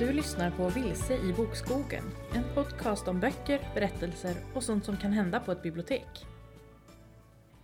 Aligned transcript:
Du 0.00 0.12
lyssnar 0.12 0.50
på 0.50 0.68
Vilse 0.68 1.14
i 1.14 1.32
bokskogen, 1.32 2.04
en 2.34 2.44
podcast 2.54 3.08
om 3.08 3.20
böcker, 3.20 3.60
berättelser 3.74 4.34
och 4.54 4.62
sånt 4.62 4.84
som 4.84 4.96
kan 4.96 5.12
hända 5.12 5.40
på 5.40 5.52
ett 5.52 5.62
bibliotek. 5.62 6.26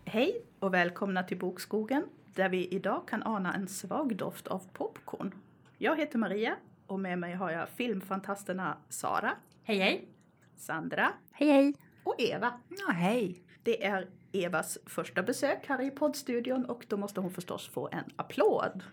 Hej 0.05 0.43
och 0.59 0.75
välkomna 0.75 1.23
till 1.23 1.39
Bokskogen 1.39 2.05
där 2.35 2.49
vi 2.49 2.69
idag 2.69 3.09
kan 3.09 3.23
ana 3.23 3.55
en 3.55 3.69
svag 3.69 4.17
doft 4.17 4.47
av 4.47 4.63
popcorn. 4.73 5.35
Jag 5.79 5.97
heter 5.99 6.19
Maria 6.19 6.57
och 6.87 7.01
med 7.01 7.19
mig 7.19 7.35
har 7.35 7.51
jag 7.51 7.69
filmfantasterna 7.69 8.77
Sara, 8.89 9.33
Hej 9.63 9.79
hej! 9.79 10.09
Sandra 10.57 11.13
Hej 11.33 11.49
hej! 11.49 11.75
och 12.05 12.15
Eva. 12.19 12.61
Ja, 12.69 12.93
hej! 12.93 13.43
Det 13.63 13.85
är 13.85 14.09
Evas 14.33 14.79
första 14.87 15.23
besök 15.23 15.67
här 15.69 15.83
i 15.87 15.91
poddstudion 15.91 16.65
och 16.65 16.85
då 16.89 16.97
måste 16.97 17.21
hon 17.21 17.31
förstås 17.31 17.69
få 17.69 17.89
en 17.93 18.05
applåd. 18.17 18.83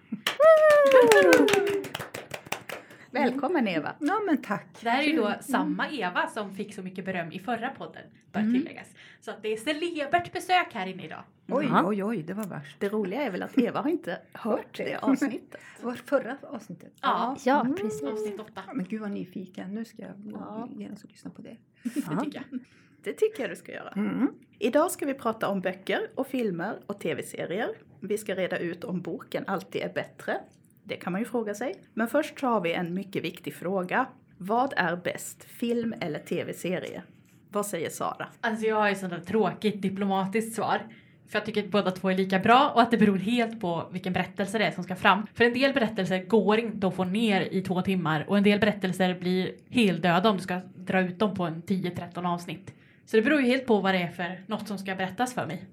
Välkommen 3.13 3.67
Eva! 3.67 3.95
Ja 3.99 4.21
men 4.25 4.41
tack! 4.41 4.67
Det 4.81 4.89
här 4.89 5.03
är 5.03 5.07
ju 5.07 5.15
då 5.15 5.33
samma 5.41 5.89
Eva 5.89 6.27
som 6.27 6.55
fick 6.55 6.73
så 6.75 6.81
mycket 6.81 7.05
beröm 7.05 7.31
i 7.31 7.39
förra 7.39 7.69
podden, 7.69 8.01
bör 8.31 8.39
Mm. 8.39 8.53
tilläggas. 8.53 8.87
Så 9.21 9.31
att 9.31 9.41
det 9.41 9.53
är 9.53 9.57
celebert 9.57 10.33
besök 10.33 10.67
här 10.73 10.87
inne 10.87 11.05
idag. 11.05 11.23
Oj, 11.47 11.65
Ja. 11.69 11.83
oj, 11.87 12.03
oj, 12.03 12.23
det 12.23 12.33
var 12.33 12.43
värst. 12.43 12.79
Det 12.79 12.89
roliga 12.89 13.21
är 13.21 13.31
väl 13.31 13.43
att 13.43 13.57
Eva 13.57 13.81
har 13.81 13.89
inte 13.89 14.17
hört 14.33 14.77
det 14.77 14.97
avsnittet. 15.01 15.61
Det 15.79 15.85
var 15.85 15.93
förra 15.93 16.37
avsnittet. 16.41 16.93
Ja, 17.01 17.37
Ja, 17.45 17.67
precis. 17.81 18.03
avsnitt 18.03 18.39
åtta. 18.39 18.61
Men 18.73 18.85
gud 18.85 19.01
vad 19.01 19.11
nyfiken, 19.11 19.73
nu 19.75 19.85
ska 19.85 20.01
jag 20.01 20.11
Ja. 20.33 20.69
genast 20.71 21.05
lyssna 21.11 21.31
på 21.31 21.41
det. 21.41 21.57
Det 21.83 21.89
tycker 22.23 22.43
jag. 22.51 22.59
Det 23.03 23.13
tycker 23.13 23.41
jag 23.43 23.49
du 23.51 23.55
ska 23.55 23.71
göra. 23.71 23.89
Mm. 23.89 24.27
Idag 24.59 24.91
ska 24.91 25.05
vi 25.05 25.13
prata 25.13 25.47
om 25.47 25.61
böcker 25.61 25.99
och 26.15 26.27
filmer 26.27 26.79
och 26.85 26.99
tv-serier. 26.99 27.69
Vi 27.99 28.17
ska 28.17 28.35
reda 28.35 28.57
ut 28.57 28.83
om 28.83 29.01
boken 29.01 29.43
alltid 29.47 29.81
är 29.81 29.93
bättre. 29.93 30.37
Det 30.83 30.95
kan 30.95 31.11
man 31.11 31.21
ju 31.21 31.25
fråga 31.25 31.53
sig. 31.53 31.75
Men 31.93 32.07
först 32.07 32.39
så 32.39 32.47
har 32.47 32.61
vi 32.61 32.73
en 32.73 32.93
mycket 32.93 33.23
viktig 33.23 33.53
fråga. 33.53 34.05
Vad 34.37 34.73
är 34.77 34.95
bäst, 34.95 35.43
film 35.43 35.93
eller 35.99 36.19
tv-serie? 36.19 37.03
Vad 37.49 37.65
säger 37.65 37.89
Sara? 37.89 38.27
Alltså 38.41 38.65
jag 38.65 38.75
har 38.75 38.89
ju 38.89 38.95
sådant 38.95 39.27
tråkigt 39.27 39.81
diplomatiskt 39.81 40.55
svar. 40.55 40.81
För 41.27 41.39
jag 41.39 41.45
tycker 41.45 41.63
att 41.63 41.71
båda 41.71 41.91
två 41.91 42.09
är 42.09 42.15
lika 42.15 42.39
bra 42.39 42.71
och 42.75 42.81
att 42.81 42.91
det 42.91 42.97
beror 42.97 43.17
helt 43.17 43.61
på 43.61 43.89
vilken 43.91 44.13
berättelse 44.13 44.57
det 44.57 44.65
är 44.65 44.71
som 44.71 44.83
ska 44.83 44.95
fram. 44.95 45.27
För 45.33 45.43
en 45.43 45.53
del 45.53 45.73
berättelser 45.73 46.23
går 46.25 46.59
inte 46.59 46.87
att 46.87 46.95
få 46.95 47.03
ner 47.03 47.41
i 47.41 47.61
två 47.61 47.81
timmar 47.81 48.25
och 48.27 48.37
en 48.37 48.43
del 48.43 48.59
berättelser 48.59 49.19
blir 49.19 49.51
heldöda 49.69 50.29
om 50.29 50.37
du 50.37 50.43
ska 50.43 50.61
dra 50.75 51.01
ut 51.01 51.19
dem 51.19 51.35
på 51.35 51.43
en 51.43 51.63
10-13 51.63 52.33
avsnitt. 52.33 52.73
Så 53.05 53.15
det 53.15 53.21
beror 53.21 53.41
ju 53.41 53.47
helt 53.47 53.65
på 53.65 53.79
vad 53.79 53.93
det 53.93 54.01
är 54.01 54.11
för 54.11 54.43
något 54.47 54.67
som 54.67 54.77
ska 54.77 54.95
berättas 54.95 55.33
för 55.33 55.45
mig. 55.45 55.65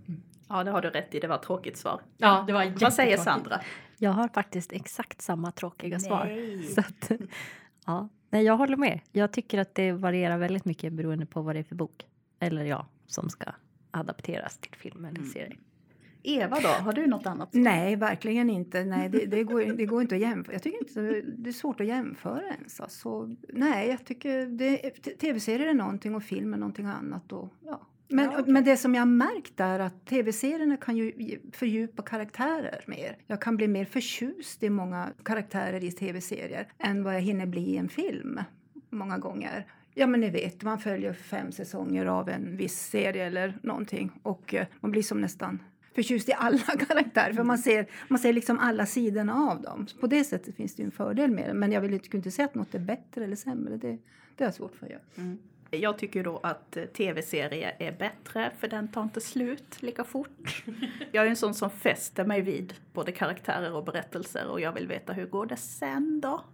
Ja, 0.51 0.65
det 0.65 0.71
har 0.71 0.83
du 0.83 0.91
rätt 0.91 1.15
i. 1.15 1.21
Det 1.21 1.27
var 1.27 1.37
ett 1.37 1.43
tråkigt 1.43 1.77
svar. 1.77 2.01
Ja, 2.17 2.45
det 2.47 2.53
var 2.53 2.73
Vad 2.81 2.93
säger. 2.93 3.17
Sandra? 3.17 3.61
Jag 3.99 4.11
har 4.11 4.29
faktiskt 4.29 4.73
exakt 4.73 5.23
samma 5.23 5.53
tråkiga 5.53 6.01
svar. 6.01 6.25
Nej. 6.25 6.63
Så 6.75 6.81
att, 6.81 7.11
ja. 7.87 8.09
Nej, 8.31 8.45
jag 8.45 8.57
håller 8.57 8.77
med. 8.77 9.01
Jag 9.13 9.33
tycker 9.33 9.59
att 9.59 9.75
det 9.75 9.93
varierar 9.93 10.39
väldigt 10.39 10.65
mycket 10.65 10.93
beroende 10.93 11.27
på 11.27 11.43
vad 11.43 11.55
det 11.55 11.59
är 11.59 11.65
för 11.65 11.75
bok. 11.75 12.07
Eller 12.41 12.65
ja, 12.65 12.87
som 13.07 13.29
ska 13.29 13.47
adapteras 13.91 14.59
till 14.59 14.75
film 14.75 15.05
eller 15.05 15.19
Mm. 15.19 15.31
serie. 15.31 15.57
Eva 16.23 16.61
då, 16.61 16.69
har 16.69 16.93
du 16.93 17.07
något 17.07 17.27
annat? 17.27 17.49
Nej, 17.53 17.97
verkligen 17.97 18.51
inte. 18.51 18.85
Nej, 18.85 19.09
det, 19.09 19.27
det, 19.27 19.45
går, 19.45 19.61
det 19.77 19.87
går 19.87 20.03
inte 20.03 20.15
att 20.15 20.21
jämföra. 20.21 20.55
Jag 20.55 20.63
tycker 20.63 20.79
inte 20.79 21.23
det 21.37 21.51
är 21.51 21.53
svårt 21.53 21.81
att 21.81 21.87
jämföra 21.87 22.43
ens. 22.43 22.81
Alltså, 22.81 23.31
nej, 23.49 23.89
jag 23.89 24.05
tycker 24.05 24.47
det, 24.47 24.77
tv-serier 25.21 25.69
är 25.69 25.75
någonting 25.75 26.15
och 26.15 26.23
film 26.23 26.55
är 26.55 26.59
någonting 26.59 26.87
annat. 26.87 27.33
Och, 27.33 27.49
ja. 27.65 27.81
Men, 28.11 28.25
Ja, 28.25 28.39
okej. 28.41 28.53
men 28.53 28.65
det 28.65 28.77
som 28.77 28.95
jag 28.95 29.01
har 29.03 29.07
märkt 29.07 29.61
är 29.61 29.79
att 29.81 30.07
tv-serierna 30.07 30.77
kan 30.77 30.97
ju 30.97 31.39
fördjupa 31.53 32.03
karaktärer 32.03 32.85
mer. 32.87 33.17
Jag 33.27 33.41
kan 33.43 33.57
bli 33.57 33.69
mer 33.69 33.85
förtjust 33.85 34.63
i 34.63 34.71
många 34.71 35.09
karaktärer 35.25 35.85
i 35.85 35.93
tv-serier 35.93 36.69
än 36.79 37.05
vad 37.05 37.15
jag 37.15 37.21
hinner 37.21 37.47
bli 37.47 37.61
i 37.61 37.77
en 37.77 37.89
film 37.89 38.41
många 38.91 39.19
gånger. 39.19 39.67
Ja 39.95 40.07
men 40.07 40.21
ni 40.21 40.31
vet, 40.31 40.63
man 40.63 40.79
följer 40.79 41.13
fem 41.13 41.53
säsonger 41.53 42.07
av 42.07 42.29
en 42.29 42.57
viss 42.57 42.81
serie 42.81 43.27
eller 43.27 43.59
någonting 43.63 44.13
och 44.23 44.55
eh, 44.55 44.67
man 44.81 44.91
blir 44.91 45.03
som 45.03 45.21
nästan 45.21 45.63
förtjust 45.95 46.29
i 46.29 46.33
alla 46.33 46.59
karaktärer 46.89 47.33
för 47.33 47.45
man 47.45 47.59
ser, 47.59 47.87
man 48.09 48.19
ser 48.19 48.33
liksom 48.33 48.59
alla 48.59 48.87
sidorna 48.87 49.35
av 49.35 49.63
dem. 49.63 49.87
På 50.01 50.07
det 50.07 50.25
sättet 50.25 50.55
finns 50.57 50.75
det 50.75 50.83
en 50.83 50.91
fördel 50.91 51.31
med 51.31 51.49
det. 51.49 51.55
Men 51.55 51.73
jag 51.73 51.81
vill 51.81 51.93
inte, 51.95 52.05
skulle 52.05 52.19
inte 52.19 52.31
säga 52.31 52.47
att 52.47 52.55
något 52.55 52.75
är 52.75 52.79
bättre 52.79 53.25
eller 53.25 53.37
sämre. 53.37 53.77
Det, 53.77 53.99
det 54.37 54.45
är 54.45 54.47
jag 54.47 54.55
svårt 54.55 54.77
för 54.77 54.87
att 54.87 54.93
göra. 54.93 55.03
Jag 55.71 55.99
tycker 55.99 56.25
då 56.25 56.41
att 56.43 56.77
eh, 56.77 56.85
tv-serie 56.85 57.75
är 57.79 57.93
bättre 57.93 58.51
för 58.59 58.69
den 58.69 58.89
tar 58.89 59.03
inte 59.03 59.21
slut 59.21 59.83
lika 59.83 60.05
fort. 60.05 60.65
Jag 61.13 61.27
är 61.27 61.31
en 61.31 61.37
sån 61.37 61.55
som 61.55 61.71
fäster 61.71 62.25
mig 62.25 62.41
vid 62.41 62.75
både 62.93 63.13
karaktärer 63.13 63.73
och 63.73 63.85
berättelser 63.85 64.47
och 64.47 64.61
jag 64.61 64.73
vill 64.73 64.87
veta 64.87 65.13
hur 65.13 65.27
går 65.27 65.47
det 65.47 65.57
sen 65.57 66.21
då? 66.21 66.45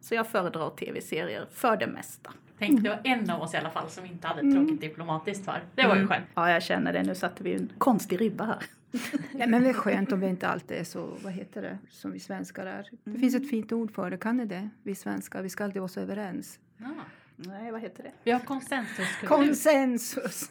Så 0.00 0.14
jag 0.14 0.26
föredrar 0.26 0.70
tv-serier 0.70 1.46
för 1.50 1.76
det 1.76 1.86
mesta. 1.86 2.32
Tänk, 2.58 2.82
det 2.82 2.88
var 2.88 3.00
en 3.04 3.30
av 3.30 3.42
oss 3.42 3.54
i 3.54 3.56
alla 3.56 3.70
fall 3.70 3.90
som 3.90 4.06
inte 4.06 4.26
hade 4.26 4.40
ett 4.40 4.54
tråkigt 4.54 4.80
diplomatiskt 4.80 5.44
svar. 5.44 5.60
Det 5.74 5.86
var 5.86 5.96
ju 5.96 6.06
skönt. 6.06 6.26
Ja, 6.34 6.50
jag 6.50 6.62
känner 6.62 6.92
det. 6.92 7.02
Nu 7.02 7.14
satte 7.14 7.44
vi 7.44 7.54
en 7.54 7.72
konstig 7.78 8.20
ribba 8.20 8.44
här. 8.44 8.62
Nej, 9.32 9.48
men 9.48 9.62
det 9.62 9.68
är 9.68 9.74
skönt 9.74 10.12
om 10.12 10.20
vi 10.20 10.26
inte 10.26 10.48
alltid 10.48 10.76
är 10.76 10.84
så, 10.84 11.16
vad 11.22 11.32
heter 11.32 11.62
det, 11.62 11.78
som 11.90 12.12
vi 12.12 12.20
svenskar 12.20 12.66
är. 12.66 12.88
Det 13.04 13.18
finns 13.18 13.34
ett 13.34 13.50
fint 13.50 13.72
ord 13.72 13.94
för 13.94 14.10
det, 14.10 14.16
kan 14.16 14.36
ni 14.36 14.46
det? 14.46 14.68
Vi 14.82 14.94
svenskar, 14.94 15.42
vi 15.42 15.48
ska 15.48 15.64
alltid 15.64 15.80
vara 15.80 15.88
så 15.88 16.00
överens. 16.00 16.58
Ja. 16.76 16.94
Nej, 17.36 17.72
vad 17.72 17.80
heter 17.80 18.02
det? 18.02 18.12
Vi 18.22 18.30
har 18.30 18.40
konsensus. 18.40 19.06
Konsensus! 19.26 20.50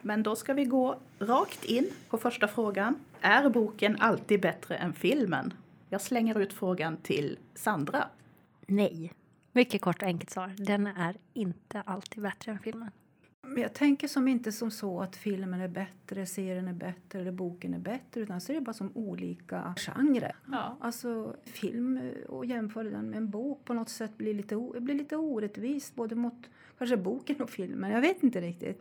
Men 0.00 0.22
då 0.22 0.36
ska 0.36 0.54
vi 0.54 0.64
gå 0.64 1.00
rakt 1.18 1.64
in 1.64 1.90
på 2.08 2.18
första 2.18 2.48
frågan. 2.48 2.94
Är 3.20 3.50
boken 3.50 3.96
alltid 4.00 4.40
bättre 4.40 4.76
än 4.76 4.92
filmen? 4.92 5.54
Jag 5.88 6.00
slänger 6.00 6.38
ut 6.40 6.52
frågan 6.52 6.96
till 6.96 7.38
Sandra. 7.54 8.08
Nej. 8.66 9.12
Mycket 9.52 9.80
kort 9.80 10.02
och 10.02 10.08
enkelt 10.08 10.30
svar. 10.30 10.54
Den 10.56 10.86
är 10.86 11.16
inte 11.32 11.82
alltid 11.86 12.22
bättre 12.22 12.52
än 12.52 12.58
filmen. 12.58 12.90
Men 13.46 13.62
jag 13.62 13.72
tänker 13.74 14.08
som 14.08 14.28
inte 14.28 14.52
som 14.52 14.70
så 14.70 15.00
att 15.00 15.16
filmen 15.16 15.60
är 15.60 15.68
bättre, 15.68 16.26
serien 16.26 16.68
är 16.68 16.72
bättre 16.72 17.20
eller 17.20 17.32
boken 17.32 17.74
är 17.74 17.78
bättre 17.78 18.20
utan 18.20 18.40
så 18.40 18.52
är 18.52 18.54
det 18.54 18.60
bara 18.60 18.72
som 18.72 18.90
olika 18.94 19.74
genrer. 19.76 20.36
Ja. 20.50 20.76
Alltså 20.80 21.36
film 21.44 22.00
och 22.28 22.46
jämföra 22.46 22.90
den 22.90 23.10
med 23.10 23.16
en 23.16 23.30
bok 23.30 23.64
på 23.64 23.74
något 23.74 23.88
sätt 23.88 24.16
blir 24.16 24.34
lite, 24.34 24.56
blir 24.80 24.94
lite 24.94 25.16
orättvist 25.16 25.94
både 25.94 26.14
mot 26.14 26.48
kanske 26.78 26.96
boken 26.96 27.36
och 27.40 27.50
filmen. 27.50 27.90
Jag 27.90 28.00
vet 28.00 28.22
inte 28.22 28.40
riktigt. 28.40 28.80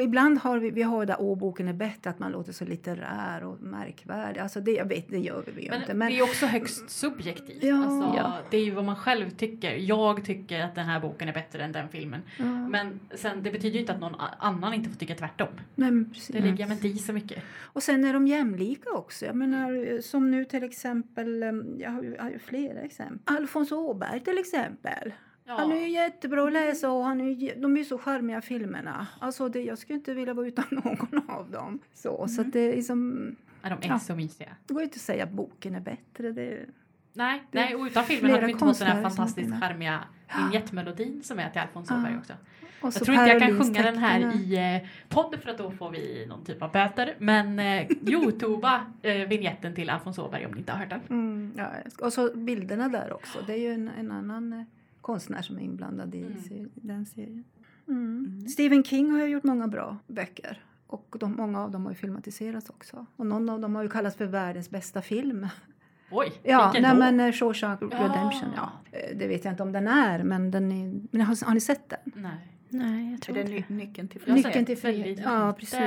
Ibland 0.00 0.38
har 0.38 0.58
vi, 0.58 0.70
vi 0.70 0.82
har 0.82 1.00
det 1.00 1.06
där 1.12 1.16
åh 1.20 1.38
boken 1.38 1.68
är 1.68 1.72
bättre 1.72 2.10
att 2.10 2.18
man 2.18 2.32
låter 2.32 2.52
så 2.52 2.64
litterär 2.64 3.44
och 3.44 3.60
märkvärdig. 3.60 4.40
Alltså 4.40 4.60
det, 4.60 4.70
jag 4.72 4.84
vet, 4.88 5.08
det 5.10 5.18
gör 5.18 5.44
vi 5.56 5.62
ju 5.62 5.70
Men, 5.70 5.80
inte. 5.80 5.94
det 5.94 6.18
är 6.18 6.22
också 6.22 6.46
högst 6.46 6.90
subjektivt. 6.90 7.62
Ja. 7.64 7.84
Alltså, 7.84 8.14
Ja. 8.16 8.32
Det 8.50 8.56
är 8.56 8.64
ju 8.64 8.70
vad 8.70 8.84
man 8.84 8.96
själv 8.96 9.30
tycker. 9.30 9.74
Jag 9.74 10.24
tycker 10.24 10.60
att 10.60 10.74
den 10.74 10.86
här 10.86 11.00
boken 11.00 11.28
är 11.28 11.32
bättre 11.32 11.64
än 11.64 11.72
den 11.72 11.88
filmen. 11.88 12.20
ja, 12.38 12.44
Men 12.44 13.00
sen, 13.14 13.42
det 13.42 13.50
betyder 13.50 13.74
ju 13.74 13.80
inte 13.80 13.92
att 13.92 14.00
någon 14.00 14.14
annan 14.38 14.74
inte 14.74 14.90
får 14.90 14.96
tycka 14.96 15.14
tvärtom. 15.14 15.48
men 15.74 16.10
precis. 16.12 16.36
Det 16.36 16.40
mig 16.40 16.72
inte 16.72 16.88
i 16.88 16.98
så 16.98 17.12
mycket. 17.12 17.42
Och 17.60 17.82
sen 17.82 18.04
är 18.04 18.12
de 18.12 18.26
jämlika 18.26 18.90
också. 18.90 19.26
Jag 19.26 19.36
menar, 19.36 20.00
som 20.00 20.30
nu 20.30 20.44
till 20.44 20.62
exempel, 20.64 21.42
eh, 21.42 21.52
jag 21.78 21.90
har 21.90 22.02
ju, 22.02 22.14
jag 22.14 22.22
har 22.22 22.30
ju 22.30 22.38
flera 22.38 22.80
exempel. 22.80 23.36
Alfons 23.36 23.72
Åberg 23.72 24.20
till 24.20 24.38
exempel. 24.38 25.12
Han 25.46 25.72
är 25.72 25.76
ju 25.80 25.88
jättebra 25.88 26.46
att 26.46 26.52
läsa 26.52 26.90
och 26.90 27.04
han 27.04 27.20
är, 27.20 27.60
de 27.60 27.74
är 27.74 27.78
ju 27.78 27.84
så 27.84 27.98
charmiga 27.98 28.40
filmerna. 28.40 29.06
Alltså 29.18 29.48
det, 29.48 29.62
jag 29.62 29.78
skulle 29.78 29.96
inte 29.98 30.14
vilja 30.14 30.34
vara 30.34 30.46
utan 30.46 30.64
någon 30.70 31.30
av 31.30 31.50
dem. 31.50 31.78
Så, 31.94 32.28
så 32.28 32.40
att 32.40 32.52
det, 32.52 32.60
är 32.60 32.76
liksom, 32.76 33.36
Ja, 33.62 33.68
de 33.68 33.86
är 33.86 33.90
Ja. 33.92 33.98
så 33.98 34.14
mysiga. 34.14 34.48
det 34.66 34.74
går 34.74 34.82
ju 34.82 34.84
inte 34.84 34.96
att 34.96 35.00
säga 35.00 35.24
att 35.24 35.30
boken 35.30 35.74
är 35.74 35.80
bättre. 35.80 36.32
Det, 36.32 36.66
Nej, 37.12 37.42
Det 37.50 37.60
nej, 37.60 37.74
och 37.74 37.84
utan 37.84 38.04
filmen 38.04 38.30
hade 38.30 38.46
vi 38.46 38.52
inte 38.52 38.64
fått 38.64 38.78
den 38.78 38.88
här 38.88 39.02
fantastiskt 39.02 39.60
charmiga 39.60 40.04
vinjettmelodin 40.38 41.22
som 41.22 41.38
är 41.38 41.50
till 41.50 41.60
Alfons 41.60 41.90
Ja. 41.90 41.98
Åberg 41.98 42.16
också. 42.18 42.32
och 42.80 42.86
Jag 42.86 42.94
tror 42.94 43.16
inte 43.16 43.30
jag 43.30 43.40
kan 43.42 43.58
sjunga 43.60 43.82
den 43.82 43.98
här 43.98 44.36
i 44.36 44.56
eh, 44.82 44.88
podd 45.08 45.36
för 45.42 45.50
att 45.50 45.58
då 45.58 45.70
får 45.70 45.90
vi 45.90 46.26
någon 46.28 46.44
typ 46.44 46.62
av 46.62 46.72
böter. 46.72 47.14
Men 47.18 47.58
eh, 47.58 47.86
youtuba 48.06 48.86
eh, 49.02 49.28
vignetten 49.28 49.74
till 49.74 49.90
Alfons 49.90 50.18
Åberg 50.18 50.46
om 50.46 50.52
ni 50.52 50.58
inte 50.58 50.72
har 50.72 50.78
hört 50.78 50.90
den. 50.90 51.00
Mm, 51.10 51.52
ja, 51.56 51.66
och 52.06 52.12
så 52.12 52.34
bilderna 52.36 52.88
där 52.88 53.12
också. 53.12 53.38
Det 53.46 53.52
är 53.52 53.58
ju 53.58 53.72
en, 53.72 53.90
en 53.98 54.10
annan 54.12 54.52
eh, 54.52 54.62
konstnär 55.04 55.42
som 55.42 55.56
är 55.58 55.60
inblandad 55.62 56.14
i 56.14 56.22
Mm. 56.22 56.70
den 56.74 57.06
serien. 57.06 57.44
Mm. 57.88 58.48
Stephen 58.48 58.84
King 58.84 59.10
har 59.10 59.18
ju 59.18 59.26
gjort 59.26 59.44
många 59.44 59.68
bra 59.68 59.96
böcker. 60.06 60.64
Och 60.86 61.16
de, 61.20 61.32
många 61.36 61.60
av 61.64 61.70
dem 61.70 61.84
har 61.84 61.92
ju 61.92 61.96
filmatiserats 61.96 62.70
också. 62.70 63.06
Och 63.16 63.26
någon 63.26 63.48
av 63.48 63.60
dem 63.60 63.74
har 63.74 63.82
ju 63.82 63.88
kallats 63.88 64.16
för 64.16 64.24
världens 64.26 64.70
bästa 64.70 65.02
film. 65.02 65.46
Oj, 66.10 66.32
Ja, 66.42 66.70
vilken 66.72 66.82
nej, 66.82 66.92
då? 66.92 66.98
men 66.98 67.20
eh, 67.28 67.32
Shawshank 67.32 67.80
Ja. 67.82 67.86
Redemption. 67.88 68.48
Ja. 68.56 68.70
Eh, 68.92 69.16
Det 69.18 69.26
vet 69.26 69.44
jag 69.44 69.52
inte 69.52 69.62
om 69.62 69.72
den 69.72 69.88
är, 69.88 70.22
men, 70.22 70.50
den 70.50 70.72
är, 70.72 71.00
men 71.10 71.20
har, 71.20 71.44
har 71.46 71.54
ni 71.54 71.60
sett 71.60 71.88
den? 71.88 71.98
Nej. 72.22 72.48
Nej, 72.68 73.04
jag 73.04 73.12
Är 73.14 73.18
tror 73.18 73.34
det 73.34 73.40
inte 73.40 73.52
ny- 73.52 73.64
det. 73.68 73.74
nyckeln 73.74 74.08
till 74.08 74.20
frihet? 74.20 74.44
Nyckeln 74.46 74.64
till 74.66 74.78
frihet. 74.78 75.20
Ja, 75.24 75.54
precis. 75.58 75.78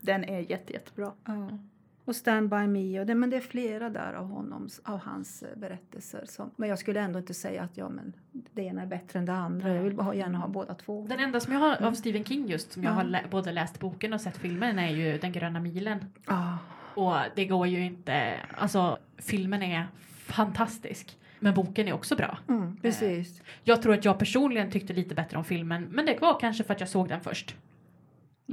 Den 0.00 0.24
är 0.24 0.40
jätte, 0.50 0.72
jättebra. 0.72 1.12
Ja. 1.24 1.58
Och 2.04 2.16
Stand 2.16 2.48
By 2.50 2.56
Me. 2.66 3.00
Och 3.00 3.06
det, 3.06 3.14
men 3.14 3.30
det 3.30 3.36
är 3.36 3.40
flera 3.40 3.90
där 3.90 4.12
av, 4.12 4.26
honom, 4.28 4.68
av 4.84 4.98
hans 5.00 5.42
eh, 5.42 5.58
berättelser. 5.58 6.24
Som, 6.28 6.50
men 6.56 6.68
jag 6.68 6.78
skulle 6.78 7.00
ändå 7.00 7.18
inte 7.18 7.34
säga 7.34 7.62
att 7.62 7.76
ja, 7.76 7.88
men 7.88 8.12
det 8.52 8.62
ena 8.62 8.82
är 8.82 8.86
bättre 8.86 9.18
än 9.18 9.24
det 9.26 9.32
andra. 9.32 9.74
Jag 9.74 9.82
vill 9.82 9.98
ha- 9.98 10.14
gärna 10.14 10.38
ha 10.38 10.48
båda 10.48 10.74
två. 10.74 11.06
Den 11.08 11.20
enda 11.20 11.40
som 11.40 11.52
jag 11.52 11.60
har 11.60 11.82
av 11.82 11.92
Stephen 11.92 12.24
King 12.24 12.46
just 12.48 12.72
som 12.72 12.82
jag 12.82 12.90
Ja. 12.90 12.94
har 12.94 13.04
lä- 13.04 13.24
både 13.30 13.52
läst 13.52 13.78
boken 13.80 14.12
och 14.12 14.20
sett 14.20 14.36
filmen 14.36 14.78
är 14.78 14.90
ju 14.90 15.18
Den 15.18 15.32
gröna 15.32 15.60
milen. 15.60 16.04
Ja, 16.26 16.58
Och 16.94 17.14
det 17.36 17.44
går 17.46 17.66
ju 17.66 17.84
inte, 17.84 18.34
alltså 18.56 18.98
filmen 19.18 19.62
är 19.62 19.86
fantastisk. 20.26 21.18
Men 21.40 21.54
boken 21.54 21.88
är 21.88 21.92
också 21.92 22.16
bra. 22.16 22.38
Mm, 22.48 22.76
precis. 22.76 23.42
Jag 23.64 23.82
tror 23.82 23.94
att 23.94 24.04
jag 24.04 24.18
personligen 24.18 24.70
tyckte 24.70 24.92
lite 24.92 25.14
bättre 25.14 25.38
om 25.38 25.44
filmen, 25.44 25.88
men 25.90 26.06
det 26.06 26.18
var 26.20 26.40
kanske 26.40 26.64
för 26.64 26.74
att 26.74 26.80
jag 26.80 26.88
såg 26.88 27.08
den 27.08 27.20
först. 27.20 27.56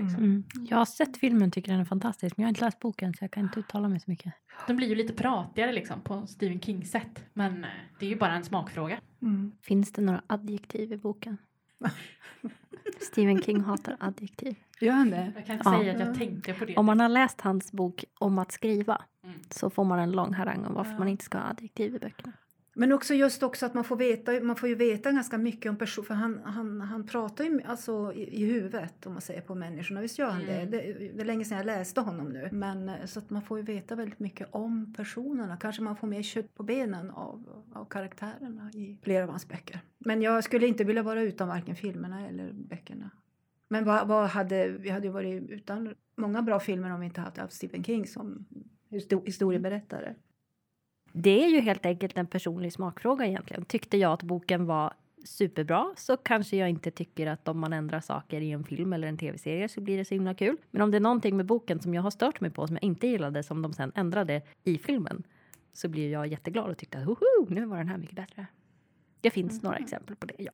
Mm. 0.01 0.15
Mm. 0.15 0.43
Jag 0.69 0.77
har 0.77 0.85
sett 0.85 1.17
filmen 1.17 1.51
tycker 1.51 1.71
den 1.71 1.81
är 1.81 1.85
fantastisk 1.85 2.37
men 2.37 2.43
jag 2.43 2.47
har 2.47 2.49
inte 2.51 2.65
läst 2.65 2.79
boken 2.79 3.13
så 3.13 3.23
jag 3.23 3.31
kan 3.31 3.43
inte 3.43 3.59
uttala 3.59 3.87
mig 3.89 3.99
så 3.99 4.11
mycket. 4.11 4.33
Den 4.67 4.75
blir 4.77 4.87
ju 4.87 4.95
lite 4.95 5.13
pratigare 5.13 5.71
liksom 5.71 6.01
på 6.01 6.27
Stephen 6.27 6.59
Kings 6.61 6.91
sätt, 6.91 7.25
men 7.33 7.63
eh, 7.63 7.69
det 7.99 8.05
är 8.05 8.09
ju 8.09 8.15
bara 8.15 8.33
en 8.33 8.43
smakfråga. 8.43 8.99
Mm. 9.21 9.51
Finns 9.61 9.91
det 9.91 10.01
några 10.01 10.21
adjektiv 10.27 10.93
i 10.93 10.97
boken? 10.97 11.37
Stephen 12.99 13.41
King 13.41 13.59
hatar 13.61 13.97
adjektiv. 13.99 14.55
Gör 14.81 14.93
han 14.93 15.09
det? 15.09 15.31
Jag 15.35 15.45
kan 15.45 15.55
inte 15.55 15.69
Ja. 15.69 15.79
säga 15.79 15.93
att 15.93 15.99
jag 15.99 16.15
tänkte 16.15 16.53
på 16.53 16.65
det. 16.65 16.75
Om 16.77 16.85
man 16.85 16.99
har 16.99 17.09
läst 17.09 17.41
hans 17.41 17.71
bok 17.71 18.05
om 18.19 18.39
att 18.39 18.51
skriva 18.51 19.01
Mm. 19.23 19.39
så 19.49 19.69
får 19.69 19.83
man 19.83 19.99
en 19.99 20.11
lång 20.11 20.33
harang 20.33 20.65
om 20.65 20.73
varför 20.73 20.91
Ja. 20.91 20.99
man 20.99 21.07
inte 21.07 21.23
ska 21.25 21.37
ha 21.37 21.49
adjektiv 21.49 21.95
i 21.95 21.99
böckerna. 21.99 22.33
Men 22.79 22.91
också 22.91 23.13
just 23.13 23.43
också 23.43 23.65
att 23.65 23.73
man 23.73 23.83
får 23.83 23.95
veta, 23.95 24.31
man 24.41 24.55
får 24.55 24.69
ju 24.69 24.75
veta 24.75 25.11
ganska 25.11 25.37
mycket 25.37 25.69
om 25.69 25.75
person, 25.77 26.05
för 26.05 26.13
han, 26.13 26.39
han, 26.43 26.81
han 26.81 27.07
pratar 27.07 27.43
ju 27.43 27.61
alltså 27.65 28.13
i, 28.15 28.41
i 28.41 28.45
huvudet 28.45 29.05
om 29.05 29.13
man 29.13 29.21
säger 29.21 29.41
på 29.41 29.55
människorna, 29.55 30.01
visst 30.01 30.19
gör 30.19 30.29
han 30.29 30.41
Mm. 30.41 30.71
det? 30.71 30.77
det? 30.77 30.93
Det 31.13 31.21
är 31.21 31.25
länge 31.25 31.45
sedan 31.45 31.57
jag 31.57 31.65
läste 31.65 32.01
honom 32.01 32.29
nu. 32.29 32.49
Men 32.51 32.89
eh, 32.89 33.05
så 33.05 33.19
att 33.19 33.29
man 33.29 33.41
får 33.41 33.57
ju 33.57 33.63
veta 33.63 33.95
väldigt 33.95 34.19
mycket 34.19 34.47
om 34.51 34.93
personerna, 34.93 35.57
kanske 35.57 35.81
man 35.81 35.95
får 35.95 36.07
mer 36.07 36.21
kött 36.21 36.55
på 36.55 36.63
benen 36.63 37.09
av, 37.11 37.63
av 37.73 37.85
karaktärerna 37.85 38.71
i 38.73 38.97
flera 39.03 39.23
av 39.23 39.29
hans 39.29 39.47
böcker. 39.47 39.79
Men 39.97 40.21
jag 40.21 40.43
skulle 40.43 40.67
inte 40.67 40.83
vilja 40.83 41.03
vara 41.03 41.21
utan 41.21 41.47
varken 41.47 41.75
filmerna 41.75 42.27
eller 42.27 42.51
böckerna. 42.53 43.09
Men 43.67 43.85
vad, 43.85 44.07
vad 44.07 44.29
hade, 44.29 44.67
vi 44.69 44.89
hade 44.89 45.07
ju 45.07 45.13
varit 45.13 45.49
utan 45.49 45.93
många 46.17 46.41
bra 46.41 46.59
filmer 46.59 46.93
om 46.93 46.99
vi 46.99 47.05
inte 47.05 47.21
haft 47.21 47.53
Stephen 47.53 47.83
King 47.83 48.07
som 48.07 48.45
histo- 48.89 49.25
historieberättare. 49.25 50.13
Det 51.11 51.43
är 51.43 51.49
ju 51.49 51.59
helt 51.59 51.85
enkelt 51.85 52.17
en 52.17 52.27
personlig 52.27 52.73
smakfråga 52.73 53.25
egentligen. 53.25 53.65
Tyckte 53.65 53.97
jag 53.97 54.13
att 54.13 54.23
boken 54.23 54.65
var 54.65 54.93
superbra 55.25 55.93
så 55.97 56.17
kanske 56.17 56.57
jag 56.57 56.69
inte 56.69 56.91
tycker 56.91 57.27
att 57.27 57.47
om 57.47 57.59
man 57.59 57.73
ändrar 57.73 57.99
saker 57.99 58.41
i 58.41 58.51
en 58.51 58.63
film 58.63 58.93
eller 58.93 59.07
en 59.07 59.17
tv-serie 59.17 59.69
så 59.69 59.81
blir 59.81 59.97
det 59.97 60.05
så 60.05 60.13
himla 60.13 60.33
kul. 60.33 60.57
Men 60.71 60.81
om 60.81 60.91
det 60.91 60.97
är 60.97 61.01
någonting 61.01 61.37
med 61.37 61.45
boken 61.45 61.79
som 61.79 61.93
jag 61.93 62.01
har 62.01 62.11
stört 62.11 62.41
mig 62.41 62.51
på 62.51 62.67
som 62.67 62.75
jag 62.75 62.83
inte 62.83 63.07
gillade 63.07 63.43
som 63.43 63.61
de 63.61 63.73
sen 63.73 63.91
ändrade 63.95 64.41
i 64.63 64.77
filmen 64.77 65.23
så 65.71 65.87
blir 65.87 66.11
jag 66.11 66.27
jätteglad 66.27 66.69
och 66.69 66.77
tyckte 66.77 66.97
att 66.97 67.49
nu 67.49 67.65
var 67.65 67.77
den 67.77 67.87
här 67.87 67.97
mycket 67.97 68.15
bättre. 68.15 68.45
Det 69.21 69.29
finns 69.29 69.63
några 69.63 69.77
exempel 69.77 70.15
på 70.15 70.25
det, 70.25 70.35
ja. 70.37 70.51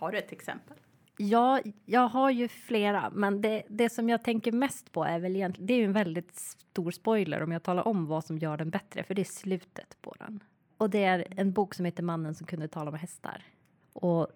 Har 0.00 0.12
du 0.12 0.18
ett 0.18 0.32
exempel? 0.32 0.76
Ja, 1.18 1.60
jag 1.84 2.08
har 2.08 2.30
ju 2.30 2.48
flera, 2.48 3.10
men 3.10 3.40
det, 3.40 3.62
det 3.68 3.90
som 3.90 4.08
jag 4.08 4.24
tänker 4.24 4.52
mest 4.52 4.92
på 4.92 5.04
är 5.04 5.18
väl 5.18 5.36
egentligen, 5.36 5.66
det 5.66 5.74
är 5.74 5.78
ju 5.78 5.84
en 5.84 5.92
väldigt 5.92 6.36
stor 6.36 6.90
spoiler 6.90 7.42
om 7.42 7.52
jag 7.52 7.62
talar 7.62 7.88
om 7.88 8.06
vad 8.06 8.24
som 8.24 8.38
gör 8.38 8.56
den 8.56 8.70
bättre, 8.70 9.02
för 9.02 9.14
det 9.14 9.22
är 9.22 9.24
slutet 9.24 9.96
på 10.02 10.14
den. 10.18 10.42
Och 10.78 10.90
det 10.90 11.04
är 11.04 11.26
en 11.36 11.52
bok 11.52 11.74
som 11.74 11.84
heter 11.84 12.02
Mannen 12.02 12.34
som 12.34 12.46
kunde 12.46 12.68
tala 12.68 12.90
med 12.90 13.00
hästar. 13.00 13.44
Och 13.92 14.28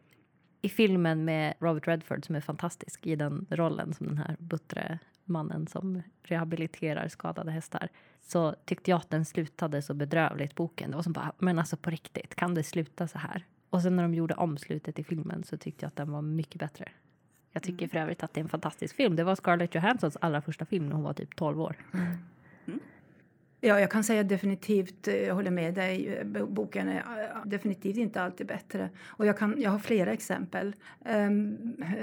i 0.62 0.69
filmen 0.69 1.25
med 1.25 1.55
Robert 1.59 1.88
Redford 1.88 2.27
som 2.27 2.35
är 2.35 2.41
fantastisk 2.41 3.06
i 3.06 3.17
den 3.17 3.47
rollen 3.50 3.94
som 3.94 4.06
den 4.06 4.19
här 4.19 4.37
buttre 4.38 4.99
mannen 5.25 5.67
som 5.67 6.03
rehabiliterar 6.23 7.09
skadade 7.09 7.50
hästar 7.50 7.88
så 8.21 8.55
tyckte 8.65 8.91
jag 8.91 8.99
att 8.99 9.11
den 9.11 9.25
slutade 9.25 9.83
så 9.83 9.94
bedrövligt 9.94 10.55
boken. 10.55 10.91
Det 10.91 10.97
var 10.97 11.03
som 11.03 11.12
bara, 11.12 11.33
men 11.38 11.59
alltså 11.59 11.76
på 11.76 11.91
riktigt, 11.91 12.35
kan 12.35 12.55
det 12.55 12.62
sluta 12.62 13.09
så 13.09 13.19
här? 13.19 13.44
Och 13.70 13.82
sen 13.82 13.96
när 13.96 14.02
de 14.02 14.14
gjorde 14.14 14.34
omslutet 14.34 14.99
i 14.99 15.05
filmen 15.05 15.44
så 15.44 15.56
tyckte 15.56 15.84
jag 15.84 15.88
att 15.88 15.96
den 15.96 16.12
var 16.12 16.22
mycket 16.22 16.58
bättre. 16.58 16.88
Jag 17.52 17.62
tycker 17.62 17.88
för 17.88 17.99
övrigt 17.99 18.22
att 18.22 18.34
det 18.34 18.40
är 18.40 18.43
en 18.43 18.49
fantastisk 18.49 18.96
film. 18.96 19.17
Det 19.17 19.25
var 19.25 19.34
Scarlett 19.34 19.75
Johanssons 19.75 20.17
allra 20.20 20.43
första 20.43 20.64
film 20.64 20.87
när 20.87 20.94
hon 20.94 21.05
var 21.05 21.12
typ 21.12 21.37
12 21.37 21.61
år. 21.61 21.76
Ja, 23.62 23.81
jag 23.81 23.91
kan 23.91 24.05
säga 24.05 24.23
definitivt, 24.23 25.09
eh, 25.09 25.15
jag 25.17 25.35
håller 25.35 25.51
med 25.51 25.75
dig, 25.75 26.09
eh, 26.17 26.25
bo- 26.27 26.47
boken 26.47 26.89
är 26.89 26.97
eh, 26.97 27.45
definitivt 27.47 27.97
inte 27.97 28.23
alltid 28.23 28.47
bättre. 28.47 28.91
Och 29.07 29.27
jag, 29.27 29.39
kan, 29.39 29.55
jag 29.59 29.71
har 29.71 29.79
flera 29.79 30.12
exempel. 30.12 30.75
Um, 31.11 31.57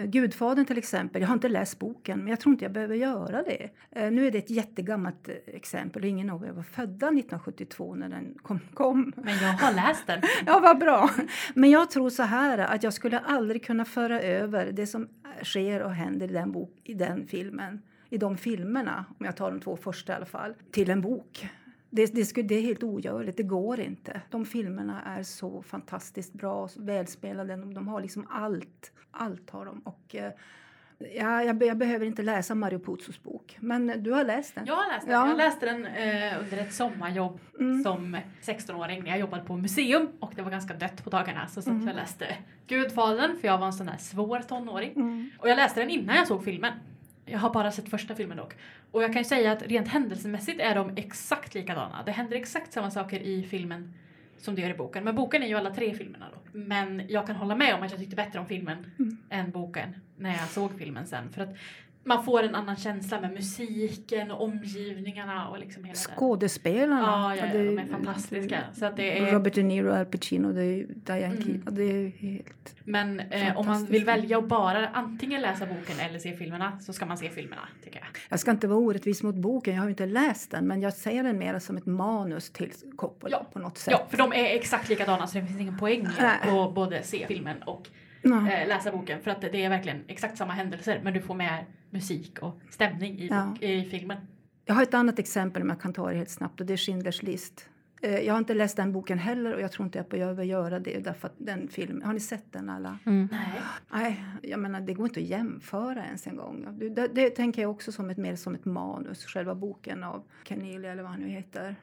Gudfadern 0.06 0.66
till 0.66 0.78
exempel, 0.78 1.22
jag 1.22 1.28
har 1.30 1.34
inte 1.34 1.50
läst 1.50 1.80
boken 1.80 2.20
men 2.20 2.28
jag 2.28 2.40
tror 2.40 2.54
inte 2.54 2.66
jag 2.66 2.72
behöver 2.72 2.96
göra 2.96 3.44
det. 3.44 3.70
Eh, 3.92 4.12
nu 4.12 4.28
är 4.28 4.32
det 4.32 4.38
ett 4.38 4.50
jättegammalt 4.50 5.30
exempel 5.48 6.02
och 6.02 6.08
ingen 6.08 6.30
av 6.30 6.46
er 6.46 6.52
var 6.52 6.64
födda 6.64 7.08
1972 7.08 7.96
när 7.96 8.10
den 8.10 8.34
kom. 8.42 8.60
kom. 8.74 9.14
Men 9.16 9.34
jag 9.38 9.54
har 9.54 9.74
läst 9.74 10.08
den. 10.08 10.22
Ja, 10.46 10.60
vad 10.60 10.80
bra. 10.80 11.10
Men 11.54 11.70
jag 11.70 11.92
tror 11.92 12.10
så 12.10 12.24
här 12.24 12.58
att 12.58 12.84
jag 12.84 12.94
skulle 12.94 13.20
aldrig 13.20 13.66
kunna 13.66 13.86
föra 13.86 14.22
över 14.22 14.72
det 14.72 14.88
som 14.88 15.08
sker 15.44 15.82
och 15.82 15.92
händer 15.94 16.30
i 16.30 16.34
den, 16.34 16.52
bok, 16.52 16.76
i 16.84 16.94
den 16.94 17.28
filmen, 17.28 17.82
i 18.10 18.18
de 18.18 18.38
filmerna, 18.38 19.06
om 19.20 19.26
jag 19.26 19.36
tar 19.36 19.52
de 19.52 19.60
två 19.60 19.78
första 19.78 20.14
i 20.14 20.16
alla 20.16 20.26
fall, 20.26 20.54
till 20.72 20.90
en 20.90 21.02
bok. 21.02 21.50
Det, 21.90 22.06
det, 22.16 22.26
skulle, 22.26 22.48
det 22.48 22.56
är 22.56 22.62
helt 22.62 22.84
ogörligt, 22.84 23.38
det 23.38 23.44
går 23.44 23.80
inte. 23.80 24.22
De 24.30 24.46
filmerna 24.46 25.02
är 25.02 25.24
så 25.24 25.62
fantastiskt 25.62 26.34
bra 26.34 26.68
så 26.68 26.82
välspelade, 26.82 27.56
de, 27.56 27.74
de 27.74 27.88
har 27.88 28.02
liksom 28.02 28.28
allt. 28.30 28.92
Allt 29.12 29.50
har 29.50 29.66
de. 29.66 29.80
Och, 29.80 30.16
eh, 30.16 30.32
ja, 31.16 31.44
jag, 31.44 31.64
jag 31.64 31.78
behöver 31.78 32.06
inte 32.06 32.22
läsa 32.22 32.56
Mario 32.56 32.80
Puzos 32.80 33.24
bok, 33.24 33.58
men 33.60 34.04
du 34.04 34.12
har 34.12 34.24
läst 34.24 34.56
den. 34.56 34.66
Jag 34.66 34.76
har 34.76 34.94
läst 34.94 35.06
den. 35.08 35.14
Ja. 35.16 35.28
Jag 35.28 35.38
läste 35.38 35.66
den 35.66 35.86
eh, 35.86 36.40
under 36.40 36.58
ett 36.58 36.74
sommarjobb 36.74 37.40
Mm. 37.60 37.84
som 37.84 38.18
16-åring 38.44 39.04
när 39.04 39.10
jag 39.10 39.20
jobbade 39.20 39.44
på 39.44 39.56
museum 39.58 40.08
och 40.20 40.32
det 40.36 40.42
var 40.42 40.52
ganska 40.52 40.74
dött 40.74 41.04
på 41.04 41.10
dagarna 41.10 41.48
så, 41.48 41.62
så 41.62 41.70
Mm. 41.70 41.88
jag 41.88 41.96
läste 41.96 42.36
Gudfadern 42.68 43.38
för 43.38 43.48
jag 43.48 43.58
var 43.58 43.66
en 43.68 43.74
sån 43.74 43.86
där 43.86 43.98
svår 43.98 44.40
tonåring. 44.40 44.92
Mm. 44.96 45.30
Och 45.40 45.50
jag 45.50 45.56
läste 45.56 45.80
den 45.80 45.90
innan 45.90 46.16
jag 46.16 46.28
såg 46.28 46.44
filmen. 46.44 46.74
Jag 47.28 47.40
har 47.40 47.54
bara 47.54 47.72
sett 47.72 47.90
första 47.90 48.16
filmen 48.16 48.38
dock. 48.38 48.54
Och 48.92 49.04
jag 49.04 49.14
kan 49.14 49.22
ju 49.22 49.26
säga 49.28 49.52
att 49.52 49.62
rent 49.64 49.88
händelsemässigt 49.88 50.60
är 50.62 50.76
de 50.76 50.98
exakt 50.98 51.54
likadana. 51.56 52.04
Det 52.06 52.12
händer 52.12 52.36
exakt 52.38 52.74
samma 52.74 52.92
saker 52.92 53.20
i 53.20 53.44
filmen 53.44 53.94
som 54.38 54.56
det 54.56 54.62
gör 54.62 54.70
i 54.70 54.74
boken. 54.74 55.04
Men 55.04 55.16
boken 55.16 55.44
är 55.44 55.48
ju 55.48 55.56
alla 55.56 55.74
tre 55.74 55.94
filmerna 55.94 56.26
då. 56.34 56.58
Men 56.60 57.02
jag 57.10 57.28
kan 57.28 57.36
hålla 57.36 57.56
med 57.56 57.76
om 57.76 57.84
att 57.84 57.92
jag 57.92 58.00
tyckte 58.00 58.16
bättre 58.16 58.40
om 58.40 58.46
filmen 58.46 58.92
Mm. 59.00 59.18
än 59.30 59.52
boken 59.52 59.96
när 60.18 60.30
jag 60.38 60.48
såg 60.48 60.78
filmen 60.78 61.08
sen. 61.08 61.30
För 61.34 61.42
att 61.42 61.56
man 62.08 62.24
får 62.24 62.44
en 62.44 62.56
annan 62.56 62.76
känsla 62.76 63.22
med 63.22 63.32
musiken 63.34 64.32
och 64.32 64.44
omgivningarna 64.44 65.48
och 65.50 65.60
liksom 65.60 65.84
hela. 65.84 65.96
Skådespelarna. 65.96 67.02
Ja, 67.02 67.36
ja, 67.36 67.46
ja, 67.46 67.54
det 67.54 67.64
de 67.66 67.80
är 67.80 67.88
fantastiska. 67.88 68.60
Så 68.74 68.86
att 68.86 68.98
det 68.98 69.18
är, 69.20 69.32
Robert 69.32 69.54
De 69.54 69.64
Niro, 69.64 69.92
Al 69.94 70.06
Pacino, 70.06 70.54
det 70.54 70.64
är 70.64 70.86
Diane 70.90 71.26
Mm. 71.26 71.44
Keaton. 71.44 71.76
Det 71.76 71.84
är 71.84 72.08
helt... 72.18 72.76
men 72.84 73.20
eh, 73.20 73.58
om 73.58 73.66
man 73.66 73.86
vill 73.86 74.06
välja 74.06 74.38
att 74.38 74.48
bara 74.48 74.88
antingen 74.88 75.42
läsa 75.42 75.66
boken 75.66 76.00
eller 76.00 76.20
se 76.20 76.38
filmerna 76.38 76.80
så 76.80 76.94
ska 76.94 77.06
man 77.06 77.18
se 77.18 77.30
filmerna 77.30 77.62
tycker 77.84 78.00
jag. 78.00 78.08
Jag 78.30 78.40
ska 78.40 78.52
inte 78.52 78.68
vara 78.68 78.80
orättvis 78.80 79.24
mot 79.24 79.36
boken, 79.36 79.74
jag 79.74 79.82
har 79.82 79.88
ju 79.88 79.92
inte 79.92 80.06
läst 80.06 80.52
den, 80.52 80.68
men 80.68 80.82
jag 80.82 80.94
ser 80.94 81.24
den 81.24 81.38
mer 81.40 81.60
som 81.60 81.78
ett 81.78 81.86
manus 81.86 82.50
till 82.50 82.72
Coppola 82.96 83.38
Ja. 83.42 83.48
på 83.54 83.60
något 83.60 83.78
sätt. 83.78 83.92
Ja, 83.92 84.08
för 84.10 84.18
de 84.18 84.34
är 84.34 84.56
exakt 84.56 84.90
likadana 84.90 85.28
så 85.28 85.38
det 85.40 85.46
finns 85.46 85.60
ingen 85.62 85.78
poäng 85.78 86.08
att 86.20 86.74
både 86.76 87.04
se 87.04 87.28
filmen 87.28 87.62
och. 87.64 87.90
Eh, 88.24 88.68
läsa 88.68 88.92
boken 88.92 89.22
för 89.22 89.32
att 89.32 89.42
det 89.42 89.66
är 89.66 89.70
verkligen 89.70 90.04
exakt 90.08 90.38
samma 90.38 90.54
händelser 90.54 91.02
men 91.04 91.14
du 91.14 91.22
får 91.22 91.36
med 91.36 91.66
musik 91.90 92.40
och 92.40 92.60
stämning 92.70 93.20
i, 93.20 93.28
Ja. 93.28 93.56
i 93.62 93.84
filmen. 93.86 94.18
Jag 94.66 94.76
har 94.76 94.84
ett 94.84 94.94
annat 94.94 95.20
exempel 95.20 95.62
om 95.62 95.70
jag 95.70 95.82
kan 95.82 95.94
ta 95.94 96.10
det 96.10 96.16
helt 96.18 96.30
snabbt 96.30 96.60
och 96.60 96.66
det 96.66 96.74
är 96.74 96.78
Schindler's 96.78 97.26
list. 97.26 97.70
Eh, 98.02 98.20
Jag 98.20 98.34
har 98.34 98.40
inte 98.40 98.54
läst 98.54 98.78
den 98.78 98.92
boken 98.92 99.18
heller 99.18 99.54
och 99.54 99.62
jag 99.62 99.72
tror 99.72 99.86
inte 99.86 99.98
jag 100.00 100.08
behöver 100.08 100.44
göra 100.44 100.80
det 100.80 101.00
därför 101.00 101.28
att 101.28 101.34
den 101.38 101.68
filmen, 101.68 102.04
har 102.04 102.14
ni 102.14 102.20
sett 102.20 102.52
den 102.54 102.70
alla? 102.70 103.00
Mm. 103.06 103.28
Nej. 103.32 103.62
Nej, 103.92 104.24
jag 104.42 104.60
menar 104.60 104.82
det 104.82 104.94
går 104.94 105.06
inte 105.08 105.20
att 105.20 105.26
jämföra 105.26 106.06
ens 106.06 106.28
en 106.28 106.36
gång. 106.36 106.68
Det, 106.80 106.90
det, 106.90 107.08
det 107.08 107.30
tänker 107.30 107.62
jag 107.62 107.72
också 107.72 107.92
som 107.92 108.10
ett, 108.10 108.18
mer 108.18 108.36
som 108.36 108.56
ett 108.56 108.66
manus, 108.66 109.26
själva 109.26 109.56
boken 109.56 110.04
av 110.04 110.24
Cornelia 110.48 110.92
eller 110.92 111.04
vad 111.04 111.12
han 111.12 111.20
nu 111.22 111.28
heter. 111.28 111.76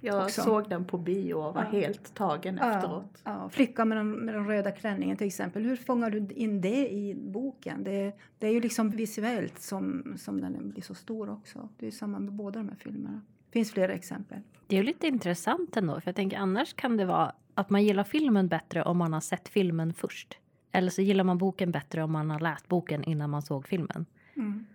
Jag 0.00 0.24
Också. 0.24 0.42
såg 0.42 0.68
den 0.68 0.84
på 0.84 0.98
bio 0.98 1.34
och 1.34 1.54
var 1.54 1.62
Ja. 1.62 1.68
helt 1.78 2.14
tagen 2.14 2.58
Ja, 2.62 2.76
efteråt. 2.76 3.20
ja, 3.24 3.48
flickan 3.48 3.88
med 3.88 3.98
den, 3.98 4.10
med 4.10 4.34
den 4.34 4.46
röda 4.48 4.70
klänningen 4.70 5.16
till 5.16 5.26
exempel. 5.26 5.62
Hur 5.64 5.76
fångar 5.76 6.10
du 6.10 6.26
in 6.34 6.60
det 6.60 6.92
i 6.92 7.14
boken? 7.14 7.84
Det, 7.84 8.12
det 8.38 8.46
är 8.46 8.52
ju 8.52 8.60
liksom 8.60 8.90
visuellt 8.90 9.58
som, 9.58 10.14
som 10.18 10.40
den 10.40 10.70
blir 10.70 10.82
så 10.82 10.94
stor 10.94 11.30
också. 11.30 11.68
Det 11.78 11.86
är 11.86 11.90
samma 11.90 12.18
med 12.18 12.32
båda 12.32 12.58
de 12.60 12.68
här 12.68 12.76
filmerna. 12.76 13.20
Det 13.54 13.58
finns 13.58 13.72
flera 13.72 13.92
exempel. 13.92 14.38
Det 14.66 14.78
är 14.78 14.82
lite 14.82 15.06
intressant 15.06 15.76
ändå, 15.76 16.00
för 16.00 16.08
jag 16.08 16.16
tänker 16.16 16.36
annars 16.36 16.74
kan 16.74 16.96
det 16.96 17.04
vara 17.04 17.32
att 17.54 17.70
man 17.70 17.84
gillar 17.84 18.04
filmen 18.04 18.48
bättre 18.48 18.82
om 18.82 18.98
man 18.98 19.12
har 19.12 19.20
sett 19.20 19.48
filmen 19.48 19.94
först. 19.94 20.38
Eller 20.72 20.90
så 20.90 21.02
gillar 21.02 21.24
man 21.24 21.38
boken 21.38 21.70
bättre 21.70 22.02
om 22.02 22.12
man 22.12 22.30
har 22.30 22.40
läst 22.40 22.68
boken 22.68 23.04
innan 23.04 23.30
man 23.30 23.42
såg 23.42 23.68
filmen. 23.68 24.06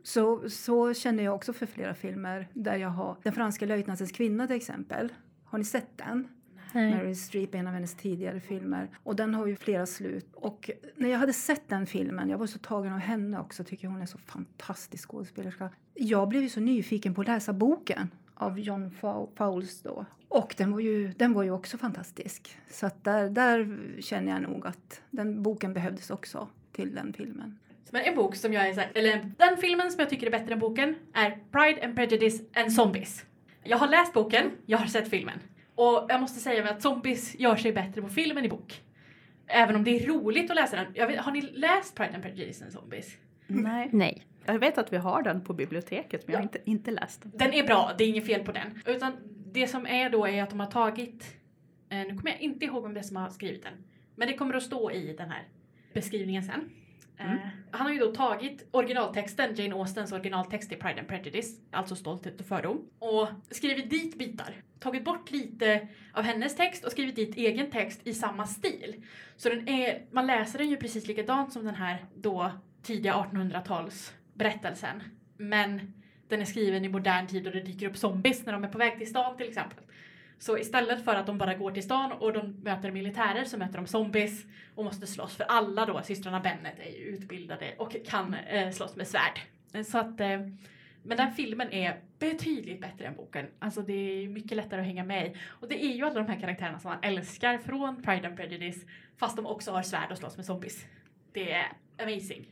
Så, 0.03 0.50
så 0.50 0.93
känner 0.93 1.24
jag 1.24 1.36
också 1.36 1.53
för 1.53 1.65
flera 1.65 1.93
filmer 1.93 2.48
där 2.53 2.75
jag 2.75 2.89
har 2.89 3.17
Den 3.24 3.33
franska 3.33 3.65
löjtnantens 3.65 4.12
kvinna 4.12 4.48
till 4.48 4.55
exempel. 4.55 5.13
Har 5.43 5.57
ni 5.57 5.65
sett 5.65 5.98
den? 5.98 6.27
Mary 6.74 7.15
Streep, 7.15 7.55
en 7.55 7.67
av 7.67 7.74
hennes 7.74 7.95
tidigare 7.95 8.39
filmer. 8.39 8.89
Och 9.03 9.15
den 9.15 9.33
har 9.33 9.48
ju 9.48 9.55
flera 9.55 9.86
slut. 9.86 10.29
Och 10.33 10.71
när 10.95 11.09
jag 11.09 11.19
hade 11.19 11.33
sett 11.33 11.69
den 11.69 11.86
filmen, 11.86 12.29
jag 12.29 12.38
var 12.38 12.48
så 12.48 12.59
tagen 12.59 12.93
av 12.93 13.00
henne 13.00 13.39
också, 13.39 13.63
tycker 13.63 13.88
hon 13.88 14.01
är 14.01 14.05
så 14.05 14.17
fantastisk 14.17 15.09
skådespelerska. 15.09 15.69
Jag 15.93 16.29
blev 16.29 16.41
ju 16.41 16.50
så 16.50 16.59
nyfiken 16.59 17.13
på 17.13 17.21
att 17.21 17.27
läsa 17.27 17.53
boken 17.53 18.09
av 18.39 18.60
John 18.60 18.91
Fowles 19.36 19.81
då. 19.81 20.05
Och 20.27 20.55
den 20.58 20.72
var 20.72 20.79
ju, 20.79 21.08
den 21.08 21.34
var 21.34 21.43
ju 21.43 21.51
också 21.51 21.77
fantastisk. 21.77 22.58
Så 22.69 22.86
att 22.86 23.03
där, 23.03 23.29
där 23.29 23.79
känner 24.00 24.31
jag 24.31 24.41
nog 24.41 24.67
att 24.67 25.01
den 25.10 25.43
boken 25.43 25.74
behövdes 25.74 26.10
också 26.10 26.48
till 26.72 26.96
den 26.96 27.13
filmen. 27.13 27.60
Men 27.91 28.01
en 28.01 28.15
bok 28.15 28.36
som 28.36 28.53
jag 28.53 28.69
är 28.69 28.74
såhär, 28.74 28.91
eller 28.96 29.31
den 29.38 29.58
filmen 29.58 29.91
som 29.91 30.00
jag 30.00 30.10
tycker 30.10 30.27
är 30.27 30.31
bättre 30.31 30.53
än 30.53 30.60
boken 30.60 30.96
är 31.13 31.39
Pride 31.51 31.86
and 31.86 31.96
Prejudice 31.96 32.41
and 32.55 32.74
Zombies. 32.74 33.25
Jag 33.63 33.77
har 33.77 33.88
läst 33.88 34.13
boken, 34.13 34.51
jag 34.65 34.77
har 34.77 34.86
sett 34.86 35.10
filmen. 35.10 35.39
Och 35.75 36.05
jag 36.10 36.22
måste 36.22 36.39
säga 36.39 36.69
att 36.69 36.81
zombies 36.81 37.36
gör 37.39 37.55
sig 37.55 37.74
bättre 37.74 38.01
på 38.01 38.10
film 38.10 38.38
än 38.38 38.46
i 38.46 38.50
bok. 38.50 38.81
Även 39.48 39.75
om 39.75 39.84
det 39.84 39.91
är 39.91 40.08
roligt 40.08 40.50
att 40.50 40.55
läsa 40.55 40.75
den. 40.75 40.86
Jag 40.93 41.08
vet, 41.08 41.19
har 41.19 41.31
ni 41.31 41.41
läst 41.41 41.96
Pride 41.96 42.13
and 42.13 42.24
Prejudice 42.24 42.62
and 42.62 42.72
Zombies? 42.72 43.17
Nej. 43.49 43.89
Nej. 43.93 44.25
Jag 44.45 44.59
vet 44.59 44.77
att 44.77 44.93
vi 44.93 44.97
har 44.97 45.23
den 45.23 45.43
på 45.43 45.53
biblioteket 45.53 46.27
men 46.27 46.33
jag 46.33 46.39
har 46.39 46.43
inte, 46.43 46.59
inte 46.65 46.91
läst 46.91 47.21
den. 47.21 47.31
Den 47.35 47.53
är 47.53 47.63
bra, 47.63 47.91
det 47.97 48.03
är 48.03 48.07
inget 48.07 48.25
fel 48.25 48.43
på 48.43 48.51
den. 48.51 48.81
Utan 48.85 49.13
det 49.53 49.67
som 49.67 49.87
är 49.87 50.09
då 50.09 50.27
är 50.27 50.43
att 50.43 50.49
de 50.49 50.59
har 50.59 50.67
tagit, 50.67 51.35
eh, 51.89 51.97
nu 51.97 52.17
kommer 52.17 52.31
jag 52.31 52.41
inte 52.41 52.65
ihåg 52.65 52.83
vem 52.83 52.93
det 52.93 52.99
är 52.99 53.03
som 53.03 53.15
har 53.15 53.29
skrivit 53.29 53.63
den, 53.63 53.73
men 54.15 54.27
det 54.27 54.33
kommer 54.33 54.53
att 54.53 54.63
stå 54.63 54.91
i 54.91 55.13
den 55.17 55.29
här 55.29 55.47
beskrivningen 55.93 56.43
sen. 56.43 56.69
Mm. 57.17 57.33
Eh, 57.33 57.39
han 57.71 57.81
har 57.81 57.93
ju 57.93 57.99
då 57.99 58.11
tagit 58.11 58.67
originaltexten, 58.71 59.55
Jane 59.55 59.75
Austens 59.75 60.11
originaltext 60.11 60.71
i 60.71 60.75
Pride 60.75 60.99
and 60.99 61.07
Prejudice, 61.07 61.61
alltså 61.71 61.95
Stolthet 61.95 62.39
och 62.39 62.45
fördom, 62.45 62.85
och 62.99 63.27
skrivit 63.49 63.89
dit 63.89 64.17
bitar. 64.17 64.53
Tagit 64.79 65.05
bort 65.05 65.31
lite 65.31 65.87
av 66.13 66.23
hennes 66.23 66.55
text 66.55 66.85
och 66.85 66.91
skrivit 66.91 67.15
dit 67.15 67.37
egen 67.37 67.71
text 67.71 68.01
i 68.03 68.13
samma 68.13 68.47
stil. 68.47 69.05
Så 69.35 69.49
den 69.49 69.67
är, 69.67 70.05
man 70.11 70.27
läser 70.27 70.59
den 70.59 70.69
ju 70.69 70.77
precis 70.77 71.07
likadant 71.07 71.53
som 71.53 71.65
den 71.65 71.75
här 71.75 72.05
då 72.15 72.51
tidiga 72.81 73.13
1800-tals 73.13 74.13
berättelsen. 74.33 75.03
Men 75.38 75.93
den 76.27 76.41
är 76.41 76.45
skriven 76.45 76.86
i 76.86 76.89
modern 76.89 77.27
tid 77.27 77.48
och 77.48 77.53
det 77.53 77.59
dyker 77.59 77.89
upp 77.89 77.98
zombies 77.98 78.45
när 78.45 78.53
de 78.53 78.63
är 78.63 78.67
på 78.67 78.77
väg 78.77 78.98
till 78.98 79.09
stan 79.09 79.38
till 79.38 79.48
exempel. 79.48 79.83
Så 80.39 80.57
istället 80.57 81.05
för 81.05 81.15
att 81.15 81.27
de 81.27 81.38
bara 81.38 81.53
går 81.53 81.71
till 81.71 81.83
stan 81.83 82.12
och 82.12 82.33
de 82.33 82.62
möter 82.63 82.91
militärer 82.91 83.43
så 83.43 83.57
möter 83.57 83.75
de 83.77 83.88
zombies 83.88 84.45
och 84.75 84.86
måste 84.86 85.07
slåss 85.07 85.36
för 85.36 85.43
alla 85.43 85.86
då, 85.86 86.01
systrarna 86.03 86.39
Bennet 86.39 86.79
är 86.79 86.91
ju 86.91 87.03
utbildade 87.03 87.75
och 87.77 87.95
kan 88.05 88.33
eh, 88.33 88.71
slåss 88.71 88.95
med 88.95 89.07
svärd. 89.07 89.39
Eh, 89.74 89.83
så 89.83 89.98
att, 89.98 90.19
eh, 90.19 90.39
men 91.03 91.17
den 91.17 91.33
filmen 91.33 91.71
är 91.71 92.00
betydligt 92.19 92.81
bättre 92.81 93.05
än 93.05 93.15
boken. 93.15 93.45
Alltså 93.59 93.81
det 93.81 93.93
är 93.93 94.27
mycket 94.27 94.57
lättare 94.57 94.81
att 94.81 94.88
hänga 94.88 95.03
med 95.03 95.27
i. 95.27 95.36
Och 95.45 95.67
det 95.67 95.86
är 95.86 95.95
ju 95.95 96.05
alla 96.05 96.24
de 96.24 96.27
här 96.27 96.39
karaktärerna 96.39 96.79
som 96.79 96.91
man 96.91 97.00
älskar 97.01 97.57
från 97.57 98.03
Pride 98.03 98.27
and 98.27 98.38
Prejudice 98.38 98.86
fast 99.17 99.36
de 99.36 99.45
också 99.45 99.71
har 99.71 99.81
svärd 99.81 100.12
och 100.12 100.17
slåss 100.17 100.38
med 100.38 100.45
zombies. 100.45 100.86
Det 101.33 101.51
är 101.51 101.71
amazing. 101.98 102.45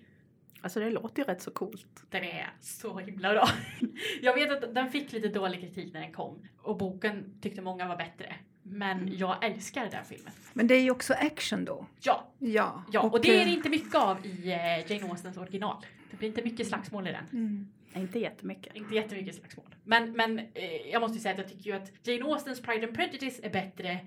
Alltså 0.61 0.79
det 0.79 0.89
låter 0.89 1.21
ju 1.21 1.23
rätt 1.23 1.41
så 1.41 1.51
coolt. 1.51 2.03
Den 2.09 2.23
är 2.23 2.49
så 2.61 2.99
himla 2.99 3.33
bra. 3.33 3.49
Jag 4.21 4.33
vet 4.33 4.63
att 4.63 4.75
den 4.75 4.91
fick 4.91 5.11
lite 5.13 5.27
dålig 5.27 5.59
kritik 5.61 5.93
när 5.93 6.01
den 6.01 6.11
kom 6.13 6.47
och 6.61 6.77
boken 6.77 7.39
tyckte 7.41 7.61
många 7.61 7.87
var 7.87 7.97
bättre. 7.97 8.35
Men 8.63 9.17
jag 9.17 9.43
älskar 9.45 9.89
den 9.91 10.05
filmen. 10.05 10.33
Men 10.53 10.67
det 10.67 10.75
är 10.75 10.81
ju 10.81 10.91
också 10.91 11.13
action 11.13 11.65
då. 11.65 11.85
Ja, 12.01 12.27
Ja, 12.39 12.83
ja 12.91 13.01
och 13.01 13.21
det 13.21 13.29
är 13.29 13.45
det 13.45 13.51
eh, 13.51 13.53
inte 13.53 13.69
mycket 13.69 13.95
av 13.95 14.25
i 14.25 14.51
eh, 14.51 14.91
Jane 14.91 15.09
Austens 15.11 15.37
original. 15.37 15.85
Det 16.11 16.17
blir 16.17 16.27
inte 16.27 16.43
mycket 16.43 16.67
slagsmål 16.67 17.07
i 17.07 17.11
den. 17.11 17.25
mm. 17.31 17.67
Inte 17.93 18.19
jättemycket. 18.19 18.75
Inte 18.75 18.95
jättemycket 18.95 19.35
slagsmål. 19.35 19.75
Men, 19.83 20.11
men 20.11 20.39
eh, 20.39 20.89
jag 20.91 20.99
måste 20.99 21.15
ju 21.17 21.21
säga 21.21 21.31
att 21.33 21.39
jag 21.39 21.49
tycker 21.49 21.69
ju 21.69 21.75
att 21.75 22.07
Jane 22.07 22.25
Austens 22.25 22.61
Pride 22.61 22.87
and 22.87 22.95
Prejudice 22.95 23.39
är 23.43 23.49
bättre 23.49 23.99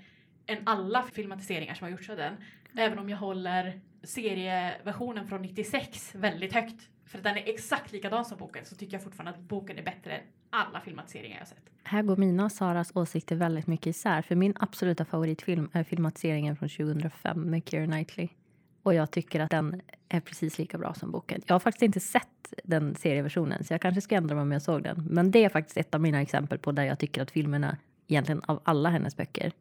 än 0.47 0.59
alla 0.65 1.03
filmatiseringar 1.03 1.75
som 1.75 1.85
har 1.85 1.91
gjorts 1.91 2.11
av 2.11 2.17
den. 2.17 2.35
Även 2.77 2.99
om 2.99 3.09
jag 3.09 3.17
håller 3.17 3.81
serieversionen 4.03 5.29
från 5.29 5.43
96 5.43 6.15
väldigt 6.15 6.53
högt. 6.53 6.89
För 7.07 7.19
att 7.19 7.25
den 7.25 7.37
är 7.37 7.49
exakt 7.49 7.93
likadan 7.93 8.25
som 8.25 8.39
boken 8.39 8.65
så 8.65 8.77
tycker 8.77 8.95
jag 8.95 9.03
fortfarande 9.03 9.31
att 9.31 9.41
boken 9.41 9.79
är 9.79 9.83
bättre 9.83 10.13
än 10.13 10.21
alla 10.51 10.81
filmatiseringar 10.81 11.37
jag 11.37 11.41
har 11.41 11.47
sett. 11.47 11.71
Här 11.83 12.03
går 12.03 12.17
mina 12.17 12.45
och 12.45 12.53
Saras 12.53 12.93
åsikter 12.95 13.37
väldigt 13.37 13.67
mycket 13.67 13.87
isär. 13.87 14.23
För 14.23 14.35
min 14.35 14.55
absoluta 14.61 15.05
favoritfilm 15.05 15.71
är 15.73 15.85
filmatiseringen 15.85 16.57
från 16.57 16.69
2005 16.69 17.51
med 17.51 17.69
Keira 17.69 17.87
Knightley. 17.87 18.29
Och 18.83 18.95
jag 18.95 19.11
tycker 19.11 19.41
att 19.41 19.51
den 19.51 19.83
är 20.09 20.21
precis 20.21 20.59
lika 20.59 20.79
bra 20.79 20.95
som 20.95 21.11
boken. 21.11 21.43
Jag 21.47 21.55
har 21.55 21.61
faktiskt 21.61 21.83
inte 21.83 22.01
sett 22.01 22.55
den 22.65 22.95
serieversionen 22.95 23.65
så 23.65 23.75
jag 23.75 23.81
kanske 23.81 24.01
ska 24.01 24.15
ändra 24.15 24.35
mig 24.35 24.43
om 24.43 24.53
jag 24.53 24.63
såg 24.63 24.83
den. 24.83 25.07
Men 25.11 25.31
det 25.31 25.45
är 25.45 25.49
faktiskt 25.49 25.77
ett 25.77 25.95
av 25.95 26.01
mina 26.01 26.21
exempel 26.21 26.59
på 26.59 26.73
där 26.73 26.85
jag 26.85 26.99
tycker 26.99 27.23
att 27.23 27.31
filmerna, 27.31 27.77
egentligen 28.07 28.43
av 28.45 28.61
alla 28.65 28.91
hennes 28.91 29.17
böcker, 29.17 29.53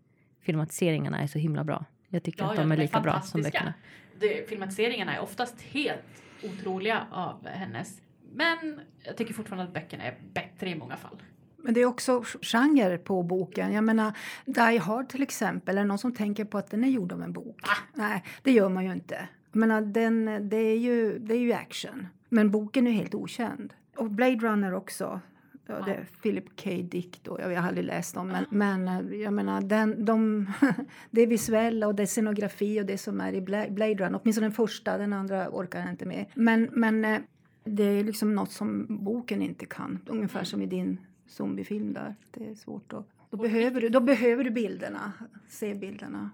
filmatiseringarna 0.41 1.22
är 1.22 1.27
så 1.27 1.39
himla 1.39 1.63
bra. 1.63 1.86
Jag 2.10 2.24
tycker 2.24 2.46
att 2.46 2.55
de 2.55 2.72
är 2.72 2.77
lika 2.77 3.00
bra 3.00 3.22
som 3.22 3.41
böckerna. 3.41 3.74
Det, 4.20 4.50
filmatiseringarna 4.50 5.16
är 5.16 5.20
oftast 5.20 5.62
helt 5.62 6.24
otroliga 6.44 7.08
av 7.12 7.48
hennes. 7.48 8.02
Men 8.34 8.80
jag 9.04 9.18
tycker 9.18 9.34
fortfarande 9.34 9.64
att 9.64 9.74
böckerna 9.74 10.04
är 10.04 10.18
bättre 10.34 10.70
i 10.70 10.76
många 10.76 10.98
fall. 10.98 11.22
Men 11.58 11.74
det 11.74 11.82
är 11.82 11.86
också 11.86 12.24
genre 12.42 12.98
på 12.98 13.24
boken. 13.24 13.74
Jag 13.74 13.84
menar, 13.84 14.14
Die 14.46 14.78
Hard 14.78 15.10
till 15.10 15.24
exempel, 15.24 15.78
är 15.78 15.82
det 15.82 15.88
någon 15.88 15.98
som 15.98 16.14
tänker 16.14 16.46
på 16.46 16.58
att 16.58 16.72
den 16.72 16.84
är 16.84 16.88
gjord 16.88 17.12
av 17.12 17.24
en 17.24 17.34
bok? 17.34 17.62
Nej, 17.94 18.24
det 18.42 18.52
gör 18.52 18.70
man 18.70 18.86
ju 18.86 18.92
inte. 18.92 19.28
Jag 19.52 19.60
menar, 19.60 19.82
den, 19.82 20.50
det, 20.50 20.58
är 20.58 20.78
ju, 20.78 21.20
det 21.20 21.34
är 21.34 21.40
ju 21.40 21.54
action. 21.54 22.08
Men 22.30 22.52
boken 22.52 22.88
är 22.88 22.92
helt 22.92 23.16
okänd. 23.16 23.74
Och 23.96 24.12
Blade 24.12 24.36
Runner 24.36 24.74
också. 24.74 25.22
Ja, 25.70 25.82
det 25.86 25.92
är 25.94 26.08
Philip 26.22 26.62
K. 26.64 26.70
Dick 26.84 27.24
då. 27.24 27.40
Jag 27.40 27.62
har 27.62 27.68
aldrig 27.68 27.86
läst 27.86 28.16
dem. 28.16 28.28
Men, 28.28 28.46
men 28.50 28.88
eh, 28.88 29.20
jag 29.20 29.34
menar, 29.34 29.62
den, 29.62 30.06
de, 30.06 30.48
det 31.12 31.26
visuella 31.26 31.88
och 31.88 31.96
det 31.96 32.08
scenografi 32.08 32.82
och 32.82 32.86
det 32.86 32.98
som 32.98 33.22
är 33.22 33.34
i 33.34 33.42
Bla- 33.42 33.72
Blade 33.72 33.96
Runner. 33.96 34.20
Åtminstone 34.24 34.46
den 34.46 34.52
första, 34.52 34.98
den 34.98 35.14
andra 35.14 35.50
orkar 35.50 35.80
jag 35.80 35.90
inte 35.90 36.06
med. 36.06 36.26
Men, 36.36 36.70
men 36.72 37.06
eh, 37.06 37.20
det 37.64 37.84
är 37.84 38.04
liksom 38.04 38.36
något 38.36 38.52
som 38.52 38.86
boken 38.90 39.42
inte 39.42 39.66
kan. 39.66 40.00
Ungefär 40.06 40.44
som 40.44 40.62
i 40.62 40.66
din 40.66 40.98
zombiefilm 41.28 41.94
där. 41.94 42.16
Det 42.32 42.50
är 42.50 42.56
svårt 42.56 42.94
att... 42.94 43.06
Då 43.30 43.38
behöver 43.38 43.82
du, 43.82 43.90
då 43.90 44.00
behöver 44.00 44.44
du 44.44 44.52
bilderna. 44.52 45.14
Se 45.48 45.76
bilderna. 45.76 46.30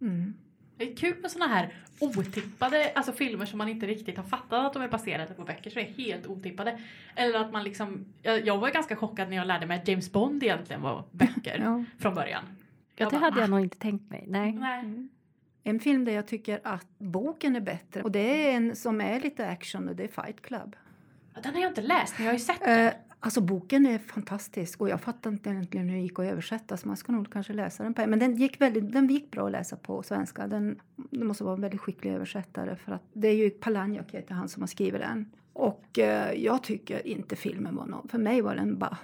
Mm. 0.00 0.34
Det 0.80 0.92
är 0.92 0.96
kul 0.96 1.16
med 1.22 1.30
såna 1.30 1.46
här 1.46 1.74
otippade 1.98 2.92
alltså 2.94 3.12
filmer 3.12 3.46
som 3.46 3.58
man 3.58 3.68
inte 3.68 3.86
riktigt 3.86 4.16
har 4.16 4.24
fattat 4.24 4.66
att 4.66 4.72
de 4.72 4.82
är 4.82 4.88
baserade 4.88 5.34
på 5.34 5.42
böcker, 5.44 5.70
så 5.70 5.78
är 5.78 5.84
helt 5.84 6.26
otippade. 6.26 6.80
Eller 7.16 7.38
att 7.38 7.52
man 7.52 7.64
liksom, 7.64 8.04
jag, 8.22 8.46
jag 8.46 8.58
var 8.58 8.70
ganska 8.70 8.96
chockad 8.96 9.28
när 9.30 9.36
jag 9.36 9.46
lärde 9.46 9.66
mig 9.66 9.78
att 9.78 9.88
James 9.88 10.12
Bond 10.12 10.42
egentligen 10.42 10.82
var 10.82 11.04
böcker 11.10 11.58
Ja. 11.64 11.84
från 11.98 12.14
början. 12.14 12.42
Ja, 12.96 13.04
det 13.10 13.10
bara, 13.16 13.20
hade 13.20 13.40
jag 13.40 13.44
"Ah, 13.44 13.50
nog 13.50 13.60
inte 13.60 13.78
tänkt 13.78 14.10
mig. 14.10 14.24
Nej. 14.28 14.52
Nej. 14.52 15.08
En 15.64 15.80
film 15.80 16.04
där 16.04 16.12
jag 16.12 16.26
tycker 16.26 16.60
att 16.64 16.86
boken 16.98 17.56
är 17.56 17.60
bättre 17.60 18.02
och 18.02 18.10
det 18.12 18.50
är 18.50 18.56
en 18.56 18.76
som 18.76 19.00
är 19.00 19.20
lite 19.20 19.48
action 19.48 19.88
och 19.88 19.96
det 19.96 20.04
är 20.04 20.22
Fight 20.24 20.42
Club. 20.42 20.76
Ja, 21.34 21.40
Den 21.40 21.54
har 21.54 21.60
jag 21.60 21.70
inte 21.70 21.82
läst, 21.82 22.14
men 22.18 22.26
jag 22.26 22.32
har 22.32 22.38
ju 22.38 22.44
sett 22.44 22.60
den. 22.60 22.92
Alltså 23.22 23.40
boken 23.40 23.86
är 23.86 23.98
fantastisk 23.98 24.80
och 24.80 24.88
jag 24.88 25.00
fattar 25.00 25.30
inte 25.30 25.50
egentligen 25.50 25.88
hur 25.88 25.96
det 25.96 26.02
gick 26.02 26.18
att 26.18 26.24
översätta 26.24 26.76
så 26.76 26.88
man 26.88 26.96
ska 26.96 27.12
nog 27.12 27.32
kanske 27.32 27.52
läsa 27.52 27.82
den 27.82 27.94
på 27.94 28.06
Men 28.06 28.18
den 28.18 28.36
gick, 28.36 28.60
väldigt, 28.60 28.92
den 28.92 29.06
gick 29.08 29.30
bra 29.30 29.46
att 29.46 29.52
läsa 29.52 29.76
på 29.76 30.02
svenska. 30.02 30.46
Den, 30.46 30.80
det 31.10 31.24
måste 31.24 31.44
vara 31.44 31.54
en 31.54 31.60
väldigt 31.60 31.80
skicklig 31.80 32.12
översättare 32.12 32.76
för 32.76 32.92
att 32.92 33.02
det 33.12 33.28
är 33.28 33.34
ju 33.36 33.50
Palahniuk 33.50 34.14
heter 34.14 34.34
han 34.34 34.48
som 34.48 34.62
har 34.62 34.66
skrivit 34.66 35.00
den. 35.00 35.30
Och 35.52 35.98
eh, 35.98 36.32
jag 36.32 36.62
tycker 36.62 37.06
inte 37.06 37.36
filmen 37.36 37.76
var 37.76 37.86
någon, 37.86 38.08
för 38.08 38.18
mig 38.18 38.40
var 38.40 38.54
den 38.54 38.78
bara, 38.78 38.98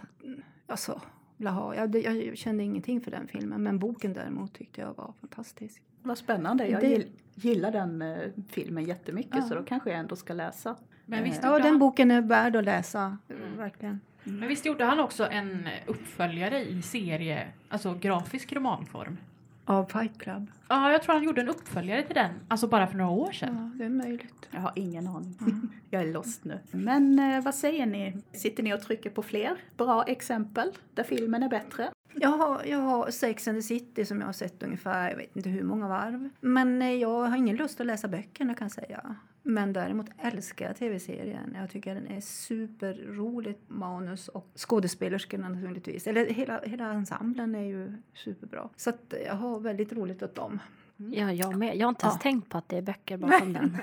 alltså, 0.67 1.01
blaha. 1.37 1.75
Jag, 1.77 1.97
jag 1.97 2.37
kände 2.39 2.63
ingenting 2.65 3.01
för 3.01 3.11
den 3.11 3.29
filmen 3.29 3.63
men 3.63 3.79
boken 3.79 4.13
däremot 4.13 4.53
tyckte 4.55 4.81
jag 4.81 4.95
var 4.97 5.13
fantastisk. 5.21 5.83
Vad 6.03 6.19
spännande. 6.19 6.67
Jag 6.69 6.81
Det- 6.81 6.87
gill- 6.97 7.11
gillar 7.35 7.73
den 7.73 8.03
eh, 8.03 8.19
filmen 8.49 8.85
jättemycket 8.85 9.35
Ja. 9.37 9.43
så 9.43 9.55
då 9.55 9.63
kanske 9.63 9.91
jag 9.91 9.99
ändå 9.99 10.17
ska 10.17 10.33
läsa. 10.35 10.77
Men 11.07 11.25
visst, 11.25 11.41
Ja, 11.43 11.53
den 11.59 11.67
han, 11.67 11.79
boken 11.79 12.11
är 12.11 12.21
värd 12.21 12.57
att 12.57 12.65
läsa, 12.65 13.19
Mm. 13.31 13.57
verkligen. 13.57 14.01
men 14.25 14.49
visst 14.49 14.67
gjorde 14.67 14.85
han 14.85 15.01
också 15.01 15.27
en 15.31 15.69
uppföljare 15.87 16.61
i 16.65 16.83
serie, 16.83 17.47
alltså 17.69 17.95
grafisk 17.95 18.53
romanform? 18.53 19.17
Av 19.65 19.85
Fight 19.85 20.19
Club. 20.19 20.51
Ja, 20.69 20.93
jag 20.93 21.03
tror 21.03 21.15
han 21.15 21.25
gjorde 21.25 21.41
en 21.41 21.49
uppföljare 21.49 22.03
till 22.03 22.15
den, 22.15 22.31
alltså 22.49 22.67
bara 22.69 22.87
för 22.87 22.97
några 22.99 23.11
år 23.11 23.33
sedan. 23.33 23.73
Ja, 23.73 23.79
det 23.79 23.85
är 23.85 23.89
möjligt. 23.91 24.49
Jag 24.51 24.61
har 24.61 24.73
ingen 24.75 25.07
aning. 25.09 25.37
Jag 25.91 26.03
är 26.03 26.13
lost 26.13 26.45
nu. 26.45 26.59
Men 26.71 27.19
eh, 27.19 27.45
vad 27.45 27.55
säger 27.55 27.87
ni? 27.87 28.17
Sitter 28.33 28.63
ni 28.63 28.75
och 28.75 28.81
trycker 28.81 29.11
på 29.11 29.23
fler 29.23 29.57
bra 29.77 30.05
exempel 30.05 30.71
där 30.95 31.03
filmen 31.05 31.43
är 31.43 31.49
bättre? 31.49 31.91
Jag 32.15 32.29
har, 32.29 32.65
jag 32.65 32.79
har 32.79 33.11
Sex 33.11 33.49
and 33.49 33.59
the 33.59 33.63
City 33.63 34.05
som 34.05 34.21
jag 34.21 34.27
har 34.27 34.33
sett 34.33 34.63
ungefär, 34.63 35.11
jag 35.11 35.17
vet 35.17 35.37
inte 35.37 35.49
hur 35.49 35.63
många 35.63 35.89
varv. 35.89 36.29
Men 36.41 36.83
eh, 36.83 36.93
jag 36.95 37.23
har 37.27 37.37
ingen 37.37 37.57
lust 37.57 37.81
att 37.81 37.87
läsa 37.87 38.09
böckerna 38.09 38.55
kan 38.55 38.65
jag 38.65 38.73
säga. 38.73 39.17
Men 39.49 39.73
däremot 39.73 40.07
älskar 40.19 40.67
jag 40.67 40.77
tv-serien. 40.77 41.57
Jag 41.61 41.71
tycker 41.71 41.95
den 41.95 42.07
är 42.07 42.21
superroligt 42.21 43.61
manus 43.69 44.29
och 44.29 44.47
skådespelerskorna 44.57 45.49
naturligtvis. 45.49 46.07
Eller 46.07 46.27
hela, 46.27 46.61
hela 46.61 46.93
ensemblen 46.93 47.55
är 47.55 47.65
ju 47.65 47.93
superbra. 48.15 48.69
Så 48.77 48.93
jag 49.27 49.35
har 49.35 49.61
väldigt 49.61 49.93
roligt 49.93 50.23
åt 50.23 50.35
dem. 50.35 50.59
Ja, 50.97 51.33
jag 51.33 51.57
med. 51.57 51.77
Jag 51.77 51.87
har 51.87 51.89
inte 51.89 52.07
ens 52.07 52.17
Ja. 52.19 52.23
tänkt 52.23 52.49
på 52.51 52.59
att 52.59 52.69
det 52.69 52.77
är 52.77 52.83
böcker 52.83 53.17
bakom 53.27 53.53
den. 53.53 53.77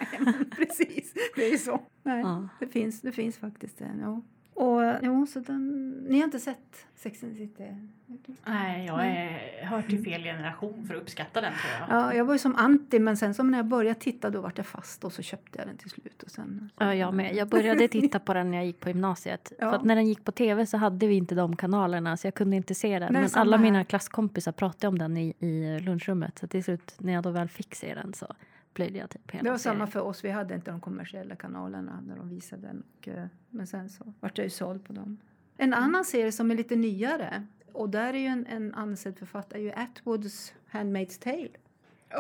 Precis, 0.57 1.13
det 1.35 1.45
är 1.47 1.51
ju 1.51 1.57
så. 1.57 1.81
Nej, 2.03 2.21
Ja. 2.21 2.47
det, 2.59 2.67
finns, 2.67 3.01
det 3.01 3.11
finns 3.11 3.37
faktiskt 3.37 3.81
en. 3.81 3.99
Ja. 3.99 4.21
Och 4.55 4.81
jo, 5.01 5.25
så 5.25 5.39
den, 5.39 5.89
ni 6.09 6.17
har 6.17 6.25
inte 6.25 6.39
sett 6.39 6.85
Sex 6.95 7.23
and 7.23 7.33
the 7.33 7.37
City? 7.37 7.75
Nej, 8.45 8.85
jag 8.85 9.05
är, 9.07 9.65
hör 9.65 9.81
till 9.81 10.03
fel 10.03 10.23
generation 10.23 10.85
för 10.87 10.95
att 10.95 11.01
uppskatta 11.01 11.41
den 11.41 11.53
tror 11.53 11.89
jag. 11.97 12.03
Ja, 12.03 12.13
jag 12.13 12.25
var 12.25 12.33
ju 12.33 12.39
som 12.39 12.55
anti, 12.55 12.99
men 12.99 13.17
sen 13.17 13.33
som 13.33 13.51
när 13.51 13.57
jag 13.57 13.65
började 13.65 13.99
titta 13.99 14.29
då 14.29 14.41
vart 14.41 14.57
jag 14.57 14.67
fast 14.67 15.03
och 15.03 15.13
så 15.13 15.21
köpte 15.21 15.59
jag 15.59 15.67
den 15.67 15.77
till 15.77 15.89
slut. 15.89 16.23
Och 16.23 16.31
sen, 16.31 16.69
Ja, 16.79 16.95
jag 16.95 17.13
med. 17.13 17.35
Jag 17.35 17.47
började 17.49 17.87
titta 17.87 18.19
på 18.19 18.33
den 18.33 18.51
när 18.51 18.57
jag 18.57 18.65
gick 18.65 18.79
på 18.79 18.89
gymnasiet. 18.89 19.51
Ja. 19.59 19.69
För 19.69 19.77
att 19.77 19.83
när 19.83 19.95
den 19.95 20.07
gick 20.07 20.23
på 20.23 20.31
tv 20.31 20.65
så 20.65 20.77
hade 20.77 21.07
vi 21.07 21.15
inte 21.15 21.35
de 21.35 21.55
kanalerna 21.55 22.17
så 22.17 22.27
jag 22.27 22.33
kunde 22.33 22.55
inte 22.55 22.75
se 22.75 22.99
den. 22.99 23.13
Nej, 23.13 23.21
Men 23.21 23.31
alla 23.33 23.57
här. 23.57 23.63
mina 23.63 23.85
klasskompisar 23.85 24.51
pratade 24.51 24.87
om 24.87 24.97
den 24.99 25.17
i, 25.17 25.33
i 25.39 25.79
lunchrummet. 25.79 26.39
Så 26.39 26.47
till 26.47 26.63
slut 26.63 26.95
när 26.99 27.13
jag 27.13 27.23
då 27.23 27.29
väl 27.29 27.47
fick 27.47 27.75
se 27.75 27.93
den 27.95 28.13
så 28.13 28.35
plöjde 28.73 28.97
jag 28.99 29.09
typ 29.09 29.31
hela 29.31 29.43
Det 29.43 29.49
var 29.49 29.57
serien. 29.57 29.77
samma 29.77 29.87
för 29.87 29.99
oss, 30.01 30.23
vi 30.25 30.29
hade 30.29 30.55
inte 30.55 30.71
de 30.71 30.81
kommersiella 30.81 31.35
kanalerna 31.35 32.03
när 32.07 32.15
de 32.15 32.29
visade 32.29 32.67
den. 32.67 32.83
Och, 32.99 33.07
eh, 33.07 33.25
men 33.49 33.67
sen 33.67 33.89
så 33.89 34.13
vart 34.19 34.37
jag 34.37 34.45
ju 34.45 34.49
såld 34.49 34.83
på 34.85 34.93
dem. 34.93 35.17
En 35.57 35.73
annan 35.73 36.05
serie 36.05 36.31
som 36.31 36.51
är 36.51 36.55
lite 36.55 36.75
nyare 36.75 37.47
Och 37.71 37.89
där 37.89 38.13
är 38.13 38.17
ju 38.17 38.25
en, 38.25 38.45
en 38.45 38.73
ansedd 38.73 39.17
författare, 39.19 39.61
ju 39.61 39.71
Atwoods 39.71 40.53
Handmaid's 40.71 41.21
Tale. 41.23 41.49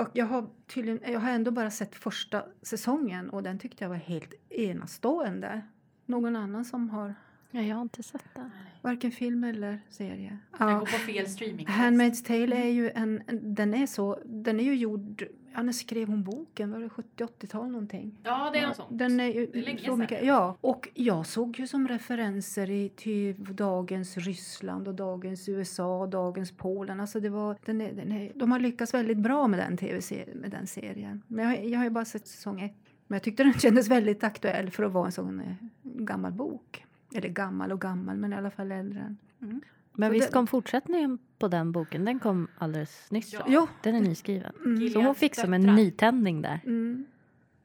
Och 0.01 0.09
jag 0.13 0.25
har, 0.25 0.47
tydligen, 0.67 0.99
jag 1.13 1.19
har 1.19 1.31
ändå 1.31 1.51
bara 1.51 1.71
sett 1.71 1.95
första 1.95 2.45
säsongen 2.61 3.29
och 3.29 3.43
den 3.43 3.59
tyckte 3.59 3.83
jag 3.83 3.89
var 3.89 3.95
helt 3.95 4.33
enastående. 4.49 5.61
Någon 6.05 6.35
annan 6.35 6.65
som 6.65 6.89
har 6.89 7.15
Ja, 7.51 7.61
jag 7.61 7.75
har 7.75 7.81
inte 7.81 8.03
sett 8.03 8.23
det. 8.35 8.49
varken 8.81 9.11
film 9.11 9.43
eller 9.43 9.79
serie? 9.89 10.37
Den 10.59 10.69
Ja. 10.69 10.73
går 10.79 10.85
på 10.85 10.85
fel 10.91 11.27
streaming. 11.29 11.67
Handmaid's 11.67 12.25
Tale 12.27 12.55
är 12.55 12.69
ju 12.69 12.89
en, 12.89 13.21
en- 13.27 13.53
den 13.55 13.73
är 13.73 13.85
så, 13.87 14.19
den 14.25 14.59
är 14.59 14.63
ju 14.63 14.75
gjord, 14.75 15.23
ja 15.55 15.61
när 15.63 15.73
skrev 15.73 16.07
hon 16.07 16.23
boken? 16.23 16.71
Var 16.71 16.79
det 16.79 16.87
70-80-tal 16.87 17.67
någonting? 17.71 18.17
Ja, 18.23 18.49
det 18.53 18.59
är 18.59 18.67
något 18.67 18.75
sånt. 18.75 18.89
Den 18.91 19.19
är 19.19 19.27
ju 19.27 19.45
Det 19.53 19.59
är 19.59 19.63
länge 19.63 19.79
så 19.85 19.95
mycket, 19.95 20.25
ja. 20.25 20.57
Och 20.61 20.89
jag 20.93 21.25
såg 21.25 21.59
ju 21.59 21.67
som 21.67 21.87
referenser 21.87 22.69
i 22.69 22.89
till 22.89 23.55
dagens 23.55 24.17
Ryssland 24.17 24.87
och 24.87 24.95
dagens 24.95 25.49
USA 25.49 25.99
och 26.01 26.09
dagens 26.09 26.51
Polen. 26.51 26.99
Alltså 26.99 27.19
det 27.19 27.29
var, 27.29 27.57
den 27.65 27.81
är, 27.81 27.93
den 27.93 28.11
är, 28.11 28.31
de 28.35 28.51
har 28.51 28.59
lyckats 28.59 28.93
väldigt 28.93 29.17
bra 29.17 29.47
med 29.47 29.59
den 29.59 29.77
tv-serien, 29.77 30.37
med 30.37 30.51
den 30.51 30.67
serien. 30.67 31.21
Men 31.27 31.45
jag, 31.45 31.65
jag 31.65 31.79
har 31.79 31.83
ju 31.83 31.89
bara 31.89 32.05
sett 32.05 32.27
säsong 32.27 32.61
ett. 32.61 32.75
Men 33.07 33.15
jag 33.15 33.23
tyckte 33.23 33.43
den 33.43 33.53
kändes 33.59 33.87
väldigt 33.87 34.23
aktuell 34.23 34.69
för 34.71 34.83
att 34.83 34.91
vara 34.91 35.05
en 35.05 35.11
sån 35.11 35.39
eh, 35.39 35.53
gammal 35.83 36.31
bok. 36.31 36.85
Eller 37.15 37.29
gammal 37.29 37.71
och 37.71 37.81
gammal, 37.81 38.17
men 38.17 38.33
i 38.33 38.35
alla 38.35 38.51
fall 38.51 38.71
äldre. 38.71 39.15
än- 39.39 39.61
Men 39.93 40.09
Så 40.09 40.13
visst 40.13 40.27
det- 40.27 40.33
kom 40.33 40.47
fortsättningen 40.47 41.17
på 41.39 41.47
den 41.47 41.71
boken? 41.71 42.05
Den 42.05 42.19
kom 42.19 42.47
alldeles 42.57 43.11
nyss. 43.11 43.33
Ja. 43.33 43.45
Jo. 43.47 43.67
Den 43.83 43.95
är 43.95 43.99
nyskriven. 44.01 44.53
Mm. 44.65 44.89
Så 44.89 45.01
hon 45.01 45.15
fick 45.15 45.35
som 45.35 45.53
en 45.53 45.61
nytändning 45.61 46.41
där. 46.41 46.59
Mm. 46.65 47.05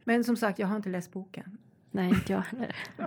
Men 0.05 0.25
som 0.25 0.37
sagt, 0.37 0.59
jag 0.59 0.67
har 0.67 0.77
inte 0.77 0.89
läst 0.89 1.13
boken. 1.13 1.59
Nej, 1.91 2.09
inte 2.09 2.33
jag 2.33 2.41
heller. 2.41 2.77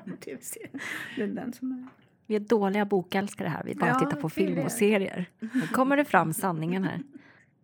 Det 1.16 1.22
är 1.24 1.28
den 1.28 1.54
som 1.54 1.72
är... 1.72 1.88
Vi 2.26 2.36
är 2.36 2.40
dåliga 2.40 2.86
bokälskare 2.86 3.48
här. 3.48 3.64
Vi 3.64 3.76
bara 3.76 3.90
Ja, 3.90 4.00
tittar 4.00 4.22
på 4.22 4.30
film 4.30 4.60
och 4.66 4.72
serier. 4.72 5.30
Nu 5.40 5.68
kommer 5.74 5.98
det 5.98 6.06
fram 6.06 6.34
sanningen 6.34 6.84
här. 6.84 7.02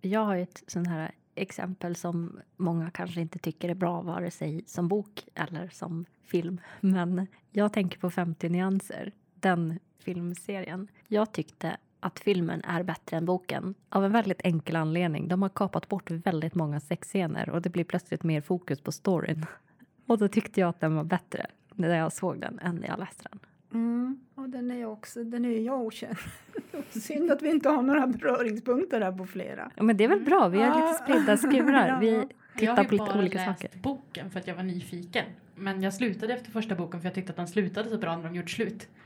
Jag 0.01 0.25
har 0.25 0.35
ett 0.35 0.63
sånt 0.67 0.87
här 0.87 1.11
exempel 1.35 1.95
som 1.95 2.39
många 2.57 2.89
kanske 2.91 3.21
inte 3.21 3.39
tycker 3.39 3.69
är 3.69 3.75
bra 3.75 4.01
vare 4.01 4.31
sig 4.31 4.63
som 4.65 4.87
bok 4.87 5.27
eller 5.35 5.67
som 5.69 6.05
film. 6.25 6.61
Men 6.81 7.27
jag 7.51 7.73
tänker 7.73 7.99
på 7.99 8.09
50 8.09 8.49
nyanser, 8.49 9.11
den 9.39 9.79
filmserien. 9.99 10.87
Jag 11.07 11.31
tyckte 11.31 11.77
att 11.99 12.19
filmen 12.19 12.61
är 12.61 12.83
bättre 12.83 13.17
än 13.17 13.25
boken 13.25 13.73
av 13.89 14.05
en 14.05 14.11
väldigt 14.11 14.41
enkel 14.43 14.75
anledning. 14.75 15.27
De 15.27 15.41
har 15.41 15.49
kapat 15.49 15.87
bort 15.87 16.11
väldigt 16.11 16.55
många 16.55 16.79
sexscener 16.79 17.49
och 17.49 17.61
det 17.61 17.69
blir 17.69 17.83
plötsligt 17.83 18.23
mer 18.23 18.41
fokus 18.41 18.81
på 18.81 18.91
storyn. 18.91 19.45
Och 20.07 20.17
då 20.17 20.27
tyckte 20.27 20.59
jag 20.59 20.69
att 20.69 20.79
den 20.79 20.95
var 20.95 21.03
bättre 21.03 21.45
när 21.75 21.97
jag 21.97 22.13
såg 22.13 22.39
den 22.39 22.59
än 22.59 22.75
när 22.75 22.87
jag 22.87 22.99
läste 22.99 23.23
den. 23.31 23.39
Mm. 23.73 24.19
Och 24.35 24.49
den 24.49 24.71
är 24.71 24.81
jag 24.81 24.91
också, 24.91 25.23
den 25.23 25.45
är 25.45 25.59
jag 25.59 25.81
okänd. 25.81 26.17
Synd 26.89 27.31
att 27.31 27.41
vi 27.41 27.49
inte 27.49 27.69
har 27.69 27.81
några 27.81 28.07
beröringspunkter 28.07 29.01
här 29.01 29.11
på 29.11 29.25
flera. 29.25 29.71
Ja, 29.75 29.83
men 29.83 29.97
det 29.97 30.03
är 30.03 30.07
väl 30.07 30.23
bra, 30.23 30.47
vi 30.47 30.61
har 30.61 30.81
lite 30.81 31.03
spridda 31.03 31.37
skurar. 31.37 31.99
Vi 32.01 32.13
jag 32.13 32.29
tittar 32.57 32.75
har 32.75 32.83
på 32.83 32.83
ju 32.83 32.91
lite 32.91 33.05
bara 33.05 33.19
olika 33.19 33.37
läst 33.37 33.61
saker. 33.61 33.79
boken 33.79 34.29
för 34.29 34.39
att 34.39 34.47
jag 34.47 34.55
var 34.55 34.63
nyfiken. 34.63 35.25
Men 35.57 35.81
jag 35.81 35.93
slutade 35.93 36.33
efter 36.33 36.51
första 36.51 36.75
boken 36.75 37.01
för 37.01 37.07
jag 37.07 37.15
tyckte 37.15 37.31
att 37.31 37.37
den 37.37 37.47
slutade 37.47 37.89
så 37.89 37.97
bra 37.97 38.17
när 38.17 38.23
de 38.23 38.35
gjorde 38.35 38.47
slut. 38.49 38.87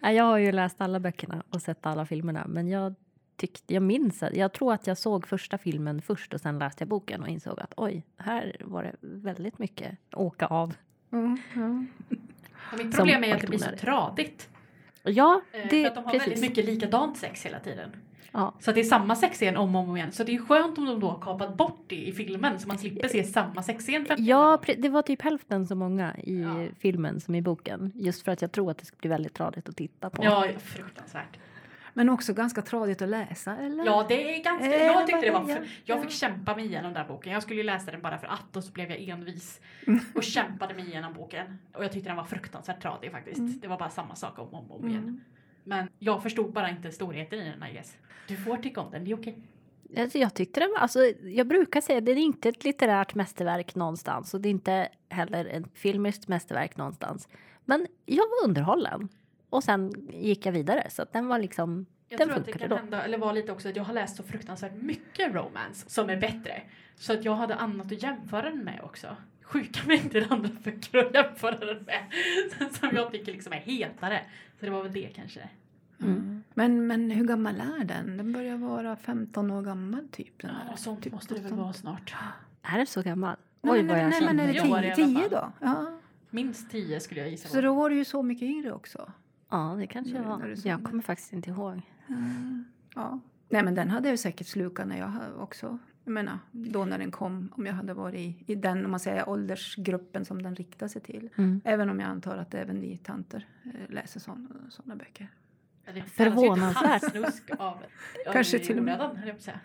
Ja, 0.00 0.12
Jag 0.12 0.24
har 0.24 0.38
ju 0.38 0.52
läst 0.52 0.80
alla 0.80 1.00
böckerna 1.00 1.42
och 1.50 1.62
sett 1.62 1.86
alla 1.86 2.06
filmerna, 2.06 2.46
men 2.48 2.68
jag 2.68 2.94
tyckte, 3.36 3.74
jag 3.74 3.82
minns 3.82 4.22
att, 4.22 4.34
jag 4.34 4.52
tror 4.52 4.72
att 4.72 4.86
jag 4.86 4.98
såg 4.98 5.26
första 5.26 5.58
filmen 5.58 6.02
först 6.02 6.34
och 6.34 6.40
sen 6.40 6.58
läste 6.58 6.82
jag 6.82 6.88
boken 6.88 7.22
och 7.22 7.28
insåg 7.28 7.60
att 7.60 7.74
oj, 7.76 8.04
här 8.16 8.56
var 8.60 8.82
det 8.82 8.94
väldigt 9.00 9.58
mycket 9.58 9.98
åka 10.12 10.46
av. 10.46 10.74
Mm. 11.12 11.38
Och 12.72 12.78
mitt 12.84 12.96
problem 12.96 13.24
är 13.24 13.34
att 13.34 13.40
det 13.40 13.46
blir 13.46 13.58
så 13.58 13.76
tradigt. 13.80 14.48
Ja, 15.08 15.40
Eh, 15.52 15.60
det 15.70 15.82
för 15.82 15.88
att 15.88 15.94
de 15.94 16.04
har 16.04 16.12
precis. 16.12 16.26
väldigt 16.28 16.40
mycket 16.42 16.64
likadant 16.64 17.16
sex 17.16 17.46
hela 17.46 17.58
tiden. 17.60 17.90
Ja. 18.32 18.54
Så 18.60 18.70
att 18.70 18.74
det 18.74 18.80
är 18.80 18.84
samma 18.84 19.16
sexscen 19.16 19.56
om 19.56 19.76
och 19.76 19.82
om 19.82 19.96
igen. 19.96 20.12
Så 20.12 20.24
det 20.24 20.34
är 20.34 20.38
skönt 20.38 20.78
om 20.78 20.86
de 20.86 21.00
då 21.00 21.08
har 21.08 21.18
kapat 21.20 21.56
bort 21.56 21.84
det 21.86 21.96
i 22.08 22.12
filmen 22.12 22.58
så 22.58 22.68
man 22.68 22.78
slipper 22.78 23.08
se 23.08 23.24
samma 23.24 23.62
sexscen. 23.62 24.06
Ja, 24.18 24.60
det 24.78 24.88
var 24.88 25.02
typ 25.02 25.22
hälften 25.22 25.66
så 25.66 25.74
många 25.74 26.16
i 26.16 26.40
Ja. 26.42 26.66
filmen 26.78 27.20
som 27.20 27.34
i 27.34 27.42
boken. 27.42 27.92
Just 27.94 28.22
för 28.22 28.32
att 28.32 28.42
jag 28.42 28.52
tror 28.52 28.70
att 28.70 28.78
det 28.78 28.84
skulle 28.84 28.98
bli 29.00 29.08
väldigt 29.10 29.34
tradigt 29.34 29.68
att 29.68 29.76
titta 29.76 30.10
på. 30.10 30.24
Ja, 30.24 30.46
fruktansvärt. 30.58 31.38
Men 31.98 32.08
också 32.08 32.34
ganska 32.34 32.62
tradigt 32.62 33.02
att 33.02 33.08
läsa, 33.08 33.56
eller? 33.56 33.84
Ja, 33.84 34.06
det 34.08 34.36
är 34.36 34.44
ganska... 34.44 34.74
Eh, 34.74 34.86
Jag 34.86 35.06
tyckte 35.06 35.26
det 35.26 35.30
var... 35.30 35.44
För, 35.44 35.68
jag 35.84 35.98
ja. 35.98 36.02
fick 36.02 36.10
kämpa 36.10 36.56
mig 36.56 36.64
igenom 36.64 36.92
den 36.92 37.08
boken. 37.08 37.32
Jag 37.32 37.42
skulle 37.42 37.60
ju 37.60 37.66
läsa 37.66 37.90
den 37.90 38.02
bara 38.02 38.18
för 38.18 38.26
att 38.26 38.56
och 38.56 38.64
så 38.64 38.72
blev 38.72 38.90
jag 38.90 39.08
envis. 39.08 39.60
Mm. 39.86 40.00
Och 40.14 40.22
kämpade 40.22 40.74
mig 40.74 40.86
igenom 40.86 41.14
boken. 41.14 41.58
Och 41.72 41.84
jag 41.84 41.92
tyckte 41.92 42.08
den 42.08 42.16
var 42.16 42.24
fruktansvärt 42.24 42.82
tradig 42.82 43.10
faktiskt. 43.10 43.38
Mm. 43.38 43.58
Det 43.60 43.68
var 43.68 43.78
bara 43.78 43.90
samma 43.90 44.14
sak 44.14 44.38
om 44.38 44.48
och 44.48 44.54
om, 44.54 44.70
om 44.70 44.88
igen. 44.88 45.24
Men 45.64 45.88
jag 45.98 46.22
förstod 46.22 46.52
bara 46.52 46.70
inte 46.70 46.92
storheten 46.92 47.38
i 47.38 47.50
den, 47.50 47.70
I 47.70 47.72
guess. 47.72 47.96
Du 48.28 48.36
får 48.36 48.56
tycka 48.56 48.80
om 48.80 48.90
den, 48.90 49.04
det 49.04 49.10
är 49.10 49.16
okej. 49.16 49.38
Alltså, 49.96 50.18
jag 50.18 50.34
tyckte 50.34 50.60
det 50.60 50.66
var, 50.66 50.78
alltså, 50.78 51.00
jag 51.22 51.46
brukar 51.46 51.80
säga 51.80 51.98
att 51.98 52.06
det 52.06 52.12
är 52.12 52.16
inte 52.16 52.48
ett 52.48 52.64
litterärt 52.64 53.14
mästerverk 53.14 53.74
någonstans 53.74 54.34
och 54.34 54.40
det 54.40 54.48
är 54.48 54.50
inte 54.50 54.88
heller 55.08 55.44
ett 55.44 55.64
filmiskt 55.74 56.28
mästerverk 56.28 56.76
någonstans. 56.76 57.28
Men 57.64 57.86
jag 58.06 58.24
var 58.28 58.48
underhållen. 58.48 59.08
Och 59.50 59.64
sen 59.64 59.92
gick 60.12 60.46
jag 60.46 60.52
vidare 60.52 60.90
så 60.90 61.02
att 61.02 61.12
den 61.12 61.26
var 61.28 61.38
liksom, 61.38 61.86
Jag 62.08 62.18
den 62.20 62.28
tror 62.28 62.38
att 62.38 62.46
det 62.46 62.52
kan 62.52 62.68
då. 62.68 62.76
hända, 62.76 63.02
eller 63.04 63.18
var 63.18 63.32
lite 63.32 63.52
också 63.52 63.68
att 63.68 63.76
jag 63.76 63.84
har 63.84 63.94
läst 63.94 64.16
så 64.16 64.22
fruktansvärt 64.22 64.74
mycket 64.82 65.34
romance 65.34 65.90
som 65.90 66.10
är 66.10 66.16
bättre. 66.16 66.62
Så 66.96 67.12
att 67.12 67.24
jag 67.24 67.34
hade 67.34 67.54
annat 67.54 67.92
att 67.92 68.02
jämföra 68.02 68.42
den 68.50 68.64
med 68.64 68.80
också. 68.84 69.16
Sjuka 69.42 69.80
mängder 69.86 70.26
andra 70.30 70.50
böcker 70.64 70.98
att 70.98 71.14
jämföra 71.14 71.58
den 71.74 71.82
med. 71.84 72.04
Som 72.74 72.88
jag 72.92 73.12
tycker 73.12 73.32
liksom 73.32 73.52
är 73.52 73.56
hetare. 73.56 74.20
Så 74.60 74.64
det 74.66 74.70
var 74.72 74.82
väl 74.82 74.92
det 74.92 75.08
kanske. 75.14 75.48
Mm. 76.02 76.44
Men, 76.54 76.86
men 76.86 77.10
hur 77.10 77.24
gammal 77.24 77.60
är 77.80 77.84
den? 77.84 78.16
Den 78.16 78.32
börjar 78.32 78.56
vara 78.56 78.96
15 78.96 79.50
år 79.50 79.62
gammal 79.62 80.08
typ. 80.12 80.38
Den 80.42 80.50
Ja, 80.50 80.70
här. 80.70 80.76
sånt 80.76 81.02
typ 81.02 81.12
måste 81.12 81.34
det 81.34 81.40
väl 81.40 81.50
17. 81.50 81.58
vara 81.64 81.72
snart. 81.72 82.14
Är 82.62 82.78
det 82.78 82.86
så 82.86 83.02
gammal? 83.02 83.36
Nej, 83.62 83.72
Oj 83.72 83.78
men, 83.82 83.88
vad 83.96 84.04
jag 84.04 84.10
nej, 84.10 84.20
men 84.22 84.40
är 84.40 84.46
det 84.46 84.52
Tio 84.60 84.72
år 84.72 84.78
i 84.84 84.94
10, 84.94 85.04
alla 85.04 85.06
10 85.06 85.14
fall. 85.20 85.30
då? 85.30 85.52
Ja. 85.66 85.86
Minst 86.30 86.70
tio 86.70 87.00
skulle 87.00 87.20
jag 87.20 87.30
gissa 87.30 87.48
Så 87.48 87.54
på. 87.54 87.60
då 87.60 87.74
var 87.74 87.90
du 87.90 87.96
ju 87.96 88.04
så 88.04 88.22
mycket 88.22 88.42
yngre 88.42 88.72
också. 88.72 89.12
Ja, 89.48 89.74
det 89.78 89.86
kanske 89.86 90.12
jag 90.12 90.58
sa 90.58 90.68
Jag 90.68 90.84
kommer 90.84 91.02
faktiskt 91.02 91.32
inte 91.32 91.50
ihåg. 91.50 91.80
Mm. 92.08 92.64
Ja. 92.94 93.20
Nej 93.48 93.62
men 93.62 93.74
den 93.74 93.90
hade 93.90 94.08
jag 94.08 94.18
säkert 94.18 94.46
slukat 94.46 94.88
när 94.88 94.98
jag 94.98 95.12
också, 95.38 95.78
jag 96.04 96.12
menar, 96.12 96.38
då 96.52 96.84
när 96.84 96.98
den 96.98 97.10
kom, 97.10 97.52
om 97.56 97.66
jag 97.66 97.74
hade 97.74 97.94
varit 97.94 98.14
i, 98.14 98.52
i 98.52 98.54
den, 98.54 98.84
om 98.84 98.90
man 98.90 99.00
säger 99.00 99.28
åldersgruppen 99.28 100.24
som 100.24 100.42
den 100.42 100.54
riktar 100.54 100.88
sig 100.88 101.02
till. 101.02 101.30
Mm. 101.36 101.60
Även 101.64 101.90
om 101.90 102.00
jag 102.00 102.08
antar 102.08 102.36
att 102.36 102.54
även 102.54 102.76
ni 102.76 102.96
tanter 102.96 103.46
eh, 103.64 103.94
läser 103.94 104.20
sådana 104.20 104.96
böcker. 104.96 105.28
Det 105.94 106.02
Förvånansvärt. 106.02 107.16
av, 107.58 107.66
av 107.66 107.74
Kanske 108.32 108.58
till 108.58 108.78
och 108.78 108.84
med. 108.84 109.10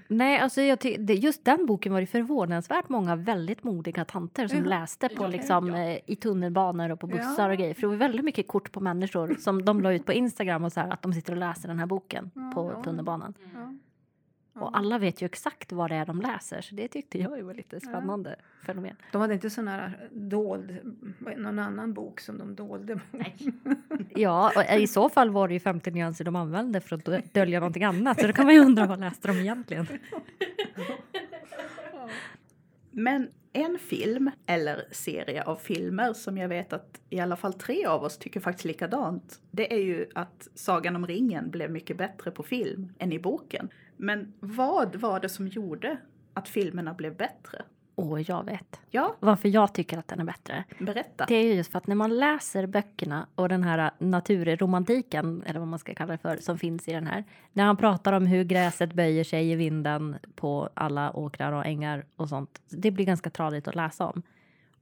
Nej, 0.08 0.40
alltså 0.40 0.62
jag 0.62 0.80
det, 1.00 1.14
just 1.14 1.46
den 1.46 1.66
boken 1.66 1.94
var 1.94 2.02
det 2.02 2.08
förvånansvärt 2.08 2.90
många 2.90 3.16
väldigt 3.16 3.64
modiga 3.64 4.06
tanter 4.06 4.48
som 4.48 4.58
Ja, 4.58 4.66
läste 4.66 5.10
på 5.10 5.24
ja, 5.24 5.28
liksom, 5.28 5.68
ja. 5.68 5.78
eh, 5.78 6.00
i 6.06 6.16
tunnelbanor 6.16 6.90
och 6.92 7.00
på 7.00 7.08
bussar 7.08 7.50
och 7.50 7.58
grejer. 7.58 7.74
För 7.74 7.82
det 7.82 7.88
var 7.88 7.96
väldigt 7.96 8.26
mycket 8.26 8.48
kort 8.48 8.72
på 8.72 8.80
människor 8.80 9.36
som 9.40 9.66
de 9.66 9.82
la 9.82 9.94
ut 9.94 10.06
på 10.06 10.14
Instagram 10.14 10.64
och 10.64 10.74
så 10.74 10.80
här, 10.80 10.90
att 10.94 11.02
de 11.02 11.14
sitter 11.14 11.34
och 11.34 11.40
läser 11.40 11.68
den 11.68 11.80
här 11.80 11.86
boken 11.86 12.32
på 12.56 12.82
tunnelbanan. 12.84 13.34
Ja. 14.56 14.62
Och 14.62 14.78
alla 14.78 14.98
vet 14.98 15.22
ju 15.22 15.26
exakt 15.26 15.72
vad 15.72 15.92
det 15.92 15.96
är 15.96 16.06
de 16.06 16.22
läser 16.22 16.62
så 16.62 16.76
det 16.76 16.88
tyckte 16.88 17.18
jag 17.20 17.38
ju 17.38 17.44
var 17.44 17.54
lite 17.54 17.80
spännande 17.80 18.36
fenomen. 18.66 18.96
De 19.12 19.22
hade 19.22 19.34
inte 19.34 19.50
sån 19.50 19.68
här 19.68 20.08
dold, 20.12 20.78
någon 21.38 21.60
annan 21.60 21.94
bok 21.94 22.20
som 22.20 22.38
de 22.38 22.56
dolde. 22.56 23.00
Nej. 23.12 23.36
Ja, 24.16 24.52
och 24.56 24.80
i 24.82 24.88
så 24.88 25.10
fall 25.10 25.30
var 25.30 25.48
det 25.48 25.54
ju 25.54 25.60
50 25.60 25.92
nyanser 25.92 26.26
de 26.26 26.36
använde 26.36 26.82
för 26.82 26.96
att 26.96 27.06
dö- 27.06 27.22
dölja 27.34 27.60
någonting 27.60 27.84
annat. 27.84 28.22
Så 28.22 28.28
då 28.28 28.34
kan 28.34 28.46
man 28.46 28.54
ju 28.54 28.60
undra 28.62 28.86
vad 28.86 29.00
läste 29.00 29.28
de 29.28 29.40
egentligen? 29.40 29.88
Men 32.92 33.28
en 33.54 33.80
film, 33.80 34.32
eller 34.46 34.84
serie 34.92 35.44
av 35.44 35.56
filmer 35.56 36.14
som 36.14 36.38
jag 36.38 36.50
vet 36.50 36.74
att 36.74 37.02
i 37.10 37.20
alla 37.20 37.36
fall 37.36 37.54
tre 37.54 37.86
av 37.86 38.04
oss 38.04 38.18
tycker 38.18 38.40
faktiskt 38.40 38.66
likadant. 38.66 39.40
Det 39.52 39.74
är 39.74 39.78
ju 39.80 40.06
att 40.16 40.48
Sagan 40.56 40.96
om 40.96 41.08
ringen 41.08 41.50
blev 41.50 41.72
mycket 41.72 41.98
bättre 41.98 42.32
på 42.32 42.44
film 42.44 42.94
än 43.00 43.12
i 43.14 43.20
boken. 43.20 43.70
Men 44.04 44.34
vad 44.40 44.96
var 44.96 45.20
det 45.20 45.30
som 45.30 45.48
gjorde 45.48 45.98
att 46.34 46.48
filmerna 46.50 46.94
blev 46.94 47.16
bättre? 47.18 47.62
Åh, 47.96 48.22
jag 48.22 48.46
vet. 48.46 48.80
Ja, 48.90 49.16
Varför 49.20 49.50
jag 49.50 49.74
tycker 49.74 49.98
att 49.98 50.08
den 50.08 50.20
är 50.20 50.24
bättre. 50.24 50.64
berätta. 50.80 51.26
Det 51.28 51.36
är 51.36 51.44
ju 51.44 51.54
just 51.54 51.72
för 51.72 51.78
att 51.78 51.88
när 51.88 51.96
man 51.96 52.18
läser 52.18 52.68
böckerna 52.68 53.28
och 53.36 53.50
den 53.50 53.64
här 53.64 53.92
naturromantiken, 54.00 55.44
eller 55.46 55.60
vad 55.60 55.68
man 55.68 55.80
ska 55.80 55.94
kalla 55.94 56.12
det 56.12 56.18
för, 56.18 56.38
som 56.38 56.58
finns 56.58 56.88
i 56.88 56.92
den 56.92 57.08
här. 57.08 57.24
När 57.54 57.64
han 57.64 57.78
pratar 57.78 58.14
om 58.14 58.26
hur 58.26 58.44
gräset 58.44 58.94
böjer 58.94 59.24
sig 59.24 59.52
i 59.52 59.56
vinden 59.56 60.16
på 60.36 60.70
alla 60.74 61.12
åkrar 61.16 61.52
och 61.52 61.66
ängar 61.66 62.06
och 62.16 62.30
sånt. 62.30 62.62
Det 62.70 62.92
blir 62.92 63.06
ganska 63.06 63.30
tradigt 63.30 63.68
att 63.68 63.76
läsa 63.76 64.06
om. 64.08 64.22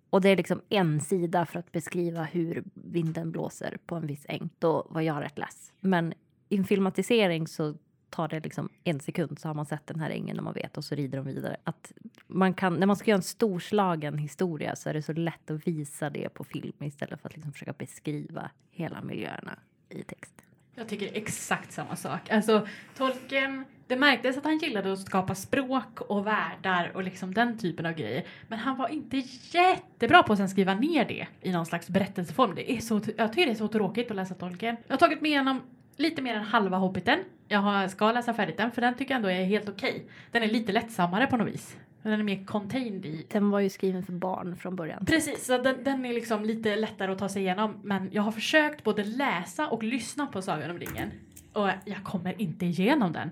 Och 0.09 0.21
det 0.21 0.29
är 0.29 0.37
liksom 0.37 0.61
en 0.69 1.01
sida 1.01 1.45
för 1.45 1.59
att 1.59 1.71
beskriva 1.71 2.23
hur 2.23 2.63
vinden 2.73 3.31
blåser 3.31 3.77
på 3.85 3.95
en 3.95 4.07
viss 4.07 4.25
äng. 4.29 4.49
Då 4.59 4.87
var 4.89 5.01
jag 5.01 5.21
rätt 5.23 5.37
less. 5.37 5.73
Men 5.79 6.13
i 6.49 6.57
en 6.57 6.65
filmatisering 6.65 7.47
så 7.47 7.73
tar 8.11 8.27
det 8.27 8.39
liksom 8.39 8.69
en 8.83 8.99
sekund 8.99 9.39
så 9.39 9.47
har 9.47 9.53
man 9.53 9.65
sett 9.65 9.87
den 9.87 9.99
här 9.99 10.09
ängen 10.09 10.37
och 10.37 10.43
man 10.43 10.53
vet 10.53 10.77
och 10.77 10.85
så 10.85 10.95
rider 10.95 11.17
de 11.17 11.25
vidare. 11.25 11.57
Att 11.63 11.91
man 12.27 12.53
kan, 12.53 12.75
när 12.75 12.87
man 12.87 12.95
ska 12.95 13.11
göra 13.11 13.17
en 13.17 13.23
storslagen 13.23 14.17
historia 14.17 14.75
så 14.75 14.89
är 14.89 14.93
det 14.93 15.01
så 15.01 15.13
lätt 15.13 15.51
att 15.51 15.67
visa 15.67 16.09
det 16.09 16.29
på 16.29 16.43
film 16.43 16.83
istället 16.83 17.21
för 17.21 17.29
att 17.29 17.35
liksom 17.35 17.53
försöka 17.53 17.73
beskriva 17.73 18.51
hela 18.71 19.01
miljöerna 19.01 19.59
i 19.89 20.03
text. 20.03 20.33
Jag 20.75 20.87
tycker 20.87 21.09
exakt 21.13 21.71
samma 21.71 21.95
sak. 21.95 22.29
Alltså 22.29 22.67
Tolkien, 22.97 23.65
det 23.87 23.95
märktes 23.95 24.37
att 24.37 24.43
han 24.43 24.57
gillade 24.57 24.93
att 24.93 24.99
skapa 24.99 25.35
språk 25.35 26.01
och 26.01 26.27
världar 26.27 26.91
och 26.95 27.03
liksom 27.03 27.33
den 27.33 27.57
typen 27.57 27.85
av 27.85 27.93
grejer. 27.93 28.25
Men 28.47 28.59
han 28.59 28.77
var 28.77 28.87
inte 28.87 29.17
jättebra 29.51 30.23
på 30.23 30.33
att 30.33 30.39
sen 30.39 30.49
skriva 30.49 30.73
ner 30.73 31.05
det 31.05 31.27
i 31.41 31.51
någon 31.51 31.65
slags 31.65 31.89
berättelseform. 31.89 32.55
Det 32.55 32.71
är 32.71 32.79
så, 32.79 33.01
jag 33.17 33.33
tycker 33.33 33.45
det 33.45 33.51
är 33.51 33.55
så 33.55 33.67
tråkigt 33.67 34.11
att 34.11 34.15
läsa 34.15 34.35
Tolkien. 34.35 34.77
Jag 34.87 34.93
har 34.93 34.99
tagit 34.99 35.21
mig 35.21 35.31
igenom 35.31 35.61
lite 36.01 36.21
mer 36.21 36.35
än 36.35 36.43
halva 36.43 36.77
Hobbiten. 36.77 37.19
Jag 37.47 37.59
har, 37.59 37.87
ska 37.87 38.11
läsa 38.11 38.33
färdigt 38.33 38.57
den 38.57 38.71
för 38.71 38.81
den 38.81 38.95
tycker 38.95 39.11
jag 39.13 39.15
ändå 39.17 39.29
är 39.29 39.43
helt 39.43 39.69
okej. 39.69 40.05
Den 40.31 40.43
är 40.43 40.47
lite 40.47 40.71
lättsammare 40.71 41.27
på 41.27 41.37
något 41.37 41.47
vis. 41.47 41.77
Den 42.03 42.13
är 42.19 42.23
mer 42.23 42.45
contained 42.45 43.05
i 43.05 43.25
Den 43.31 43.49
var 43.49 43.59
ju 43.59 43.69
skriven 43.69 44.03
för 44.05 44.13
barn 44.13 44.55
från 44.55 44.75
början. 44.75 45.05
Precis, 45.05 45.45
så 45.45 45.57
den, 45.57 45.83
den 45.83 46.05
är 46.05 46.13
liksom 46.13 46.43
lite 46.45 46.75
lättare 46.75 47.11
att 47.11 47.17
ta 47.19 47.29
sig 47.29 47.41
igenom. 47.41 47.79
Men 47.83 48.09
jag 48.11 48.21
har 48.21 48.31
försökt 48.31 48.83
både 48.83 49.03
läsa 49.03 49.67
och 49.67 49.83
lyssna 49.83 50.27
på 50.27 50.41
Sagan 50.41 50.71
om 50.71 50.79
ringen. 50.79 51.11
Och 51.53 51.69
jag 51.85 52.03
kommer 52.03 52.41
inte 52.41 52.65
igenom 52.65 53.13
den. 53.13 53.31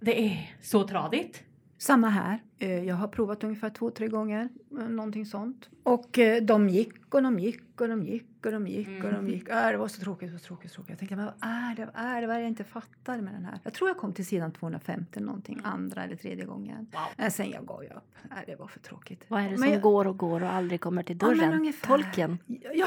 Det 0.00 0.20
är 0.26 0.50
så 0.62 0.88
tradigt. 0.88 1.42
Samma 1.78 2.08
här. 2.08 2.38
Eh, 2.58 2.84
Jag 2.84 2.94
har 2.96 3.08
provat 3.08 3.44
ungefär 3.44 3.70
två, 3.70 3.90
tre 3.90 4.08
gånger. 4.08 4.48
eh, 4.78 4.88
Någonting 4.88 5.26
sånt. 5.26 5.68
Och 5.82 6.18
eh, 6.18 6.42
de 6.42 6.68
gick 6.68 7.14
och 7.14 7.22
de 7.22 7.38
gick 7.38 7.80
och 7.80 7.88
de 7.88 8.02
gick 8.06 8.26
och 8.46 8.52
de 8.52 8.66
gick 8.66 9.04
och 9.04 9.12
de 9.12 9.28
gick. 9.28 9.48
Äh, 9.48 9.68
det 9.70 9.76
var 9.76 9.88
så 9.88 10.00
tråkigt, 10.00 10.32
så 10.32 10.38
tråkigt, 10.38 10.70
så 10.70 10.74
tråkigt. 10.74 10.90
Jag 10.90 10.98
tänkte, 10.98 11.16
men 11.16 11.24
vad 11.24 11.34
är 11.40 11.74
det, 11.76 11.84
vad 11.94 12.04
är 12.04 12.20
det, 12.20 12.26
vad 12.26 12.36
är 12.36 12.40
det 12.40 12.44
jag 12.44 12.50
inte 12.50 12.64
fattar 12.64 13.20
med 13.20 13.34
den 13.34 13.44
här? 13.44 13.58
Jag 13.64 13.74
tror 13.74 13.90
jag 13.90 13.96
kom 13.96 14.12
till 14.12 14.26
sidan 14.26 14.52
250 14.52 15.20
någonting, 15.20 15.60
andra 15.64 16.04
eller 16.04 16.16
tredje 16.16 16.44
gången. 16.44 16.86
Wow. 16.92 17.24
Äh, 17.26 17.30
sen 17.32 17.50
jag 17.50 17.66
gav 17.66 17.84
jag 17.84 17.96
upp. 17.96 18.14
Nej, 18.30 18.44
det 18.46 18.56
var 18.56 18.66
för 18.66 18.80
tråkigt. 18.80 19.24
Vad 19.28 19.40
är 19.40 19.44
det 19.44 19.50
Men 19.50 19.58
som 19.58 19.68
jag- 19.68 19.82
går 19.82 20.06
och 20.06 20.18
går 20.18 20.42
och 20.42 20.52
aldrig 20.52 20.80
kommer 20.80 21.02
till 21.02 21.18
Ja, 21.20 21.26
men 21.28 21.38
dörren? 21.38 21.52
ungefär. 21.54 21.86
Tolken. 21.88 22.38
Ja. 22.74 22.86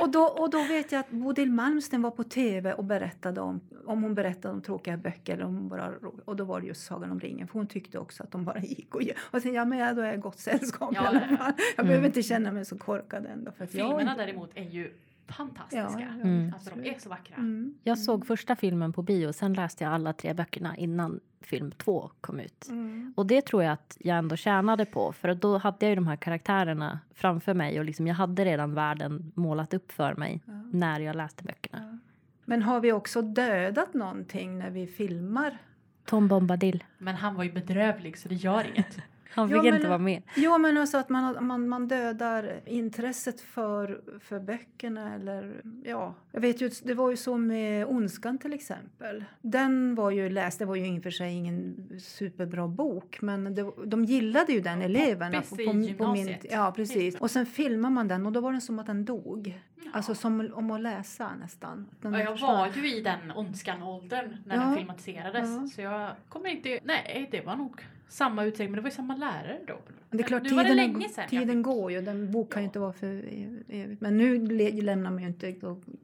Och, 0.00 0.08
då, 0.10 0.20
och 0.22 0.50
då 0.50 0.62
vet 0.62 0.92
jag 0.92 0.98
att 1.00 1.10
Bodil 1.10 1.50
Malmsten 1.52 2.02
var 2.02 2.10
på 2.10 2.24
tv 2.24 2.72
och 2.72 2.84
berättade 2.84 3.40
om, 3.40 3.60
om 3.86 4.02
hon 4.02 4.14
berättade 4.14 4.54
om 4.54 4.62
tråkiga 4.62 4.96
böcker. 4.96 5.34
Eller 5.34 5.44
om 5.44 5.54
hon 5.56 5.68
bara, 5.68 5.92
och 6.24 6.36
då 6.36 6.44
var 6.44 6.60
det 6.60 6.66
just 6.66 6.84
Sagan 6.86 7.10
om 7.10 7.20
ringen. 7.20 7.46
För 7.48 7.54
hon 7.58 7.66
tyckte 7.66 7.98
också 7.98 8.22
att 8.22 8.30
de 8.30 8.44
bara 8.44 8.58
gick 8.60 8.94
och 8.94 9.02
gick. 9.02 9.12
Och 9.12 9.34
jag 9.34 9.42
tänkte, 9.42 9.56
ja 9.56 9.64
men 9.64 9.78
jag- 9.78 9.96
då 9.96 10.02
är 10.02 10.06
jag 10.10 10.20
gott 10.20 10.38
sällskap 10.38 10.92
Ja, 10.94 11.02
i 11.04 11.06
alla 11.06 11.36
fall. 11.36 11.52
Jag 11.76 11.86
behöver 11.86 12.06
inte 12.06 12.22
känna 12.22 12.52
mig 12.52 12.64
så 12.64 12.78
korkad 12.78 13.26
ändå. 13.26 13.52
För 13.52 13.64
att 13.64 13.74
jag 13.74 13.88
Filmerna 13.88 14.12
inte- 14.12 14.24
däremot 14.24 14.50
är 14.54 14.62
ju 14.64 14.92
fantastiska. 15.32 15.78
Ja, 15.82 16.00
ja, 16.00 16.06
ja. 16.18 16.22
Mm. 16.28 16.52
Alltså 16.54 16.70
de 16.74 16.88
är 16.90 16.98
så 16.98 17.08
vackra. 17.08 17.36
Mm. 17.36 17.74
Jag 17.82 17.98
såg 17.98 18.26
första 18.26 18.56
filmen 18.56 18.92
på 18.92 19.02
bio, 19.02 19.32
sen 19.32 19.52
läste 19.54 19.84
jag 19.84 19.92
alla 19.92 20.12
tre 20.12 20.34
böckerna 20.34 20.76
innan 20.76 21.20
film 21.40 21.70
två 21.70 22.10
kom 22.20 22.40
ut. 22.40 22.68
Mm. 22.68 23.14
Och 23.16 23.26
det 23.26 23.42
tror 23.46 23.62
jag 23.62 23.72
att 23.72 23.96
jag 24.00 24.18
ändå 24.18 24.36
tjänade 24.36 24.84
på, 24.84 25.12
för 25.12 25.34
då 25.34 25.58
hade 25.58 25.76
jag 25.80 25.88
ju 25.90 25.94
de 25.94 26.06
här 26.06 26.16
karaktärerna 26.16 26.98
framför 27.14 27.54
mig 27.54 27.78
och 27.78 27.84
liksom 27.84 28.06
jag 28.06 28.14
hade 28.14 28.44
redan 28.44 28.74
världen 28.74 29.32
målat 29.34 29.74
upp 29.74 29.92
för 29.92 30.14
mig 30.14 30.40
Ja. 30.46 30.52
när 30.72 31.00
jag 31.00 31.16
läste 31.16 31.44
böckerna. 31.44 31.98
Men 32.44 32.62
har 32.62 32.80
vi 32.80 32.92
också 32.92 33.22
dödat 33.22 33.94
någonting 33.94 34.58
när 34.58 34.70
vi 34.70 34.86
filmar? 34.86 35.58
Tom 36.04 36.28
Bombadil, 36.28 36.84
Men 36.98 37.14
han 37.14 37.34
var 37.34 37.44
ju 37.44 37.52
bedrövlig 37.52 38.18
så 38.18 38.28
det 38.28 38.34
gör 38.34 38.64
inget. 38.74 38.98
han 39.34 39.48
Ja, 39.50 39.56
fick 39.62 39.64
men- 39.70 39.74
inte 39.74 39.88
vara 39.88 39.98
med. 39.98 40.22
Jo, 40.36 40.58
men 40.58 40.78
alltså 40.78 40.98
att 40.98 41.08
man, 41.08 41.46
man, 41.46 41.68
man 41.68 41.88
dödar 41.88 42.60
intresset 42.66 43.40
för, 43.40 44.00
för 44.20 44.40
böckerna 44.40 45.14
eller 45.14 45.62
ja. 45.84 46.14
Jag 46.32 46.40
vet 46.40 46.60
ju, 46.60 46.70
det 46.82 46.94
var 46.94 47.10
ju 47.10 47.16
så 47.16 47.36
med 47.36 47.86
Ondskan 47.86 48.38
till 48.38 48.52
exempel. 48.52 49.24
Den 49.40 49.94
var 49.94 50.10
ju 50.10 50.28
läst, 50.30 50.58
det 50.58 50.64
var 50.64 50.74
ju 50.76 50.86
i 50.86 50.98
och 50.98 51.02
för 51.02 51.10
sig 51.10 51.32
ingen 51.34 51.88
superbra 52.00 52.68
bok, 52.68 53.18
men 53.22 53.54
det, 53.54 53.72
de 53.86 54.04
gillade 54.04 54.52
ju 54.52 54.60
den 54.60 54.82
eleverna. 54.82 55.42
poppis 55.42 55.58
i 55.58 55.62
gymnasiet. 55.88 56.46
ja, 56.50 56.72
precis. 56.76 57.14
Och 57.20 57.30
sen 57.30 57.46
filmar 57.46 57.90
man 57.90 58.08
den 58.08 58.26
och 58.26 58.32
då 58.32 58.40
var 58.40 58.52
den 58.52 58.60
som 58.60 58.78
att 58.78 58.86
den 58.86 59.04
dog. 59.04 59.60
Alltså 59.94 60.14
som 60.14 60.50
om 60.54 60.70
att 60.70 60.80
läsa 60.80 61.30
nästan. 61.40 61.88
Den 62.00 62.12
jag 62.12 62.36
var 62.38 62.68
ju 62.76 62.94
i 62.96 63.00
den 63.00 63.30
ondskan-åldern 63.36 64.36
när 64.46 64.56
Ja. 64.56 64.62
den 64.62 64.76
filmatiserades. 64.76 65.50
Ja. 65.50 65.66
Så 65.74 65.80
jag 65.80 66.10
kommer 66.28 66.50
inte... 66.50 66.78
Nej, 66.84 67.28
det 67.30 67.40
var 67.40 67.56
nog 67.56 67.80
samma 68.12 68.44
utseende 68.44 68.70
men 68.70 68.76
det 68.76 68.82
var 68.82 68.90
ju 68.90 68.94
samma 68.96 69.16
lärare 69.16 69.58
då. 69.66 69.78
Det 70.10 70.18
är 70.18 70.22
klart, 70.22 70.42
nu 70.42 70.48
var 70.50 70.64
det 70.64 70.70
tiden, 70.70 70.76
länge 70.92 71.08
sedan. 71.08 71.28
tiden 71.28 71.62
går 71.62 71.92
ju. 71.92 72.00
Den 72.00 72.32
bok 72.32 72.52
kan 72.52 72.62
ju 72.62 72.64
Ja. 72.64 72.68
inte 72.68 72.78
vara 72.78 72.92
för 72.92 73.06
ev- 73.06 73.62
evigt. 73.68 74.00
Men 74.00 74.16
nu 74.16 74.38
lämnar 74.82 75.10
man 75.10 75.22
ju 75.22 75.28
inte 75.28 75.54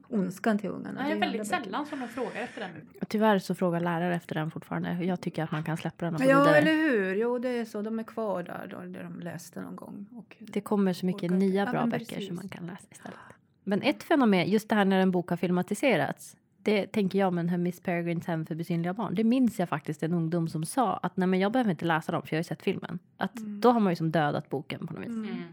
ondskan 0.07 0.59
till 0.59 0.69
ungarna. 0.69 1.01
Nej, 1.01 1.09
Det 1.09 1.15
är 1.17 1.19
väldigt 1.19 1.47
sällan 1.47 1.85
som 1.85 1.99
de 1.99 2.07
frågar 2.07 2.41
efter 2.41 2.61
den 2.61 2.69
nu. 2.71 2.99
Tyvärr 3.07 3.39
så 3.39 3.55
frågar 3.55 3.79
lärare 3.79 4.15
efter 4.15 4.35
den 4.35 4.51
fortfarande. 4.51 4.93
Jag 5.05 5.21
tycker 5.21 5.43
att 5.43 5.51
man 5.51 5.63
kan 5.63 5.77
släppa 5.77 6.05
den 6.05 6.15
och 6.15 6.21
gå 6.21 6.29
Ja, 6.29 6.39
vidare. 6.39 6.57
eller 6.57 6.71
hur? 6.73 7.15
Jo, 7.15 7.39
det 7.39 7.49
är 7.49 7.65
så. 7.65 7.81
De 7.81 7.99
är 7.99 8.03
kvar 8.03 8.43
där, 8.43 8.67
då, 8.71 8.77
där 8.79 9.03
de 9.03 9.19
läste 9.19 9.61
någon 9.61 9.75
gång. 9.75 10.05
Och, 10.15 10.35
Det 10.39 10.61
kommer 10.61 10.93
så 10.93 11.05
mycket 11.05 11.31
nya 11.31 11.63
Ja, 11.65 11.71
bra 11.71 11.79
men 11.81 11.89
böcker 11.89 12.05
precis. 12.05 12.27
som 12.27 12.35
man 12.35 12.49
kan 12.49 12.65
läsa 12.67 12.87
istället. 12.91 13.17
Men 13.63 13.81
ett 13.81 14.03
fenomen, 14.03 14.49
just 14.49 14.69
det 14.69 14.75
här 14.75 14.85
när 14.85 14.99
en 14.99 15.11
bok 15.11 15.29
har 15.29 15.37
filmatiserats. 15.37 16.35
Det 16.63 16.87
tänker 16.87 17.19
jag 17.19 17.33
med 17.33 17.59
Miss 17.59 17.79
Peregrines 17.79 18.25
hem 18.25 18.45
för 18.45 18.55
besynliga 18.55 18.93
barn. 18.93 19.15
Det 19.15 19.23
minns 19.23 19.59
jag 19.59 19.69
faktiskt 19.69 20.03
en 20.03 20.13
ungdom 20.13 20.47
som 20.47 20.65
sa 20.65 20.97
att 20.97 21.17
nej 21.17 21.27
men 21.27 21.39
jag 21.39 21.51
behöver 21.51 21.71
inte 21.71 21.85
läsa 21.85 22.11
dem 22.11 22.21
för 22.21 22.35
jag 22.35 22.37
har 22.37 22.39
ju 22.39 22.43
sett 22.43 22.61
filmen. 22.61 22.99
Att 23.17 23.35
då 23.35 23.71
har 23.71 23.79
man 23.79 23.91
ju 23.91 23.95
som 23.95 24.11
dödat 24.11 24.49
boken 24.49 24.87
på 24.87 24.93
något 24.93 25.01
vis. 25.01 25.07
Mm. 25.07 25.43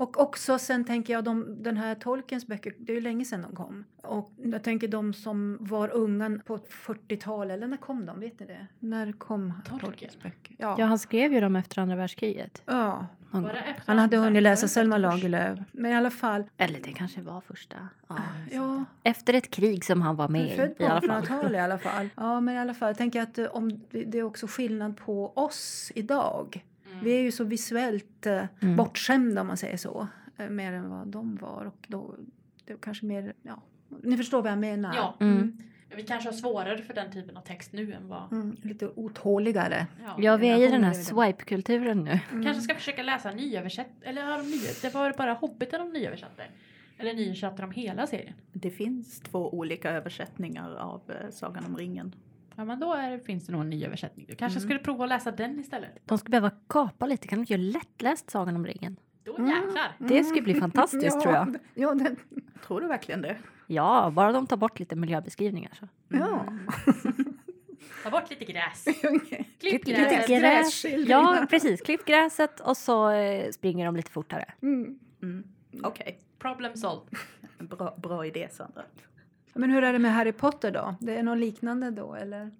Och 0.00 0.20
också 0.20 0.58
sen 0.58 0.84
tänker 0.84 1.12
jag, 1.12 1.24
de, 1.24 1.62
den 1.62 1.76
här 1.76 1.94
Tolkiens 1.94 2.46
böcker, 2.46 2.74
det 2.78 2.92
är 2.92 2.94
ju 2.94 3.00
länge 3.00 3.24
sedan 3.24 3.42
de 3.42 3.56
kom. 3.56 3.84
Och 4.02 4.32
jag 4.36 4.62
tänker 4.62 4.88
de 4.88 5.14
som 5.14 5.58
var 5.60 5.88
unga 5.88 6.38
på 6.46 6.58
40-talet, 6.58 7.56
eller 7.56 7.66
när 7.66 7.76
kom 7.76 8.06
de? 8.06 8.20
Vet 8.20 8.40
ni 8.40 8.46
det? 8.46 8.66
När 8.78 9.12
kom 9.12 9.52
Tolkien? 9.64 9.80
Tolkiens 9.80 10.22
böcker? 10.22 10.56
Ja. 10.58 10.76
Ja, 10.78 10.84
han 10.84 10.98
skrev 10.98 11.32
ju 11.32 11.40
dem 11.40 11.56
efter 11.56 11.78
andra 11.78 11.96
världskriget. 11.96 12.62
ja. 12.66 13.06
efter 13.32 13.82
Han 13.86 13.98
hade 13.98 14.16
hunnit 14.16 14.42
läsa 14.42 14.68
Selma 14.68 14.98
Lagerlöf. 14.98 15.58
Men 15.72 15.90
i 15.90 15.94
alla 15.94 16.10
fall, 16.10 16.44
Eller 16.56 16.80
det 16.80 16.92
kanske 16.92 17.20
var 17.20 17.40
första. 17.40 17.76
Ja. 18.08 18.16
ja. 18.52 18.84
Efter 19.02 19.34
ett 19.34 19.50
krig 19.50 19.84
som 19.84 20.02
han 20.02 20.16
var 20.16 20.24
Han 20.24 20.32
med 20.32 20.56
född 20.56 20.70
i 20.70 20.74
på 20.74 20.86
alla 20.86 21.00
fall. 21.00 21.10
1800-talet 21.10 21.52
i 21.52 21.58
alla 21.58 21.78
fall. 21.78 22.08
Ja, 22.16 22.40
men 22.40 22.54
i 22.54 22.58
alla 22.58 22.74
fall. 22.74 22.88
Jag 22.88 22.98
tänker 22.98 23.22
att 23.22 23.38
eh, 23.38 23.46
om, 23.46 23.80
det 23.90 24.18
är 24.18 24.22
också 24.22 24.46
skillnad 24.46 24.96
på 24.96 25.32
oss 25.34 25.92
idag. 25.94 26.64
Mm. 27.00 27.04
Vi 27.04 27.18
är 27.18 27.22
ju 27.22 27.32
så 27.32 27.44
visuellt 27.44 28.26
eh, 28.26 28.44
Mm. 28.60 28.76
bortskämda 28.76 29.40
om 29.40 29.46
man 29.46 29.56
säger 29.56 29.76
så. 29.76 30.06
Eh, 30.38 30.48
mer 30.48 30.72
än 30.72 30.90
vad 30.90 31.08
de 31.08 31.36
var. 31.36 31.64
Och 31.64 31.86
då, 31.88 32.14
det 32.64 32.72
är 32.72 32.76
kanske 32.76 33.06
mer, 33.06 33.32
ja. 33.42 33.62
Ni 34.02 34.16
förstår 34.16 34.42
vad 34.42 34.52
jag 34.52 34.58
menar? 34.58 34.94
Ja. 34.96 35.16
Mm. 35.20 35.58
Vi 35.96 36.02
kanske 36.02 36.28
har 36.28 36.34
svårare 36.34 36.82
för 36.82 36.94
den 36.94 37.12
typen 37.12 37.36
av 37.36 37.40
text 37.40 37.72
nu 37.72 37.92
än 37.92 38.08
vad... 38.08 38.32
Mm, 38.32 38.56
lite 38.62 38.88
otåligare. 38.88 39.86
Ja. 40.04 40.14
Ja, 40.18 40.36
vi 40.36 40.48
är 40.48 40.58
i 40.58 40.70
den 40.70 40.84
här 40.84 40.92
swipe-kulturen 40.92 42.04
nu. 42.04 42.20
Mm. 42.32 42.44
Kanske 42.44 42.62
ska 42.62 42.74
försöka 42.74 43.02
läsa 43.02 43.30
nyöversätt... 43.30 43.90
Eller 44.02 44.22
har 44.22 44.38
de 44.38 44.44
nya... 44.50 44.70
Det 44.82 44.94
var 44.94 45.12
bara 45.18 45.32
Hobbiten 45.32 45.80
de 45.80 45.98
nyöversatte. 45.98 46.42
Eller 46.98 47.14
nyöversatte 47.14 47.62
de 47.62 47.70
hela 47.70 48.06
serien? 48.06 48.34
Det 48.52 48.70
finns 48.70 49.20
två 49.20 49.54
olika 49.54 49.90
översättningar 49.90 50.74
av 50.76 51.00
eh, 51.08 51.30
Sagan 51.30 51.64
om 51.64 51.76
ringen. 51.76 52.14
Ja 52.60 52.64
men 52.64 52.80
då 52.80 52.92
är, 52.94 53.18
finns 53.18 53.46
det 53.46 53.52
nog 53.52 53.60
en 53.60 53.70
ny 53.70 53.84
översättning. 53.84 54.26
Du 54.28 54.34
kanske 54.34 54.58
Mm. 54.58 54.68
skulle 54.68 54.78
prova 54.80 55.04
att 55.04 55.08
läsa 55.10 55.30
den 55.30 55.60
istället. 55.60 55.90
De 56.04 56.18
skulle 56.18 56.30
behöva 56.30 56.50
kapa 56.68 57.06
lite. 57.06 57.28
Kan 57.28 57.36
de 57.36 57.40
inte 57.40 57.52
göra 57.52 57.62
lättläst 57.62 58.30
Sagan 58.30 58.56
om 58.56 58.66
ringen? 58.66 58.96
Då 59.24 59.36
Mm. 59.36 59.50
jäklar! 59.50 59.96
Det 59.98 60.24
skulle 60.24 60.42
bli 60.42 60.54
fantastiskt 60.54 61.04
ja, 61.16 61.20
tror 61.22 61.34
jag. 61.34 61.56
Ja, 61.74 61.94
det, 61.94 62.16
Tror 62.66 62.80
du 62.80 62.86
verkligen 62.88 63.22
det? 63.22 63.36
Ja, 63.66 64.10
bara 64.14 64.32
de 64.32 64.46
tar 64.46 64.56
bort 64.56 64.78
lite 64.78 64.96
miljöbeskrivningar 64.96 65.70
så. 65.80 65.88
ja. 66.08 66.44
Ta 68.04 68.10
bort 68.10 68.30
lite 68.30 68.44
gräs. 68.44 68.84
Klipp 69.60 69.84
gräset. 69.84 70.26
gräs. 70.28 70.84
Ja, 71.08 71.46
precis. 71.50 71.80
Klipp 71.80 72.04
gräset 72.04 72.60
och 72.60 72.76
så 72.76 73.10
eh, 73.10 73.50
springer 73.50 73.86
de 73.86 73.96
lite 73.96 74.10
fortare. 74.10 74.44
Mm. 74.62 74.98
Mm. 75.22 75.44
Okej, 75.82 76.18
Problem 76.38 76.76
solved. 76.76 77.18
bra, 77.58 77.94
bra 78.02 78.26
idé 78.26 78.48
Sandra. 78.52 78.82
Men 79.54 79.70
hur 79.70 79.84
är 79.84 79.92
det 79.92 79.98
med 79.98 80.12
Harry 80.14 80.32
Potter 80.32 80.70
då? 80.70 80.94
Det 81.00 81.16
är 81.16 81.22
något 81.22 81.38
liknande 81.38 81.90
då 81.90 82.14
eller? 82.14 82.50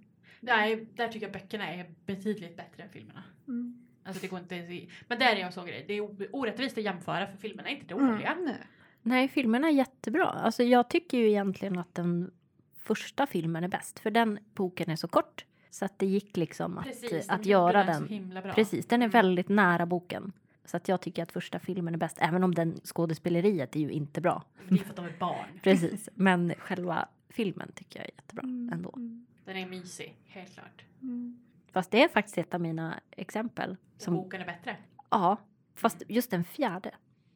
Nej, 0.41 0.87
där 0.95 1.09
tycker 1.09 1.27
jag 1.27 1.33
böckerna 1.33 1.75
är 1.75 1.91
betydligt 2.07 2.57
bättre 2.57 2.83
än 2.83 2.89
filmerna. 2.89 3.23
Mm. 3.49 3.87
Alltså 4.05 4.21
det 4.23 4.29
går 4.29 4.39
inte 4.39 4.67
se. 4.67 4.89
Men 5.09 5.19
där 5.19 5.37
är 5.37 5.41
en 5.41 5.53
sån 5.53 5.67
grej. 5.67 5.85
Det 5.89 5.95
är 5.95 6.29
orättvist 6.37 6.79
att 6.79 6.85
jämföra 6.85 7.27
för 7.27 7.37
filmerna 7.37 7.69
är 7.69 7.75
inte 7.77 7.95
Mm. 7.95 8.07
dåliga. 8.13 8.37
Nej. 8.41 8.55
Nej, 9.03 9.29
filmerna 9.29 9.67
är 9.69 9.73
jättebra. 9.73 10.25
Alltså, 10.27 10.63
jag 10.63 10.91
tycker 10.91 11.19
ju 11.19 11.29
egentligen 11.29 11.79
att 11.79 11.95
den 11.95 12.31
första 12.79 13.27
filmen 13.27 13.65
är 13.65 13.69
bäst. 13.69 13.99
För 13.99 14.11
den 14.11 14.39
boken 14.55 14.91
är 14.91 14.97
så 14.97 15.09
kort. 15.09 15.45
Så 15.71 15.85
att 15.85 15.99
det 15.99 16.07
gick 16.07 16.37
liksom 16.37 16.79
att, 16.79 16.85
Precis, 16.85 17.29
att 17.29 17.47
göra 17.47 17.85
den. 17.85 18.07
den. 18.07 18.43
Så. 18.43 18.53
Precis, 18.55 18.87
den 18.87 19.03
är 19.03 19.07
Mm. 19.07 19.13
väldigt 19.13 19.49
nära 19.49 19.87
boken. 19.87 20.33
Så 20.71 20.77
att 20.77 20.89
jag 20.89 21.01
tycker 21.01 21.23
att 21.23 21.33
första 21.33 21.59
filmen 21.59 21.95
är 21.95 21.99
bäst. 21.99 22.19
Även 22.21 22.45
om 22.45 22.55
den 22.55 22.81
skådespeleriet 22.85 23.77
är 23.77 23.81
ju 23.81 23.91
inte 23.91 24.21
bra. 24.21 24.43
Men 24.57 24.77
Det 24.77 24.81
är 24.81 24.85
för 24.85 24.91
att 24.91 24.97
de 24.97 25.05
är 25.05 25.19
barn. 25.19 25.47
Precis, 25.63 26.09
men 26.15 26.55
själva 26.59 27.09
filmen 27.29 27.73
tycker 27.75 27.99
jag 27.99 28.09
är 28.09 28.13
jättebra 28.15 28.43
ändå. 28.73 28.93
Mm. 28.97 29.27
Den 29.45 29.57
är 29.57 29.67
mysig, 29.67 30.17
helt 30.25 30.55
klart. 30.55 30.85
Mm. 31.03 31.41
Fast 31.73 31.91
det 31.91 32.03
är 32.03 32.09
faktiskt 32.09 32.39
ett 32.39 32.55
av 32.55 32.61
mina 32.61 33.01
exempel. 33.11 33.77
Som, 33.97 34.15
boken 34.15 34.41
är 34.41 34.47
bättre. 34.47 34.77
ja, 35.11 35.37
fast 35.75 36.03
just 36.09 36.31
den 36.31 36.45
fjärde. 36.45 36.91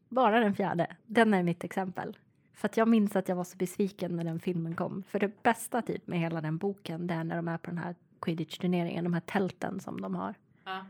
Bara 0.08 0.40
den 0.40 0.54
fjärde. 0.54 0.96
Den 1.06 1.34
är 1.34 1.42
mitt 1.42 1.64
exempel. 1.64 2.18
För 2.52 2.68
att 2.68 2.76
jag 2.76 2.88
minns 2.88 3.16
att 3.16 3.28
jag 3.28 3.36
var 3.36 3.44
så 3.44 3.56
besviken 3.56 4.16
när 4.16 4.24
den 4.24 4.40
filmen 4.40 4.76
kom. 4.76 5.02
För 5.02 5.18
det 5.20 5.42
bästa 5.42 5.82
typ 5.82 6.06
med 6.06 6.18
hela 6.18 6.40
den 6.40 6.58
boken 6.58 7.06
det 7.06 7.14
är 7.14 7.24
när 7.24 7.36
de 7.36 7.48
är 7.48 7.58
på 7.58 7.70
den 7.70 7.78
här 7.78 7.94
quidditch-turneringen, 8.20 9.04
de 9.04 9.14
här 9.14 9.20
tälten 9.20 9.80
som 9.80 10.00
de 10.00 10.14
har. 10.14 10.34
Ja. 10.64 10.84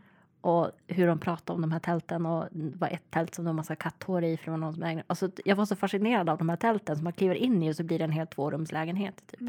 Och 0.45 0.71
hur 0.87 1.07
de 1.07 1.19
pratade 1.19 1.55
om 1.55 1.61
de 1.61 1.71
här 1.71 1.79
tälten 1.79 2.25
och 2.25 2.47
det 2.51 2.77
var 2.77 2.87
ett 2.87 3.11
tält 3.11 3.35
som 3.35 3.45
det 3.45 3.49
var 3.49 3.55
massa 3.55 3.75
katthår 3.75 4.23
i 4.23 4.37
från 4.37 4.59
någon 4.59 4.73
som 4.73 4.83
ägde. 4.83 5.03
Alltså, 5.07 5.29
jag 5.45 5.55
var 5.55 5.65
så 5.65 5.75
fascinerad 5.75 6.29
av 6.29 6.37
de 6.37 6.49
här 6.49 6.55
tälten 6.55 6.95
som 6.95 7.03
man 7.03 7.13
kliver 7.13 7.35
in 7.35 7.63
i 7.63 7.71
och 7.71 7.75
så 7.75 7.83
blir 7.83 7.97
det 7.97 8.03
en 8.03 8.11
helt 8.11 8.31
tvårumslägenhet. 8.31 9.27
Typ. 9.27 9.39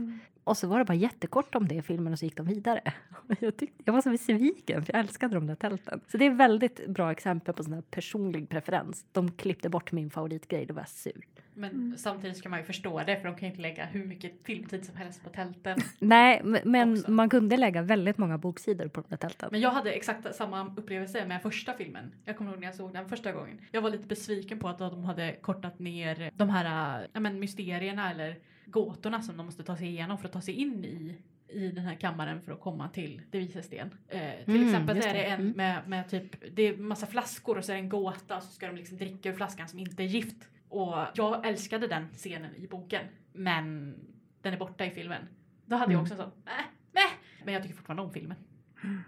Och 0.44 0.56
så 0.56 0.66
var 0.66 0.78
det 0.78 0.84
bara 0.84 0.94
jättekort 0.94 1.54
om 1.54 1.68
det 1.68 1.74
i 1.74 1.82
filmen 1.82 2.12
och 2.12 2.18
så 2.18 2.24
gick 2.24 2.36
de 2.36 2.46
vidare. 2.46 2.80
Jag, 3.40 3.56
tyckte, 3.56 3.82
jag 3.84 3.92
var 3.92 4.00
så 4.00 4.10
besviken 4.10 4.84
för 4.84 4.92
jag 4.92 5.00
älskade 5.00 5.34
de 5.34 5.46
där 5.46 5.54
tälten. 5.54 6.00
Så 6.08 6.16
det 6.16 6.26
är 6.26 6.30
väldigt 6.30 6.86
bra 6.86 7.10
exempel 7.12 7.54
på 7.54 7.62
sån 7.62 7.72
här 7.72 7.82
personlig 7.90 8.48
preferens. 8.48 9.06
De 9.12 9.30
klippte 9.30 9.68
bort 9.68 9.92
min 9.92 10.10
favoritgrej, 10.10 10.66
då 10.66 10.74
var 10.74 10.80
jag 10.80 10.88
sur. 10.88 11.26
Men 11.56 11.98
samtidigt 11.98 12.36
ska 12.36 12.48
man 12.48 12.58
ju 12.58 12.64
förstå 12.64 13.02
det 13.06 13.16
för 13.16 13.24
de 13.28 13.34
kan 13.36 13.40
ju 13.40 13.46
inte 13.50 13.62
lägga 13.62 13.84
hur 13.84 14.04
mycket 14.04 14.32
filmtid 14.44 14.84
som 14.84 14.96
helst 14.96 15.24
på 15.24 15.30
tälten. 15.30 15.78
Nej, 15.98 16.42
men 16.64 16.92
Också. 16.92 17.10
man 17.10 17.28
kunde 17.28 17.56
lägga 17.56 17.82
väldigt 17.82 18.18
många 18.18 18.38
boksidor 18.38 18.88
på 18.88 19.02
de 19.08 19.16
tälten. 19.16 19.48
Men 19.52 19.60
jag 19.60 19.70
hade 19.70 19.92
exakt 19.92 20.34
samma 20.34 20.74
upplevelse 20.76 21.26
med 21.26 21.42
första 21.42 21.72
filmen. 21.72 22.12
Jag 22.24 22.36
kommer 22.36 22.50
ihåg 22.50 22.60
när 22.60 22.66
jag 22.66 22.74
såg 22.74 22.92
den 22.92 23.08
första 23.08 23.32
gången. 23.32 23.60
Jag 23.72 23.82
var 23.82 23.90
lite 23.90 24.06
besviken 24.06 24.58
på 24.58 24.68
att 24.68 24.78
de 24.78 25.04
hade 25.04 25.32
kortat 25.32 25.78
ner 25.78 26.30
de 26.34 26.48
här 26.50 27.06
ja, 27.12 27.20
men 27.20 27.40
mysterierna 27.40 28.10
eller 28.10 28.36
gåtorna 28.66 29.22
som 29.22 29.36
de 29.36 29.46
måste 29.46 29.62
ta 29.62 29.76
sig 29.76 29.86
igenom 29.88 30.18
för 30.18 30.26
att 30.26 30.32
ta 30.32 30.40
sig 30.40 30.54
in 30.54 30.84
i 30.84 31.16
i 31.48 31.68
den 31.68 31.84
här 31.84 31.94
kammaren 31.94 32.40
för 32.40 32.52
att 32.52 32.60
komma 32.60 32.88
till 32.88 33.22
det 33.30 33.38
vises 33.38 33.66
sten. 33.66 33.90
Eh, 34.08 34.20
till 34.44 34.54
Mm, 34.56 34.66
exempel 34.68 35.02
så 35.02 35.08
är 35.08 35.14
det. 35.14 35.18
det 35.20 35.24
en 35.24 35.40
Mm. 35.40 35.52
med, 35.56 35.88
med 35.88 36.08
typ, 36.08 36.56
det 36.56 36.62
är 36.62 36.76
massa 36.76 37.06
flaskor 37.06 37.58
och 37.58 37.64
så 37.64 37.72
är 37.72 37.76
det 37.76 37.82
en 37.82 37.88
gåta 37.88 38.36
och 38.36 38.42
så 38.42 38.52
ska 38.52 38.66
de 38.66 38.76
liksom 38.76 38.96
dricka 38.96 39.28
ur 39.28 39.32
flaskan 39.34 39.68
som 39.68 39.78
inte 39.78 40.02
är 40.02 40.06
gift. 40.06 40.36
Och 40.76 41.06
jag 41.14 41.46
älskade 41.46 41.86
den 41.86 42.08
scenen 42.12 42.56
i 42.56 42.66
boken 42.68 43.06
men 43.32 43.94
den 44.42 44.54
är 44.54 44.58
borta 44.58 44.86
i 44.86 44.90
filmen. 44.90 45.22
Då 45.66 45.76
hade 45.76 45.92
jag 45.92 46.00
Mm. 46.00 46.02
också 46.02 46.16
så, 46.16 46.22
äh, 46.22 46.58
äh. 47.04 47.10
Men 47.44 47.54
jag 47.54 47.62
tycker 47.62 47.76
fortfarande 47.76 48.02
om 48.02 48.10
filmen. 48.12 48.36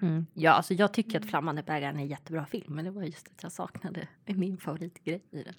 Mm. 0.03 0.27
Ja, 0.35 0.51
alltså 0.51 0.75
jag 0.75 0.93
tycker 0.93 1.21
att 1.21 1.27
Flammande 1.27 1.63
bägaren 1.63 1.97
är 1.97 2.01
en 2.01 2.07
jättebra 2.07 2.47
film, 2.47 2.75
men 2.75 2.85
det 2.85 2.91
var 2.91 3.03
just 3.03 3.29
att 3.29 3.43
jag 3.43 3.53
saknade 3.53 4.09
min 4.27 4.59
favoritgrej 4.59 5.23
i 5.31 5.43
den. 5.43 5.55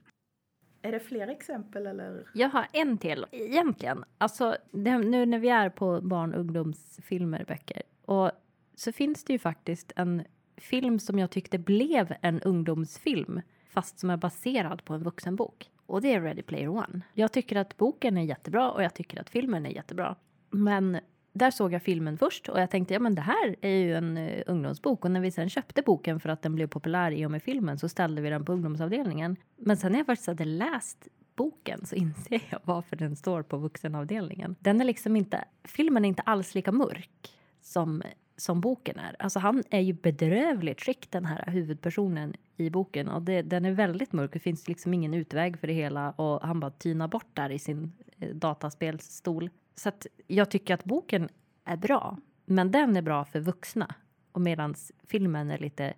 Är 0.82 0.92
det 0.92 1.00
fler 1.00 1.28
exempel 1.28 1.88
eller? 1.88 2.30
Jag 2.34 2.50
har 2.50 2.68
en 2.74 2.98
till. 2.98 3.26
Egentligen, 3.32 4.04
alltså 4.18 4.58
det, 4.72 4.98
nu 4.98 5.26
när 5.26 5.40
vi 5.40 5.50
är 5.50 5.70
på 5.70 6.02
barn 6.02 6.34
och 6.34 6.40
ungdomsfilmer, 6.40 7.46
böcker, 7.48 7.82
och 8.06 8.32
så 8.76 8.92
finns 8.92 9.24
det 9.24 9.34
ju 9.34 9.40
faktiskt 9.40 9.92
en 9.96 10.24
film 10.58 11.00
som 11.00 11.20
jag 11.20 11.30
tyckte 11.32 11.58
blev 11.58 12.16
en 12.22 12.42
ungdomsfilm, 12.42 13.42
fast 13.70 14.00
som 14.00 14.10
är 14.10 14.18
baserad 14.18 14.86
på 14.86 14.94
en 14.94 15.04
vuxenbok. 15.04 15.70
Och 15.90 16.02
det 16.02 16.14
är 16.14 16.22
Ready 16.22 16.42
Player 16.42 16.70
One. 16.70 17.02
Jag 17.14 17.32
tycker 17.32 17.56
att 17.56 17.78
boken 17.78 18.18
är 18.18 18.22
jättebra 18.22 18.72
och 18.72 18.84
jag 18.84 18.94
tycker 18.94 19.22
att 19.22 19.30
filmen 19.30 19.66
är 19.66 19.70
jättebra. 19.70 20.16
Men 20.50 21.00
där 21.34 21.52
såg 21.52 21.74
jag 21.74 21.84
filmen 21.84 22.18
först 22.18 22.50
och 22.50 22.60
jag 22.60 22.70
tänkte 22.72 22.94
ja 22.94 23.00
men 23.00 23.16
det 23.16 23.22
här 23.22 23.56
är 23.62 23.76
ju 23.76 23.96
en 23.96 24.18
uh, 24.18 24.42
ungdomsbok 24.46 25.06
och 25.06 25.12
när 25.12 25.22
vi 25.22 25.32
sen 25.32 25.50
köpte 25.50 25.82
boken 25.82 26.20
för 26.20 26.30
att 26.30 26.42
den 26.42 26.56
blev 26.56 26.68
populär 26.68 27.12
i 27.12 27.26
och 27.26 27.32
med 27.32 27.44
filmen 27.44 27.80
så 27.80 27.90
ställde 27.90 28.22
vi 28.22 28.30
den 28.30 28.46
på 28.46 28.54
ungdomsavdelningen. 28.54 29.36
Men 29.56 29.78
sen 29.78 29.92
när 29.92 30.00
jag 30.00 30.06
faktiskt 30.06 30.28
hade 30.28 30.46
läst 30.46 31.08
boken 31.36 31.86
så 31.86 31.96
inser 32.06 32.42
jag 32.50 32.60
varför 32.64 32.96
den 32.96 33.16
står 33.16 33.44
på 33.44 33.58
vuxenavdelningen. 33.58 34.56
Den 34.60 34.82
är 34.82 34.86
liksom 34.86 35.16
inte, 35.16 35.46
filmen 35.64 36.06
är 36.06 36.10
inte 36.10 36.22
alls 36.22 36.56
lika 36.56 36.72
mörk 36.72 37.34
som, 37.62 38.04
som 38.40 38.62
boken 38.62 39.00
är. 39.00 39.16
Alltså 39.20 39.40
han 39.40 39.64
är 39.70 39.80
ju 39.80 39.94
bedrövligt 39.94 40.82
skick 40.82 41.12
den 41.12 41.26
här 41.26 41.52
huvudpersonen 41.52 42.34
i 42.58 42.70
boken 42.70 43.10
och 43.10 43.22
det, 43.22 43.42
den 43.42 43.66
är 43.66 43.72
väldigt 43.72 44.14
mörk. 44.14 44.34
Det 44.34 44.40
finns 44.40 44.68
liksom 44.68 44.94
ingen 44.94 45.14
utväg 45.14 45.60
för 45.60 45.68
det 45.68 45.74
hela 45.74 46.12
och 46.12 46.42
han 46.42 46.60
bara 46.60 46.72
tynar 46.72 47.08
bort 47.08 47.30
där 47.34 47.50
i 47.50 47.60
sin 47.60 47.92
eh, 48.20 48.30
dataspelsstol. 48.30 49.50
Så 49.76 49.90
att 49.90 50.08
jag 50.28 50.52
tycker 50.52 50.74
att 50.74 50.84
boken 50.84 51.30
är 51.66 51.78
bra, 51.78 52.18
men 52.46 52.72
den 52.72 52.98
är 52.98 53.02
bra 53.02 53.26
för 53.26 53.40
vuxna 53.40 53.96
och 54.32 54.42
medan 54.42 54.76
filmen 55.08 55.52
är 55.52 55.58
lite 55.58 55.94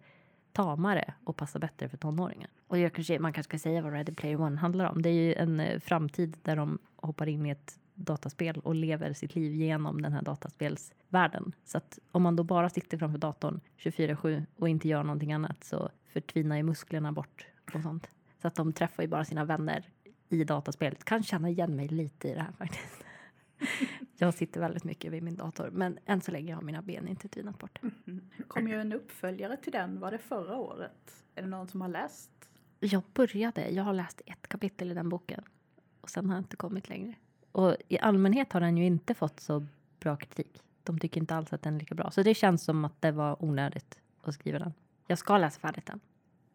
tamare 0.53 1.13
och 1.23 1.35
passar 1.37 1.59
bättre 1.59 1.89
för 1.89 1.97
tonåringar. 1.97 2.49
Och 2.67 2.77
jag 2.77 2.93
kanske, 2.93 3.19
man 3.19 3.33
kanske 3.33 3.49
ska 3.49 3.69
säga 3.69 3.81
vad 3.81 3.93
Ready 3.93 4.13
Player 4.13 4.41
One 4.41 4.57
handlar 4.57 4.85
om. 4.85 5.01
Det 5.01 5.09
är 5.09 5.13
ju 5.13 5.33
en 5.33 5.59
eh, 5.59 5.79
framtid 5.79 6.37
där 6.41 6.55
de 6.55 6.79
hoppar 6.95 7.27
in 7.27 7.45
i 7.45 7.49
ett 7.49 7.79
dataspel 7.95 8.59
och 8.59 8.75
lever 8.75 9.13
sitt 9.13 9.35
liv 9.35 9.53
genom 9.53 10.01
den 10.01 10.13
här 10.13 10.21
dataspelsvärlden. 10.21 11.55
Så 11.65 11.77
att 11.77 11.99
om 12.11 12.21
man 12.21 12.35
då 12.35 12.43
bara 12.43 12.69
sitter 12.69 12.97
framför 12.97 13.17
datorn 13.17 13.59
24-7 13.77 14.45
och 14.55 14.69
inte 14.69 14.87
gör 14.87 15.03
någonting 15.03 15.33
annat 15.33 15.63
så 15.63 15.89
förtvinar 16.07 16.57
ju 16.57 16.63
musklerna 16.63 17.11
bort 17.11 17.47
och 17.75 17.81
sånt. 17.81 18.09
Så 18.41 18.47
att 18.47 18.55
de 18.55 18.73
träffar 18.73 19.03
ju 19.03 19.09
bara 19.09 19.25
sina 19.25 19.45
vänner 19.45 19.89
i 20.29 20.43
dataspelet. 20.43 21.03
Kan 21.03 21.23
känna 21.23 21.49
igen 21.49 21.75
mig 21.75 21.87
lite 21.87 22.29
i 22.29 22.33
det 22.33 22.41
här 22.41 22.51
faktiskt. 22.57 23.03
Jag 24.17 24.33
sitter 24.33 24.59
väldigt 24.59 24.83
mycket 24.83 25.11
vid 25.11 25.23
min 25.23 25.35
dator, 25.35 25.69
men 25.71 25.99
än 26.05 26.21
så 26.21 26.31
länge 26.31 26.55
har 26.55 26.61
mina 26.61 26.81
ben 26.81 27.07
inte 27.07 27.27
tvinat 27.27 27.59
bort. 27.59 27.79
Det 28.37 28.43
kom 28.47 28.67
ju 28.67 28.81
en 28.81 28.93
uppföljare 28.93 29.57
till 29.57 29.71
den, 29.71 29.99
var 29.99 30.11
det 30.11 30.17
förra 30.17 30.57
året? 30.57 31.25
Är 31.35 31.41
det 31.41 31.47
någon 31.47 31.67
som 31.67 31.81
har 31.81 31.89
läst? 31.89 32.31
Jag 32.79 33.03
började, 33.13 33.69
jag 33.69 33.83
har 33.83 33.93
läst 33.93 34.21
ett 34.25 34.47
kapitel 34.47 34.91
i 34.91 34.93
den 34.93 35.09
boken 35.09 35.43
och 36.01 36.09
sen 36.09 36.29
har 36.29 36.35
jag 36.35 36.41
inte 36.41 36.55
kommit 36.55 36.89
längre. 36.89 37.15
Och 37.51 37.75
i 37.87 37.99
allmänhet 37.99 38.53
har 38.53 38.61
den 38.61 38.77
ju 38.77 38.85
inte 38.85 39.13
fått 39.13 39.39
så 39.39 39.65
bra 39.99 40.15
kritik. 40.17 40.61
De 40.83 40.99
tycker 40.99 41.21
inte 41.21 41.35
alls 41.35 41.53
att 41.53 41.61
den 41.61 41.75
är 41.75 41.79
lika 41.79 41.95
bra. 41.95 42.11
Så 42.11 42.23
det 42.23 42.33
känns 42.33 42.63
som 42.63 42.85
att 42.85 43.01
det 43.01 43.11
var 43.11 43.43
onödigt 43.43 43.99
att 44.23 44.33
skriva 44.33 44.59
den. 44.59 44.73
Jag 45.07 45.17
ska 45.17 45.37
läsa 45.37 45.59
färdigt 45.59 45.85
den. 45.85 45.99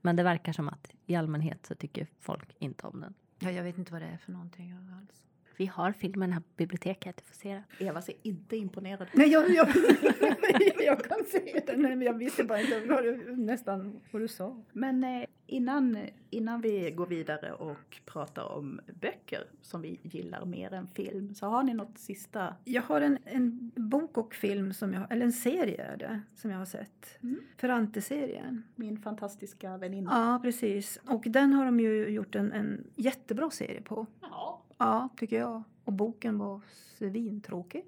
Men 0.01 0.17
det 0.17 0.23
verkar 0.23 0.53
som 0.53 0.69
att 0.69 0.93
i 1.07 1.17
allmänhet 1.17 1.67
så 1.67 1.75
tycker 1.75 2.07
folk 2.21 2.57
inte 2.59 2.87
om 2.87 3.01
den. 3.01 3.15
Ja, 3.39 3.51
jag 3.51 3.65
vet 3.65 3.79
inte 3.79 3.93
vad 3.93 4.03
det 4.03 4.07
är 4.07 4.17
för 4.17 4.33
någonting 4.33 4.73
alls. 4.73 5.23
Vi 5.57 5.67
har 5.67 5.93
filmen 5.93 6.33
här 6.33 6.41
på 6.41 6.47
biblioteket, 6.57 7.17
du 7.17 7.23
får 7.25 7.35
se 7.35 7.55
den. 7.55 7.89
Eva 7.89 8.03
ser 8.03 8.15
inte 8.23 8.57
imponerad 8.57 9.09
Nej, 9.13 9.29
jag, 9.29 9.51
jag, 9.51 9.69
jag 10.85 11.05
kan 11.05 11.25
se 11.25 11.63
den, 11.67 11.83
men 11.83 12.03
jag 12.03 12.15
visste 12.15 12.45
bara 12.45 12.61
inte 12.61 12.81
vad 12.89 13.05
du, 13.05 13.37
nästan 13.37 14.01
vad 14.11 14.23
du 14.23 14.29
sa. 14.29 14.63
Men 14.73 15.05
eh, 15.05 15.25
innan, 15.47 15.99
innan 16.31 16.61
vi 16.61 16.91
går 16.91 17.07
vidare 17.07 17.53
och 17.53 18.01
pratar 18.05 18.53
om 18.53 18.81
böcker 19.01 19.45
som 19.63 19.83
vi 19.83 20.01
gillar 20.03 20.45
mer 20.45 20.73
än 20.73 20.87
film, 20.87 21.35
så 21.35 21.47
har 21.47 21.63
ni 21.63 21.75
något 21.75 21.99
sista? 21.99 22.55
Jag 22.65 22.83
har 22.83 23.01
en, 23.01 23.19
en 23.25 23.73
bok 23.77 24.19
och 24.19 24.35
film, 24.35 24.73
som 24.73 24.95
jag, 24.95 25.13
eller 25.13 25.25
en 25.25 25.33
serie 25.33 25.85
är 25.85 25.97
det, 25.97 26.21
som 26.35 26.51
jag 26.51 26.59
har 26.59 26.67
sett. 26.67 27.23
Mm. 27.23 27.41
Ferrante-serien. 27.57 28.63
Min 28.75 28.99
fantastiska 28.99 29.77
väninna. 29.77 30.11
Ja, 30.13 30.41
precis. 30.43 31.01
Och 31.09 31.25
den 31.27 31.53
har 31.53 31.65
de 31.65 31.81
ju 31.81 32.09
gjort 32.09 32.35
en, 32.35 32.53
en 32.53 32.85
jättebra 32.97 33.51
serie 33.51 33.83
på. 33.83 34.07
Ja. 34.21 34.63
Ja, 34.79 35.09
tycker 35.17 35.39
jag. 35.39 35.63
Och 35.85 35.93
boken 35.93 36.39
var 36.39 36.61
svintråkig. 36.99 37.85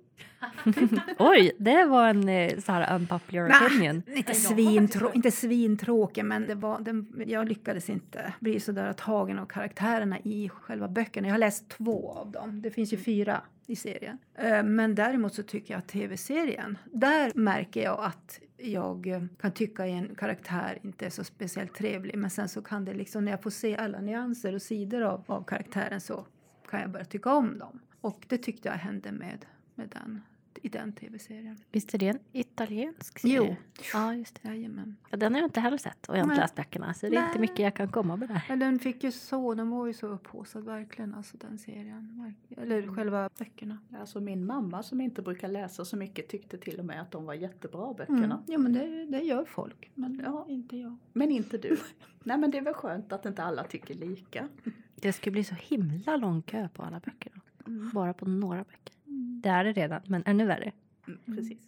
Oj, 1.18 1.53
det 1.59 1.85
var 1.85 2.09
en 2.09 2.29
eh, 2.29 2.59
så 2.59 2.72
här 2.72 2.96
unpopular 2.96 3.66
opinion. 3.66 4.03
Inte, 4.14 4.35
svintrå, 4.35 5.12
inte 5.12 5.31
svintråkig, 5.31 6.24
men 6.24 6.46
det 6.46 6.55
var, 6.55 6.81
den, 6.81 7.22
jag 7.27 7.48
lyckades 7.48 7.90
inte 7.90 8.33
bli 8.40 8.61
så 8.61 8.72
där 8.72 8.92
tagen 8.92 9.38
av 9.38 9.46
karaktärerna 9.46 10.18
i 10.18 10.48
själva 10.48 10.88
böckerna. 10.88 11.29
Jag 11.29 11.35
har 11.35 11.38
läst 11.38 11.68
två 11.68 12.12
av 12.12 12.31
dem. 12.31 12.62
Det 12.62 12.70
finns 12.70 12.92
ju 12.92 12.96
fyra 12.96 13.42
i 13.66 13.77
serien. 13.77 14.18
Eh, 14.35 14.62
Men 14.62 14.94
däremot 14.94 15.35
så 15.35 15.42
tycker 15.42 15.74
jag 15.74 15.79
att 15.79 15.88
tv-serien, 15.88 16.79
där 16.92 17.33
märker 17.35 17.83
jag 17.83 18.05
att 18.05 18.40
jag 18.57 19.07
eh, 19.07 19.22
kan 19.40 19.53
tycka 19.53 19.87
en 19.87 20.14
karaktär 20.14 20.79
inte 20.83 21.07
är 21.07 21.11
så 21.11 21.24
speciellt 21.24 21.74
trevlig. 21.74 22.18
Men 22.18 22.31
sen 22.31 22.48
så 22.48 22.62
kan 22.62 22.85
det 22.85 22.94
liksom, 22.94 23.24
när 23.24 23.33
jag 23.33 23.42
får 23.42 23.51
se 23.51 23.77
alla 23.77 24.01
nyanser 24.01 24.55
och 24.55 24.62
sidor 24.62 25.03
av, 25.03 25.24
av 25.27 25.44
karaktären 25.44 26.01
så 26.01 26.27
kan 26.68 26.81
jag 26.81 26.90
börja 26.90 27.04
tycka 27.04 27.33
om 27.33 27.59
dem. 27.59 27.81
Och 28.00 28.26
det 28.28 28.38
tyckte 28.38 28.68
jag 28.68 28.74
hände 28.74 29.12
med, 29.12 29.46
med 29.74 29.88
den, 29.88 30.22
i 30.62 30.68
den 30.68 30.92
tv-serien. 30.92 31.56
Visst 31.72 31.94
är 31.94 31.98
det 31.98 32.08
en 32.08 32.18
italiensk 32.32 33.18
serie? 33.18 33.37
Jo. 33.37 33.56
Ja, 33.92 34.14
just 34.14 34.42
det. 34.42 34.48
Jajamän. 34.48 34.96
Ja, 35.11 35.16
den 35.16 35.32
har 35.34 35.40
jag 35.40 35.46
inte 35.46 35.61
heller 35.61 35.78
sett 35.78 36.08
och 36.08 36.16
jag 36.16 36.24
har 36.24 36.30
inte 36.30 36.40
läst 36.40 36.54
böckerna 36.54 36.94
så 36.94 37.06
det 37.08 37.16
är 37.16 37.20
inte 37.20 37.30
Nej. 37.32 37.40
mycket 37.40 37.58
jag 37.58 37.74
kan 37.74 37.88
komma 37.88 38.16
med 38.16 38.28
där. 38.28 38.44
Men 38.48 38.58
den 38.58 38.78
fick 38.78 39.04
ju 39.04 39.12
så, 39.12 39.54
den 39.54 39.70
var 39.70 39.87
ju 39.87 39.92
så 39.92 40.06
upphaussad 40.06 40.64
verkligen, 40.64 41.14
alltså 41.14 41.37
den 41.37 41.58
serien. 41.58 42.34
Eller 42.56 42.94
själva 42.94 43.30
böckerna. 43.38 43.78
Alltså 44.00 44.20
min 44.20 44.46
mamma 44.46 44.82
som 44.82 45.00
inte 45.00 45.22
brukar 45.22 45.48
läsa 45.48 45.84
så 45.84 45.96
mycket 45.96 46.28
tyckte 46.28 46.58
till 46.58 46.78
och 46.78 46.84
med 46.84 47.00
att 47.00 47.11
de 47.11 47.24
var 47.24 47.34
jättebra 47.34 47.94
böckerna. 47.94 48.24
Mm. 48.24 48.38
Ja 48.46 48.58
men 48.58 48.72
det, 48.72 49.06
det 49.06 49.18
gör 49.20 49.44
folk, 49.44 49.90
men 49.94 50.20
Ja. 50.24 50.46
inte 50.48 50.76
jag. 50.76 50.96
Men 51.12 51.30
inte 51.30 51.58
du. 51.58 51.76
Nej 52.22 52.38
men 52.38 52.50
det 52.50 52.58
är 52.58 52.62
väl 52.62 52.74
skönt 52.74 53.12
att 53.12 53.26
inte 53.26 53.42
alla 53.42 53.64
tycker 53.64 53.94
lika. 53.94 54.48
Det 54.94 55.12
skulle 55.12 55.32
bli 55.32 55.44
så 55.44 55.54
himla 55.54 56.16
lång 56.16 56.42
kö 56.42 56.68
på 56.68 56.82
alla 56.82 57.00
böcker. 57.00 57.32
då. 57.34 57.40
Mm. 57.72 57.90
Bara 57.94 58.14
på 58.14 58.24
några 58.28 58.64
böcker. 58.64 58.94
Det 59.42 59.48
är 59.48 59.64
det 59.64 59.72
redan, 59.72 60.00
men 60.07 60.22
ännu 60.26 60.46
värre. 60.46 60.72
Mm, 61.07 61.37
precis. 61.37 61.59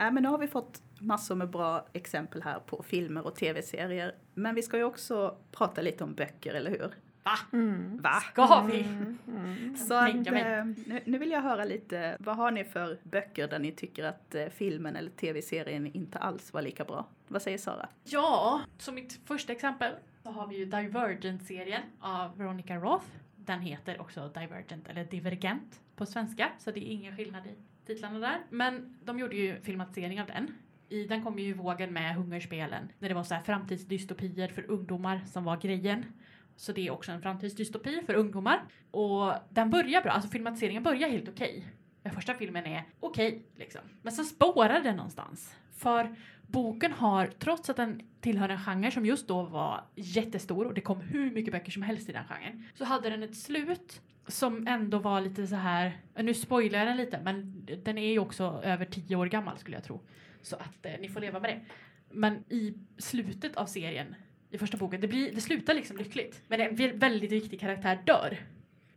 Äh, 0.00 0.10
men 0.12 0.22
nu 0.22 0.28
har 0.28 0.38
vi 0.38 0.46
fått 0.48 0.82
massor 1.00 1.34
med 1.34 1.50
bra 1.50 1.86
exempel 1.92 2.42
här 2.42 2.58
på 2.60 2.82
filmer 2.82 3.26
och 3.26 3.34
tv-serier. 3.34 4.14
Men 4.34 4.54
vi 4.54 4.62
ska 4.62 4.76
ju 4.76 4.84
också 4.84 5.36
prata 5.52 5.82
lite 5.82 6.04
om 6.04 6.14
böcker, 6.14 6.54
eller 6.54 6.70
hur? 6.70 6.90
Va? 7.22 7.38
Mm. 7.52 7.98
Va? 8.02 8.20
Ska 8.32 8.62
vi? 8.62 8.86
Så 9.76 9.94
att, 9.94 10.10
tänka 10.12 10.30
mig. 10.32 10.42
eh, 10.42 10.64
nu, 10.64 11.00
nu 11.04 11.18
vill 11.18 11.30
jag 11.30 11.42
höra 11.42 11.64
lite, 11.64 12.16
vad 12.20 12.36
har 12.36 12.50
ni 12.50 12.64
för 12.64 12.98
böcker 13.02 13.48
där 13.48 13.58
ni 13.58 13.72
tycker 13.72 14.04
att 14.04 14.34
eh, 14.34 14.46
filmen 14.46 14.96
eller 14.96 15.10
tv-serien 15.10 15.86
inte 15.86 16.18
alls 16.18 16.52
var 16.52 16.62
lika 16.62 16.84
bra? 16.84 17.06
Vad 17.28 17.42
säger 17.42 17.58
Sara? 17.58 17.88
Ja, 18.04 18.60
som 18.78 18.94
mitt 18.94 19.20
första 19.24 19.52
exempel 19.52 19.92
så 20.22 20.30
har 20.30 20.46
vi 20.46 20.56
ju 20.56 20.64
Divergent-serien 20.64 21.82
av 22.00 22.38
Veronica 22.38 22.76
Roth. 22.76 23.06
Den 23.36 23.60
heter 23.60 24.00
också 24.00 24.28
Divergent 24.28 24.88
eller 24.88 25.04
Divergent 25.04 25.80
på 25.96 26.06
svenska, 26.06 26.52
så 26.58 26.70
det 26.70 26.80
är 26.80 26.92
ingen 26.92 27.16
skillnad 27.16 27.46
i 27.46 27.54
titlarna 27.86 28.18
där. 28.18 28.38
Men 28.50 28.98
de 29.04 29.18
gjorde 29.18 29.36
ju 29.36 29.60
filmatisering 29.60 30.20
av 30.20 30.26
den. 30.26 30.54
I 30.88 31.06
den 31.06 31.24
kom 31.24 31.38
ju 31.38 31.54
vågen 31.54 31.92
med 31.92 32.14
Hungerspelen. 32.14 32.92
När 32.98 33.08
det 33.08 33.14
var 33.14 33.24
så 33.24 33.34
här 33.34 33.42
framtidsdystopier 33.42 34.48
för 34.48 34.70
ungdomar 34.70 35.20
som 35.26 35.44
var 35.44 35.56
grejen. 35.56 36.04
Så 36.56 36.72
det 36.72 36.86
är 36.86 36.90
också 36.90 37.12
en 37.12 37.22
framtidsdystopi 37.22 38.02
för 38.06 38.14
ungdomar. 38.14 38.64
Och 38.90 39.32
den 39.50 39.70
börjar 39.70 40.02
bra, 40.02 40.12
alltså 40.12 40.30
filmatiseringen 40.30 40.82
börjar 40.82 41.08
helt 41.08 41.28
okej. 41.28 41.66
Den 42.02 42.12
första 42.12 42.34
filmen 42.34 42.66
är 42.66 42.84
okej, 43.00 43.42
liksom. 43.56 43.80
Men 44.02 44.12
sen 44.12 44.24
spårar 44.24 44.80
den 44.80 44.96
någonstans. 44.96 45.56
För 45.76 46.16
boken 46.50 46.92
har, 46.92 47.26
trots 47.26 47.70
att 47.70 47.76
den 47.76 48.00
tillhör 48.20 48.48
en 48.48 48.58
genre 48.58 48.90
som 48.90 49.06
just 49.06 49.28
då 49.28 49.42
var 49.42 49.84
jättestor 49.94 50.66
och 50.66 50.74
det 50.74 50.80
kom 50.80 51.00
hur 51.00 51.30
mycket 51.30 51.52
böcker 51.52 51.72
som 51.72 51.82
helst 51.82 52.08
i 52.08 52.12
den 52.12 52.24
genren, 52.24 52.64
så 52.74 52.84
hade 52.84 53.10
den 53.10 53.22
ett 53.22 53.36
slut 53.36 54.00
som 54.26 54.66
ändå 54.66 54.98
var 54.98 55.20
lite 55.20 55.46
så 55.46 55.56
här, 55.56 56.00
eh, 56.14 56.24
nu 56.24 56.34
spoilar 56.34 56.78
jag 56.78 56.88
den 56.88 56.96
lite, 56.96 57.20
men 57.24 57.66
den 57.84 57.98
är 57.98 58.10
ju 58.10 58.18
också 58.18 58.60
över 58.64 58.84
tio 58.84 59.16
år 59.16 59.26
gammal 59.26 59.58
skulle 59.58 59.76
jag 59.76 59.84
tro. 59.84 60.00
Så 60.42 60.56
att 60.56 60.86
eh, 60.86 60.92
ni 61.00 61.08
får 61.08 61.20
leva 61.20 61.40
med 61.40 61.50
det. 61.50 61.60
Men 62.10 62.44
i 62.48 62.74
slutet 62.98 63.56
av 63.56 63.66
serien, 63.66 64.14
i 64.50 64.58
första 64.58 64.76
boken, 64.76 65.00
det, 65.00 65.08
blir, 65.08 65.34
det 65.34 65.40
slutar 65.40 65.74
liksom 65.74 65.96
lyckligt. 65.96 66.42
Men 66.48 66.60
en 66.60 66.98
väldigt 66.98 67.32
viktig 67.32 67.60
karaktär 67.60 68.02
dör. 68.06 68.38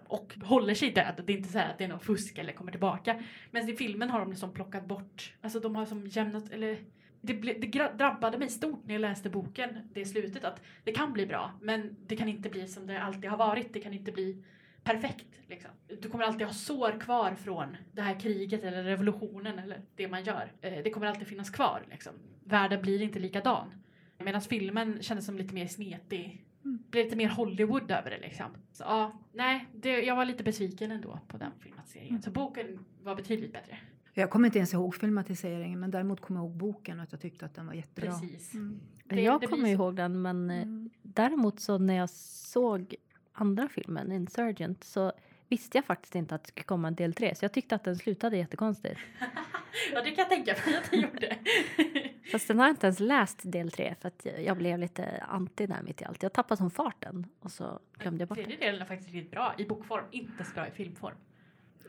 Och 0.08 0.36
håller 0.44 0.74
sig 0.74 0.92
död. 0.92 1.24
Det 1.26 1.34
är 1.34 1.38
inte 1.38 1.52
så 1.52 1.58
här 1.58 1.70
att 1.70 1.78
det 1.78 1.84
är 1.84 1.88
någon 1.88 2.00
fusk 2.00 2.38
eller 2.38 2.54
kommer 2.54 2.72
tillbaka. 2.72 3.24
Men 3.52 3.70
i 3.70 3.76
filmen 3.76 4.10
har 4.10 4.20
de 4.20 4.30
liksom 4.30 4.54
plockat 4.54 4.86
bort, 4.86 5.34
alltså 5.42 5.60
de 5.60 5.76
har 5.76 5.86
som 5.86 6.08
jämnat, 6.08 6.52
eller 6.52 6.78
det, 7.26 7.34
ble, 7.34 7.54
det 7.54 7.98
drabbade 7.98 8.38
mig 8.38 8.50
stort 8.50 8.86
när 8.86 8.94
jag 8.94 9.02
läste 9.02 9.30
boken, 9.30 9.70
det 9.94 10.06
slutet, 10.06 10.44
att 10.44 10.62
det 10.84 10.92
kan 10.92 11.14
bli 11.14 11.26
bra, 11.26 11.52
men 11.62 11.96
det 12.08 12.16
kan 12.16 12.28
inte 12.28 12.50
bli 12.50 12.68
som 12.68 12.88
det 12.88 13.02
alltid 13.02 13.30
har 13.30 13.38
varit. 13.38 13.74
Det 13.74 13.80
kan 13.80 13.94
inte 13.94 14.12
bli 14.12 14.44
perfekt. 14.84 15.28
Liksom. 15.48 15.72
Du 16.02 16.10
kommer 16.10 16.24
alltid 16.24 16.48
ha 16.48 16.54
sår 16.54 17.00
kvar 17.00 17.36
från 17.36 17.78
det 17.92 18.02
här 18.02 18.20
kriget 18.20 18.64
eller 18.64 18.84
revolutionen 18.84 19.60
eller 19.60 19.82
det 19.96 20.08
man 20.08 20.24
gör. 20.24 20.52
Eh, 20.62 20.84
det 20.84 20.90
kommer 20.90 21.08
alltid 21.08 21.28
finnas 21.28 21.50
kvar. 21.50 21.84
Liksom. 21.92 22.14
Världen 22.44 22.82
blir 22.82 23.02
inte 23.02 23.20
likadan. 23.20 23.74
Medan 24.18 24.42
filmen 24.42 24.98
kändes 25.02 25.26
som 25.26 25.38
lite 25.38 25.54
mer 25.54 25.68
smetig. 25.68 26.46
Blev 26.62 27.06
lite 27.06 27.16
mer 27.16 27.30
Hollywood 27.30 27.92
över 27.92 28.10
det 28.10 28.20
liksom. 28.20 28.46
Så 28.72 28.84
ja, 28.84 29.20
nej, 29.32 29.68
det, 29.74 30.02
jag 30.02 30.16
var 30.16 30.26
lite 30.26 30.44
besviken 30.44 30.92
ändå 30.92 31.20
på 31.28 31.38
den 31.38 31.52
filmatiseringen. 31.60 32.22
Så 32.22 32.32
boken 32.32 32.86
var 33.04 33.16
betydligt 33.16 33.54
bättre. 33.54 33.78
Jag 34.14 34.30
kommer 34.30 34.46
inte 34.48 34.58
ens 34.58 34.74
ihåg 34.74 34.96
filmatiseringen 34.96 35.80
men 35.80 35.92
däremot 35.92 36.22
kommer 36.22 36.40
jag 36.40 36.46
ihåg 36.48 36.56
boken 36.58 36.98
och 37.00 37.04
att 37.04 37.12
jag 37.12 37.22
tyckte 37.22 37.46
att 37.46 37.56
den 37.56 37.68
var 37.68 37.74
jättebra. 37.74 38.12
Precis. 38.12 38.54
Mm. 38.54 38.80
Det- 39.06 39.22
jag 39.22 39.42
det 39.42 39.48
kommer 39.48 39.70
ihåg 39.70 39.96
den 39.96 40.22
men 40.22 40.50
eh, 40.50 40.58
Mm. 40.62 40.90
däremot 41.02 41.60
så 41.60 41.78
när 41.78 41.94
jag 41.94 42.10
såg 42.10 42.96
andra 43.34 43.68
filmen, 43.70 44.12
Insurgent, 44.12 44.84
så 44.84 45.12
visste 45.50 45.78
jag 45.78 45.86
faktiskt 45.86 46.16
inte 46.16 46.36
att 46.36 46.44
det 46.44 46.48
skulle 46.48 46.64
komma 46.64 46.88
en 46.88 46.96
del 46.96 47.14
tre. 47.14 47.36
Så 47.36 47.46
jag 47.46 47.52
tyckte 47.54 47.76
att 47.76 47.84
den 47.84 47.96
slutade 47.96 48.38
jättekonstigt. 48.38 49.00
Ja, 49.94 50.02
det 50.04 50.10
kan 50.12 50.18
jag 50.18 50.30
tänka 50.30 50.56
mig 50.66 50.78
att 50.78 50.92
det 50.92 50.98
gjorde. 50.98 51.38
Fast 52.32 52.48
den 52.48 52.60
har 52.60 52.66
jag 52.66 52.72
inte 52.72 52.88
ens 52.88 53.00
läst 53.00 53.40
del 53.44 53.72
tre 53.72 53.96
för 54.02 54.08
att 54.08 54.28
jag 54.46 54.58
blev 54.58 54.80
lite 54.80 55.24
anti 55.30 55.66
där 55.68 55.82
mitt 55.84 56.02
i 56.02 56.06
allt. 56.06 56.24
Jag 56.24 56.34
tappade 56.34 56.58
som 56.58 56.72
farten 56.72 57.26
och 57.40 57.52
så 57.52 57.80
glömde 57.98 58.22
jag 58.22 58.30
bort 58.30 58.38
det. 58.38 58.44
Tredje 58.44 58.66
delen 58.66 58.82
är 58.82 58.86
faktiskt 58.86 59.12
riktigt 59.12 59.32
bra 59.32 59.54
i 59.58 59.66
bokform, 59.66 60.06
inte 60.12 60.44
så 60.44 60.54
bra 60.54 60.68
i 60.68 60.72
filmform. 60.72 61.16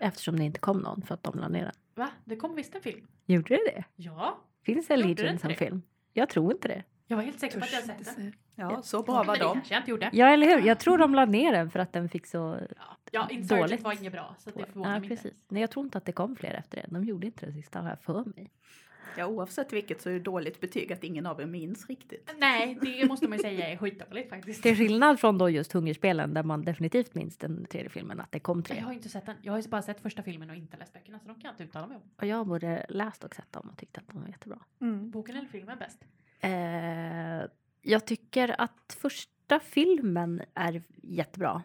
Eftersom 0.00 0.36
det 0.38 0.44
inte 0.44 0.60
kom 0.60 0.78
någon 0.78 1.02
för 1.02 1.14
att 1.14 1.22
de 1.22 1.38
la 1.38 1.48
ner 1.48 1.62
den. 1.62 1.72
Va? 1.94 2.10
Det 2.24 2.36
kom 2.36 2.54
visst 2.56 2.74
en 2.74 2.80
film? 2.82 3.06
Gjorde 3.26 3.48
det 3.54 3.60
det? 3.64 3.84
Ja. 3.96 4.38
Finns 4.64 4.90
inte 4.90 5.38
som 5.38 5.48
det? 5.48 5.54
film? 5.54 5.82
Jag 6.12 6.28
tror 6.28 6.52
inte 6.52 6.68
det. 6.68 6.82
Jag 7.06 7.16
var 7.16 7.24
helt 7.24 7.40
säker 7.40 7.58
på 7.58 7.64
att 7.64 7.72
jag 7.72 7.80
hade 7.80 7.92
inte 7.92 8.04
sett 8.04 8.16
den. 8.16 8.32
Ja, 8.54 8.82
så 8.82 9.02
bra 9.02 9.22
var 9.22 9.36
det 9.36 9.42
de. 9.42 9.52
kanske 9.54 9.74
jag 9.74 9.80
inte 9.80 9.90
gjorde. 9.90 10.10
Ja, 10.12 10.26
eller 10.26 10.46
hur? 10.46 10.66
Jag 10.66 10.78
tror 10.78 10.98
de 10.98 11.14
la 11.14 11.24
ner 11.24 11.52
den 11.52 11.70
för 11.70 11.78
att 11.78 11.92
den 11.92 12.08
fick 12.08 12.26
så... 12.26 12.58
Ja, 12.76 12.96
ja 13.10 13.28
Insurgent 13.30 13.68
Dåligt. 13.70 13.84
var 13.84 13.92
inget 14.00 14.12
bra 14.12 14.34
så 14.38 14.50
det 14.50 14.66
förvånar 14.66 14.90
Ja, 14.94 15.00
mig 15.00 15.10
inte. 15.10 15.22
precis. 15.22 15.44
Nej, 15.48 15.60
jag 15.60 15.70
tror 15.70 15.84
inte 15.84 15.98
att 15.98 16.04
det 16.04 16.12
kom 16.12 16.36
fler 16.36 16.54
efter 16.54 16.76
det. 16.76 16.86
De 16.90 17.04
gjorde 17.04 17.26
inte 17.26 17.46
det 17.46 17.52
sista, 17.52 17.80
har 17.80 17.88
jag 17.88 18.00
för 18.00 18.24
mig. 18.24 18.50
Ja, 19.18 19.26
oavsett 19.26 19.72
vilket 19.72 20.02
så 20.02 20.08
är 20.08 20.12
det 20.12 20.20
dåligt 20.20 20.60
betyg 20.60 20.92
att 20.92 21.04
ingen 21.04 21.26
av 21.26 21.40
er 21.40 21.46
minns 21.46 21.86
riktigt. 21.86 22.34
Nej, 22.38 22.78
det 22.82 23.08
måste 23.08 23.28
man 23.28 23.38
ju 23.38 23.42
säga 23.42 23.68
är 23.68 23.76
skitdåligt 23.76 24.30
faktiskt. 24.30 24.62
Till 24.62 24.76
skillnad 24.76 25.20
från 25.20 25.38
då 25.38 25.50
just 25.50 25.72
Hungerspelen 25.72 26.34
där 26.34 26.42
man 26.42 26.64
definitivt 26.64 27.14
minns 27.14 27.36
den 27.36 27.66
tredje 27.66 27.88
filmen 27.90 28.20
att 28.20 28.32
det 28.32 28.40
kom 28.40 28.58
Jag 28.58 28.64
tre. 28.64 28.80
har 28.80 28.90
ju 28.92 28.96
inte 28.96 29.08
sett 29.08 29.26
den. 29.26 29.36
Jag 29.42 29.52
har 29.52 29.60
ju 29.60 29.68
bara 29.68 29.82
sett 29.82 30.00
första 30.00 30.22
filmen 30.22 30.50
och 30.50 30.56
inte 30.56 30.76
läst 30.76 30.92
böckerna 30.92 31.18
så 31.18 31.28
de 31.28 31.34
kan 31.34 31.42
jag 31.44 31.52
inte 31.52 31.64
uttala 31.64 31.86
mig 31.86 31.96
om. 31.96 32.02
Och 32.16 32.26
jag 32.26 32.46
både 32.46 32.86
läst 32.88 33.24
och 33.24 33.34
sett 33.34 33.52
dem 33.52 33.68
och 33.72 33.78
tyckte 33.78 34.00
att 34.00 34.08
de 34.08 34.20
var 34.20 34.28
jättebra. 34.28 34.58
Mm. 34.80 35.10
Boken 35.10 35.36
eller 35.36 35.48
filmen 35.48 35.78
bäst? 35.78 35.98
Eh, 36.40 37.50
jag 37.82 38.04
tycker 38.06 38.60
att 38.60 38.96
första 39.00 39.60
filmen 39.60 40.42
är 40.54 40.82
jättebra. 41.02 41.62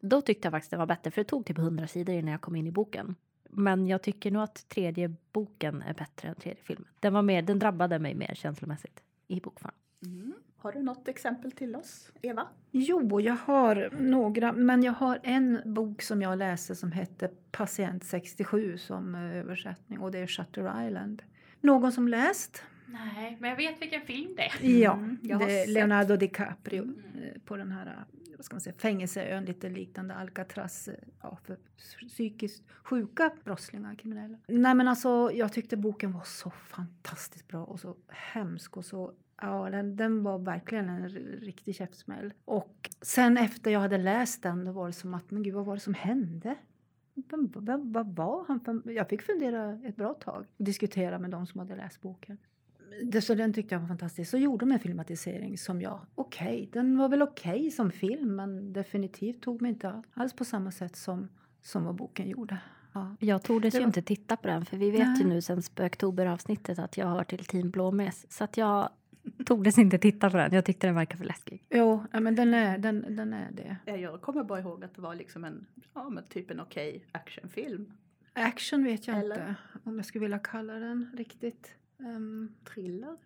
Då 0.00 0.20
tyckte 0.20 0.46
jag 0.46 0.52
faktiskt 0.52 0.70
den 0.70 0.78
var 0.78 0.86
bättre 0.86 1.10
för 1.10 1.20
det 1.20 1.28
tog 1.28 1.46
typ 1.46 1.58
100 1.58 1.86
sidor 1.86 2.14
innan 2.14 2.32
jag 2.32 2.40
kom 2.40 2.56
in 2.56 2.66
i 2.66 2.70
boken. 2.72 3.14
Men 3.56 3.86
jag 3.86 4.02
tycker 4.02 4.30
nog 4.30 4.42
att 4.42 4.68
tredje 4.68 5.14
boken 5.32 5.82
är 5.82 5.94
bättre 5.94 6.28
än 6.28 6.34
tredje 6.34 6.62
filmen. 6.62 6.88
Den, 7.00 7.12
var 7.12 7.22
mer, 7.22 7.42
den 7.42 7.58
drabbade 7.58 7.98
mig 7.98 8.14
mer 8.14 8.34
känslomässigt 8.34 9.02
i 9.28 9.40
bokform. 9.40 9.72
Mm. 10.02 10.34
Har 10.56 10.72
du 10.72 10.82
något 10.82 11.08
exempel 11.08 11.52
till 11.52 11.76
oss, 11.76 12.12
Eva? 12.22 12.46
Jo, 12.70 13.20
jag 13.20 13.34
har 13.34 13.90
några, 13.92 14.52
men 14.52 14.82
jag 14.82 14.92
har 14.92 15.20
en 15.22 15.60
bok 15.64 16.02
som 16.02 16.22
jag 16.22 16.38
läste 16.38 16.74
som 16.74 16.92
hette 16.92 17.30
Patient 17.50 18.04
67 18.04 18.78
som 18.78 19.14
eh, 19.14 19.36
översättning 19.36 19.98
och 19.98 20.10
det 20.10 20.18
är 20.18 20.26
Shutter 20.26 20.86
Island. 20.86 21.22
Någon 21.60 21.92
som 21.92 22.08
läst? 22.08 22.62
Nej, 22.86 23.36
men 23.40 23.50
jag 23.50 23.56
vet 23.56 23.82
vilken 23.82 24.00
film 24.00 24.36
det 24.36 24.42
är. 24.42 24.80
Ja, 24.80 24.92
Mm, 24.92 25.18
det. 25.22 25.66
Leonardo 25.66 26.16
DiCaprio 26.16 26.82
Mm. 26.82 26.98
eh, 27.22 27.40
på 27.44 27.56
den 27.56 27.72
här 27.72 27.86
eh, 27.86 27.92
vad 28.36 28.44
ska 28.44 28.54
man 28.54 28.60
säga, 28.60 28.74
fängelseön, 28.78 29.44
lite 29.44 29.68
liknande 29.68 30.14
Alcatraz 30.14 30.88
eh, 30.88 30.94
ja, 31.22 31.38
för 31.44 31.56
psykiskt 32.08 32.62
sjuka 32.82 33.30
brottslingar, 33.44 33.94
kriminella. 33.94 34.38
Nej 34.48 34.74
men 34.74 34.88
alltså 34.88 35.30
jag 35.34 35.52
tyckte 35.52 35.76
boken 35.76 36.12
var 36.12 36.24
så 36.24 36.50
fantastiskt 36.50 37.48
bra 37.48 37.64
och 37.64 37.80
så 37.80 37.96
hemsk 38.08 38.76
och 38.76 38.84
så 38.84 39.12
Ja, 39.42 39.70
den, 39.70 39.96
den 39.96 40.22
var 40.22 40.38
verkligen 40.38 40.88
en 40.88 41.08
riktig 41.08 41.76
käftsmäll. 41.76 42.32
Och 42.44 42.90
sen 43.02 43.36
efter 43.36 43.70
jag 43.70 43.80
hade 43.80 43.98
läst 43.98 44.42
den, 44.42 44.64
då 44.64 44.72
var 44.72 44.86
det 44.86 44.92
som 44.92 45.14
att, 45.14 45.30
men 45.30 45.42
gud 45.42 45.54
vad 45.54 45.64
var 45.64 45.74
det 45.74 45.80
som 45.80 45.94
hände? 45.94 46.54
Vad 47.82 48.14
var 48.16 48.44
han 48.48 48.60
för... 48.60 48.90
Jag 48.90 49.08
fick 49.08 49.22
fundera 49.22 49.80
ett 49.84 49.96
bra 49.96 50.14
tag 50.14 50.46
och 50.56 50.64
diskutera 50.64 51.18
med 51.18 51.30
de 51.30 51.46
som 51.46 51.58
hade 51.60 51.76
läst 51.76 52.00
boken. 52.00 52.38
Det, 53.02 53.20
så 53.22 53.34
den 53.34 53.52
tyckte 53.52 53.74
jag 53.74 53.80
var 53.80 53.88
fantastisk. 53.88 54.30
Så 54.30 54.38
gjorde 54.38 54.64
de 54.66 54.72
en 54.72 54.78
filmatisering 54.78 55.58
som 55.58 55.80
jag, 55.80 56.00
okej, 56.14 56.68
den 56.72 56.98
var 56.98 57.08
väl 57.08 57.22
okej 57.22 57.70
som 57.70 57.90
film 57.90 58.36
men 58.36 58.72
definitivt 58.72 59.42
tog 59.42 59.62
mig 59.62 59.68
inte 59.68 60.02
alls 60.14 60.32
på 60.32 60.44
samma 60.44 60.70
sätt 60.72 60.96
som, 60.96 61.28
som 61.62 61.84
vad 61.84 61.94
boken 61.94 62.28
gjorde. 62.28 62.58
Ja. 62.92 63.16
Jag 63.20 63.42
tordes 63.42 63.72
Det 63.72 63.78
ju 63.78 63.82
var- 63.82 63.86
inte 63.88 64.02
titta 64.02 64.36
på 64.36 64.48
den 64.48 64.64
för 64.64 64.76
vi 64.76 64.90
vet 64.90 65.00
ju 65.00 65.04
Nej. 65.06 65.24
nu 65.24 65.40
sen 65.42 65.62
Spöktober-avsnittet 65.62 66.78
att 66.78 66.96
jag 66.96 67.06
hör 67.06 67.24
till 67.24 67.44
Team 67.44 67.70
Blåmes. 67.70 68.32
Så 68.32 68.44
att 68.44 68.56
jag 68.56 68.88
tordes 69.46 69.78
inte 69.78 69.98
titta 69.98 70.30
på 70.30 70.36
den. 70.36 70.52
Jag 70.54 70.64
tyckte 70.64 70.86
den 70.86 70.94
verkade 70.94 71.18
för 71.18 71.24
läskig. 71.24 71.66
Jo, 71.70 72.04
ja, 72.12 72.20
men 72.20 72.34
den 72.34 72.54
är, 72.54 72.78
den, 72.78 73.16
den 73.16 73.32
är 73.32 73.50
det. 73.52 73.76
Ja, 73.84 73.96
Jag 73.96 74.20
kommer 74.20 74.44
bara 74.44 74.60
ihåg 74.60 74.84
att 74.84 74.94
det 74.94 75.00
var 75.00 75.14
liksom 75.14 75.44
en, 75.44 75.66
ja 75.94 76.08
men 76.08 76.24
typ 76.24 76.50
en 76.50 76.60
okej 76.60 77.04
actionfilm. 77.12 77.92
Action 78.32 78.84
vet 78.84 79.06
jag 79.06 79.18
Eller? 79.18 79.34
inte 79.34 79.54
om 79.84 79.96
jag 79.96 80.06
skulle 80.06 80.22
vilja 80.22 80.38
kalla 80.38 80.72
den 80.74 81.10
riktigt. 81.16 81.74
Ehm, 82.00 82.48
Thriller. 82.74 83.16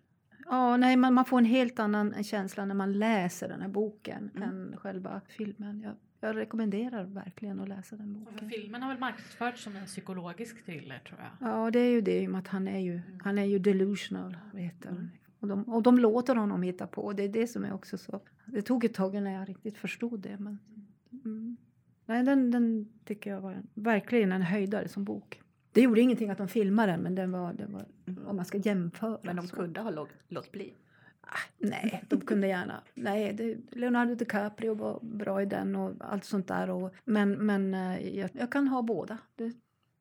Ja, 0.45 0.77
nej, 0.77 0.97
man, 0.97 1.13
man 1.13 1.25
får 1.25 1.37
en 1.37 1.45
helt 1.45 1.79
annan 1.79 2.23
känsla 2.23 2.65
när 2.65 2.75
man 2.75 2.93
läser 2.93 3.47
den 3.49 3.61
här 3.61 3.67
boken 3.69 4.29
Mm. 4.35 4.49
än 4.49 4.77
själva 4.77 5.21
filmen. 5.27 5.81
Jag, 5.81 5.95
jag 6.19 6.35
rekommenderar 6.35 7.03
verkligen 7.03 7.59
att 7.59 7.69
läsa 7.69 7.95
den 7.95 8.15
Och 8.15 8.23
för 8.27 8.31
boken. 8.33 8.49
filmen 8.49 8.81
har 8.81 8.89
väl 8.89 8.99
marknadsförts 8.99 9.63
som 9.63 9.75
en 9.75 9.85
psykologisk 9.85 10.65
thriller 10.65 10.99
tror 11.07 11.19
jag. 11.19 11.49
Ja, 11.49 11.71
det 11.71 11.79
är 11.79 11.89
ju 11.91 12.01
det 12.01 12.21
i 12.21 12.27
och 12.27 12.31
med 12.31 12.39
att 12.39 12.47
han 12.47 12.67
är 12.67 12.79
ju, 12.79 13.01
han 13.23 13.37
är 13.37 13.45
ju 13.45 13.59
delusional, 13.59 14.37
vet 14.53 14.81
du. 14.81 15.09
Och 15.39 15.47
de, 15.47 15.63
och 15.63 15.83
de 15.83 15.97
låter 15.99 16.35
honom 16.35 16.61
hitta 16.63 16.87
på. 16.87 17.13
Det 17.13 17.23
är 17.23 17.29
det 17.29 17.47
som 17.47 17.63
är 17.65 17.73
också 17.73 17.97
så. 17.97 18.21
Det 18.45 18.61
tog 18.61 18.83
ett 18.85 18.93
tag 18.93 19.15
innan 19.15 19.33
jag 19.33 19.49
riktigt 19.49 19.77
förstod 19.77 20.19
det. 20.19 20.37
Men, 20.39 20.59
mm. 21.25 21.57
Nej, 22.05 22.23
den, 22.23 22.51
den 22.51 22.89
tycker 23.05 23.29
jag 23.29 23.41
var 23.41 23.51
en, 23.53 23.67
verkligen 23.73 24.31
en 24.31 24.41
höjdare 24.41 24.87
som 24.87 25.03
bok. 25.03 25.41
Det 25.79 25.83
gjorde 25.83 26.01
ingenting 26.01 26.29
att 26.29 26.37
de 26.37 26.47
filmade 26.47 26.91
den, 26.91 27.01
men 27.01 27.15
den 27.15 27.31
var, 27.31 27.53
det 27.53 27.65
var 27.65 27.85
om 28.25 28.35
man 28.35 28.45
ska 28.45 28.57
jämföra. 28.57 29.19
Men 29.23 29.35
de 29.35 29.47
så. 29.47 29.55
kunde 29.55 29.81
ha 29.81 29.89
låt, 29.89 30.09
låt 30.27 30.51
bli. 30.51 30.73
Nej, 31.57 32.03
de 32.09 32.21
kunde 32.21 32.47
gärna. 32.47 32.83
Nej, 32.93 33.33
det, 33.33 33.57
Leonardo 33.71 34.15
DiCaprio 34.15 34.73
var 34.73 34.99
bra 35.01 35.41
i 35.41 35.45
den 35.45 35.75
och 35.75 35.93
allt 35.99 36.23
sånt 36.23 36.47
där. 36.47 36.69
Och, 36.69 36.93
men 37.05 37.31
men 37.31 37.73
eh, 37.73 38.17
jag, 38.17 38.29
jag 38.33 38.51
kan 38.51 38.67
ha 38.67 38.81
båda. 38.81 39.17
Det, 39.35 39.53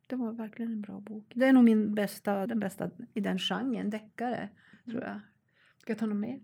det 0.07 0.17
var 0.17 0.33
verkligen 0.33 0.73
en 0.73 0.81
bra 0.81 1.01
bok. 1.01 1.33
Det 1.35 1.47
är 1.47 1.53
nog 1.53 1.65
min 1.65 1.95
bästa, 1.95 2.47
den 2.47 2.61
bästa 2.61 2.91
i 3.15 3.21
den 3.21 3.39
genren, 3.39 3.91
deckare, 3.91 4.49
tror 4.85 5.03
jag. 5.03 5.21
Ska 5.79 5.93
jag 5.93 5.99
ta 5.99 6.07
något 6.07 6.19
mer? 6.19 6.41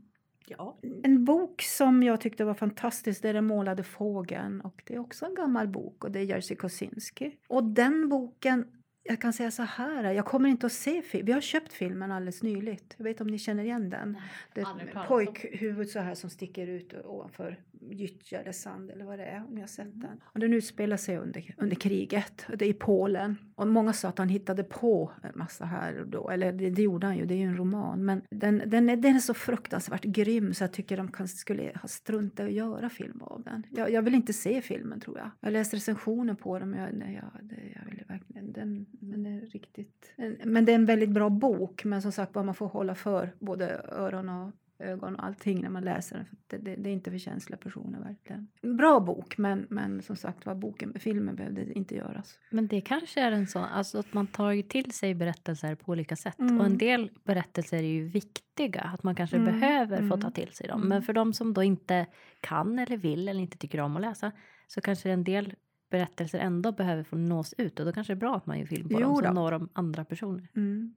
Ja. 0.47 0.79
En 1.03 1.25
bok 1.25 1.63
som 1.63 2.03
jag 2.03 2.21
tyckte 2.21 2.45
var 2.45 2.55
fantastisk, 2.55 3.23
det 3.23 3.29
är 3.29 3.35
Den 3.35 3.47
målade 3.47 3.83
fågeln. 3.83 4.61
Och 4.61 4.83
det 4.87 4.95
är 4.95 4.99
också 4.99 5.27
en 5.27 5.35
gammal 5.35 5.69
bok 5.69 6.05
och 6.05 6.11
det 6.11 6.21
är 6.21 6.25
Jerzy 6.25 6.57
Kosinski. 6.57 7.37
Och 7.49 7.65
den 7.65 8.09
boken, 8.09 8.67
jag 9.07 9.21
kan 9.21 9.33
säga 9.33 9.51
så 9.51 9.63
här, 9.63 10.13
jag 10.13 10.27
kommer 10.27 10.49
inte 10.49 10.67
att 10.67 10.73
se 10.73 11.03
filmen. 11.03 11.27
Vi 11.27 11.33
har 11.33 11.41
köpt 11.41 11.73
filmen 11.73 12.13
alldeles 12.13 12.43
nyligt. 12.43 12.95
Jag 12.97 13.05
vet 13.05 13.21
om 13.21 13.27
ni 13.27 13.39
känner 13.39 13.65
igen 13.65 13.91
den. 13.91 14.17
Det 14.55 14.61
är 14.61 15.07
pojkhuvud 15.07 15.89
så 15.89 15.99
här 15.99 16.15
som 16.15 16.31
sticker 16.31 16.67
ut 16.67 16.95
ovanför 17.05 17.61
Gyttja 17.91 18.41
eller 18.41 18.53
Sand 18.53 18.91
eller 18.91 19.05
vad 19.05 19.19
det 19.19 19.25
är, 19.25 19.45
om 19.49 19.55
jag 19.55 19.63
har 19.63 19.67
sett 19.67 20.01
den. 20.01 20.21
Och 20.25 20.41
den 20.41 20.53
utspelar 20.53 20.97
sig 20.97 21.17
under, 21.17 21.55
under 21.59 21.77
kriget, 21.77 22.47
det 22.57 22.65
är 22.65 22.69
i 22.69 22.75
Polen. 22.75 23.37
Och 23.55 23.69
många 23.69 23.93
sa 23.93 24.09
att 24.09 24.19
han 24.19 24.29
hittade 24.29 24.65
på 24.65 25.13
en 25.23 25.33
massa 25.35 25.65
här 25.65 26.01
och 26.01 26.09
då, 26.09 26.31
eller 26.31 26.53
det, 26.53 26.71
det 26.71 26.83
gjorde 26.83 27.07
han 27.07 27.17
ju, 27.17 27.27
det 27.27 27.35
är 27.35 27.39
ju 27.39 27.45
en 27.45 27.57
roman. 27.57 28.05
Men 28.05 28.23
den, 28.31 28.63
den, 28.67 28.91
är, 28.91 28.97
den 28.97 29.17
är 29.17 29.21
så 29.21 29.35
fruktansvärt 29.35 30.05
grym 30.05 30.55
så 30.55 30.65
jag 30.65 30.73
tycker 30.73 30.97
de 30.97 31.13
kan, 31.13 31.29
skulle 31.29 31.73
ha 31.83 31.89
struntat 31.89 32.41
i 32.41 32.49
att 32.49 32.53
göra 32.53 32.91
film 32.91 33.23
av 33.23 33.43
den. 33.43 33.67
Jag, 33.71 33.91
jag 33.91 34.03
vill 34.03 34.15
inte 34.15 34.33
se 34.33 34.63
filmen 34.63 35.01
tror 35.01 35.19
jag. 35.19 35.31
Jag 35.41 35.47
har 35.47 35.53
läst 35.53 35.75
recensioner 35.75 36.35
på 36.35 36.59
den 36.59 36.71
men 36.71 36.81
jag, 36.81 36.95
nej, 36.95 37.21
jag, 37.23 37.45
det, 37.47 37.57
jag 37.75 37.91
vill 37.91 38.05
verkligen, 38.09 38.53
den, 38.53 38.87
den 39.01 39.27
är 39.27 39.41
riktigt... 39.41 40.13
En, 40.17 40.39
men 40.45 40.65
det 40.65 40.73
är 40.73 40.77
en 40.77 40.87
väldigt 40.87 41.11
bra 41.11 41.31
bok, 41.31 41.85
men 41.85 42.03
som 42.03 42.13
sagt 42.13 42.35
man 42.35 42.55
får 42.55 42.69
hålla 42.69 42.95
för 42.95 43.33
både 43.39 43.81
öron 43.89 44.29
och 44.29 44.53
ögon 44.79 45.15
och 45.17 45.25
allting 45.25 45.61
när 45.63 45.69
man 45.69 45.85
läser 45.85 46.17
den. 46.17 46.27
För 46.27 46.37
det, 46.47 46.59
det, 46.59 46.77
det 46.77 46.91
är 46.91 46.93
inte 46.93 47.11
för 47.11 47.19
känsliga 47.19 47.57
personer 47.57 48.01
verkligen. 48.01 48.49
En 48.63 48.77
bra 48.77 49.01
bok, 49.01 49.39
men, 49.39 49.67
men 49.71 50.03
som 50.03 50.17
sagt 50.17 50.47
var 50.47 50.55
boken, 50.55 50.95
filmen 50.99 51.37
behövde 51.37 51.73
inte 51.73 51.95
göras. 51.95 52.39
Men 52.51 52.67
det 52.67 52.81
kanske 52.81 53.21
är 53.21 53.33
en 53.33 53.47
sån, 53.47 53.65
alltså 53.65 53.99
att 53.99 54.15
man 54.15 54.27
tar 54.27 54.51
ju 54.51 54.63
till 54.63 54.91
sig 54.91 55.15
berättelser 55.15 55.75
på 55.75 55.93
olika 55.93 56.17
sätt. 56.17 56.39
Mm. 56.39 56.61
Och 56.61 56.67
en 56.67 56.79
del 56.79 57.11
berättelser 57.25 57.77
är 57.77 57.83
ju 57.83 58.09
viktiga, 58.09 58.81
att 58.81 59.03
man 59.03 59.15
kanske 59.15 59.37
Mm, 59.37 59.61
behöver 59.61 59.97
få 59.97 60.03
mm, 60.05 60.21
ta 60.21 60.31
till 60.31 60.53
sig 60.53 60.69
dem. 60.69 60.77
mm. 60.79 60.89
Men 60.89 61.03
för 61.03 61.13
de 61.13 61.33
som 61.33 61.55
då 61.55 61.63
inte 61.63 62.07
kan 62.41 62.79
eller 62.79 62.97
vill 62.97 63.29
eller 63.29 63.41
inte 63.41 63.59
tycker 63.59 63.81
om 63.81 63.97
att 63.97 64.03
läsa 64.03 64.33
så 64.67 64.81
kanske 64.81 65.11
en 65.11 65.25
del 65.25 65.55
berättelser 65.95 66.39
ändå 66.39 66.73
behöver 66.73 67.03
få 67.03 67.17
nås 67.17 67.55
ut 67.59 67.81
och 67.81 67.87
då 67.87 67.93
kanske 67.93 68.13
det 68.13 68.17
är 68.17 68.21
bra 68.21 68.37
att 68.37 68.47
man 68.47 68.59
gör 68.59 68.67
film 68.67 68.89
på 68.89 68.95
Jo 68.95 69.01
dem 69.01 69.15
då. 69.15 69.25
som 69.27 69.35
når 69.35 69.51
de 69.51 69.69
andra 69.73 70.05
personer. 70.05 70.49
Mm. 70.57 70.95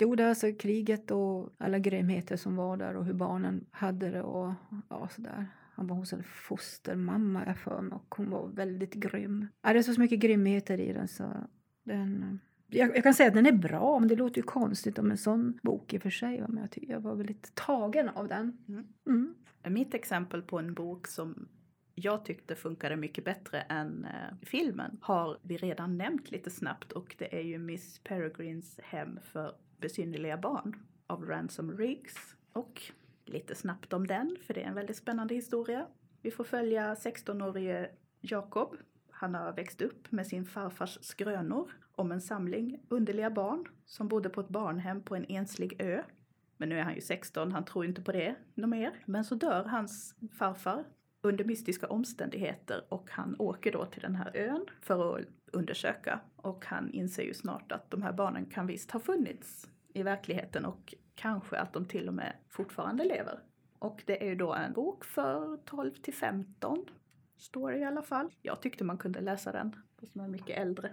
Jo, 0.00 0.14
det 0.14 0.22
är 0.22 0.28
alltså 0.28 0.52
kriget 0.52 1.10
och 1.10 1.54
alla 1.58 1.78
grymheter 1.78 2.36
som 2.36 2.56
var 2.56 2.76
där 2.76 2.96
och 2.96 3.04
hur 3.04 3.12
barnen 3.12 3.64
hade 3.70 4.10
det 4.10 4.22
och 4.22 4.52
ja, 4.88 5.08
sådär. 5.14 5.46
Han 5.74 5.86
var 5.86 5.96
hos 5.96 6.12
en 6.12 6.22
fostermamma 6.22 7.42
jag 7.46 7.58
för 7.58 7.80
mig 7.80 7.92
och 7.92 8.14
hon 8.16 8.30
var 8.30 8.48
väldigt 8.48 8.94
grym. 8.94 9.46
Ja, 9.62 9.72
det 9.72 9.78
är 9.78 9.82
så 9.82 10.00
mycket 10.00 10.18
grymheter 10.18 10.80
i 10.80 10.92
den 10.92 11.08
så 11.08 11.24
den... 11.84 12.40
Jag, 12.66 12.96
jag 12.96 13.02
kan 13.02 13.14
säga 13.14 13.28
att 13.28 13.34
den 13.34 13.46
är 13.46 13.52
bra, 13.52 13.98
men 13.98 14.08
det 14.08 14.16
låter 14.16 14.36
ju 14.36 14.42
konstigt 14.42 14.98
om 14.98 15.10
en 15.10 15.18
sån 15.18 15.58
bok 15.62 15.94
i 15.94 15.98
och 15.98 16.02
för 16.02 16.10
sig. 16.10 16.44
Men 16.48 16.56
jag, 16.56 16.70
tycker 16.70 16.92
jag 16.92 17.00
var 17.00 17.14
väldigt 17.14 17.54
tagen 17.54 18.08
av 18.08 18.28
den. 18.28 18.58
Mm. 18.68 18.86
Mm. 19.06 19.34
Mitt 19.74 19.94
exempel 19.94 20.42
på 20.42 20.58
en 20.58 20.74
bok 20.74 21.06
som 21.06 21.48
jag 21.98 22.24
tyckte 22.24 22.56
funkade 22.56 22.96
mycket 22.96 23.24
bättre 23.24 23.60
än 23.60 24.04
eh, 24.04 24.36
filmen 24.42 24.98
har 25.00 25.38
vi 25.42 25.56
redan 25.56 25.98
nämnt 25.98 26.30
lite 26.30 26.50
snabbt 26.50 26.92
och 26.92 27.14
det 27.18 27.38
är 27.38 27.42
ju 27.42 27.58
Miss 27.58 27.98
Peregrines 28.04 28.80
hem 28.82 29.18
för 29.22 29.54
besynnerliga 29.80 30.36
barn 30.36 30.76
av 31.06 31.24
Ransom 31.26 31.78
Riggs. 31.78 32.34
Och 32.52 32.82
lite 33.24 33.54
snabbt 33.54 33.92
om 33.92 34.06
den, 34.06 34.36
för 34.42 34.54
det 34.54 34.62
är 34.62 34.68
en 34.68 34.74
väldigt 34.74 34.96
spännande 34.96 35.34
historia. 35.34 35.86
Vi 36.22 36.30
får 36.30 36.44
följa 36.44 36.94
16-årige 36.94 37.90
Jakob. 38.20 38.76
Han 39.10 39.34
har 39.34 39.52
växt 39.52 39.82
upp 39.82 40.12
med 40.12 40.26
sin 40.26 40.46
farfars 40.46 40.98
skrönor 41.00 41.70
om 41.94 42.12
en 42.12 42.20
samling 42.20 42.80
underliga 42.88 43.30
barn 43.30 43.68
som 43.84 44.08
bodde 44.08 44.28
på 44.28 44.40
ett 44.40 44.48
barnhem 44.48 45.02
på 45.02 45.16
en 45.16 45.26
enslig 45.28 45.76
ö. 45.78 46.02
Men 46.56 46.68
nu 46.68 46.78
är 46.78 46.82
han 46.82 46.94
ju 46.94 47.00
16, 47.00 47.52
han 47.52 47.64
tror 47.64 47.84
inte 47.84 48.02
på 48.02 48.12
det 48.12 48.34
något 48.54 48.70
mer. 48.70 48.92
Men 49.04 49.24
så 49.24 49.34
dör 49.34 49.64
hans 49.64 50.14
farfar 50.38 50.84
under 51.20 51.44
mystiska 51.44 51.86
omständigheter 51.86 52.84
och 52.88 53.10
han 53.10 53.36
åker 53.38 53.72
då 53.72 53.84
till 53.84 54.02
den 54.02 54.14
här 54.14 54.36
ön 54.36 54.66
för 54.80 55.18
att 55.18 55.26
undersöka. 55.52 56.20
Och 56.36 56.64
han 56.66 56.90
inser 56.90 57.22
ju 57.22 57.34
snart 57.34 57.72
att 57.72 57.90
de 57.90 58.02
här 58.02 58.12
barnen 58.12 58.46
kan 58.46 58.66
visst 58.66 58.90
ha 58.90 59.00
funnits 59.00 59.68
i 59.94 60.02
verkligheten 60.02 60.64
och 60.64 60.94
kanske 61.14 61.58
att 61.58 61.72
de 61.72 61.84
till 61.84 62.08
och 62.08 62.14
med 62.14 62.32
fortfarande 62.48 63.04
lever. 63.04 63.38
Och 63.78 64.02
det 64.06 64.22
är 64.22 64.28
ju 64.28 64.34
då 64.34 64.54
en 64.54 64.72
bok 64.72 65.04
för 65.04 65.56
12 65.56 65.94
till 65.94 66.14
15, 66.14 66.84
står 67.36 67.72
det 67.72 67.78
i 67.78 67.84
alla 67.84 68.02
fall. 68.02 68.30
Jag 68.42 68.62
tyckte 68.62 68.84
man 68.84 68.98
kunde 68.98 69.20
läsa 69.20 69.52
den, 69.52 69.76
fast 70.00 70.14
man 70.14 70.26
är 70.26 70.30
mycket 70.30 70.58
äldre. 70.58 70.92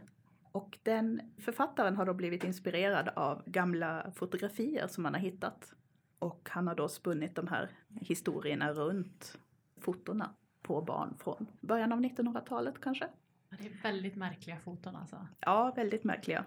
Och 0.51 0.77
den 0.83 1.21
författaren 1.37 1.95
har 1.95 2.05
då 2.05 2.13
blivit 2.13 2.43
inspirerad 2.43 3.09
av 3.15 3.43
gamla 3.45 4.11
fotografier 4.15 4.87
som 4.87 5.05
han 5.05 5.13
har 5.13 5.21
hittat. 5.21 5.73
Och 6.19 6.49
han 6.51 6.67
har 6.67 6.75
då 6.75 6.87
spunnit 6.87 7.35
de 7.35 7.47
här 7.47 7.69
historierna 8.01 8.73
runt 8.73 9.39
fotona 9.85 10.29
på 10.61 10.81
barn 10.81 11.13
från 11.19 11.47
början 11.61 11.91
av 11.91 11.99
1900-talet 11.99 12.81
kanske. 12.81 13.07
Det 13.49 13.65
är 13.65 13.83
väldigt 13.83 14.15
märkliga 14.15 14.57
foton 14.59 14.95
alltså. 14.95 15.27
Ja, 15.39 15.73
väldigt 15.75 16.03
märkliga. 16.03 16.45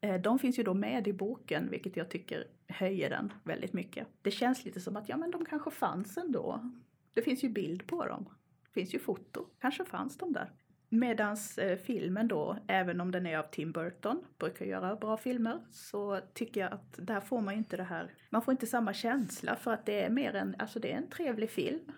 Eh, 0.00 0.20
De 0.20 0.38
finns 0.38 0.58
ju 0.58 0.62
då 0.62 0.74
med 0.74 1.08
i 1.08 1.12
boken, 1.12 1.70
vilket 1.70 1.96
jag 1.96 2.10
tycker 2.10 2.44
höjer 2.68 3.10
den 3.10 3.32
väldigt 3.44 3.72
mycket. 3.72 4.06
Det 4.22 4.30
känns 4.30 4.64
lite 4.64 4.80
som 4.80 4.96
att 4.96 5.08
ja, 5.08 5.16
men 5.16 5.30
de 5.30 5.44
kanske 5.44 5.70
fanns 5.70 6.16
ändå. 6.16 6.70
Det 7.14 7.22
finns 7.22 7.44
ju 7.44 7.48
bild 7.48 7.86
på 7.86 8.06
dem. 8.06 8.24
Det 8.64 8.72
finns 8.80 8.94
ju 8.94 8.98
foto. 8.98 9.46
Kanske 9.60 9.84
fanns 9.84 10.18
de 10.18 10.32
där. 10.32 10.52
Medans 10.88 11.58
eh, 11.58 11.78
filmen 11.78 12.28
då, 12.28 12.56
även 12.66 13.00
om 13.00 13.10
den 13.10 13.26
är 13.26 13.38
av 13.38 13.42
Tim 13.42 13.72
Burton, 13.72 14.24
brukar 14.38 14.64
göra 14.64 14.96
bra 14.96 15.16
filmer, 15.16 15.60
så 15.70 16.20
tycker 16.34 16.60
jag 16.60 16.72
att 16.72 16.98
där 16.98 17.20
får 17.20 17.40
man 17.40 17.54
inte 17.54 17.76
det 17.76 17.82
här, 17.82 18.14
man 18.30 18.42
får 18.42 18.52
inte 18.52 18.66
samma 18.66 18.92
känsla 18.92 19.56
för 19.56 19.72
att 19.72 19.86
det 19.86 20.04
är 20.04 20.10
mer 20.10 20.34
en, 20.34 20.54
alltså 20.58 20.80
det 20.80 20.92
är 20.92 20.96
en 20.96 21.10
trevlig 21.10 21.50
film 21.50 21.92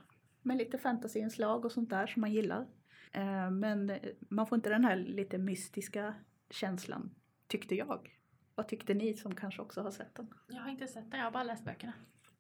med 0.49 0.57
lite 0.57 0.79
fantasyinslag 0.79 1.65
och 1.65 1.73
sånt 1.73 1.91
där 1.91 2.07
som 2.07 2.21
man 2.21 2.33
gillar. 2.33 2.67
Eh, 3.13 3.51
Men 3.51 3.93
man 4.29 4.47
får 4.47 4.57
inte 4.57 4.71
den 4.71 4.85
här 4.85 4.97
lite 4.97 5.39
mystiska 5.39 6.15
känslan, 6.51 7.11
tyckte 7.47 7.75
jag. 7.75 8.15
Vad 8.55 8.69
tyckte 8.69 8.95
ni 8.95 9.15
som 9.15 9.35
kanske 9.35 9.63
också 9.63 9.83
har 9.83 9.91
sett 9.91 10.15
den? 10.15 10.27
Jag 10.49 10.63
har 10.63 10.71
inte 10.71 10.87
sett 10.87 11.11
den, 11.11 11.19
jag 11.21 11.27
har 11.27 11.33
bara 11.33 11.43
läst 11.45 11.65
böckerna. 11.65 11.93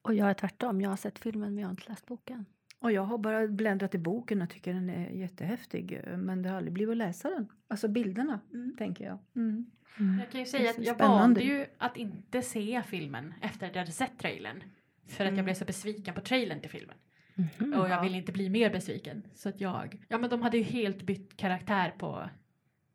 Och 0.02 0.14
jag 0.14 0.30
är 0.30 0.34
tvärtom, 0.34 0.80
jag 0.80 0.90
har 0.90 0.96
sett 0.96 1.18
filmen 1.18 1.54
men 1.54 1.62
jag 1.62 1.68
har 1.68 1.70
inte 1.72 1.88
läst 1.88 2.06
boken. 2.06 2.44
Och 2.80 2.92
jag 2.92 3.02
har 3.02 3.18
bara 3.18 3.46
bläddrat 3.48 3.94
i 3.94 3.98
boken 3.98 4.42
och 4.42 4.50
tycker 4.50 4.74
den 4.74 4.90
är 4.90 5.11
jättehäftig. 5.11 6.00
Men 6.16 6.42
det 6.42 6.48
har 6.48 6.56
aldrig 6.56 6.72
blivit 6.72 6.90
att 6.92 6.96
läsa 6.96 7.30
den. 7.30 7.48
Alltså 7.68 7.88
bilderna, 7.88 8.40
tänker 8.78 9.04
jag. 9.04 9.18
Mm. 9.36 9.70
Jag 10.20 10.30
kan 10.30 10.40
ju 10.40 10.46
säga 10.46 10.70
att 10.70 10.78
jag 10.78 10.96
spännande. 10.96 11.18
valde 11.20 11.40
ju 11.40 11.66
att 11.78 11.96
inte 11.96 12.42
se 12.42 12.82
filmen 12.86 13.34
efter 13.42 13.66
att 13.66 13.74
jag 13.74 13.82
hade 13.82 13.92
sett 13.92 14.18
trailern. 14.18 14.62
För 15.06 15.24
att 15.24 15.28
Mm. 15.28 15.36
jag 15.36 15.44
blev 15.44 15.54
så 15.54 15.64
besviken 15.64 16.14
på 16.14 16.20
trailern 16.20 16.61
till 16.61 16.70
filmen. 16.70 16.96
Mhm. 17.39 17.72
Och 17.74 17.89
jag 17.89 17.91
Ja. 17.91 18.03
ville 18.03 18.16
inte 18.16 18.32
bli 18.32 18.49
mer 18.51 18.70
besviken. 18.70 19.22
Så 19.34 19.49
att 19.49 19.61
jag, 19.61 20.05
ja 20.09 20.18
men 20.18 20.30
de 20.30 20.43
hade 20.43 20.57
ju 20.57 20.62
helt 20.62 21.03
bytt 21.03 21.36
karaktär 21.36 21.95
på, 21.99 22.30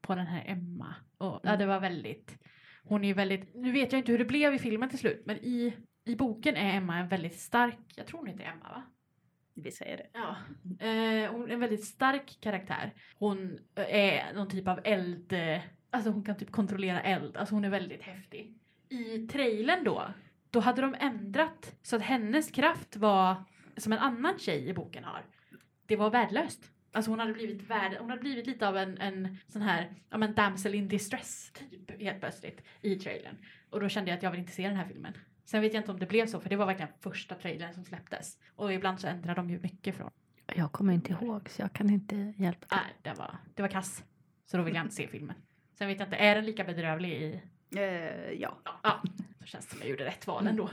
på 0.01 0.15
den 0.15 0.27
här 0.27 0.43
Emma. 0.47 0.95
Och 1.17 1.39
ja, 1.43 1.55
det 1.57 1.65
var 1.65 1.79
väldigt, 1.79 2.37
hon 2.83 3.03
är 3.03 3.07
ju 3.07 3.13
väldigt, 3.13 3.55
nu 3.55 3.71
vet 3.71 3.91
jag 3.91 3.99
inte 3.99 4.11
hur 4.11 4.19
det 4.19 4.25
blev 4.25 4.53
i 4.53 4.59
filmen 4.59 4.89
till 4.89 4.99
slut. 4.99 5.23
Men 5.25 5.37
i, 5.37 5.73
i 6.05 6.15
boken 6.15 6.55
är 6.55 6.77
Emma 6.77 6.97
en 6.97 7.07
väldigt 7.07 7.39
stark, 7.39 7.77
jag 7.95 8.07
tror 8.07 8.19
hon 8.19 8.27
heter 8.27 8.43
Emma 8.43 8.69
va? 8.69 8.83
Vi 9.55 9.71
säger 9.71 9.97
det. 9.97 10.07
Ja, 10.13 10.35
eh, 10.87 11.31
hon 11.31 11.49
är 11.49 11.53
en 11.53 11.59
väldigt 11.59 11.85
stark 11.85 12.37
karaktär. 12.41 12.93
Hon 13.15 13.59
är 13.75 14.33
någon 14.33 14.49
typ 14.49 14.67
av 14.67 14.79
eld, 14.83 15.33
alltså 15.89 16.09
hon 16.11 16.23
kan 16.23 16.37
typ 16.37 16.51
kontrollera 16.51 17.01
eld, 17.01 17.37
alltså 17.37 17.55
hon 17.55 17.65
är 17.65 17.69
väldigt 17.69 18.01
häftig. 18.01 18.53
I 18.89 19.27
trailern 19.27 19.83
då, 19.83 20.03
då 20.49 20.59
hade 20.59 20.81
de 20.81 20.95
ändrat 20.99 21.75
så 21.81 21.95
att 21.95 22.01
hennes 22.01 22.51
kraft 22.51 22.95
var 22.95 23.43
som 23.77 23.93
en 23.93 23.99
annan 23.99 24.39
tjej 24.39 24.69
i 24.69 24.73
boken 24.73 25.03
har. 25.03 25.25
Det 25.85 25.95
var 25.95 26.09
värdelöst. 26.09 26.71
Alltså 26.91 27.11
hon 27.11 27.19
hade 27.19 27.33
blivit 27.33 27.69
värd, 27.69 27.97
hon 27.99 28.09
hade 28.09 28.21
blivit 28.21 28.47
lite 28.47 28.67
av 28.67 28.77
en, 28.77 28.97
en 28.97 29.37
sån 29.47 29.61
här, 29.61 29.93
ja 30.09 30.17
men 30.17 30.33
damsel 30.33 30.75
in 30.75 30.87
distress 30.87 31.51
typ 31.53 32.01
helt 32.01 32.19
plötsligt 32.19 32.61
i 32.81 32.95
trailern. 32.95 33.37
Och 33.69 33.79
då 33.79 33.89
kände 33.89 34.11
jag 34.11 34.17
att 34.17 34.23
jag 34.23 34.31
vill 34.31 34.39
inte 34.39 34.51
se 34.51 34.67
den 34.67 34.77
här 34.77 34.87
filmen. 34.87 35.13
Sen 35.45 35.61
vet 35.61 35.73
jag 35.73 35.81
inte 35.81 35.91
om 35.91 35.99
det 35.99 36.05
blev 36.05 36.27
så 36.27 36.39
för 36.39 36.49
det 36.49 36.55
var 36.55 36.65
verkligen 36.65 36.91
första 36.99 37.35
trailern 37.35 37.73
som 37.73 37.85
släpptes. 37.85 38.37
Och 38.55 38.73
ibland 38.73 38.99
så 38.99 39.07
ändrar 39.07 39.35
de 39.35 39.49
ju 39.49 39.59
mycket 39.59 39.95
från 39.95 40.11
Jag 40.55 40.71
kommer 40.71 40.93
inte 40.93 41.11
ihåg 41.11 41.49
så 41.49 41.61
jag 41.61 41.73
kan 41.73 41.89
inte 41.89 42.33
hjälpa 42.37 42.67
till. 42.67 42.77
Nej, 42.77 42.93
det 43.01 43.19
var, 43.19 43.37
det 43.55 43.61
var 43.61 43.69
kass. 43.69 44.03
Så 44.45 44.57
då 44.57 44.63
vill 44.63 44.75
jag 44.75 44.83
inte 44.83 44.95
se 44.95 45.07
filmen. 45.07 45.35
Sen 45.77 45.87
vet 45.87 45.99
jag 45.99 46.07
inte, 46.07 46.17
är 46.17 46.35
den 46.35 46.45
lika 46.45 46.63
bedrövlig 46.63 47.11
i... 47.11 47.41
Eh, 47.75 47.81
ja. 48.31 48.57
Ja, 48.63 48.79
ja. 48.83 49.01
då 49.39 49.45
känns 49.45 49.65
det 49.65 49.71
som 49.71 49.79
jag 49.81 49.89
gjorde 49.89 50.05
rätt 50.05 50.27
val 50.27 50.47
ändå. 50.47 50.69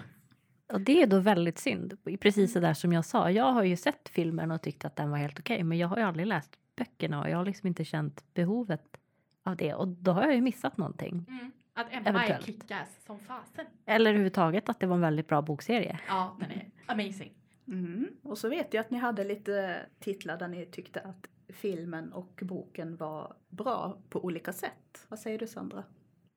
Och 0.73 0.81
det 0.81 1.03
är 1.03 1.07
då 1.07 1.19
väldigt 1.19 1.59
synd. 1.59 1.99
Precis 2.21 2.53
så 2.53 2.61
där 2.61 2.75
som 2.75 2.93
jag 2.93 3.05
sa. 3.05 3.31
Jag 3.31 3.53
har 3.53 3.63
ju 3.63 3.77
sett 3.77 4.09
filmen 4.09 4.51
och 4.51 4.63
tyckt 4.63 4.85
att 4.85 4.97
den 4.97 5.11
var 5.11 5.19
helt 5.19 5.39
okej. 5.39 5.63
men 5.65 5.79
jag 5.79 5.89
har 5.89 5.97
ju 5.97 6.03
aldrig 6.03 6.27
läst 6.27 6.59
böckerna 6.77 7.21
och 7.21 7.31
jag 7.31 7.37
har 7.37 7.45
liksom 7.45 7.67
inte 7.67 7.85
känt 7.85 8.25
behovet 8.35 8.97
av 9.43 9.57
det. 9.57 9.75
Och 9.75 9.89
då 9.89 10.13
har 10.13 10.23
jag 10.23 10.35
ju 10.35 10.41
missat 10.41 10.77
någonting. 10.77 11.27
Mm. 11.29 11.53
Att 11.75 11.87
Emma 11.91 12.09
Eventuellt. 12.09 12.49
är 12.49 12.53
kickass 12.53 12.89
som 13.07 13.19
fasen. 13.19 13.67
Eller 13.87 14.11
överhuvudtaget 14.11 14.69
att 14.69 14.81
det 14.81 14.87
var 14.87 14.95
en 14.95 15.01
väldigt 15.01 15.29
bra 15.29 15.43
bokserie. 15.43 16.01
Ja, 16.09 16.37
den 16.41 16.51
är 16.51 16.71
amazing. 16.87 17.33
Mm. 17.69 18.09
Och 18.23 18.39
så 18.39 18.49
vet 18.49 18.75
jag 18.75 18.81
att 18.81 18.91
ni 18.91 18.99
hade 18.99 19.25
lite 19.25 19.87
titlar 20.01 20.39
där 20.39 20.49
ni 20.49 20.67
tyckte 20.67 21.01
att 21.01 21.27
filmen 21.49 22.13
och 22.13 22.41
boken 22.43 22.97
var 22.97 23.35
bra 23.49 23.99
på 24.09 24.25
olika 24.25 24.53
sätt. 24.53 25.07
Vad 25.09 25.19
säger 25.19 25.39
du 25.39 25.47
Sandra? 25.47 25.85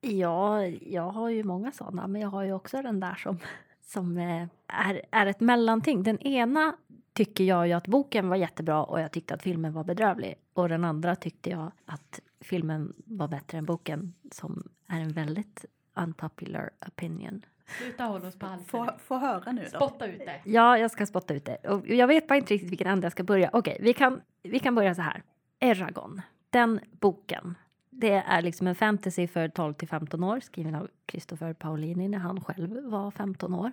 Ja, 0.02 0.66
jag 0.68 1.12
har 1.12 1.30
ju 1.30 1.44
många 1.44 1.72
sådana, 1.72 2.08
men 2.08 2.22
jag 2.22 2.30
har 2.30 2.44
ju 2.44 2.54
också 2.54 2.82
den 2.82 3.00
där 3.00 3.16
som, 3.16 3.40
som 3.86 4.18
eh, 4.18 4.48
är, 4.68 5.02
är 5.12 5.26
ett 5.26 5.40
mellanting. 5.40 6.04
Den 6.04 6.20
ena 6.20 6.76
tycker 7.14 7.44
jag 7.44 7.68
ju 7.68 7.74
att 7.74 7.88
boken 7.88 8.30
var 8.30 8.36
jättebra 8.36 8.84
och 8.84 9.02
jag 9.02 9.12
tyckte 9.12 9.34
att 9.34 9.44
filmen 9.44 9.74
var 9.74 9.84
bedrövlig. 9.84 10.36
Och 10.54 10.70
den 10.70 10.86
andra 10.86 11.16
tyckte 11.16 11.50
jag 11.50 11.72
att 11.86 12.20
filmen 12.42 12.94
var 13.06 13.28
bättre 13.28 13.58
än 13.58 13.66
boken 13.66 14.14
som 14.32 14.70
är 14.88 15.02
en 15.02 15.12
väldigt 15.12 15.66
unpopular 15.96 16.70
opinion. 16.88 17.46
Sluta 17.78 18.04
hålla 18.04 18.28
oss 18.28 18.40
på 18.40 18.46
halsen. 18.46 18.68
Få, 18.68 18.90
få 19.00 19.18
höra 19.18 19.52
nu 19.52 19.64
då. 19.64 19.78
Spotta 19.78 20.08
ut 20.08 20.20
det. 20.20 20.42
Ja, 20.46 20.78
jag 20.78 20.92
ska 20.92 21.06
spotta 21.06 21.34
ut 21.34 21.46
det. 21.46 21.56
Och 21.56 21.88
jag 21.88 22.08
vet 22.08 22.28
bara 22.28 22.36
inte 22.36 22.54
riktigt 22.54 22.72
vilken 22.72 22.88
ände 22.88 23.06
jag 23.06 23.12
ska 23.12 23.24
börja. 23.24 23.50
Okej, 23.54 23.78
vi, 23.82 23.94
kan, 23.94 24.22
vi 24.44 24.60
kan 24.60 24.76
börja 24.76 24.96
så 24.96 25.02
här. 25.02 25.24
Eragon, 25.60 26.22
den 26.50 26.80
boken. 26.92 27.56
Det 28.04 28.24
är 28.28 28.42
liksom 28.42 28.68
en 28.68 28.76
fantasy 28.76 29.28
för 29.28 29.48
12 29.48 29.74
till 29.74 29.88
15 29.88 30.24
år 30.24 30.40
skriven 30.40 30.76
av 30.76 30.90
Christopher 31.08 31.54
Paolini 31.54 32.08
när 32.08 32.18
han 32.18 32.44
själv 32.44 32.90
var 32.90 33.12
15 33.12 33.54
år. 33.54 33.72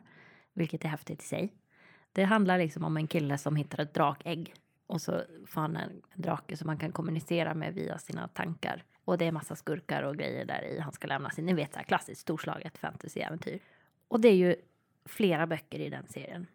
Vilket 0.52 0.84
är 0.84 0.88
häftigt 0.88 1.22
i 1.22 1.26
sig. 1.26 1.52
Det 2.12 2.24
handlar 2.24 2.58
liksom 2.58 2.84
om 2.84 2.96
en 2.96 3.06
kille 3.06 3.38
som 3.38 3.56
hittar 3.56 3.82
ett 3.82 3.94
drakägg 3.94 4.54
och 4.86 5.00
så 5.00 5.22
får 5.46 5.60
han 5.60 5.76
en 5.76 6.02
drake 6.14 6.56
som 6.56 6.66
man 6.66 6.78
kan 6.78 6.92
kommunicera 6.92 7.54
med 7.54 7.74
via 7.74 7.98
sina 7.98 8.28
tankar. 8.28 8.84
Och 9.04 9.18
det 9.18 9.24
är 9.24 9.32
massa 9.32 9.56
skurkar 9.56 10.02
och 10.02 10.16
grejer 10.16 10.44
där 10.44 10.62
i. 10.64 10.80
Han 10.80 10.92
ska 10.92 11.06
lämna 11.06 11.30
sin, 11.30 11.46
ni 11.46 11.54
vet 11.54 11.72
så 11.72 11.78
här 11.78 11.86
klassiskt 11.86 12.20
storslaget 12.20 12.78
fantasyäventyr. 12.78 13.58
Och 14.08 14.20
det 14.20 14.28
är 14.28 14.36
ju 14.36 14.56
flera 15.04 15.46
böcker 15.46 15.78
i 15.78 15.90
den 15.90 16.06
serien. 16.08 16.46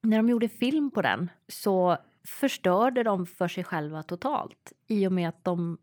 När 0.00 0.16
de 0.16 0.28
gjorde 0.28 0.48
film 0.48 0.90
på 0.90 1.02
den 1.02 1.30
så 1.48 1.96
förstörde 2.24 3.02
de 3.02 3.26
för 3.26 3.48
sig 3.48 3.64
själva 3.64 4.02
totalt 4.02 4.72
i 4.86 5.06
och 5.06 5.12
med 5.12 5.28
att 5.28 5.44
de 5.44 5.78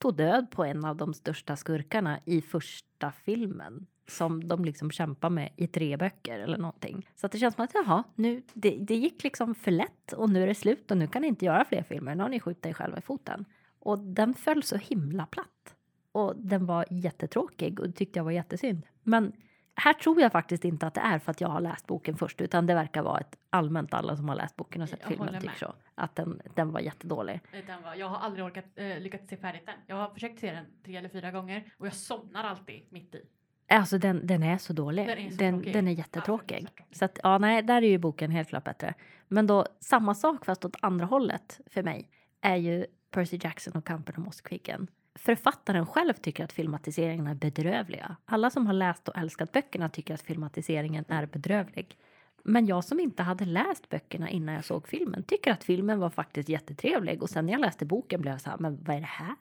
tog 0.00 0.16
död 0.16 0.50
på 0.50 0.64
en 0.64 0.84
av 0.84 0.96
de 0.96 1.14
största 1.14 1.56
skurkarna 1.56 2.20
i 2.24 2.40
första 2.40 3.12
filmen 3.12 3.86
som 4.08 4.48
de 4.48 4.64
liksom 4.64 4.90
kämpar 4.90 5.30
med 5.30 5.52
i 5.56 5.66
tre 5.66 5.96
böcker 5.96 6.38
eller 6.38 6.58
någonting. 6.58 7.08
Så 7.16 7.26
att 7.26 7.32
det 7.32 7.38
känns 7.38 7.54
som 7.54 7.64
att 7.64 7.74
jaha, 7.74 8.04
nu, 8.14 8.42
det, 8.54 8.70
det 8.70 8.94
gick 8.94 9.24
liksom 9.24 9.54
för 9.54 9.70
lätt 9.70 10.12
och 10.12 10.30
nu 10.30 10.42
är 10.42 10.46
det 10.46 10.54
slut 10.54 10.90
och 10.90 10.96
nu 10.96 11.06
kan 11.06 11.22
ni 11.22 11.28
inte 11.28 11.44
göra 11.44 11.64
fler 11.64 11.82
filmer. 11.82 12.14
Nu 12.14 12.22
har 12.22 12.30
ni 12.30 12.40
skjutit 12.40 12.66
er 12.66 12.72
själva 12.72 12.98
i 12.98 13.02
foten. 13.02 13.44
Och 13.78 13.98
den 13.98 14.34
föll 14.34 14.62
så 14.62 14.76
himla 14.76 15.26
platt. 15.26 15.74
Och 16.12 16.36
den 16.36 16.66
var 16.66 16.84
jättetråkig 16.90 17.80
och 17.80 17.86
det 17.86 17.92
tyckte 17.92 18.18
jag 18.18 18.24
var 18.24 18.30
jättesynd. 18.30 18.86
Men 19.02 19.32
här 19.74 19.92
tror 19.92 20.20
jag 20.20 20.32
faktiskt 20.32 20.64
inte 20.64 20.86
att 20.86 20.94
det 20.94 21.00
är 21.00 21.18
för 21.18 21.30
att 21.30 21.40
jag 21.40 21.48
har 21.48 21.60
läst 21.60 21.86
boken 21.86 22.16
först 22.16 22.40
utan 22.40 22.66
det 22.66 22.74
verkar 22.74 23.02
vara 23.02 23.20
ett 23.20 23.36
allmänt 23.50 23.94
alla 23.94 24.16
som 24.16 24.28
har 24.28 24.36
läst 24.36 24.56
boken 24.56 24.82
och 24.82 24.88
sett 24.88 24.98
Jag 25.00 25.08
filmen 25.08 25.40
tycker 25.40 25.54
så. 25.56 25.74
Att 25.94 26.16
den, 26.16 26.40
den 26.54 26.72
var 26.72 26.80
jättedålig. 26.80 27.40
Den 27.66 27.82
var, 27.82 27.94
jag 27.94 28.06
har 28.06 28.18
aldrig 28.18 28.44
orkat, 28.44 28.64
eh, 28.74 29.00
lyckats 29.00 29.28
se 29.28 29.36
färdigt 29.36 29.66
den. 29.66 29.74
Jag 29.86 29.96
har 29.96 30.10
försökt 30.10 30.40
se 30.40 30.52
den 30.52 30.64
tre 30.84 30.96
eller 30.96 31.08
fyra 31.08 31.30
gånger 31.30 31.72
och 31.78 31.86
jag 31.86 31.94
somnar 31.94 32.44
alltid 32.44 32.82
mitt 32.90 33.14
i. 33.14 33.22
Alltså 33.68 33.98
den, 33.98 34.26
den 34.26 34.42
är 34.42 34.58
så 34.58 34.72
dålig. 34.72 35.06
Den 35.06 35.18
är 35.18 35.30
så 35.30 35.36
den, 35.36 35.62
den 35.62 35.88
är 35.88 35.92
Ja, 35.92 35.98
jättetråkig. 35.98 36.68
är 36.90 36.94
så 36.94 37.04
att, 37.04 37.18
ja, 37.22 37.38
nej, 37.38 37.62
där 37.62 37.82
är 37.82 37.88
ju 37.88 37.98
boken 37.98 38.30
helt 38.30 38.48
klart 38.48 38.64
bättre. 38.64 38.94
Men 39.28 39.46
då 39.46 39.66
samma 39.80 40.14
sak 40.14 40.44
fast 40.44 40.64
åt 40.64 40.76
andra 40.82 41.06
hållet 41.06 41.60
för 41.66 41.82
mig 41.82 42.10
är 42.40 42.56
ju 42.56 42.86
Percy 43.10 43.38
Jackson 43.42 43.72
och 43.76 43.84
Kampen 43.86 44.14
om 44.16 44.28
Åskviggen. 44.28 44.88
Författaren 45.20 45.86
själv 45.86 46.12
tycker 46.14 46.44
att 46.44 46.52
filmatiseringarna 46.52 47.30
är 47.30 47.34
bedrövliga. 47.34 48.16
Alla 48.24 48.50
som 48.50 48.66
har 48.66 48.72
läst 48.74 49.08
och 49.08 49.18
älskat 49.18 49.52
böckerna 49.52 49.88
tycker 49.88 50.14
att 50.14 50.22
filmatiseringen 50.22 51.04
är 51.08 51.26
bedrövlig. 51.26 51.96
Men 52.42 52.66
jag 52.66 52.84
som 52.84 53.00
inte 53.00 53.22
hade 53.22 53.44
läst 53.44 53.88
böckerna 53.88 54.30
innan 54.30 54.54
jag 54.54 54.64
såg 54.64 54.88
filmen 54.88 55.22
tycker 55.22 55.52
att 55.52 55.64
filmen 55.64 55.98
var 55.98 56.10
faktiskt 56.10 56.48
jättetrevlig 56.48 57.22
och 57.22 57.30
sen 57.30 57.46
när 57.46 57.52
jag 57.52 57.60
läste 57.60 57.86
boken 57.86 58.20
blev 58.20 58.34
jag 58.34 58.40
så 58.40 58.50
här, 58.50 58.58
men 58.58 58.84
vad 58.84 58.96
är 58.96 59.00
det 59.00 59.06
här? 59.06 59.36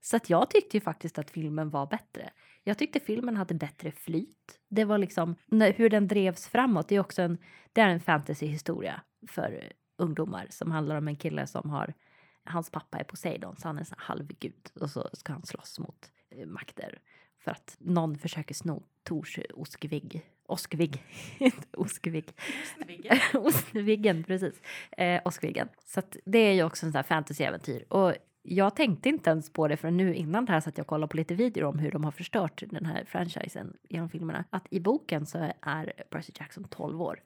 Så 0.00 0.16
att 0.16 0.30
jag 0.30 0.50
tyckte 0.50 0.76
ju 0.76 0.80
faktiskt 0.80 1.18
att 1.18 1.30
filmen 1.30 1.70
var 1.70 1.86
bättre. 1.86 2.30
Jag 2.64 2.78
tyckte 2.78 3.00
filmen 3.00 3.36
hade 3.36 3.54
bättre 3.54 3.90
flyt. 3.92 4.58
Det 4.68 4.84
var 4.84 4.98
liksom 4.98 5.36
när- 5.46 5.72
hur 5.72 5.90
den 5.90 6.08
drevs 6.08 6.48
framåt. 6.48 6.88
Det 6.88 6.94
är 6.96 7.00
också 7.00 7.22
en, 7.22 7.38
det 7.72 7.80
är 7.80 7.88
en 7.88 8.00
fantasyhistoria 8.00 9.00
för 9.28 9.72
ungdomar 9.98 10.46
som 10.50 10.70
handlar 10.70 10.96
om 10.96 11.08
en 11.08 11.16
kille 11.16 11.46
som 11.46 11.70
har 11.70 11.94
hans 12.46 12.70
pappa 12.70 12.98
är 12.98 13.04
Poseidon 13.04 13.56
så 13.56 13.68
han 13.68 13.78
är 13.78 13.80
en 13.80 13.86
halvgud 13.98 14.70
och 14.80 14.90
så 14.90 15.10
ska 15.12 15.32
han 15.32 15.46
slåss 15.46 15.78
mot 15.78 16.12
eh, 16.30 16.46
makter 16.46 16.98
för 17.38 17.50
att 17.50 17.76
någon 17.78 18.18
försöker 18.18 18.54
sno 18.54 18.82
Tors 19.02 19.38
oskvigg. 19.54 20.22
Oskvigg. 20.46 21.02
Oskvigg. 21.72 22.34
Ostviggen, 23.34 24.24
precis. 24.24 24.62
Eh, 24.90 25.20
Oskviggen. 25.24 25.68
Så 25.84 26.00
att 26.00 26.16
det 26.24 26.38
är 26.38 26.52
ju 26.52 26.62
också 26.62 26.86
en 26.86 26.92
sån 26.92 26.96
här 26.96 27.02
fantasyäventyr. 27.02 27.84
Och 27.88 28.14
jag 28.42 28.76
tänkte 28.76 29.08
inte 29.08 29.30
ens 29.30 29.52
på 29.52 29.68
det 29.68 29.76
förrän 29.76 29.96
nu 29.96 30.14
innan 30.14 30.44
det 30.44 30.52
här 30.52 30.60
så 30.60 30.68
att 30.68 30.78
jag 30.78 30.86
kollade 30.86 31.10
på 31.10 31.16
lite 31.16 31.34
videor 31.34 31.64
om 31.64 31.78
hur 31.78 31.90
de 31.90 32.04
har 32.04 32.12
förstört 32.12 32.62
den 32.66 32.86
här 32.86 33.04
franchisen 33.04 33.76
genom 33.88 34.08
filmerna. 34.08 34.44
Att 34.50 34.66
i 34.70 34.80
boken 34.80 35.26
så 35.26 35.52
är 35.60 35.92
Percy 36.10 36.32
Jackson 36.38 36.64
12 36.64 37.02
år. 37.02 37.20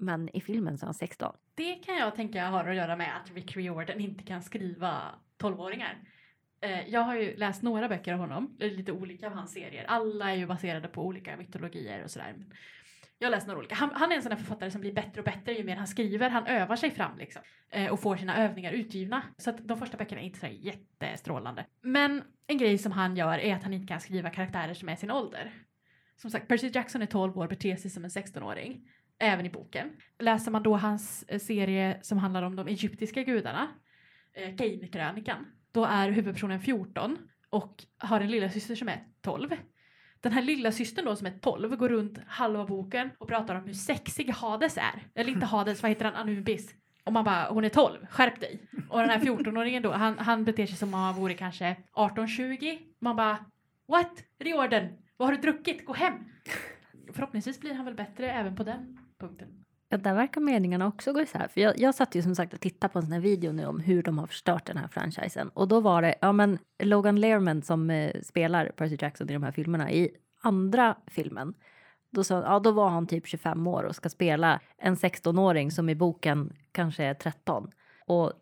Men 0.00 0.36
i 0.36 0.40
filmen 0.40 0.78
så 0.78 0.84
är 0.84 0.86
han 0.86 0.94
16. 0.94 1.36
Det 1.54 1.74
kan 1.74 1.96
jag 1.96 2.14
tänka 2.14 2.46
har 2.46 2.68
att 2.68 2.76
göra 2.76 2.96
med 2.96 3.16
att 3.16 3.30
Rick 3.34 3.56
Riordan 3.56 4.00
inte 4.00 4.24
kan 4.24 4.42
skriva 4.42 5.02
12-åringar. 5.38 5.98
Eh, 6.60 6.88
jag 6.88 7.00
har 7.00 7.14
ju 7.14 7.36
läst 7.36 7.62
några 7.62 7.88
böcker 7.88 8.12
av 8.12 8.18
honom, 8.18 8.56
lite 8.58 8.92
olika 8.92 9.26
av 9.26 9.32
hans 9.32 9.52
serier. 9.52 9.84
Alla 9.88 10.30
är 10.30 10.34
ju 10.36 10.46
baserade 10.46 10.88
på 10.88 11.06
olika 11.06 11.36
mytologier 11.36 12.04
och 12.04 12.10
sådär. 12.10 12.34
Jag 13.18 13.26
har 13.26 13.30
läst 13.30 13.46
några 13.46 13.58
olika. 13.58 13.74
Han, 13.74 13.90
han 13.94 14.12
är 14.12 14.16
en 14.16 14.22
sån 14.22 14.30
där 14.30 14.36
författare 14.36 14.70
som 14.70 14.80
blir 14.80 14.92
bättre 14.92 15.20
och 15.20 15.24
bättre 15.24 15.52
ju 15.52 15.64
mer 15.64 15.76
han 15.76 15.86
skriver. 15.86 16.30
Han 16.30 16.46
övar 16.46 16.76
sig 16.76 16.90
fram 16.90 17.18
liksom. 17.18 17.42
eh, 17.70 17.92
Och 17.92 18.00
får 18.00 18.16
sina 18.16 18.36
övningar 18.36 18.72
utgivna. 18.72 19.22
Så 19.36 19.50
att 19.50 19.68
de 19.68 19.78
första 19.78 19.96
böckerna 19.96 20.20
är 20.20 20.24
inte 20.24 20.38
sådär 20.38 20.52
jättestrålande. 20.52 21.66
Men 21.80 22.22
en 22.46 22.58
grej 22.58 22.78
som 22.78 22.92
han 22.92 23.16
gör 23.16 23.38
är 23.38 23.54
att 23.54 23.62
han 23.62 23.74
inte 23.74 23.86
kan 23.86 24.00
skriva 24.00 24.30
karaktärer 24.30 24.74
som 24.74 24.88
är 24.88 24.96
sin 24.96 25.10
ålder. 25.10 25.52
Som 26.16 26.30
sagt, 26.30 26.48
Percy 26.48 26.70
Jackson 26.74 27.02
är 27.02 27.06
12 27.06 27.38
år, 27.38 27.48
beter 27.48 27.76
sig 27.76 27.90
som 27.90 28.04
en 28.04 28.10
16-åring. 28.10 28.88
Även 29.18 29.46
i 29.46 29.50
boken. 29.50 29.90
Läser 30.18 30.50
man 30.50 30.62
då 30.62 30.76
hans 30.76 31.24
eh, 31.28 31.38
serie 31.38 31.98
som 32.02 32.18
handlar 32.18 32.42
om 32.42 32.56
de 32.56 32.68
egyptiska 32.68 33.22
gudarna, 33.22 33.68
eh, 34.34 34.56
Kane-krönikan, 34.56 35.46
då 35.72 35.84
är 35.84 36.10
huvudpersonen 36.10 36.60
14 36.60 37.18
och 37.50 37.84
har 37.98 38.20
en 38.20 38.30
lilla 38.30 38.50
syster 38.50 38.74
som 38.74 38.88
är 38.88 39.04
12. 39.20 39.56
Den 40.20 40.32
här 40.32 40.42
lilla 40.42 40.72
systern 40.72 41.04
då 41.04 41.16
som 41.16 41.26
är 41.26 41.38
12 41.38 41.76
går 41.76 41.88
runt 41.88 42.18
halva 42.26 42.64
boken 42.64 43.10
och 43.18 43.28
pratar 43.28 43.54
om 43.54 43.64
hur 43.64 43.74
sexig 43.74 44.30
Hades 44.30 44.76
är. 44.76 45.06
Eller 45.14 45.32
inte 45.32 45.46
Hades, 45.46 45.82
vad 45.82 45.90
heter 45.90 46.04
han? 46.04 46.14
Anubis. 46.14 46.74
Och 47.04 47.12
man 47.12 47.24
bara, 47.24 47.48
hon 47.50 47.64
är 47.64 47.68
12, 47.68 48.06
skärp 48.10 48.40
dig. 48.40 48.60
Och 48.88 49.00
den 49.00 49.10
här 49.10 49.18
14-åringen 49.18 49.82
då, 49.82 49.92
han, 49.92 50.18
han 50.18 50.44
beter 50.44 50.66
sig 50.66 50.76
som 50.76 50.94
om 50.94 51.00
han 51.00 51.14
vore 51.14 51.34
kanske 51.34 51.76
18-20. 51.94 52.78
Man 52.98 53.16
bara, 53.16 53.38
what? 53.88 54.12
Riordan, 54.38 54.88
vad 55.16 55.28
har 55.28 55.34
du 55.34 55.40
druckit? 55.40 55.84
Gå 55.84 55.92
hem! 55.92 56.14
Förhoppningsvis 57.12 57.60
blir 57.60 57.74
han 57.74 57.84
väl 57.84 57.94
bättre 57.94 58.32
även 58.32 58.56
på 58.56 58.64
den 58.64 58.98
punkten. 59.18 59.48
Ja, 59.88 59.96
där 59.96 60.14
verkar 60.14 60.40
meningarna 60.40 60.86
också 60.86 61.12
gå 61.12 61.20
isär. 61.20 61.48
För 61.48 61.60
jag, 61.60 61.78
jag 61.78 61.94
satt 61.94 62.14
ju 62.14 62.22
som 62.22 62.34
sagt 62.34 62.52
och 62.52 62.60
tittade 62.60 62.92
på 62.92 62.98
en 62.98 63.04
sån 63.04 63.12
här 63.12 63.20
video 63.20 63.52
nu 63.52 63.66
om 63.66 63.80
hur 63.80 64.02
de 64.02 64.18
har 64.18 64.26
förstört 64.26 64.66
den 64.66 64.76
här 64.76 64.88
franchisen. 64.88 65.48
Och 65.48 65.68
då 65.68 65.80
var 65.80 66.02
det, 66.02 66.14
ja 66.20 66.32
men 66.32 66.58
Logan 66.82 67.20
Lerman 67.20 67.62
som 67.62 67.90
eh, 67.90 68.20
spelar 68.22 68.66
Percy 68.66 68.96
Jackson 69.00 69.30
i 69.30 69.32
de 69.32 69.42
här 69.42 69.52
filmerna, 69.52 69.90
i 69.90 70.10
andra 70.42 70.96
filmen, 71.06 71.54
då, 72.10 72.24
sa, 72.24 72.42
ja, 72.42 72.58
då 72.58 72.72
var 72.72 72.88
han 72.88 73.06
typ 73.06 73.26
25 73.26 73.66
år 73.66 73.82
och 73.82 73.96
ska 73.96 74.08
spela 74.08 74.60
en 74.78 74.94
16-åring 74.94 75.70
som 75.70 75.88
i 75.88 75.94
boken 75.94 76.52
kanske 76.72 77.04
är 77.04 77.14
13. 77.14 77.70
Och 78.06 78.32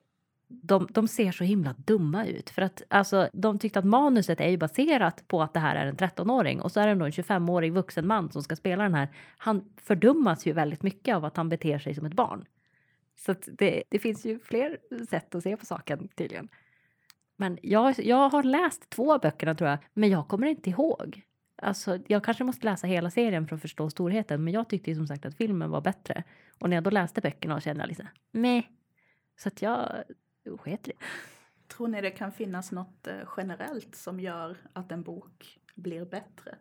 de, 0.49 0.89
de 0.91 1.09
ser 1.09 1.33
så 1.33 1.45
himla 1.45 1.75
dumma 1.79 2.27
ut. 2.27 2.51
För 2.51 2.63
att 2.63 2.83
alltså, 2.89 3.29
de 3.33 3.59
tyckte 3.59 3.79
att 3.79 3.85
manuset 3.85 4.41
är 4.41 4.49
ju 4.49 4.57
baserat 4.57 5.29
på 5.29 5.43
att 5.43 5.55
det 5.55 5.61
här 5.61 5.77
är 5.77 5.87
en 5.87 5.97
13-åring 5.97 6.61
och 6.61 6.73
så 6.73 6.81
är 6.81 6.87
det 6.87 6.93
ändå 6.93 7.05
en 7.05 7.11
25-årig 7.11 7.73
vuxen 7.73 8.07
man 8.07 8.31
som 8.31 8.43
ska 8.43 8.57
spela 8.57 8.83
den 8.83 8.95
här. 8.95 9.09
Han 9.39 9.65
fördummas 9.77 10.47
ju 10.47 10.53
väldigt 10.53 10.83
mycket 10.83 11.17
av 11.17 11.25
att 11.25 11.37
han 11.37 11.49
beter 11.49 11.79
sig 11.79 11.95
som 11.95 12.07
ett 12.07 12.15
barn. 12.15 12.45
Så 13.17 13.33
att 13.33 13.49
det, 13.53 13.83
det 13.89 13.99
finns 13.99 14.27
ju 14.27 14.39
fler 14.39 14.79
sätt 15.11 15.35
att 15.35 15.43
se 15.43 15.57
på 15.57 15.67
saken 15.67 16.09
tydligen. 16.09 16.49
Men 17.37 17.59
jag, 17.63 17.95
jag 17.99 18.29
har 18.29 18.43
läst 18.43 18.91
två 18.91 19.13
av 19.13 19.21
böckerna 19.21 19.55
tror 19.55 19.71
jag, 19.71 19.79
men 19.95 20.11
jag 20.11 20.29
kommer 20.29 20.47
inte 20.47 20.71
ihåg. 20.71 21.23
Alltså, 21.63 21.99
jag 22.07 22.25
kanske 22.25 22.45
måste 22.45 22.67
läsa 22.67 22.87
hela 22.87 23.11
serien 23.11 23.47
för 23.47 23.57
att 23.57 23.63
förstå 23.63 23.91
storheten, 23.91 24.45
men 24.45 24.55
jag 24.55 24.69
tyckte 24.69 24.91
ju 24.91 24.97
som 24.97 25.07
sagt 25.07 25.27
att 25.27 25.37
filmen 25.37 25.71
var 25.71 25.81
bättre. 25.81 26.25
Och 26.61 26.71
när 26.71 26.77
jag 26.77 26.85
då 26.85 26.91
läste 26.91 27.21
böckerna 27.21 27.61
kände 27.61 27.83
jag 27.83 27.89
liksom, 27.89 28.07
meh. 28.33 28.65
Så 29.37 29.49
att 29.49 29.63
jag 29.63 30.05
sket 30.51 30.89
i 30.89 30.91
det. 30.91 31.07
Tror 31.69 31.89
ni 31.89 32.01
det 32.01 32.11
kan 32.11 32.33
finnas 32.33 32.73
något 32.73 33.07
eh, 33.07 33.19
generellt 33.37 33.95
som 33.95 34.21
gör 34.21 34.57
att 34.73 34.93
en 34.93 35.03
bok 35.03 35.59
blir 35.75 36.05
bättre? 36.05 36.59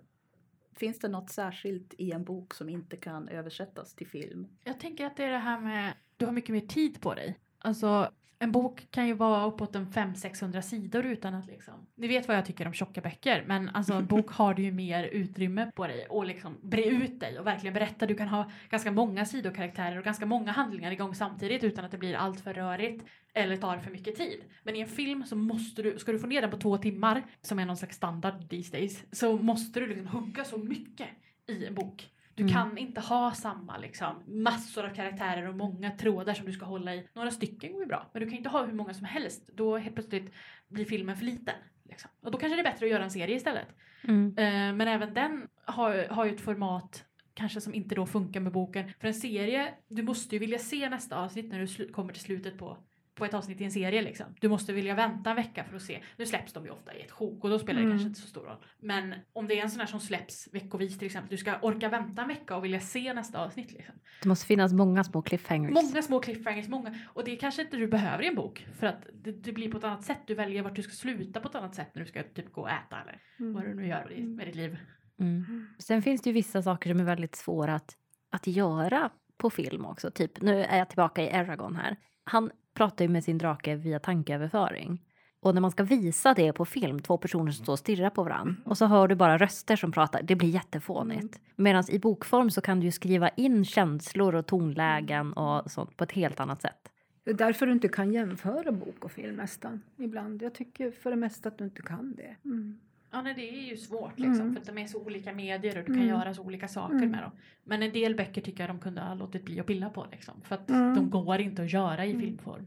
Finns 0.76 1.00
det 1.00 1.08
något 1.08 1.30
särskilt 1.30 1.94
i 1.98 2.12
en 2.12 2.24
bok 2.24 2.54
som 2.54 2.70
inte 2.70 2.98
kan 2.98 3.28
översättas 3.28 3.96
till 3.96 4.08
film? 4.08 4.48
Jag 4.64 4.80
tänker 4.80 5.06
att 5.06 5.18
det 5.18 5.24
är 5.24 5.32
det 5.32 5.38
här 5.38 5.60
med, 5.60 5.94
du 6.18 6.26
har 6.26 6.34
mycket 6.34 6.54
mer 6.54 6.68
tid 6.68 7.02
på 7.02 7.14
dig. 7.14 7.40
Alltså, 7.66 8.12
en 8.40 8.52
bok 8.52 8.88
kan 8.92 9.08
ju 9.08 9.14
vara 9.14 9.46
uppåt 9.46 9.76
en 9.76 9.88
500-600 9.88 10.62
sidor 10.62 11.06
utan 11.06 11.34
att 11.34 11.48
liksom... 11.48 11.74
Ni 11.96 12.08
vet 12.08 12.28
vad 12.28 12.38
jag 12.38 12.46
tycker 12.46 12.68
om 12.68 12.74
tjocka 12.74 13.02
böcker, 13.02 13.44
men 13.48 13.70
alltså 13.70 13.94
en 13.94 14.06
bok 14.06 14.32
har 14.32 14.54
du 14.54 14.64
ju 14.64 14.72
mer 14.72 15.04
utrymme 15.04 15.72
på 15.76 15.88
dig 15.88 16.08
och 16.10 16.26
liksom 16.26 16.58
bre 16.62 16.86
ut 16.86 17.20
dig 17.20 17.40
och 17.40 17.48
verkligen 17.48 17.74
berätta. 17.74 18.06
Du 18.06 18.16
kan 18.16 18.28
ha 18.28 18.52
ganska 18.70 18.92
många 18.92 19.26
sidokaraktärer 19.26 19.98
och 19.98 20.04
ganska 20.04 20.26
många 20.26 20.52
handlingar 20.52 20.92
igång 20.92 21.16
samtidigt 21.16 21.64
utan 21.64 21.86
att 21.86 21.92
det 21.92 21.98
blir 21.98 22.16
allt 22.16 22.40
för 22.40 22.54
rörigt 22.54 23.06
eller 23.34 23.58
tar 23.58 23.78
för 23.78 23.92
mycket 23.92 24.16
tid. 24.16 24.40
Men 24.64 24.76
i 24.76 24.80
en 24.80 24.88
film 24.88 25.26
så 25.26 25.36
måste 25.36 25.82
du, 25.82 26.00
ska 26.00 26.12
du 26.12 26.20
få 26.20 26.28
ner 26.28 26.42
den 26.42 26.52
på 26.52 26.58
två 26.58 26.78
timmar, 26.78 27.24
som 27.42 27.60
är 27.60 27.66
någon 27.66 27.78
slags 27.78 27.96
standard 27.96 28.50
these 28.50 28.78
days, 28.78 29.04
så 29.12 29.38
måste 29.38 29.80
du 29.80 29.88
liksom 29.88 30.08
hugga 30.08 30.44
så 30.44 30.58
mycket 30.58 31.08
i 31.48 31.66
en 31.66 31.76
bok. 31.76 32.10
Du 32.36 32.44
Mm. 32.44 32.54
kan 32.54 32.78
inte 32.78 33.02
ha 33.02 33.32
samma 33.34 33.78
liksom, 33.78 34.24
massor 34.28 34.86
av 34.86 34.94
karaktärer 34.96 35.48
och 35.48 35.56
många 35.56 35.92
trådar 35.92 36.34
som 36.34 36.46
du 36.46 36.52
ska 36.52 36.66
hålla 36.66 36.96
i. 36.96 37.08
Några 37.14 37.32
stycken 37.32 37.72
går 37.72 37.82
ju 37.82 37.88
bra, 37.88 38.10
men 38.14 38.22
du 38.24 38.30
kan 38.30 38.38
inte 38.38 38.50
ha 38.50 38.66
hur 38.66 38.74
många 38.74 38.94
som 38.94 39.06
helst. 39.06 39.50
Då 39.54 39.78
helt 39.78 39.96
plötsligt 39.96 40.32
blir 40.68 40.86
filmen 40.86 41.18
för 41.18 41.26
liten. 41.26 41.56
Liksom. 41.90 42.12
Och 42.22 42.32
då 42.32 42.38
kanske 42.38 42.56
det 42.56 42.62
är 42.62 42.72
bättre 42.72 42.86
att 42.86 42.92
göra 42.92 43.04
en 43.04 43.12
serie 43.12 43.36
istället. 43.36 43.68
Mm. 44.04 44.28
Eh, 44.38 44.76
men 44.78 44.82
även 44.88 45.14
den 45.14 45.48
har, 45.66 46.08
har 46.10 46.26
ju 46.26 46.32
ett 46.36 46.42
format 46.42 47.06
kanske 47.34 47.62
som 47.62 47.74
inte 47.74 47.96
då 47.96 48.06
funkar 48.06 48.40
med 48.40 48.52
boken. 48.52 48.92
För 49.00 49.08
en 49.08 49.14
serie, 49.14 49.74
du 49.88 50.04
måste 50.04 50.36
ju 50.36 50.40
vilja 50.40 50.60
se 50.60 50.90
nästa 50.90 51.18
avsnitt 51.20 51.52
när 51.52 51.60
du 51.78 51.88
kommer 51.94 52.14
till 52.14 52.22
slutet 52.22 52.58
på 52.58 52.78
på 53.16 53.26
ett 53.26 53.34
avsnitt 53.34 53.62
i 53.62 53.64
en 53.64 53.72
serie 53.72 54.02
liksom. 54.02 54.26
Du 54.42 54.50
måste 54.50 54.74
vilja 54.74 54.96
vänta 54.96 55.30
en 55.30 55.36
vecka 55.36 55.64
för 55.64 55.76
att 55.76 55.82
se. 55.82 56.00
Nu 56.18 56.26
släpps 56.26 56.54
de 56.54 56.66
ju 56.66 56.72
ofta 56.72 56.94
i 56.94 57.02
ett 57.02 57.12
sjok 57.12 57.44
och 57.44 57.50
då 57.50 57.60
spelar 57.60 57.80
det 57.80 57.86
Mm. 57.86 57.92
kanske 57.98 58.08
inte 58.08 58.22
så 58.22 58.28
stor 58.28 58.42
roll. 58.44 58.58
Men 58.80 59.14
om 59.34 59.48
det 59.48 59.60
är 59.60 59.64
en 59.64 59.70
sån 59.70 59.80
här 59.80 59.88
som 59.88 60.00
släpps 60.00 60.50
veckovis 60.54 60.98
till 60.98 61.06
exempel. 61.06 61.30
Du 61.30 61.38
ska 61.38 61.60
orka 61.62 61.90
vänta 61.90 62.22
en 62.22 62.28
vecka 62.28 62.56
och 62.56 62.64
vilja 62.66 62.80
se 62.80 63.14
nästa 63.14 63.40
avsnitt 63.46 63.72
liksom. 63.72 63.96
Det 64.22 64.28
måste 64.30 64.46
finnas 64.46 64.74
många 64.74 65.04
små 65.04 65.22
cliffhangers. 65.22 65.74
Många 65.74 66.02
små 66.02 66.20
cliffhangers, 66.20 66.68
många. 66.68 66.96
Och 67.14 67.24
det 67.24 67.36
kanske 67.36 67.62
inte 67.62 67.78
du 67.78 67.88
behöver 67.88 68.24
i 68.24 68.28
en 68.28 68.36
bok. 68.36 68.68
För 68.80 68.88
att 68.88 69.08
det, 69.14 69.32
det 69.32 69.52
blir 69.52 69.72
på 69.72 69.78
ett 69.78 69.84
annat 69.84 70.04
sätt. 70.04 70.20
Du 70.28 70.36
väljer 70.36 70.62
vart 70.64 70.76
du 70.76 70.82
ska 70.84 70.92
sluta 70.94 71.40
på 71.40 71.48
ett 71.48 71.56
annat 71.56 71.76
sätt 71.76 71.90
när 71.96 72.02
du 72.02 72.08
ska 72.08 72.24
typ 72.24 72.52
gå 72.54 72.62
och 72.62 72.70
äta 72.70 73.02
eller 73.02 73.22
vad 73.54 73.64
du 73.64 73.74
nu 73.74 73.88
gör 73.88 74.06
med 74.10 74.18
ditt- 74.18 74.36
med 74.36 74.48
ditt 74.48 74.56
liv. 74.56 74.78
Mm. 75.20 75.68
Sen 75.80 76.02
finns 76.02 76.22
det 76.22 76.30
ju 76.30 76.34
vissa 76.34 76.62
saker 76.62 76.90
som 76.90 77.00
är 77.00 77.04
väldigt 77.04 77.36
svåra 77.36 77.76
att, 77.76 77.96
att 78.30 78.48
göra 78.48 79.10
på 79.38 79.50
film 79.50 79.86
också. 79.86 80.12
Typ, 80.12 80.42
nu 80.42 80.64
är 80.64 80.78
jag 80.78 80.90
tillbaka 80.90 81.22
i 81.24 81.28
Eragon 81.28 81.76
här. 81.76 81.96
Han 82.24 82.52
pratar 82.76 83.06
ju 83.06 83.10
med 83.10 83.24
sin 83.24 83.38
drake 83.38 83.76
via 83.76 84.00
tankeöverföring. 84.00 85.02
Och 85.40 85.54
när 85.54 85.62
man 85.62 85.72
ska 85.72 85.84
visa 85.84 86.34
det 86.34 86.54
på 86.54 86.66
film, 86.66 87.00
två 87.00 87.18
personer 87.18 87.52
som 87.52 87.64
står 87.64 87.74
och 87.74 87.80
stirrar 87.80 88.10
på 88.10 88.24
varandra 88.24 88.56
och 88.66 88.78
så 88.78 88.86
hör 88.86 89.08
du 89.08 89.16
bara 89.16 89.38
röster 89.38 89.76
som 89.76 89.92
pratar, 89.92 90.22
det 90.24 90.36
blir 90.36 90.50
jättefånigt. 90.50 91.40
Medan 91.56 91.84
i 91.90 92.00
bokform 92.00 92.50
så 92.50 92.62
kan 92.62 92.80
du 92.80 92.92
skriva 92.92 93.30
in 93.30 93.66
känslor 93.66 94.36
och 94.36 94.46
tonlägen 94.46 95.34
och 95.34 95.72
sånt 95.72 95.98
på 95.98 96.04
ett 96.04 96.12
helt 96.12 96.40
annat 96.40 96.62
sätt. 96.62 96.92
Det 97.24 97.32
är 97.32 97.36
därför 97.36 97.66
du 97.66 97.72
inte 97.72 97.88
kan 97.88 98.14
jämföra 98.14 98.72
bok 98.72 99.06
och 99.06 99.12
film 99.12 99.36
nästan. 99.36 99.82
Ibland. 99.98 100.42
Jag 100.42 100.54
tycker 100.54 100.92
för 100.92 101.10
det 101.10 101.16
mesta 101.16 101.50
att 101.50 101.58
du 101.58 101.64
inte 101.64 101.82
kan 101.82 102.16
det. 102.16 102.36
Mm. 102.46 102.80
Ja, 103.12 103.22
nej, 103.22 103.34
det 103.34 103.50
är 103.50 103.62
ju 103.70 103.78
svårt 103.78 104.20
liksom. 104.20 104.42
Mm. 104.42 104.54
För 104.54 104.62
att 104.62 104.68
de 104.68 104.78
är 104.78 104.88
så 104.88 105.02
olika 105.06 105.34
medier 105.34 105.78
och 105.78 105.84
du 105.84 105.94
kan 105.94 105.96
Mm. 105.96 106.08
göra 106.08 106.34
så 106.34 106.42
olika 106.42 106.68
saker 106.68 106.96
Mm. 106.96 107.12
med 107.12 107.22
dem. 107.24 107.32
Men 107.64 107.84
en 107.84 107.92
del 107.92 108.16
böcker 108.16 108.42
tycker 108.42 108.64
jag 108.64 108.70
de 108.70 108.80
kunde 108.80 109.02
ha 109.02 109.14
låtit 109.14 109.46
bli 109.46 109.60
att 109.60 109.66
pilla 109.66 109.90
på 109.90 110.06
liksom. 110.12 110.42
För 110.44 110.56
att 110.56 110.70
Mm. 110.70 110.96
de 110.96 111.10
går 111.10 111.40
inte 111.42 111.62
att 111.64 111.74
göra 111.74 112.06
i 112.06 112.10
Mm. 112.10 112.22
filmform. 112.22 112.66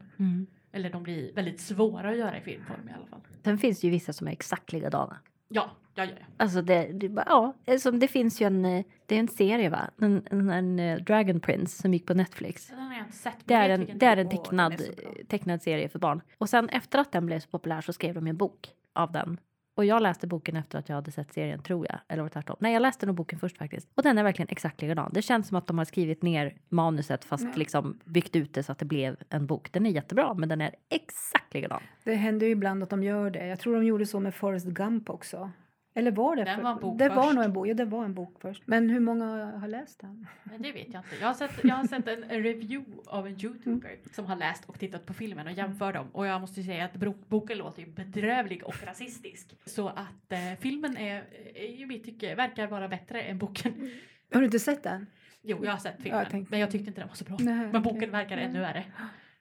Eller 0.72 0.90
de 0.90 1.02
blir 1.02 1.32
väldigt 1.34 1.60
svåra 1.60 2.08
att 2.10 2.16
göra 2.16 2.38
i 2.38 2.40
filmform 2.40 2.88
i 2.88 2.92
alla 2.96 3.06
fall. 3.06 3.20
Sen 3.44 3.58
finns 3.58 3.80
det 3.80 3.86
ju 3.86 3.90
vissa 3.90 4.12
som 4.12 4.26
är 4.28 4.32
exakt 4.32 4.72
likadana. 4.72 5.16
Ja, 5.48 5.70
ja, 5.94 6.04
ja. 6.04 6.10
ja. 6.20 6.26
Alltså 6.36 6.62
det, 6.62 6.92
det, 6.92 7.08
bara- 7.08 7.52
ja, 7.66 7.78
som 7.78 7.98
det 8.00 8.08
finns 8.08 8.40
ju 8.42 8.46
en, 8.46 8.64
eh, 8.64 8.84
det 9.06 9.14
är 9.14 9.18
en 9.20 9.28
serie 9.28 9.70
va? 9.70 9.90
En, 10.00 10.22
en, 10.30 10.50
en 10.50 10.78
eh, 10.78 10.98
Dragon 10.98 11.40
Prince 11.40 11.82
som 11.82 11.92
gick 11.94 12.06
på 12.06 12.14
Netflix. 12.14 12.66
Den 12.68 12.78
har 12.78 12.94
jag 12.94 13.02
inte 13.06 13.16
sett. 13.16 13.36
Det 13.44 13.54
är 13.54 13.68
en, 13.68 13.88
det 13.98 14.06
är 14.06 14.16
en 14.16 14.26
är 14.26 14.30
tecknad, 14.30 14.76
bra. 14.76 15.12
tecknad 15.28 15.62
serie 15.62 15.88
för 15.88 15.98
barn. 15.98 16.20
Och 16.38 16.48
sen 16.48 16.68
efter 16.68 16.98
att 16.98 17.12
den 17.12 17.26
blev 17.26 17.40
så 17.40 17.48
populär 17.48 17.80
så 17.80 17.92
skrev 17.92 18.14
de 18.14 18.26
en 18.26 18.36
bok 18.36 18.68
av 18.92 19.12
den. 19.12 19.38
Och 19.78 19.84
jag 19.84 20.02
läste 20.02 20.26
boken 20.26 20.56
efter 20.56 20.78
att 20.78 20.88
jag 20.88 20.96
hade 20.96 21.10
sett 21.10 21.32
serien, 21.32 21.62
tror 21.62 21.86
jag. 21.90 21.98
Eller 22.08 22.22
var 22.22 22.28
tvärtom? 22.30 22.56
Nej, 22.60 22.72
jag 22.72 22.80
läste 22.82 23.06
nog 23.06 23.14
boken 23.14 23.38
först 23.38 23.58
faktiskt. 23.58 23.88
Och 23.94 24.02
den 24.02 24.18
är 24.18 24.22
verkligen 24.22 24.48
exakt 24.50 24.82
likadan. 24.82 25.10
Det 25.14 25.22
känns 25.22 25.48
som 25.48 25.56
att 25.56 25.66
de 25.66 25.78
har 25.78 25.84
skrivit 25.84 26.22
ner 26.22 26.54
manuset 26.68 27.24
fast 27.24 27.44
Ja. 27.44 27.50
liksom 27.54 27.98
byggt 28.04 28.36
ut 28.36 28.54
det 28.54 28.62
så 28.62 28.72
att 28.72 28.78
det 28.78 28.84
blev 28.84 29.16
en 29.30 29.46
bok. 29.46 29.72
Den 29.72 29.86
är 29.86 29.90
jättebra, 29.90 30.34
men 30.34 30.48
den 30.48 30.60
är 30.60 30.74
exakt 30.88 31.54
likadan. 31.54 31.80
Det 32.04 32.14
händer 32.14 32.46
ju 32.46 32.52
ibland 32.52 32.82
att 32.82 32.90
de 32.90 33.02
gör 33.02 33.30
det. 33.30 33.46
Jag 33.46 33.60
tror 33.60 33.74
de 33.74 33.84
gjorde 33.84 34.06
så 34.06 34.20
med 34.20 34.34
Forrest 34.34 34.66
Gump 34.66 35.10
också. 35.10 35.50
Eller 35.94 36.10
var 36.10 36.36
det? 36.36 36.44
Den 36.44 36.56
för- 36.56 36.62
var 36.62 36.72
en 36.72 36.78
bok 36.80 36.98
det 36.98 37.08
var 37.08 37.22
först. 37.22 37.34
nog 37.34 37.44
en 37.44 37.52
bok. 37.52 37.66
Ja, 37.68 37.74
det 37.74 37.84
var 37.84 38.04
en 38.04 38.14
bok 38.14 38.40
först. 38.40 38.62
Men 38.66 38.90
hur 38.90 39.00
många 39.00 39.26
har 39.58 39.68
läst 39.68 40.00
den? 40.00 40.26
Men 40.44 40.62
det 40.62 40.72
vet 40.72 40.92
jag 40.92 41.00
inte. 41.04 41.16
Jag 41.20 41.26
har 41.26 41.34
sett, 41.34 41.64
jag 41.64 41.74
har 41.74 41.84
sett 41.86 42.08
en, 42.08 42.24
en 42.24 42.42
review 42.42 42.90
av 43.06 43.26
en 43.26 43.32
youtuber 43.44 43.98
som 44.12 44.26
har 44.26 44.36
läst 44.36 44.64
och 44.64 44.78
tittat 44.78 45.06
på 45.06 45.14
filmen 45.14 45.46
och 45.46 45.52
jämför 45.52 45.92
dem. 45.92 46.06
Och 46.12 46.26
jag 46.26 46.40
måste 46.40 46.60
ju 46.60 46.66
säga 46.66 46.84
att 46.84 46.94
boken 47.28 47.58
låter 47.58 47.82
ju 47.82 47.88
bedrövlig 47.90 48.64
och 48.64 48.82
rasistisk. 48.86 49.54
Så 49.64 49.88
att 49.88 50.32
eh, 50.32 50.38
filmen 50.60 50.96
är, 50.96 51.24
är 51.54 51.80
i 51.82 51.86
mitt 51.86 52.04
tycke 52.04 52.34
verkar 52.34 52.66
vara 52.66 52.88
bättre 52.88 53.22
än 53.22 53.38
boken. 53.38 53.90
Har 54.32 54.40
du 54.40 54.44
inte 54.46 54.58
sett 54.58 54.82
den? 54.82 55.06
Jo, 55.42 55.64
jag 55.64 55.70
har 55.72 55.78
sett 55.78 55.94
Ja, 55.98 56.02
filmen. 56.02 56.18
jag 56.20 56.30
tänkte- 56.30 56.50
men 56.50 56.60
jag 56.60 56.70
tyckte 56.70 56.88
inte 56.88 57.00
den 57.00 57.08
var 57.08 57.14
så 57.14 57.24
bra. 57.24 57.36
Nej, 57.40 57.68
men 57.72 57.82
boken 57.82 58.10
verkar 58.10 58.36
Ja. 58.36 58.42
ännu 58.42 58.60
värre. 58.60 58.84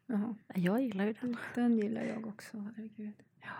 Jaha. 0.08 0.36
Jag 0.56 0.82
gillar 0.82 1.06
ju 1.06 1.14
den. 1.14 1.38
Den 1.56 1.78
gillar 1.78 2.04
jag 2.04 2.28
också. 2.28 2.58
Herregud. 2.76 3.14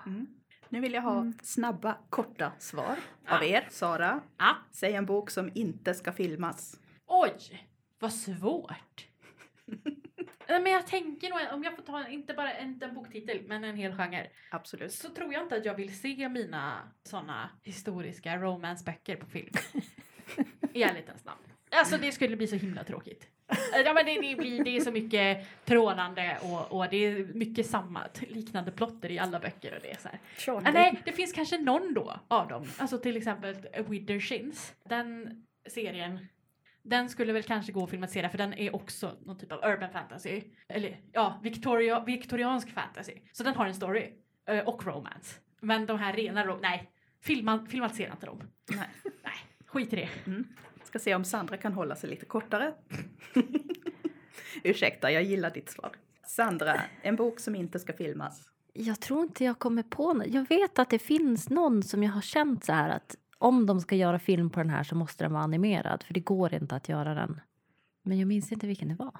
Mm. 0.06 0.28
Nu 0.70 0.80
vill 0.80 0.94
jag 0.94 1.02
ha 1.02 1.20
Mm. 1.20 1.34
snabba, 1.44 1.98
korta 2.10 2.52
svar 2.60 2.96
av 3.28 3.44
er. 3.44 3.68
Sara, 3.72 4.22
Ja. 4.38 4.56
säg 4.72 4.94
en 4.94 5.06
bok 5.06 5.30
som 5.30 5.52
inte 5.56 5.94
ska 5.94 6.12
filmas. 6.12 6.80
Oj, 7.08 7.68
vad 8.00 8.14
svårt. 8.14 9.08
Men 10.48 10.66
jag 10.66 10.88
tänker 10.88 11.30
nog, 11.30 11.40
om 11.54 11.64
jag 11.64 11.76
får 11.76 11.84
ta 11.84 12.08
inte 12.08 12.34
bara 12.34 12.54
en, 12.54 12.80
en 12.84 12.96
boktitel 12.96 13.42
men 13.48 13.64
en 13.64 13.76
hel 13.76 13.92
genre. 13.96 14.30
Absolut. 14.52 14.94
Så 14.94 15.10
tror 15.10 15.34
jag 15.34 15.44
inte 15.44 15.56
att 15.56 15.66
jag 15.66 15.76
vill 15.76 16.00
se 16.00 16.30
mina 16.30 16.92
såna 17.04 17.50
historiska 17.64 18.38
romanceböcker 18.38 19.16
på 19.16 19.26
film. 19.26 19.54
I 20.74 20.84
ärlighetens 20.84 21.26
namn. 21.26 21.42
Alltså 21.72 21.98
det 21.98 22.12
skulle 22.12 22.36
bli 22.38 22.48
så 22.48 22.56
himla 22.56 22.84
tråkigt. 22.84 23.28
Ja 23.86 23.94
men 23.94 24.06
det, 24.06 24.22
det, 24.22 24.36
blir, 24.36 24.64
det 24.64 24.78
är 24.78 24.82
så 24.82 24.92
mycket 24.92 25.48
trånande 25.66 26.38
och, 26.42 26.72
och 26.78 26.88
det 26.90 26.98
är 27.06 27.34
mycket 27.34 27.66
samma 27.66 28.04
liknande 28.30 28.72
plotter 28.72 29.12
i 29.12 29.20
alla 29.20 29.40
böcker 29.40 29.76
och 29.76 29.82
det 29.82 29.92
är 29.92 29.98
så 29.98 30.08
här. 30.10 30.20
Ah, 30.68 30.72
nej, 30.74 31.02
det 31.06 31.12
finns 31.12 31.34
kanske 31.34 31.58
någon 31.58 31.94
då 31.94 32.20
av 32.28 32.48
dem. 32.48 32.66
Alltså 32.78 32.98
till 32.98 33.18
exempel 33.18 33.56
Wither 33.88 34.20
Shins. 34.20 34.74
Den 34.86 35.44
serien, 35.70 36.28
den 36.84 37.10
skulle 37.10 37.34
väl 37.34 37.44
kanske 37.44 37.72
gå 37.72 37.84
att 37.84 37.90
filmatisera 37.90 38.30
för 38.30 38.38
den 38.38 38.54
är 38.54 38.76
också 38.76 39.18
någon 39.26 39.38
typ 39.38 39.52
av 39.52 39.60
urban 39.72 39.90
fantasy. 39.92 40.42
Eller 40.70 40.98
ja, 41.12 41.40
Victoria, 41.44 42.00
viktoriansk 42.00 42.70
fantasy. 42.70 43.14
Så 43.32 43.44
den 43.44 43.56
har 43.56 43.66
en 43.66 43.76
story. 43.76 44.10
eh, 44.50 44.60
Och 44.68 44.86
romance. 44.86 45.40
Men 45.62 45.86
de 45.86 46.00
här 46.00 46.14
rena, 46.14 46.58
nej. 46.62 46.92
Filma, 47.22 47.66
filmatisera 47.70 48.12
inte 48.12 48.26
dem. 48.26 48.44
Nej. 48.70 48.88
Nej, 49.24 49.34
skit 49.66 49.94
i 49.94 49.96
det. 49.96 50.10
Ska 50.88 51.00
se 51.00 51.16
om 51.16 51.24
Sandra 51.24 51.58
kan 51.58 51.74
hålla 51.74 51.96
sig 51.96 52.10
lite 52.10 52.26
kortare. 52.26 52.74
Ursäkta, 54.64 55.12
jag 55.12 55.24
gillar 55.24 55.50
ditt 55.50 55.70
svar. 55.70 55.92
Sandra, 56.28 56.82
en 57.02 57.16
bok 57.16 57.40
som 57.40 57.56
inte 57.56 57.80
ska 57.80 57.94
filmas. 57.94 58.50
Jag 58.74 59.00
tror 59.00 59.24
inte 59.24 59.44
jag 59.44 59.60
kommer 59.60 59.84
på 59.84 60.14
något. 60.14 60.28
Jag 60.28 60.50
vet 60.50 60.80
att 60.80 60.90
det 60.90 61.00
finns 61.00 61.50
någon 61.50 61.84
som 61.84 62.04
jag 62.04 62.12
har 62.12 62.22
känt 62.22 62.64
så 62.64 62.74
här 62.74 62.90
att 62.90 63.16
om 63.38 63.66
de 63.66 63.82
ska 63.82 63.96
göra 63.96 64.20
film 64.20 64.50
på 64.50 64.60
den 64.60 64.70
här 64.70 64.84
så 64.84 64.96
måste 64.96 65.24
den 65.24 65.34
vara 65.34 65.44
animerad 65.44 66.04
för 66.04 66.14
det 66.14 66.20
går 66.20 66.54
inte 66.54 66.76
att 66.76 66.90
göra 66.90 67.14
den. 67.14 67.42
Men 68.04 68.20
jag 68.20 68.28
minns 68.28 68.52
inte 68.52 68.68
vilken 68.68 68.88
det 68.88 68.96
var. 68.96 69.20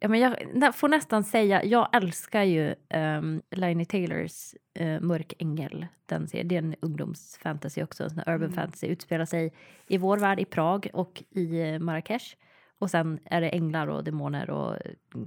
Ja, 0.00 0.08
men 0.08 0.20
jag 0.20 0.74
får 0.74 0.88
nästan 0.88 1.24
säga, 1.24 1.64
jag 1.64 1.88
älskar 1.92 2.42
ju 2.42 2.74
um, 2.94 3.42
Laini 3.50 3.84
Taylors 3.84 4.54
uh, 4.80 5.00
Mörk 5.00 5.32
ängel. 5.38 5.86
Den 6.06 6.28
serien. 6.28 6.48
Det 6.48 6.54
är 6.54 6.58
en 6.58 6.74
ungdomsfantasy 6.80 7.82
också, 7.82 8.04
en 8.04 8.10
urban 8.18 8.34
Mm. 8.36 8.52
fantasy. 8.52 8.86
Utspelar 8.86 9.24
sig 9.24 9.52
i 9.86 9.98
vår 9.98 10.18
värld 10.18 10.40
i 10.40 10.44
Prag 10.44 10.88
och 10.92 11.22
i 11.30 11.60
eh, 11.60 11.78
Marrakesh. 11.78 12.36
Och 12.78 12.90
sen 12.90 13.18
är 13.24 13.40
det 13.40 13.48
änglar 13.48 13.86
och 13.86 14.04
demoner 14.04 14.50
och 14.50 14.76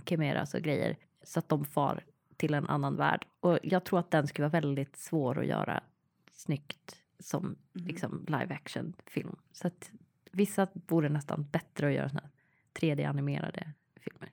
chimeras 0.06 0.54
och 0.54 0.62
grejer. 0.62 0.98
Så 1.24 1.40
att 1.40 1.50
de 1.50 1.66
far 1.66 2.04
till 2.38 2.54
en 2.54 2.68
annan 2.70 2.96
värld. 2.96 3.26
Och 3.40 3.60
jag 3.64 3.84
tror 3.84 4.00
att 4.00 4.12
den 4.12 4.28
skulle 4.28 4.48
vara 4.48 4.62
väldigt 4.62 4.98
svår 4.98 5.40
att 5.40 5.46
göra 5.46 5.84
snyggt 6.32 6.96
som 7.20 7.44
Mm. 7.44 7.58
liksom 7.88 8.26
live 8.28 8.54
action 8.56 8.94
film. 9.06 9.36
Så 9.52 9.68
att 9.68 9.92
vissa 10.32 10.68
vore 10.74 11.10
nästan 11.10 11.44
bättre 11.52 11.88
att 11.88 11.94
göra 11.94 12.10
såna 12.10 12.22
här 12.22 12.30
3D-animerade 12.74 13.72
filmer. 14.00 14.30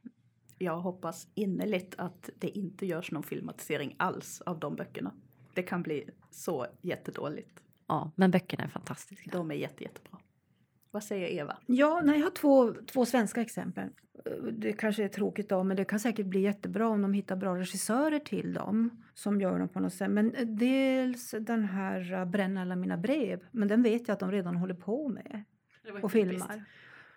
Jag 0.59 0.81
hoppas 0.81 1.29
innerligt 1.35 1.95
att 1.99 2.31
det 2.39 2.49
inte 2.49 2.87
görs 2.87 3.13
någon 3.13 3.23
filmatisering 3.23 3.95
alls 3.99 4.41
av 4.41 4.59
de 4.59 4.77
böckerna. 4.77 5.15
Det 5.55 5.63
kan 5.63 5.83
bli 5.83 6.11
så 6.31 6.67
jättedåligt. 6.83 7.63
Ja, 7.87 8.11
men 8.17 8.31
böckerna 8.31 8.65
är 8.65 8.69
fantastiska. 8.69 9.31
De 9.33 9.51
är 9.51 9.55
jätte, 9.55 9.85
jättebra. 9.85 10.19
Vad 10.91 11.05
säger 11.05 11.29
Eva? 11.29 11.59
Ja, 11.67 12.01
nej, 12.05 12.19
jag 12.19 12.27
har 12.27 12.31
två, 12.31 12.75
två 12.87 13.07
svenska 13.07 13.41
exempel. 13.41 13.89
Det 14.53 14.73
kanske 14.73 15.05
är 15.05 15.09
tråkigt 15.09 15.49
då, 15.49 15.65
men 15.65 15.77
det 15.77 15.85
kan 15.85 16.01
säkert 16.01 16.27
bli 16.27 16.41
jättebra 16.41 16.89
om 16.89 17.03
de 17.03 17.13
hittar 17.13 17.37
bra 17.37 17.57
regissörer 17.57 18.19
till 18.19 18.55
dem 18.55 19.03
som 19.15 19.41
gör 19.41 19.59
dem 19.59 19.69
på 19.69 19.81
något 19.81 19.95
sätt. 19.95 20.11
Men 20.11 20.35
dels 20.47 21.35
den 21.41 21.65
här 21.65 22.25
Bränna 22.25 22.63
alla 22.63 22.77
mina 22.77 22.97
brev, 22.97 23.47
men 23.51 23.69
den 23.69 23.83
vet 23.83 24.09
jag 24.09 24.13
att 24.13 24.21
de 24.21 24.33
redan 24.33 24.57
håller 24.57 24.75
på 24.75 25.09
med 25.09 25.45
och 26.03 26.13
typiskt. 26.13 26.51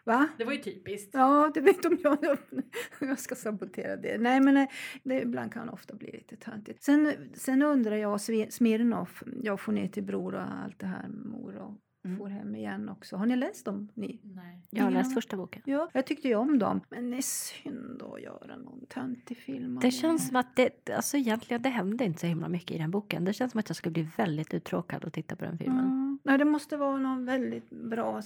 Va? 0.03 0.27
Det 0.37 0.45
var 0.45 0.53
ju 0.53 0.59
typiskt. 0.59 1.09
Ja, 1.13 1.51
det 1.53 1.61
vet 1.61 1.85
om 1.85 1.97
jag 2.03 2.37
jag 2.99 3.19
ska 3.19 3.35
sabotera 3.35 3.95
det. 3.95 4.17
Nej, 4.17 4.39
men 4.39 4.57
eh, 4.57 4.67
det, 5.03 5.21
ibland 5.21 5.53
kan 5.53 5.65
det 5.65 5.73
ofta 5.73 5.95
bli 5.95 6.11
lite 6.11 6.35
töntigt. 6.35 6.83
Sen, 6.83 7.13
sen 7.33 7.61
undrar 7.61 7.95
jag, 7.95 8.21
Smirnoff, 8.49 9.23
jag 9.43 9.59
får 9.59 9.71
ner 9.71 9.87
till 9.87 10.03
Bror 10.03 10.35
och 10.35 10.41
allt 10.41 10.79
det 10.79 10.85
här, 10.85 11.07
mor 11.07 11.55
och 11.55 11.73
Mm. 12.05 12.17
får 12.17 12.27
hem 12.27 12.55
igen 12.55 12.89
också. 12.89 13.15
Har 13.17 13.25
ni 13.25 13.35
läst 13.35 13.65
dem? 13.65 13.89
Ni? 13.93 14.19
Nej. 14.23 14.61
Jag 14.69 14.83
har 14.83 14.91
Ja. 14.91 14.97
läst 14.97 15.13
första 15.13 15.37
boken. 15.37 15.61
Ja, 15.65 15.89
jag 15.93 16.05
tyckte 16.05 16.27
ju 16.27 16.35
om 16.35 16.59
dem. 16.59 16.81
Men 16.89 17.11
det 17.11 17.17
är 17.17 17.21
synd 17.21 18.01
att 18.01 18.21
göra 18.21 18.55
någon 18.57 18.85
töntig 18.85 19.37
film 19.37 19.79
Det 19.81 19.91
känns 19.91 20.27
som 20.27 20.35
att 20.35 20.55
det, 20.55 20.89
alltså 20.89 21.17
egentligen, 21.17 21.61
det 21.61 21.69
hände 21.69 22.05
inte 22.05 22.19
så 22.19 22.27
himla 22.27 22.49
mycket 22.49 22.71
i 22.71 22.77
den 22.79 22.91
boken. 22.91 23.25
Det 23.25 23.33
känns 23.33 23.51
som 23.51 23.59
att 23.59 23.69
jag 23.69 23.75
skulle 23.75 23.93
bli 23.93 24.07
väldigt 24.17 24.53
uttråkad 24.53 25.05
att 25.05 25.13
titta 25.13 25.35
på 25.35 25.45
den 25.45 25.57
filmen. 25.57 25.85
Mm. 25.85 26.19
Nej, 26.23 26.37
det 26.37 26.45
måste 26.45 26.77
vara 26.77 26.97
någon 26.97 27.25
väldigt 27.25 27.69
bra 27.69 28.21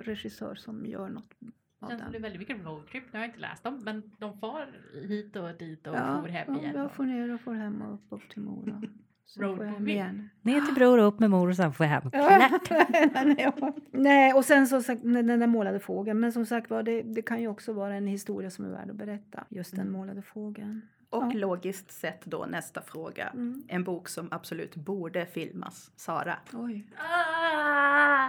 regissör 0.00 0.54
som 0.54 0.86
gör 0.86 1.08
något 1.08 1.24
av 1.40 1.88
Det 1.88 1.88
känns 1.88 2.02
som 2.02 2.12
det 2.12 2.18
är 2.18 2.20
den. 2.20 2.22
väldigt 2.22 2.40
mycket 2.48 2.64
roadtrip. 2.66 3.04
Nu 3.12 3.18
har 3.18 3.24
jag 3.24 3.28
inte 3.28 3.40
läst 3.40 3.62
dem 3.62 3.80
men 3.84 4.02
de 4.18 4.38
far 4.38 4.66
hit 5.08 5.36
och 5.36 5.54
dit 5.58 5.86
och 5.86 5.94
Ja, 5.94 6.20
for 6.22 6.28
hem 6.28 6.54
ja, 6.54 6.60
igen. 6.60 6.74
jag 6.76 6.84
och- 6.86 6.92
får 6.92 7.04
ner 7.04 7.34
och 7.34 7.40
får 7.40 7.54
hem 7.54 7.82
och 7.82 7.94
upp, 7.94 8.06
upp 8.08 8.28
till 8.30 8.42
Mora. 8.42 8.82
Så 9.26 9.40
får 9.40 9.44
jag 9.48 9.56
hem 9.56 9.60
Roadmovie. 9.72 9.94
igen. 9.94 10.30
Ner 10.42 10.60
till 10.60 10.74
bror 10.74 10.98
och 10.98 11.06
upp 11.08 11.18
med 11.20 11.30
mor 11.30 11.48
och 11.48 11.56
sen 11.56 11.72
får 11.72 11.86
jag 11.86 11.90
hem. 11.90 12.10
Nej, 13.90 14.32
och 14.34 14.44
sen 14.44 14.66
så 14.66 14.82
sagt, 14.82 15.02
den 15.02 15.26
den 15.26 15.40
där 15.40 15.46
målade 15.46 15.80
fågeln. 15.80 16.20
Men 16.20 16.32
som 16.32 16.46
sagt 16.46 16.70
var, 16.70 16.82
det, 16.82 17.02
det 17.02 17.22
kan 17.22 17.40
ju 17.40 17.48
också 17.48 17.72
vara 17.72 17.94
en 17.94 18.06
historia 18.06 18.50
som 18.50 18.64
är 18.64 18.68
värd 18.68 18.90
att 18.90 18.96
berätta. 18.96 19.44
Just 19.48 19.76
den 19.76 19.90
målade 19.92 20.22
fågeln. 20.22 20.82
Och 21.10 21.22
Ja. 21.24 21.30
logiskt 21.34 21.90
sett 21.92 22.24
då 22.24 22.46
nästa 22.50 22.82
fråga. 22.82 23.26
Mm. 23.28 23.64
En 23.68 23.84
bok 23.84 24.08
som 24.08 24.28
absolut 24.30 24.76
borde 24.76 25.26
filmas. 25.26 25.90
Sara. 25.96 26.34
Oj. 26.52 26.86
Ah, 26.96 28.28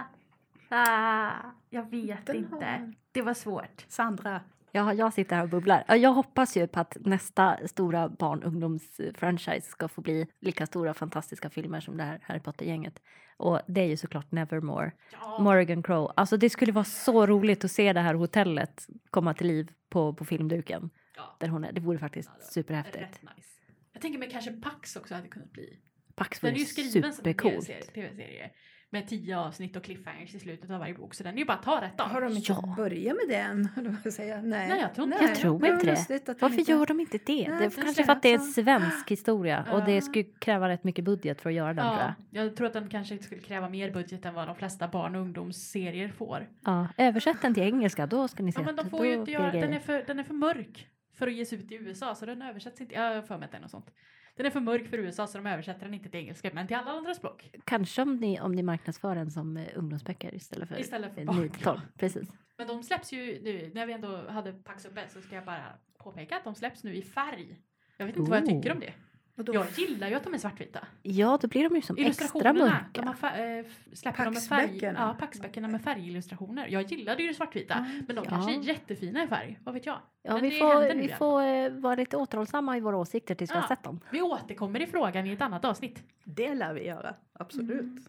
ah, 0.68 1.30
jag 1.70 1.90
vet 1.90 2.26
Den 2.26 2.36
inte. 2.36 2.54
har- 2.54 2.94
Det 3.12 3.22
var 3.22 3.34
svårt. 3.34 3.84
Sandra. 3.88 4.40
Ja, 4.72 4.94
jag 4.94 5.12
sitter 5.12 5.36
här 5.36 5.42
och 5.42 5.48
bubblar. 5.48 5.84
Ja, 5.88 5.96
Jag 5.96 6.12
hoppas 6.12 6.56
ju 6.56 6.66
på 6.66 6.80
att 6.80 6.96
nästa 7.00 7.58
stora 7.68 8.08
barn 8.08 8.42
ungdomsfranchise 8.42 9.60
ska 9.70 9.88
få 9.88 10.00
bli 10.00 10.26
lika 10.40 10.66
stora 10.66 10.94
fantastiska 10.94 11.50
filmer 11.50 11.80
som 11.80 11.96
det 11.96 12.02
här 12.02 12.20
Harry 12.22 12.40
Potter-gänget. 12.40 13.02
Och 13.36 13.60
det 13.66 13.80
är 13.80 13.84
ju 13.86 13.96
såklart 13.96 14.32
Nevermore. 14.32 14.92
Ja. 15.12 15.38
Morgan 15.38 15.82
Crow. 15.82 16.12
Alltså 16.16 16.36
det 16.36 16.50
skulle 16.50 16.72
vara 16.72 16.84
så 16.84 17.26
roligt 17.26 17.64
att 17.64 17.70
se 17.70 17.92
det 17.92 18.00
här 18.00 18.14
hotellet 18.14 18.86
komma 19.10 19.34
till 19.34 19.46
liv 19.46 19.70
på, 19.90 20.14
på 20.14 20.24
filmduken. 20.24 20.90
Ja. 21.16 21.36
Där 21.40 21.48
hon 21.48 21.64
är. 21.64 21.72
Det 21.72 21.80
vore 21.80 21.98
faktiskt 21.98 22.30
Ja, 22.32 22.38
det 22.38 22.52
superhäftigt. 22.52 23.22
Nice. 23.22 23.48
Jag 23.92 24.02
tänker 24.02 24.18
mig 24.18 24.30
kanske 24.30 24.52
Pax 24.52 24.96
också 24.96 25.14
hade 25.14 25.28
kunnat 25.28 25.52
bli. 25.52 25.78
Pax 26.14 26.40
Den 26.40 26.48
är 26.48 26.52
vore 26.52 26.60
ju 26.60 26.66
skriven 26.66 26.92
som 26.92 27.04
en 27.04 27.12
supercoolt. 27.12 27.66
tv-serie 27.94 28.50
med 28.90 29.08
tio 29.08 29.38
avsnitt 29.38 29.76
och 29.76 29.82
cliffhangers 29.84 30.34
i 30.34 30.38
slutet 30.38 30.70
av 30.70 30.78
varje 30.78 30.94
bok. 30.94 31.14
Så 31.14 31.22
den 31.24 31.34
är 31.34 31.38
ju 31.38 31.44
bara 31.44 31.52
att 31.56 31.62
ta 31.62 31.80
rätt 31.80 32.00
av. 32.00 32.08
Har 32.08 32.20
de 32.20 32.36
inte 32.36 32.52
Ja. 32.52 32.74
börjat 32.76 33.16
med 33.16 33.28
den? 33.28 33.96
säga? 34.12 34.42
Nej. 34.42 34.68
Nej, 34.68 34.80
jag 34.80 34.94
tror 34.94 35.04
inte 35.12 35.24
Jag 35.24 35.34
tror 35.34 35.66
inte 35.66 35.86
det. 35.86 36.34
Varför 36.40 36.58
inte- 36.58 36.72
gör 36.72 36.86
de 36.86 37.00
inte 37.00 37.18
det? 37.26 37.48
Nej, 37.48 37.58
det 37.58 37.64
är 37.64 37.82
kanske 37.82 38.04
för 38.04 38.12
att 38.12 38.22
det 38.22 38.28
är 38.28 38.34
en 38.34 38.40
svensk 38.40 39.10
historia 39.10 39.66
och 39.72 39.80
Ja. 39.80 39.84
det 39.86 40.00
skulle 40.00 40.24
kräva 40.24 40.68
rätt 40.68 40.84
mycket 40.84 41.04
budget 41.04 41.40
för 41.40 41.50
att 41.50 41.56
göra 41.56 41.74
den 41.74 41.84
tror 41.84 41.98
jag. 41.98 42.14
Ja, 42.30 42.42
jag 42.44 42.56
tror 42.56 42.66
att 42.66 42.72
den 42.72 42.88
kanske 42.88 43.18
skulle 43.18 43.40
kräva 43.40 43.68
mer 43.68 43.90
budget 43.90 44.24
än 44.24 44.34
vad 44.34 44.46
de 44.48 44.56
flesta 44.56 44.88
barn 44.88 45.14
och 45.14 45.20
ungdomsserier 45.22 46.08
får. 46.08 46.48
Ja, 46.64 46.88
översätt 46.96 47.42
den 47.42 47.54
till 47.54 47.62
engelska, 47.62 48.06
då 48.06 48.28
ska 48.28 48.42
ni 48.42 48.52
se. 48.52 48.60
Ja, 48.60 48.66
men 48.66 48.76
de 48.76 48.82
att 48.82 48.90
får 48.90 49.06
ju 49.06 49.12
inte 49.12 49.24
blir 49.24 49.34
göra, 49.34 49.52
den, 49.52 49.72
är 49.72 49.80
för, 49.80 50.04
den 50.06 50.18
är 50.18 50.24
för 50.24 50.34
mörk 50.34 50.88
för 51.14 51.26
att 51.26 51.32
ges 51.34 51.52
ut 51.52 51.72
i 51.72 51.74
USA 51.74 52.14
så 52.14 52.26
den 52.26 52.42
översätts 52.42 52.80
inte. 52.80 52.94
Jag 52.94 53.14
har 53.14 53.22
för 53.22 53.38
mig 53.38 53.44
att 53.44 53.50
det 53.50 53.56
är 53.56 53.60
något 53.62 53.70
sånt. 53.70 53.90
Den 54.38 54.46
är 54.46 54.50
för 54.50 54.60
mörk 54.60 54.88
för 54.88 54.98
USA 54.98 55.26
så 55.26 55.38
de 55.38 55.46
översätter 55.46 55.84
den 55.84 55.94
inte 55.94 56.08
till 56.08 56.20
engelska 56.20 56.50
men 56.52 56.66
till 56.66 56.76
alla 56.76 56.90
andra 56.90 57.14
språk. 57.14 57.50
Kanske 57.64 58.02
om 58.02 58.16
ni, 58.16 58.40
om 58.40 58.52
ni 58.52 58.62
marknadsför 58.62 59.14
den 59.14 59.30
som 59.30 59.56
eh, 59.56 59.66
ungdomsböcker 59.74 60.34
istället 60.34 60.68
för, 60.68 60.80
Istället 60.80 61.14
för 61.14 61.20
eh, 61.20 61.26
barn, 61.26 61.40
9 61.40 61.48
till 61.48 61.62
12. 61.62 61.80
Precis. 61.98 62.28
Men 62.56 62.66
de 62.66 62.82
släpps 62.82 63.12
ju 63.12 63.42
nu, 63.42 63.70
när 63.74 63.86
vi 63.86 63.92
ändå 63.92 64.28
hade 64.28 64.52
Pax 64.52 64.84
uppe 64.84 65.08
så 65.08 65.20
ska 65.20 65.34
jag 65.34 65.44
bara 65.44 65.64
påpeka 65.98 66.36
att 66.36 66.44
de 66.44 66.54
släpps 66.54 66.84
nu 66.84 66.94
i 66.94 67.02
färg. 67.02 67.60
Jag 67.96 68.06
vet 68.06 68.16
inte 68.16 68.30
vad 68.30 68.40
jag 68.40 68.46
tycker 68.46 68.72
om 68.72 68.80
det. 68.80 68.92
Och 69.38 69.44
då 69.44 69.54
Jag 69.54 69.66
gillar 69.76 70.08
ju 70.08 70.14
att 70.14 70.24
de 70.24 70.34
är 70.34 70.38
svartvita. 70.38 70.80
Ja, 71.02 71.38
då 71.42 71.48
blir 71.48 71.68
de 71.68 71.76
ju 71.76 71.82
som 71.82 71.96
extra 71.96 72.04
Illustrationerna, 72.04 72.84
de 72.92 73.00
mörka. 73.04 73.26
har 73.26 73.58
äh, 73.58 73.64
släpper 73.92 74.24
de 74.24 74.34
med 74.34 74.42
färg, 74.42 74.78
ja, 74.82 75.16
Paxböckerna 75.20 75.68
med 75.68 75.82
färgillustrationer. 75.82 76.66
Jag 76.68 76.82
gillade 76.82 77.22
ju 77.22 77.28
det 77.28 77.34
svartvita, 77.34 77.74
Mm. 77.74 78.04
men 78.06 78.16
de 78.16 78.24
Ja. 78.24 78.30
kanske 78.30 78.52
är 78.54 78.62
jättefina 78.62 79.24
i 79.24 79.28
färg, 79.28 79.58
vad 79.64 79.74
vet 79.74 79.86
jag. 79.86 79.98
Ja, 80.22 80.32
Men 80.34 80.42
vi 80.42 80.50
får, 80.50 80.94
vi 80.94 81.08
får 81.08 81.42
eh, 81.42 81.70
vara 81.70 81.94
lite 81.94 82.16
återhållsamma 82.16 82.76
i 82.76 82.80
våra 82.80 82.96
åsikter 82.96 83.34
tills 83.34 83.50
vi 83.50 83.54
Ja. 83.54 83.60
har 83.60 83.68
sett 83.68 83.82
dem. 83.82 84.00
Vi 84.10 84.20
återkommer 84.22 84.80
i 84.82 84.86
frågan 84.86 85.26
i 85.26 85.32
ett 85.32 85.42
annat 85.42 85.64
avsnitt. 85.64 86.02
Det 86.24 86.54
lär 86.54 86.74
vi 86.74 86.86
göra. 86.86 87.14
Absolut. 87.32 87.80
Mm. 87.80 88.02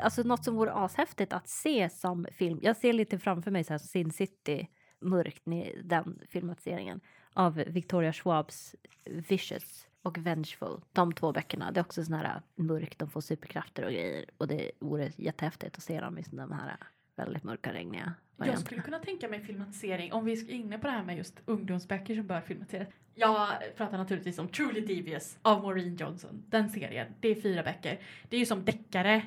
Alltså 0.00 0.22
något 0.22 0.44
som 0.44 0.56
vore 0.56 0.72
ashäftigt 0.72 1.32
att 1.32 1.48
se 1.48 1.90
som 1.90 2.26
film. 2.32 2.58
Jag 2.62 2.76
ser 2.76 2.92
lite 2.92 3.18
framför 3.18 3.50
mig 3.50 3.64
så 3.64 3.72
här 3.72 3.78
Sin 3.78 4.10
City 4.10 4.68
mörkt, 5.00 5.42
den 5.84 6.20
filmatiseringen 6.28 7.00
av 7.32 7.54
Victoria 7.54 8.12
Schwabs 8.12 8.74
Vicious 9.04 9.86
och 10.06 10.18
Vengeful. 10.18 10.80
De 10.92 11.12
två 11.12 11.32
böckerna. 11.32 11.70
Det 11.70 11.80
är 11.80 11.84
också 11.84 12.04
sån 12.04 12.14
här 12.14 12.42
mörkt, 12.54 12.98
de 12.98 13.10
får 13.10 13.20
superkrafter 13.20 13.84
och 13.84 13.90
grejer. 13.92 14.24
Och 14.38 14.48
det 14.48 14.70
vore 14.78 15.12
jättehäftigt 15.16 15.76
att 15.76 15.82
se 15.82 16.00
dem 16.00 16.18
i 16.18 16.24
de 16.30 16.52
här 16.52 16.76
väldigt 17.16 17.44
mörka, 17.44 17.72
regniga 17.72 18.02
Jag 18.04 18.12
varianterna. 18.36 18.66
skulle 18.66 18.82
kunna 18.82 18.98
tänka 18.98 19.28
mig 19.28 19.40
filmatisering, 19.40 20.12
om 20.12 20.24
vi 20.24 20.32
är 20.32 20.50
inne 20.50 20.78
på 20.78 20.86
det 20.86 20.92
här 20.92 21.04
med 21.04 21.16
just 21.16 21.40
ungdomsböcker 21.44 22.14
som 22.14 22.26
bör 22.26 22.40
filmatiseras. 22.40 22.88
Jag 23.14 23.48
pratar 23.76 23.98
naturligtvis 23.98 24.38
om 24.38 24.48
Truly 24.48 24.80
Devious 24.80 25.38
av 25.42 25.62
Maureen 25.62 25.96
Johnson. 25.96 26.42
Den 26.48 26.70
serien, 26.70 27.06
det 27.20 27.28
är 27.28 27.40
fyra 27.40 27.62
böcker. 27.62 28.00
Det 28.28 28.36
är 28.36 28.40
ju 28.40 28.46
som 28.46 28.64
deckare 28.64 29.22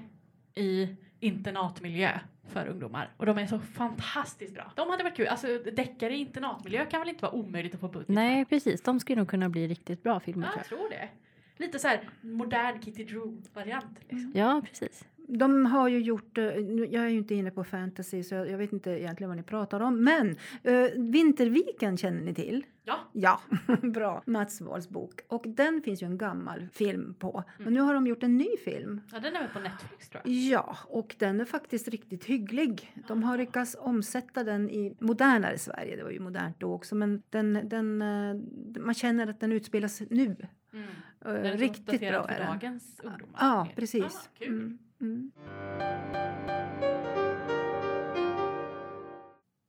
i 0.56 0.96
internatmiljö 1.20 2.20
för 2.48 2.68
ungdomar. 2.68 3.10
Och 3.18 3.26
de 3.26 3.38
är 3.38 3.46
så 3.46 3.60
fantastiskt 3.60 4.54
bra. 4.54 4.72
De 4.76 4.90
hade 4.90 5.04
varit 5.04 5.16
kul. 5.16 5.28
Alltså 5.28 5.48
deckare 5.58 6.16
i 6.16 6.18
internatmiljö 6.18 6.86
kan 6.86 7.00
väl 7.00 7.10
inte 7.10 7.22
vara 7.22 7.32
omöjligt 7.32 7.74
att 7.74 7.80
få 7.80 7.88
budget 7.88 8.08
Nej, 8.08 8.46
precis. 8.46 8.82
De 8.82 9.00
skulle 9.00 9.20
nog 9.20 9.28
kunna 9.30 9.50
bli 9.50 9.68
riktigt 9.68 10.04
bra 10.04 10.20
för? 10.20 10.26
filmer 10.26 10.48
Ja, 10.48 10.54
jag 10.56 10.66
tror 10.66 10.90
det. 10.90 11.10
Lite 11.58 11.80
så 11.80 11.88
här 11.88 12.10
modern 12.22 12.82
Kitty 12.82 13.04
Drew-variant. 13.04 14.00
Liksom. 14.00 14.32
Ja, 14.36 14.62
precis. 14.66 15.06
De 15.32 15.66
har 15.66 15.88
ju 15.88 16.00
gjort, 16.00 16.38
eh, 16.38 16.44
jag 16.46 16.94
är 17.04 17.08
ju 17.10 17.18
inte 17.18 17.36
inne 17.36 17.52
på 17.52 17.64
fantasy 17.64 18.24
så 18.24 18.36
jag, 18.36 18.50
jag 18.50 18.58
vet 18.58 18.74
inte 18.74 18.92
egentligen 18.92 19.30
vad 19.30 19.38
ni 19.38 19.44
pratar 19.44 19.80
om. 19.80 20.04
Men 20.04 20.36
eh, 20.64 20.88
Vinterviken 20.96 21.98
känner 21.98 22.22
ni 22.22 22.34
till? 22.34 22.66
Ja. 22.84 23.00
Ja, 23.14 23.42
bra. 23.82 24.24
Mats 24.26 24.62
Wahls 24.62 24.90
bok. 24.90 25.22
Och 25.28 25.44
den 25.48 25.82
finns 25.82 26.02
ju 26.04 26.06
en 26.06 26.18
gammal 26.18 26.68
film 26.74 27.14
på. 27.20 27.44
Men 27.58 27.62
Mm. 27.68 27.74
nu 27.74 27.80
har 27.80 27.94
de 27.94 28.08
gjort 28.08 28.24
en 28.24 28.38
ny 28.38 28.48
film. 28.66 29.02
ja, 29.12 29.20
den 29.20 29.36
är 29.36 29.40
väl 29.40 29.50
på 29.50 29.60
Netflix 29.60 30.10
tror 30.10 30.22
jag. 30.26 30.34
Ja, 30.34 30.78
och 30.88 31.16
den 31.20 31.42
är 31.42 31.46
faktiskt 31.46 31.88
riktigt 31.88 32.26
hygglig. 32.26 32.96
De 33.08 33.24
har 33.24 33.38
lyckats 33.38 33.76
omsätta 33.80 34.44
den 34.44 34.70
i 34.70 34.96
modernare 35.00 35.58
Sverige. 35.58 35.96
Det 35.96 36.04
var 36.04 36.12
ju 36.12 36.20
modernt 36.20 36.60
då 36.60 36.74
också, 36.74 36.96
men 36.96 37.22
den, 37.30 37.60
den, 37.64 38.02
eh, 38.02 38.36
man 38.82 38.94
känner 38.94 39.28
att 39.28 39.40
den 39.40 39.52
utspelas 39.52 40.02
nu. 40.10 40.36
Mm. 40.74 40.88
Den 41.22 41.46
är 41.46 41.58
Riktigt 41.58 42.00
bra 42.02 42.28
för 42.28 42.34
är 42.34 42.40
den. 42.40 42.48
dagens 42.48 43.00
ungdomar. 43.04 43.38
Ja, 43.40 43.68
precis. 43.76 44.04
Ah, 44.04 44.30
kul. 44.40 44.78
Mm. 45.02 45.32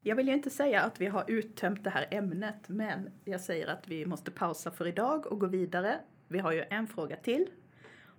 Jag 0.03 0.17
vill 0.17 0.29
ju 0.29 0.35
inte 0.35 0.51
säga 0.51 0.83
att 0.83 1.01
vi 1.01 1.07
har 1.07 1.25
uttömt 1.29 1.85
det 1.85 1.91
här 1.91 2.09
ämnet, 2.11 2.69
men 2.69 3.11
jag 3.25 3.41
säger 3.41 3.67
att 3.67 3.89
vi 3.89 4.07
måste 4.07 4.31
pausa 4.31 4.71
för 4.71 4.87
idag 4.87 5.27
och 5.27 5.41
gå 5.41 5.47
vidare. 5.47 6.01
Vi 6.29 6.39
har 6.39 6.53
ju 6.53 6.65
en 6.71 6.87
fråga 6.87 7.17
till. 7.17 7.51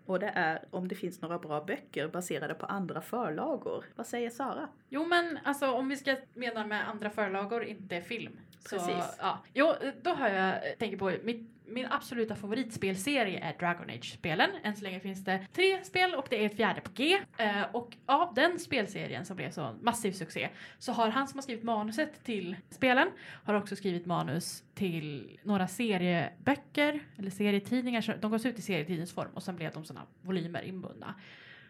Och 0.05 0.19
det 0.19 0.31
är 0.35 0.65
om 0.71 0.87
det 0.87 0.95
finns 0.95 1.21
några 1.21 1.39
bra 1.39 1.63
böcker 1.63 2.07
baserade 2.07 2.53
på 2.53 2.65
andra 2.65 3.01
förlagor. 3.01 3.85
Vad 3.95 4.07
säger 4.07 4.29
Sara? 4.29 4.69
Jo 4.89 5.05
men 5.05 5.39
alltså 5.43 5.71
om 5.71 5.89
vi 5.89 5.97
ska 5.97 6.15
mena 6.33 6.67
med 6.67 6.89
andra 6.89 7.09
förlagor, 7.09 7.63
inte 7.63 8.01
film. 8.01 8.39
Så, 8.59 8.75
Precis. 8.75 9.17
Ja. 9.19 9.43
Jo, 9.53 9.73
då 10.01 10.09
har 10.09 10.29
jag, 10.29 10.77
tänker 10.79 10.97
på 10.97 11.13
mitt, 11.23 11.49
min 11.71 11.85
absoluta 11.89 12.35
favoritspelserie 12.35 13.39
är 13.39 13.57
Dragon 13.59 13.89
Age-spelen. 13.89 14.49
Än 14.63 14.75
så 14.75 14.83
länge 14.83 14.99
finns 14.99 15.23
det 15.23 15.47
tre 15.53 15.83
spel 15.83 16.15
och 16.15 16.27
det 16.29 16.41
är 16.41 16.45
ett 16.45 16.55
fjärde 16.55 16.81
på 16.81 16.91
G. 16.95 17.17
Eh, 17.37 17.63
och 17.71 17.97
av 18.05 18.33
den 18.33 18.59
spelserien 18.59 19.25
som 19.25 19.35
blev 19.35 19.51
så 19.51 19.75
massiv 19.81 20.11
succé 20.11 20.49
så 20.79 20.91
har 20.91 21.09
han 21.09 21.27
som 21.27 21.37
har 21.37 21.41
skrivit 21.41 21.63
manuset 21.63 22.23
till 22.23 22.55
spelen 22.69 23.07
har 23.43 23.53
också 23.53 23.75
skrivit 23.75 24.05
manus 24.05 24.63
till 24.73 25.39
några 25.43 25.67
serieböcker 25.67 26.99
eller 27.17 27.29
serietidningar. 27.29 28.17
De 28.21 28.31
gavs 28.31 28.45
ut 28.45 28.59
i 28.59 28.61
serietidningsform 28.61 29.29
och 29.33 29.43
sen 29.43 29.55
blev 29.55 29.73
de 29.73 29.85
sådana 29.85 30.05
volymer 30.21 30.61
inbundna. 30.61 31.15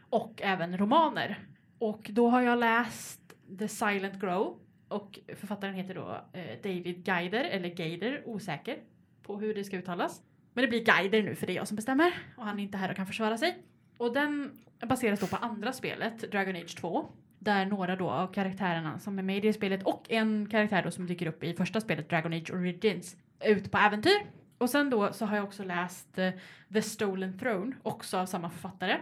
Och 0.09 0.41
även 0.41 0.77
romaner. 0.77 1.39
Och 1.79 2.09
då 2.13 2.29
har 2.29 2.41
jag 2.41 2.59
läst 2.59 3.33
The 3.59 3.67
Silent 3.67 4.19
Grow 4.19 4.59
och 4.87 5.19
författaren 5.35 5.73
heter 5.73 5.95
då 5.95 6.21
eh, 6.33 6.57
David 6.63 7.03
Guider, 7.05 7.43
eller 7.43 7.69
Gaider, 7.69 8.21
osäker 8.25 8.77
på 9.23 9.39
hur 9.39 9.53
det 9.53 9.63
ska 9.63 9.77
uttalas. 9.77 10.21
Men 10.53 10.61
det 10.61 10.67
blir 10.67 10.83
guider 10.83 11.23
nu 11.23 11.35
för 11.35 11.47
det 11.47 11.53
är 11.53 11.55
jag 11.55 11.67
som 11.67 11.75
bestämmer 11.75 12.13
och 12.37 12.45
han 12.45 12.59
är 12.59 12.63
inte 12.63 12.77
här 12.77 12.89
och 12.89 12.95
kan 12.95 13.07
försvara 13.07 13.37
sig. 13.37 13.57
Och 13.97 14.13
den 14.13 14.51
baseras 14.87 15.19
då 15.19 15.27
på 15.27 15.35
andra 15.35 15.73
spelet, 15.73 16.31
Dragon 16.31 16.55
Age 16.55 16.77
2. 16.77 17.11
Där 17.39 17.65
några 17.65 17.95
då 17.95 18.09
av 18.09 18.33
karaktärerna 18.33 18.99
som 18.99 19.19
är 19.19 19.23
med 19.23 19.37
i 19.37 19.39
det 19.39 19.53
spelet 19.53 19.83
och 19.83 20.11
en 20.11 20.49
karaktär 20.49 20.83
då 20.83 20.91
som 20.91 21.07
dyker 21.07 21.25
upp 21.25 21.43
i 21.43 21.53
första 21.53 21.81
spelet, 21.81 22.09
Dragon 22.09 22.33
Age 22.33 22.51
Origins, 22.53 23.15
är 23.39 23.49
ute 23.49 23.69
på 23.69 23.77
äventyr. 23.77 24.21
Och 24.57 24.69
sen 24.69 24.89
då 24.89 25.13
så 25.13 25.25
har 25.25 25.35
jag 25.35 25.45
också 25.45 25.63
läst 25.63 26.17
eh, 26.17 26.31
The 26.73 26.81
Stolen 26.81 27.39
Throne, 27.39 27.75
också 27.83 28.17
av 28.17 28.25
samma 28.25 28.49
författare. 28.49 28.97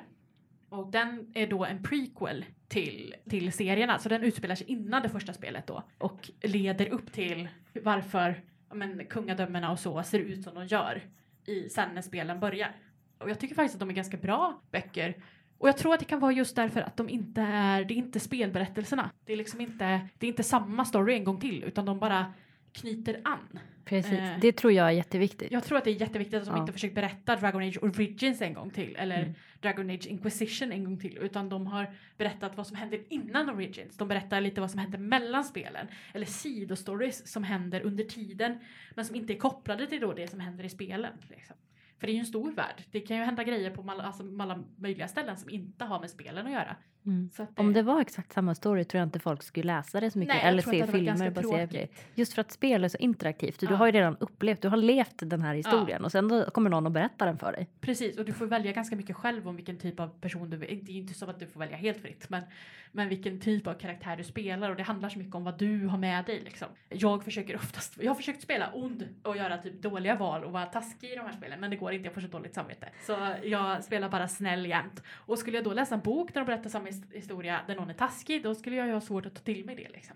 Och 0.70 0.92
den 0.92 1.32
är 1.34 1.48
då 1.48 1.66
en 1.66 1.84
prequel 1.84 2.46
till, 2.68 3.16
till 3.30 3.52
serierna, 3.54 4.00
så 4.00 4.10
den 4.10 4.24
utspelar 4.24 4.56
sig 4.56 4.68
innan 4.68 5.02
det 5.02 5.10
första 5.10 5.34
spelet 5.34 5.68
då. 5.68 5.84
Och 5.98 6.30
leder 6.42 6.90
upp 6.90 7.12
till 7.12 7.50
varför 7.84 8.42
men, 8.74 9.06
kungadömena 9.06 9.72
och 9.72 9.80
så 9.80 10.04
ser 10.04 10.20
ut 10.20 10.44
som 10.44 10.56
de 10.56 10.68
gör 10.68 11.02
i, 11.46 11.70
sen 11.70 11.90
när 11.94 12.02
spelen 12.02 12.40
börjar. 12.40 12.76
Och 13.18 13.30
jag 13.30 13.40
tycker 13.40 13.56
faktiskt 13.56 13.76
att 13.76 13.80
de 13.80 13.90
är 13.90 13.94
ganska 13.94 14.18
bra 14.18 14.62
böcker. 14.72 15.24
Och 15.58 15.68
jag 15.68 15.78
tror 15.78 15.94
att 15.94 16.00
det 16.00 16.06
kan 16.06 16.20
vara 16.20 16.32
just 16.32 16.56
därför 16.56 16.82
att 16.82 16.98
de 16.98 17.10
inte 17.10 17.42
är, 17.42 17.84
det 17.86 17.94
är 17.94 17.98
inte 17.98 18.20
spelberättelserna. 18.20 19.12
Det 19.26 19.34
är 19.34 19.38
liksom 19.38 19.62
inte, 19.62 20.08
det 20.18 20.26
är 20.26 20.30
inte 20.30 20.44
samma 20.44 20.86
story 20.86 21.14
en 21.14 21.24
gång 21.24 21.40
till, 21.40 21.64
utan 21.64 21.86
de 21.86 22.00
bara 22.00 22.34
knyter 22.74 23.22
an. 23.24 23.60
Precis. 23.86 24.12
Eh. 24.14 24.40
Det 24.42 24.52
tror 24.52 24.74
jag 24.74 24.88
är 24.88 24.92
jätteviktigt. 24.92 25.52
Jag 25.52 25.64
tror 25.64 25.78
att 25.78 25.84
det 25.84 25.90
är 25.92 26.02
jätteviktigt 26.02 26.40
att 26.40 26.46
de 26.46 26.56
Ja. 26.56 26.60
inte 26.62 26.74
försöker 26.74 26.96
berätta 26.96 27.36
Dragon 27.36 27.62
Age 27.64 27.78
Origins 27.84 28.42
en 28.42 28.54
gång 28.54 28.70
till 28.70 28.96
eller 28.96 29.22
Mm. 29.24 29.34
Dragon 29.62 29.90
Age 29.90 30.08
Inquisition 30.08 30.72
en 30.72 30.84
gång 30.84 31.00
till 31.00 31.18
utan 31.18 31.50
de 31.50 31.68
har 31.68 31.94
berättat 32.18 32.58
vad 32.58 32.68
som 32.68 32.76
händer 32.78 33.00
innan 33.10 33.50
Origins. 33.50 33.98
De 33.98 34.08
berättar 34.08 34.42
lite 34.42 34.62
vad 34.62 34.72
som 34.72 34.80
händer 34.80 34.98
mellan 35.00 35.44
spelen 35.44 35.88
eller 36.14 36.26
sidostories 36.26 37.32
som 37.32 37.44
händer 37.44 37.82
under 37.82 38.04
tiden 38.04 38.60
men 38.96 39.06
som 39.06 39.16
inte 39.16 39.34
är 39.34 39.38
kopplade 39.38 39.88
till 39.88 40.02
då 40.02 40.14
det 40.14 40.28
som 40.28 40.40
händer 40.40 40.64
i 40.64 40.70
spelen. 40.70 41.14
Liksom. 41.30 41.56
För 42.00 42.08
det 42.08 42.12
är 42.12 42.14
ju 42.14 42.20
en 42.20 42.26
stor 42.26 42.52
värld. 42.52 42.84
Det 42.92 43.00
kan 43.00 43.18
ju 43.18 43.24
hända 43.24 43.44
grejer 43.44 43.72
på 43.72 43.82
alla, 43.92 44.04
alltså, 44.04 44.24
alla 44.40 44.64
möjliga 44.76 45.08
ställen 45.08 45.38
som 45.38 45.50
inte 45.50 45.86
har 45.86 46.00
med 46.00 46.10
spelen 46.10 46.46
att 46.46 46.52
göra. 46.52 46.76
Mm. 47.10 47.30
Att 47.38 47.60
Om 47.60 47.74
det 47.74 47.82
var 47.82 48.02
exakt 48.02 48.34
samma 48.34 48.56
story 48.56 48.84
tror 48.84 49.00
jag 49.00 49.08
inte 49.08 49.20
folk 49.20 49.44
skulle 49.44 49.66
läsa 49.74 50.00
det 50.00 50.12
så 50.12 50.20
mycket 50.20 50.36
Nej, 50.36 50.44
eller 50.46 50.62
se 50.62 50.82
det 50.86 50.92
filmer 50.92 51.30
baserat 51.30 51.70
på 51.70 51.76
det. 51.76 51.88
Just 52.16 52.34
för 52.34 52.42
att 52.42 52.52
spel 52.52 52.84
är 52.84 52.88
så 52.88 52.98
interaktivt. 52.98 53.60
Du 53.60 53.66
Ja. 53.66 53.76
har 53.76 53.86
ju 53.86 53.92
redan 53.92 54.18
upplevt, 54.20 54.62
du 54.62 54.68
har 54.68 54.78
levt 54.78 55.14
den 55.20 55.42
här 55.42 55.56
historien 55.56 56.06
och 56.06 56.12
sen 56.12 56.46
kommer 56.54 56.70
någon 56.70 56.86
och 56.86 56.92
berättar 56.92 57.26
den 57.26 57.38
för 57.38 57.52
dig. 57.52 57.68
Precis, 57.82 58.18
och 58.18 58.26
du 58.26 58.34
får 58.34 58.46
välja 58.46 58.72
ganska 58.72 58.96
mycket 58.96 59.16
själv 59.16 59.48
om 59.48 59.56
vilken 59.56 59.78
typ 59.78 60.00
av 60.00 60.08
person 60.22 60.50
du 60.50 60.58
vill. 60.58 60.86
Det 60.86 60.92
är 60.92 60.96
inte 60.96 61.14
så 61.14 61.30
att 61.30 61.40
du 61.40 61.48
får 61.48 61.60
välja 61.60 61.78
helt 61.78 61.98
fritt, 62.02 62.30
men, 62.30 62.44
men 62.92 63.10
vilken 63.10 63.40
typ 63.40 63.68
av 63.68 63.74
karaktär 63.74 64.16
du 64.18 64.24
spelar 64.24 64.70
och 64.70 64.76
det 64.76 64.84
handlar 64.84 65.10
så 65.10 65.20
mycket 65.20 65.36
om 65.36 65.44
vad 65.44 65.58
du 65.60 65.86
har 65.88 65.98
med 65.98 66.26
dig. 66.26 66.42
Liksom. 66.46 66.68
Jag 66.90 67.24
försöker 67.24 67.56
oftast, 67.56 67.98
jag 68.02 68.10
har 68.12 68.16
försökt 68.16 68.42
spela 68.42 68.72
ond 68.74 69.08
och 69.24 69.38
göra 69.38 69.58
typ 69.58 69.82
dåliga 69.82 70.16
val 70.16 70.44
och 70.44 70.52
vara 70.52 70.66
taskig 70.66 71.10
i 71.12 71.16
de 71.16 71.22
här 71.22 71.32
spelen, 71.34 71.60
men 71.60 71.70
det 71.70 71.76
går 71.76 71.92
inte, 71.94 72.06
jag 72.06 72.14
får 72.14 72.22
så 72.22 72.28
dåligt 72.28 72.54
samvete. 72.56 72.90
Så 73.06 73.18
jag 73.44 73.84
spelar 73.84 74.10
bara 74.10 74.28
snäll 74.28 74.66
jämt. 74.66 75.04
Och 75.14 75.40
skulle 75.40 75.58
jag 75.58 75.64
då 75.64 75.74
läsa 75.74 75.96
en 75.96 76.02
bok 76.02 76.34
där 76.34 76.42
de 76.42 76.46
berättar 76.46 76.70
samma 76.70 76.86
his- 76.88 76.99
historia 77.12 77.62
där 77.68 77.76
någon 77.76 77.90
är 77.90 77.94
taskig, 77.94 78.44
då 78.44 78.56
skulle 78.56 78.76
jag 78.76 78.88
ju 78.88 78.94
ha 78.94 79.02
svårt 79.02 79.26
att 79.26 79.36
ta 79.36 79.42
till 79.42 79.66
mig 79.66 79.76
det. 79.76 79.90
Liksom. 79.90 80.16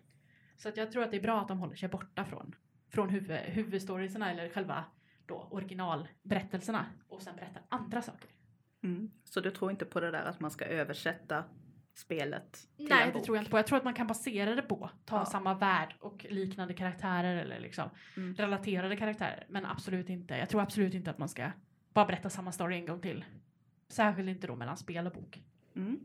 Så 0.57 0.69
att 0.69 0.77
jag 0.77 0.91
tror 0.91 1.03
att 1.03 1.11
det 1.11 1.17
är 1.17 1.21
bra 1.21 1.41
att 1.41 1.47
de 1.47 1.59
håller 1.59 1.75
sig 1.75 1.89
borta 1.89 2.25
från, 2.25 2.55
från 2.89 3.09
huvud, 3.09 3.37
huvudstoriesarna 3.39 4.31
eller 4.31 4.49
själva 4.49 4.85
då 5.25 5.47
originalberättelserna 5.51 6.85
och 7.07 7.21
sen 7.21 7.35
berättar 7.35 7.61
andra 7.69 8.01
saker. 8.01 8.29
Mm. 8.83 9.11
Så 9.23 9.39
du 9.39 9.51
tror 9.51 9.71
inte 9.71 9.85
på 9.85 9.99
det 9.99 10.11
där 10.11 10.23
att 10.25 10.39
man 10.39 10.51
ska 10.51 10.65
översätta 10.65 11.43
spelet 11.95 12.67
till 12.77 12.87
Nej, 12.89 13.01
en 13.01 13.07
det 13.07 13.13
bok? 13.13 13.23
tror 13.25 13.37
jag 13.37 13.41
inte 13.41 13.51
på. 13.51 13.57
Jag 13.57 13.67
tror 13.67 13.77
att 13.77 13.83
man 13.83 13.93
kan 13.93 14.07
basera 14.07 14.55
det 14.55 14.61
på, 14.61 14.89
ta 15.05 15.15
Ja. 15.17 15.25
samma 15.25 15.53
värld 15.53 15.95
och 15.99 16.25
liknande 16.29 16.73
karaktärer 16.73 17.35
eller 17.35 17.59
liksom 17.59 17.89
Mm. 18.17 18.35
relaterade 18.35 18.97
karaktärer. 18.97 19.45
Men 19.49 19.65
absolut 19.65 20.09
inte. 20.09 20.37
Jag 20.37 20.49
tror 20.49 20.61
absolut 20.61 20.93
inte 20.93 21.11
att 21.11 21.17
man 21.17 21.29
ska 21.29 21.51
bara 21.93 22.05
berätta 22.05 22.29
samma 22.29 22.51
story 22.51 22.75
en 22.75 22.85
gång 22.85 23.01
till. 23.01 23.25
Särskilt 23.89 24.29
inte 24.29 24.47
då 24.47 24.55
mellan 24.55 24.77
spel 24.77 25.07
och 25.07 25.13
bok. 25.13 25.43
Mm. 25.75 25.99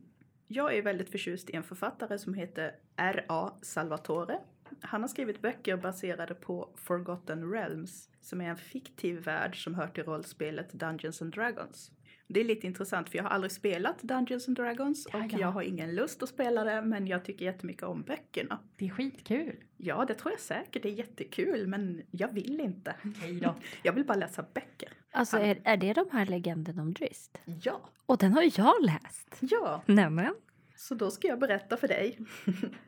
Jag 0.50 0.76
är 0.76 0.82
väldigt 0.82 1.10
förtjust 1.10 1.50
i 1.50 1.56
en 1.56 1.62
författare 1.62 2.18
som 2.18 2.34
heter 2.34 2.74
R.A. 2.96 3.52
Salvatore. 3.62 4.38
Han 4.80 5.00
har 5.00 5.08
skrivit 5.08 5.42
böcker 5.42 5.76
baserade 5.76 6.34
på 6.34 6.68
Forgotten 6.76 7.52
Realms, 7.52 8.10
som 8.20 8.40
är 8.40 8.50
en 8.50 8.56
fiktiv 8.56 9.24
värld 9.24 9.64
som 9.64 9.74
hör 9.74 9.86
till 9.86 10.04
rollspelet 10.04 10.72
Dungeons 10.72 11.22
and 11.22 11.32
Dragons. 11.34 11.92
Det 12.26 12.40
är 12.40 12.44
lite 12.44 12.66
intressant 12.66 13.08
för 13.08 13.16
jag 13.16 13.24
har 13.24 13.30
aldrig 13.30 13.52
spelat 13.52 14.02
Dungeons 14.02 14.48
and 14.48 14.56
Dragons 14.56 15.06
och 15.06 15.32
jag 15.38 15.48
har 15.48 15.62
ingen 15.62 15.94
lust 15.94 16.22
att 16.22 16.28
spela 16.28 16.64
det 16.64 16.82
men 16.82 17.06
jag 17.06 17.24
tycker 17.24 17.44
jättemycket 17.44 17.82
om 17.82 18.02
böckerna. 18.02 18.58
Det 18.76 18.86
är 18.86 18.90
skitkul. 18.90 19.56
Ja, 19.76 20.04
det 20.08 20.14
tror 20.14 20.32
jag 20.32 20.40
säkert. 20.40 20.82
Det 20.82 20.88
är 20.88 20.92
jättekul 20.92 21.66
men 21.66 22.02
jag 22.10 22.32
vill 22.32 22.60
inte. 22.60 22.94
Okej 23.04 23.40
då. 23.40 23.54
Jag 23.82 23.92
vill 23.92 24.04
bara 24.04 24.18
läsa 24.18 24.44
böcker. 24.54 24.92
Alltså 25.12 25.36
Han- 25.36 25.46
är, 25.46 25.60
är 25.64 25.76
det 25.76 25.92
de 25.92 26.06
här 26.12 26.26
legenderna 26.26 26.82
om 26.82 26.94
Drizzt? 26.94 27.38
Ja, 27.62 27.80
Och 28.06 28.18
den 28.18 28.32
har 28.32 28.42
jag 28.58 28.74
läst. 28.84 29.36
ja. 29.40 29.82
Nämen. 29.86 30.34
Så 30.76 30.94
då 30.94 31.10
ska 31.10 31.28
jag 31.28 31.38
berätta 31.38 31.76
för 31.76 31.88
dig. 31.88 32.18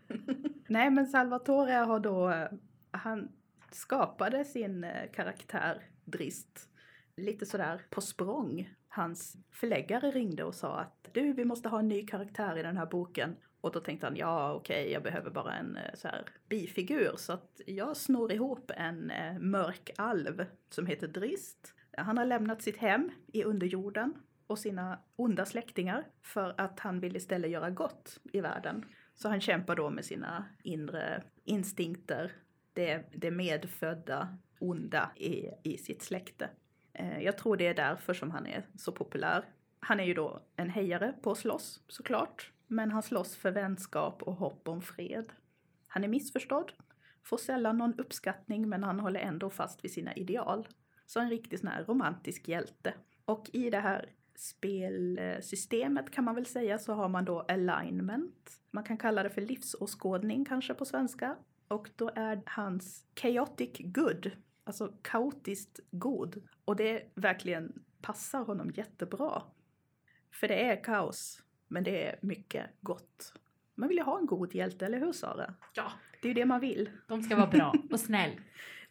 Nej 0.68 0.90
men 0.90 1.06
Salvatore 1.06 1.72
har 1.72 2.00
då, 2.00 2.30
eh, 2.30 2.48
han 2.90 3.28
skapade 3.70 4.44
sin 4.44 4.84
eh, 4.84 5.10
karaktär 5.12 5.82
Drist 6.04 6.68
lite 7.16 7.46
sådär 7.46 7.82
på 7.90 8.00
språng. 8.00 8.74
Hans 8.88 9.36
förläggare 9.52 10.10
ringde 10.10 10.44
och 10.44 10.54
sa 10.54 10.78
att 10.80 11.08
du 11.12 11.32
vi 11.32 11.44
måste 11.44 11.68
ha 11.68 11.78
en 11.78 11.88
ny 11.88 12.06
karaktär 12.06 12.58
i 12.58 12.62
den 12.62 12.76
här 12.76 12.86
boken. 12.86 13.36
Och 13.60 13.72
då 13.72 13.80
tänkte 13.80 14.06
han 14.06 14.16
ja 14.16 14.52
okej 14.52 14.92
jag 14.92 15.02
behöver 15.02 15.30
bara 15.30 15.54
en 15.54 15.76
eh, 15.76 15.94
så 15.94 16.08
här 16.08 16.24
bifigur 16.48 17.12
så 17.16 17.32
att 17.32 17.60
jag 17.66 17.96
snor 17.96 18.32
ihop 18.32 18.70
en 18.76 19.10
eh, 19.10 19.38
mörk 19.38 19.90
alv 19.96 20.46
som 20.70 20.86
heter 20.86 21.08
Drist. 21.08 21.74
Han 21.96 22.18
har 22.18 22.24
lämnat 22.24 22.62
sitt 22.62 22.76
hem 22.76 23.10
i 23.32 23.44
underjorden 23.44 24.14
och 24.46 24.58
sina 24.58 24.98
onda 25.16 25.44
släktingar 25.44 26.06
för 26.22 26.54
att 26.58 26.80
han 26.80 27.00
vill 27.00 27.16
istället 27.16 27.50
göra 27.50 27.70
gott 27.70 28.20
i 28.32 28.40
världen. 28.40 28.84
Så 29.14 29.28
han 29.28 29.40
kämpar 29.40 29.76
då 29.76 29.90
med 29.90 30.04
sina 30.04 30.44
inre 30.62 31.22
instinkter, 31.44 32.32
det, 32.72 33.04
det 33.12 33.30
medfödda 33.30 34.38
onda 34.58 35.10
i, 35.16 35.48
i 35.62 35.78
sitt 35.78 36.02
släkte. 36.02 36.50
Eh, 36.92 37.22
jag 37.22 37.38
tror 37.38 37.56
det 37.56 37.66
är 37.66 37.74
därför 37.74 38.14
som 38.14 38.30
han 38.30 38.46
är 38.46 38.66
så 38.76 38.92
populär. 38.92 39.44
Han 39.80 40.00
är 40.00 40.04
ju 40.04 40.14
då 40.14 40.42
en 40.56 40.70
hejare 40.70 41.14
på 41.22 41.30
att 41.30 41.38
slåss 41.38 41.82
såklart, 41.88 42.52
men 42.66 42.90
han 42.90 43.02
slåss 43.02 43.36
för 43.36 43.50
vänskap 43.50 44.22
och 44.22 44.34
hopp 44.34 44.68
om 44.68 44.82
fred. 44.82 45.32
Han 45.86 46.04
är 46.04 46.08
missförstådd, 46.08 46.72
får 47.22 47.36
sällan 47.36 47.78
någon 47.78 47.98
uppskattning 47.98 48.68
men 48.68 48.84
han 48.84 49.00
håller 49.00 49.20
ändå 49.20 49.50
fast 49.50 49.84
vid 49.84 49.92
sina 49.92 50.14
ideal. 50.14 50.68
Så 51.10 51.20
en 51.20 51.30
riktig 51.30 51.58
sån 51.58 51.68
här 51.68 51.84
romantisk 51.84 52.48
hjälte. 52.48 52.94
Och 53.24 53.50
i 53.52 53.70
det 53.70 53.80
här 53.80 54.12
spelsystemet 54.34 56.10
kan 56.10 56.24
man 56.24 56.34
väl 56.34 56.46
säga 56.46 56.78
så 56.78 56.92
har 56.92 57.08
man 57.08 57.24
då 57.24 57.40
alignment. 57.40 58.60
Man 58.70 58.84
kan 58.84 58.98
kalla 58.98 59.22
det 59.22 59.30
för 59.30 59.40
livsåskådning 59.40 60.44
kanske 60.44 60.74
på 60.74 60.84
svenska. 60.84 61.36
Och 61.68 61.90
då 61.96 62.10
är 62.14 62.42
hans 62.46 63.06
chaotic 63.20 63.70
good, 63.78 64.30
alltså 64.64 64.92
kaotiskt 65.02 65.80
god. 65.90 66.42
Och 66.64 66.76
det 66.76 67.12
verkligen 67.14 67.82
passar 68.02 68.44
honom 68.44 68.70
jättebra. 68.74 69.42
För 70.32 70.48
det 70.48 70.64
är 70.64 70.84
kaos, 70.84 71.42
men 71.68 71.84
det 71.84 72.06
är 72.08 72.18
mycket 72.22 72.66
gott. 72.80 73.34
Man 73.74 73.88
vill 73.88 73.98
ju 73.98 74.04
ha 74.04 74.18
en 74.18 74.26
god 74.26 74.54
hjälte, 74.54 74.86
eller 74.86 74.98
hur 75.00 75.12
Sara? 75.12 75.54
Ja, 75.74 75.92
Det 76.22 76.28
är 76.28 76.30
ju 76.30 76.34
det 76.34 76.46
man 76.46 76.60
vill. 76.60 76.90
de 77.08 77.22
ska 77.22 77.36
vara 77.36 77.50
bra 77.50 77.74
och 77.90 78.00
snäll. 78.00 78.30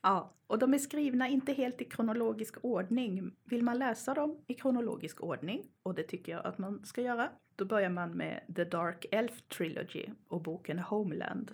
Ja, 0.01 0.33
och 0.47 0.59
de 0.59 0.73
är 0.73 0.77
skrivna 0.77 1.27
inte 1.27 1.53
helt 1.53 1.81
i 1.81 1.85
kronologisk 1.85 2.55
ordning. 2.61 3.31
Vill 3.43 3.63
man 3.63 3.79
läsa 3.79 4.13
dem 4.13 4.37
i 4.47 4.53
kronologisk 4.53 5.23
ordning, 5.23 5.63
och 5.83 5.95
det 5.95 6.03
tycker 6.03 6.31
jag 6.31 6.45
att 6.45 6.57
man 6.57 6.85
ska 6.85 7.01
göra, 7.01 7.29
då 7.55 7.65
börjar 7.65 7.89
man 7.89 8.11
med 8.11 8.41
The 8.55 8.63
Dark 8.63 9.05
Elf 9.11 9.41
Trilogy 9.41 10.05
och 10.27 10.41
boken 10.41 10.79
Homeland. 10.79 11.51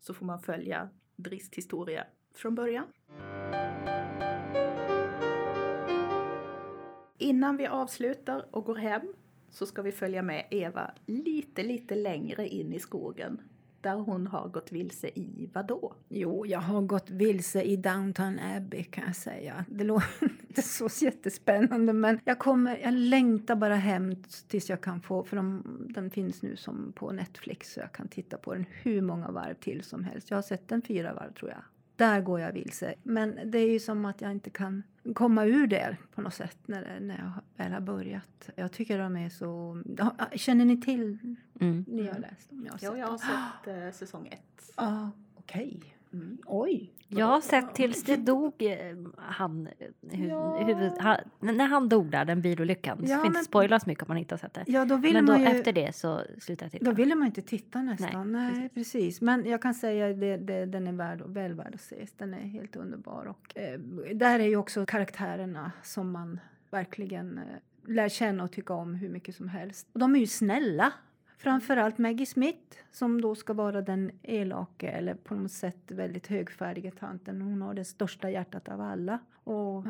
Så 0.00 0.14
får 0.14 0.26
man 0.26 0.40
följa 0.40 0.88
Drist 1.16 1.54
historia 1.54 2.04
från 2.34 2.54
början. 2.54 2.86
Innan 7.18 7.56
vi 7.56 7.66
avslutar 7.66 8.46
och 8.50 8.64
går 8.64 8.74
hem 8.74 9.14
så 9.50 9.66
ska 9.66 9.82
vi 9.82 9.92
följa 9.92 10.22
med 10.22 10.46
Eva 10.50 10.94
lite, 11.06 11.62
lite 11.62 11.94
längre 11.94 12.48
in 12.48 12.72
i 12.72 12.78
skogen. 12.80 13.42
Där 13.86 13.94
hon 13.96 14.26
har 14.26 14.48
gått 14.48 14.72
vilse 14.72 15.08
i 15.08 15.50
vadå? 15.52 15.92
Jo, 16.08 16.46
jag 16.46 16.60
har 16.60 16.82
gått 16.82 17.10
vilse 17.10 17.62
i 17.62 17.76
Downton 17.76 18.38
Abbey 18.38 18.84
kan 18.84 19.04
jag 19.06 19.16
säga. 19.16 19.64
Det 19.68 19.84
låter 19.84 20.08
inte 20.48 20.62
så 20.62 20.88
jättespännande 21.00 21.92
men 21.92 22.20
jag, 22.24 22.38
kommer, 22.38 22.78
jag 22.78 22.94
längtar 22.94 23.56
bara 23.56 23.76
hem 23.76 24.16
tills 24.48 24.70
jag 24.70 24.80
kan 24.80 25.00
få, 25.00 25.24
för 25.24 25.36
de, 25.36 25.62
den 25.94 26.10
finns 26.10 26.42
nu 26.42 26.56
som 26.56 26.92
på 26.92 27.12
Netflix 27.12 27.72
så 27.72 27.80
jag 27.80 27.92
kan 27.92 28.08
titta 28.08 28.36
på 28.36 28.54
den 28.54 28.66
hur 28.82 29.02
många 29.02 29.30
varv 29.30 29.54
till 29.54 29.84
som 29.84 30.04
helst. 30.04 30.30
Jag 30.30 30.36
har 30.36 30.42
sett 30.42 30.68
den 30.68 30.82
fyra 30.82 31.14
varv 31.14 31.32
tror 31.32 31.50
jag. 31.50 31.62
Där 31.96 32.20
går 32.20 32.40
jag 32.40 32.52
vilse. 32.52 32.94
Men 33.02 33.38
det 33.50 33.58
är 33.58 33.70
ju 33.70 33.80
som 33.80 34.04
att 34.04 34.20
jag 34.20 34.30
inte 34.30 34.50
kan 34.50 34.82
komma 35.14 35.44
ur 35.44 35.66
det 35.66 35.96
på 36.14 36.20
något 36.22 36.34
sätt 36.34 36.58
när, 36.66 37.00
när 37.00 37.18
jag 37.18 37.32
väl 37.64 37.72
har 37.72 37.80
börjat. 37.80 38.50
Jag 38.56 38.72
tycker 38.72 38.98
de 38.98 39.16
är 39.16 39.28
så... 39.28 39.82
Ja, 39.98 40.14
Känner 40.34 40.64
ni 40.64 40.80
till? 40.80 41.36
Mm. 41.60 41.84
Ni 41.88 42.06
har 42.06 42.18
läst 42.18 42.50
dem? 42.50 42.66
Jag 42.66 42.72
har 42.72 42.78
Ja, 42.82 42.90
sett 42.90 42.98
jag 42.98 43.06
har 43.08 43.18
sett 43.18 43.84
eh, 43.94 43.98
säsong 43.98 44.26
ett. 44.26 44.70
Ja, 44.76 45.10
okej. 45.36 45.95
Mm. 46.12 46.38
Oj. 46.46 46.92
Jag 47.08 47.26
har 47.26 47.40
sett 47.40 47.74
tills 47.74 48.04
det 48.04 48.16
dog 48.16 48.62
eh, 48.62 48.96
han, 49.16 49.68
eh, 49.78 50.18
hu, 50.18 50.28
Ja. 50.28 50.64
huvud, 50.64 50.92
han, 50.98 51.16
när 51.40 51.66
han 51.66 51.88
dog 51.88 52.10
där, 52.10 52.24
den 52.24 52.42
bilolyckan. 52.42 52.98
Ja, 53.02 53.08
så 53.08 53.14
får 53.16 53.26
inte 53.26 53.44
spoilas 53.44 53.86
mycket 53.86 54.02
om 54.04 54.08
man 54.08 54.18
inte 54.18 54.32
har 54.34 54.38
sett 54.38 54.54
det. 54.54 54.64
Ja, 54.66 54.84
då 54.84 54.96
vill 54.96 55.12
Men 55.12 55.26
då 55.26 55.32
man 55.32 55.40
ju... 55.40 55.46
efter 55.46 55.72
det 55.72 55.96
så 55.96 56.20
slutar 56.38 56.66
jag 56.66 56.72
titta. 56.72 56.84
Då 56.84 56.90
ville 56.92 57.14
man 57.14 57.26
inte 57.26 57.42
titta 57.42 57.82
nästan. 57.82 58.32
Nej, 58.32 58.52
Nej, 58.52 58.68
precis. 58.68 59.20
Men 59.20 59.44
jag 59.44 59.62
kan 59.62 59.74
säga 59.74 60.10
att 60.10 60.20
det, 60.20 60.36
det, 60.36 60.66
den 60.66 60.86
är 60.86 60.92
värd, 60.92 61.22
väl 61.26 61.54
värd 61.54 61.74
att 61.74 61.80
ses. 61.80 62.12
Den 62.12 62.34
är 62.34 62.38
helt 62.40 62.76
underbar. 62.76 63.26
Och, 63.26 63.58
eh, 63.58 63.80
där 64.14 64.40
är 64.40 64.46
ju 64.46 64.56
också 64.56 64.86
karaktärerna 64.86 65.72
som 65.82 66.10
man 66.10 66.40
verkligen 66.70 67.38
eh, 67.38 67.44
lär 67.92 68.08
känna 68.08 68.44
och 68.44 68.52
tycka 68.52 68.74
om 68.74 68.94
hur 68.94 69.08
mycket 69.08 69.34
som 69.34 69.48
helst. 69.48 69.88
Och 69.92 70.00
de 70.00 70.14
är 70.16 70.20
ju 70.20 70.26
snälla. 70.26 70.92
Framförallt 71.36 71.98
Maggie 71.98 72.26
Smith 72.26 72.76
som 72.92 73.20
då 73.20 73.34
ska 73.34 73.52
vara 73.52 73.82
den 73.82 74.10
elake 74.22 74.88
eller 74.88 75.14
på 75.14 75.34
något 75.34 75.52
sätt 75.52 75.90
väldigt 75.90 76.26
högfärdiga 76.26 76.90
tanten. 76.90 77.42
Hon 77.42 77.62
har 77.62 77.74
det 77.74 77.84
största 77.84 78.30
hjärtat 78.30 78.68
av 78.68 78.80
alla 78.80 79.18
och 79.44 79.84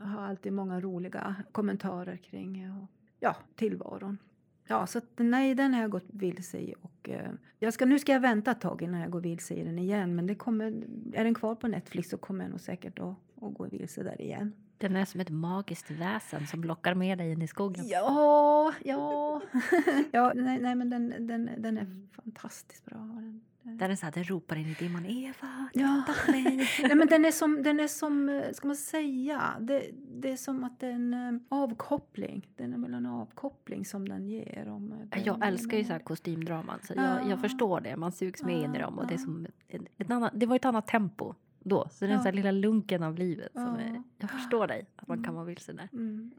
har 0.00 0.22
alltid 0.22 0.52
många 0.52 0.80
roliga 0.80 1.34
kommentarer 1.52 2.16
kring 2.16 2.62
eh, 2.62 2.84
ja, 3.20 3.36
tillvaron. 3.54 4.18
Ja, 4.66 4.86
så 4.86 4.98
att, 4.98 5.04
nej, 5.16 5.54
den 5.54 5.74
har 5.74 5.80
jag 5.80 5.90
gått 5.90 6.06
vilse 6.06 6.58
i. 6.58 6.74
Och, 6.82 7.08
eh, 7.08 7.30
jag 7.58 7.74
ska, 7.74 7.86
nu 7.86 7.98
ska 7.98 8.12
jag 8.12 8.20
vänta 8.20 8.50
ett 8.50 8.60
tag 8.60 8.82
innan 8.82 9.00
jag 9.00 9.10
går 9.10 9.20
vilse 9.20 9.54
i 9.54 9.64
den 9.64 9.78
igen. 9.78 10.14
Men 10.14 10.26
det 10.26 10.34
kommer, 10.34 10.66
är 11.12 11.24
den 11.24 11.34
kvar 11.34 11.54
på 11.54 11.68
Netflix 11.68 12.10
så 12.10 12.16
kommer 12.16 12.44
jag 12.44 12.50
nog 12.50 12.60
säkert 12.60 12.98
att, 12.98 13.16
att 13.40 13.54
gå 13.54 13.64
vilse 13.64 14.02
där 14.02 14.20
igen. 14.20 14.52
Den 14.82 14.96
är 14.96 15.04
som 15.04 15.20
ett 15.20 15.30
magiskt 15.30 15.90
väsen 15.90 16.46
som 16.46 16.64
lockar 16.64 16.94
med 16.94 17.18
dig 17.18 17.32
in 17.32 17.42
i 17.42 17.46
skogen. 17.46 17.84
Ja, 17.88 18.72
ja. 18.84 19.40
ja 20.12 20.32
nej, 20.34 20.60
nej, 20.60 20.74
men 20.74 20.90
den, 20.90 21.26
den, 21.26 21.50
den 21.58 21.78
är 21.78 21.86
fantastiskt 22.12 22.84
bra. 22.84 22.98
Den, 22.98 23.78
Där 23.78 23.88
den, 23.88 23.96
så 23.96 24.06
här, 24.06 24.12
den 24.12 24.24
ropar 24.24 24.56
in 24.56 24.66
i 24.66 24.74
dimman. 24.74 25.06
Eva, 25.06 25.68
Ja. 25.72 26.04
mig. 26.32 26.68
Nej, 26.82 26.94
men 26.94 27.06
den 27.08 27.24
är 27.24 27.30
som, 27.30 27.62
den 27.62 27.80
är 27.80 27.86
som, 27.88 28.42
ska 28.52 28.66
man 28.66 28.76
säga, 28.76 29.42
det, 29.60 29.90
det 30.20 30.30
är 30.32 30.36
som 30.36 30.64
att 30.64 30.80
det 30.80 30.86
är 30.86 30.92
en 30.92 31.14
eh, 31.14 31.40
avkoppling. 31.48 32.48
Den 32.56 32.74
är 32.74 32.78
väl 32.78 32.94
en 32.94 33.06
avkoppling 33.06 33.84
som 33.84 34.08
den 34.08 34.26
ger. 34.26 34.68
Om, 34.68 34.92
eh, 34.92 34.98
den- 35.08 35.24
Jag 35.24 35.46
älskar 35.46 35.76
ju 35.78 35.84
så 35.84 35.92
här 35.92 35.98
kostymdraman 36.00 36.78
så 36.82 36.92
jag, 36.96 37.04
Ja. 37.04 37.28
jag 37.30 37.40
förstår 37.40 37.80
det. 37.80 37.96
Man 37.96 38.12
sugs 38.12 38.42
med 38.42 38.54
in 38.62 38.74
i 38.74 38.78
Ja, 38.78 38.84
dem 38.84 38.98
och 38.98 39.06
det 39.06 39.14
är 39.14 39.18
ja. 39.18 39.24
som 39.24 39.46
ett, 39.68 39.82
ett 39.98 40.10
annat, 40.10 40.32
det 40.34 40.46
var 40.46 40.56
ett 40.56 40.64
annat 40.64 40.86
tempo 40.86 41.34
då. 41.64 41.88
Så 41.90 42.04
den 42.04 42.14
Ja. 42.14 42.18
så 42.20 42.24
här 42.24 42.32
lilla 42.32 42.50
lunken 42.50 43.02
av 43.02 43.18
livet. 43.18 43.52
Som 43.52 43.62
Ja. 43.62 43.80
är, 43.80 44.02
jag 44.18 44.30
förstår 44.30 44.66
dig 44.66 44.86
att 44.96 45.08
man 45.08 45.16
kan 45.16 45.24
Mm. 45.24 45.34
vara 45.34 45.44
vilse 45.44 45.72
där. 45.72 45.88
Mm. 45.92 46.30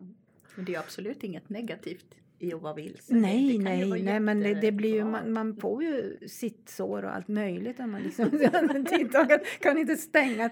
Men 0.55 0.65
det 0.65 0.75
är 0.75 0.79
absolut 0.79 1.23
inget 1.23 1.49
negativt 1.49 2.15
i 2.39 2.53
att 2.53 2.61
vara 2.61 2.73
vilse. 2.73 3.15
Nej, 3.15 3.47
Det 3.47 3.53
kan 3.53 3.63
nej, 3.63 3.89
vara 3.89 3.99
nej, 4.01 4.19
men 4.19 4.39
det, 4.39 4.53
det 4.53 4.71
blir 4.71 4.93
ju, 4.93 5.03
man, 5.05 5.31
man 5.33 5.55
får 5.55 5.83
ju 5.83 6.17
sitt 6.27 6.69
sår 6.69 7.03
och 7.03 7.15
allt 7.15 7.27
möjligt 7.27 7.79
om 7.79 7.91
man 7.91 8.01
liksom 8.03 8.29
tittar, 8.89 9.29
kan, 9.29 9.39
kan 9.59 9.77
inte 9.77 9.95
stänga 9.97 10.49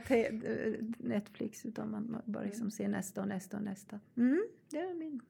Netflix 0.98 1.66
utan 1.66 1.92
man 1.92 2.12
man 2.12 2.22
bara 2.26 2.44
liksom 2.44 2.72
ser 2.72 2.88
nästa 2.88 3.22
och 3.22 3.28
nästa 3.28 3.58
och 3.58 3.64
nästa. 3.64 4.00
Mm, 4.18 4.44
det 4.70 4.78
är 4.80 4.94
min. 4.94 5.22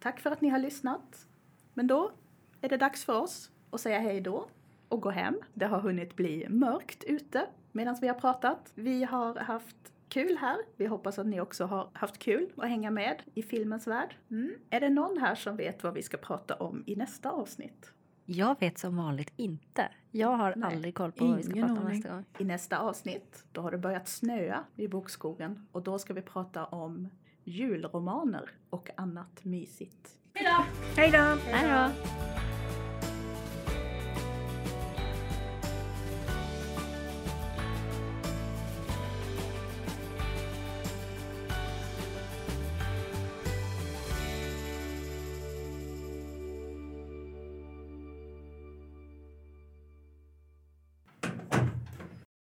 Tack 0.00 0.20
för 0.20 0.30
att 0.30 0.40
ni 0.40 0.48
har 0.48 0.58
lyssnat. 0.58 1.26
Men 1.74 1.86
då 1.86 2.12
är 2.60 2.68
det 2.68 2.76
dags 2.76 3.04
för 3.04 3.20
oss 3.20 3.50
att 3.70 3.80
säga 3.80 3.98
hej 3.98 4.20
då 4.20 4.48
och 4.92 5.00
gå 5.00 5.10
hem. 5.10 5.40
Det 5.54 5.66
har 5.66 5.80
hunnit 5.80 6.16
bli 6.16 6.46
mörkt 6.48 7.04
ute 7.04 7.46
medan 7.72 7.96
vi 8.00 8.08
har 8.08 8.14
pratat. 8.14 8.72
Vi 8.74 9.04
har 9.04 9.34
haft 9.34 9.76
kul 10.08 10.36
här. 10.36 10.56
Vi 10.76 10.86
hoppas 10.86 11.18
att 11.18 11.26
ni 11.26 11.40
också 11.40 11.64
har 11.64 11.90
haft 11.92 12.18
kul 12.18 12.52
att 12.56 12.68
hänga 12.68 12.90
med 12.90 13.22
i 13.34 13.42
filmens 13.42 13.86
värld. 13.86 14.16
Mm. 14.30 14.54
Är 14.70 14.80
det 14.80 14.90
någon 14.90 15.18
här 15.18 15.34
som 15.34 15.56
vet 15.56 15.82
vad 15.82 15.94
vi 15.94 16.02
ska 16.02 16.16
prata 16.16 16.54
om 16.54 16.82
i 16.86 16.96
nästa 16.96 17.30
avsnitt? 17.30 17.92
Jag 18.24 18.60
vet 18.60 18.78
som 18.78 18.96
vanligt 18.96 19.32
inte. 19.36 19.88
Jag 20.10 20.36
har 20.36 20.54
Nej, 20.56 20.74
aldrig 20.74 20.94
koll 20.94 21.12
på 21.12 21.24
vad 21.24 21.36
vi 21.36 21.42
ska 21.42 21.54
prata 21.54 21.80
om 21.80 21.88
nästa 21.88 22.08
gång. 22.08 22.24
I 22.38 22.44
nästa 22.44 22.78
avsnitt, 22.78 23.44
då 23.52 23.60
har 23.60 23.70
det 23.70 23.78
börjat 23.78 24.08
snöa 24.08 24.64
i 24.76 24.88
bokskogen 24.88 25.66
och 25.72 25.82
då 25.82 25.98
ska 25.98 26.14
vi 26.14 26.22
prata 26.22 26.64
om 26.64 27.08
julromaner 27.44 28.50
och 28.70 28.90
annat 28.96 29.44
mysigt. 29.44 30.10
Hejdå! 30.34 30.64
Hej 30.96 31.10
då! 31.10 31.52
Hej 31.52 31.70
då! 31.70 32.51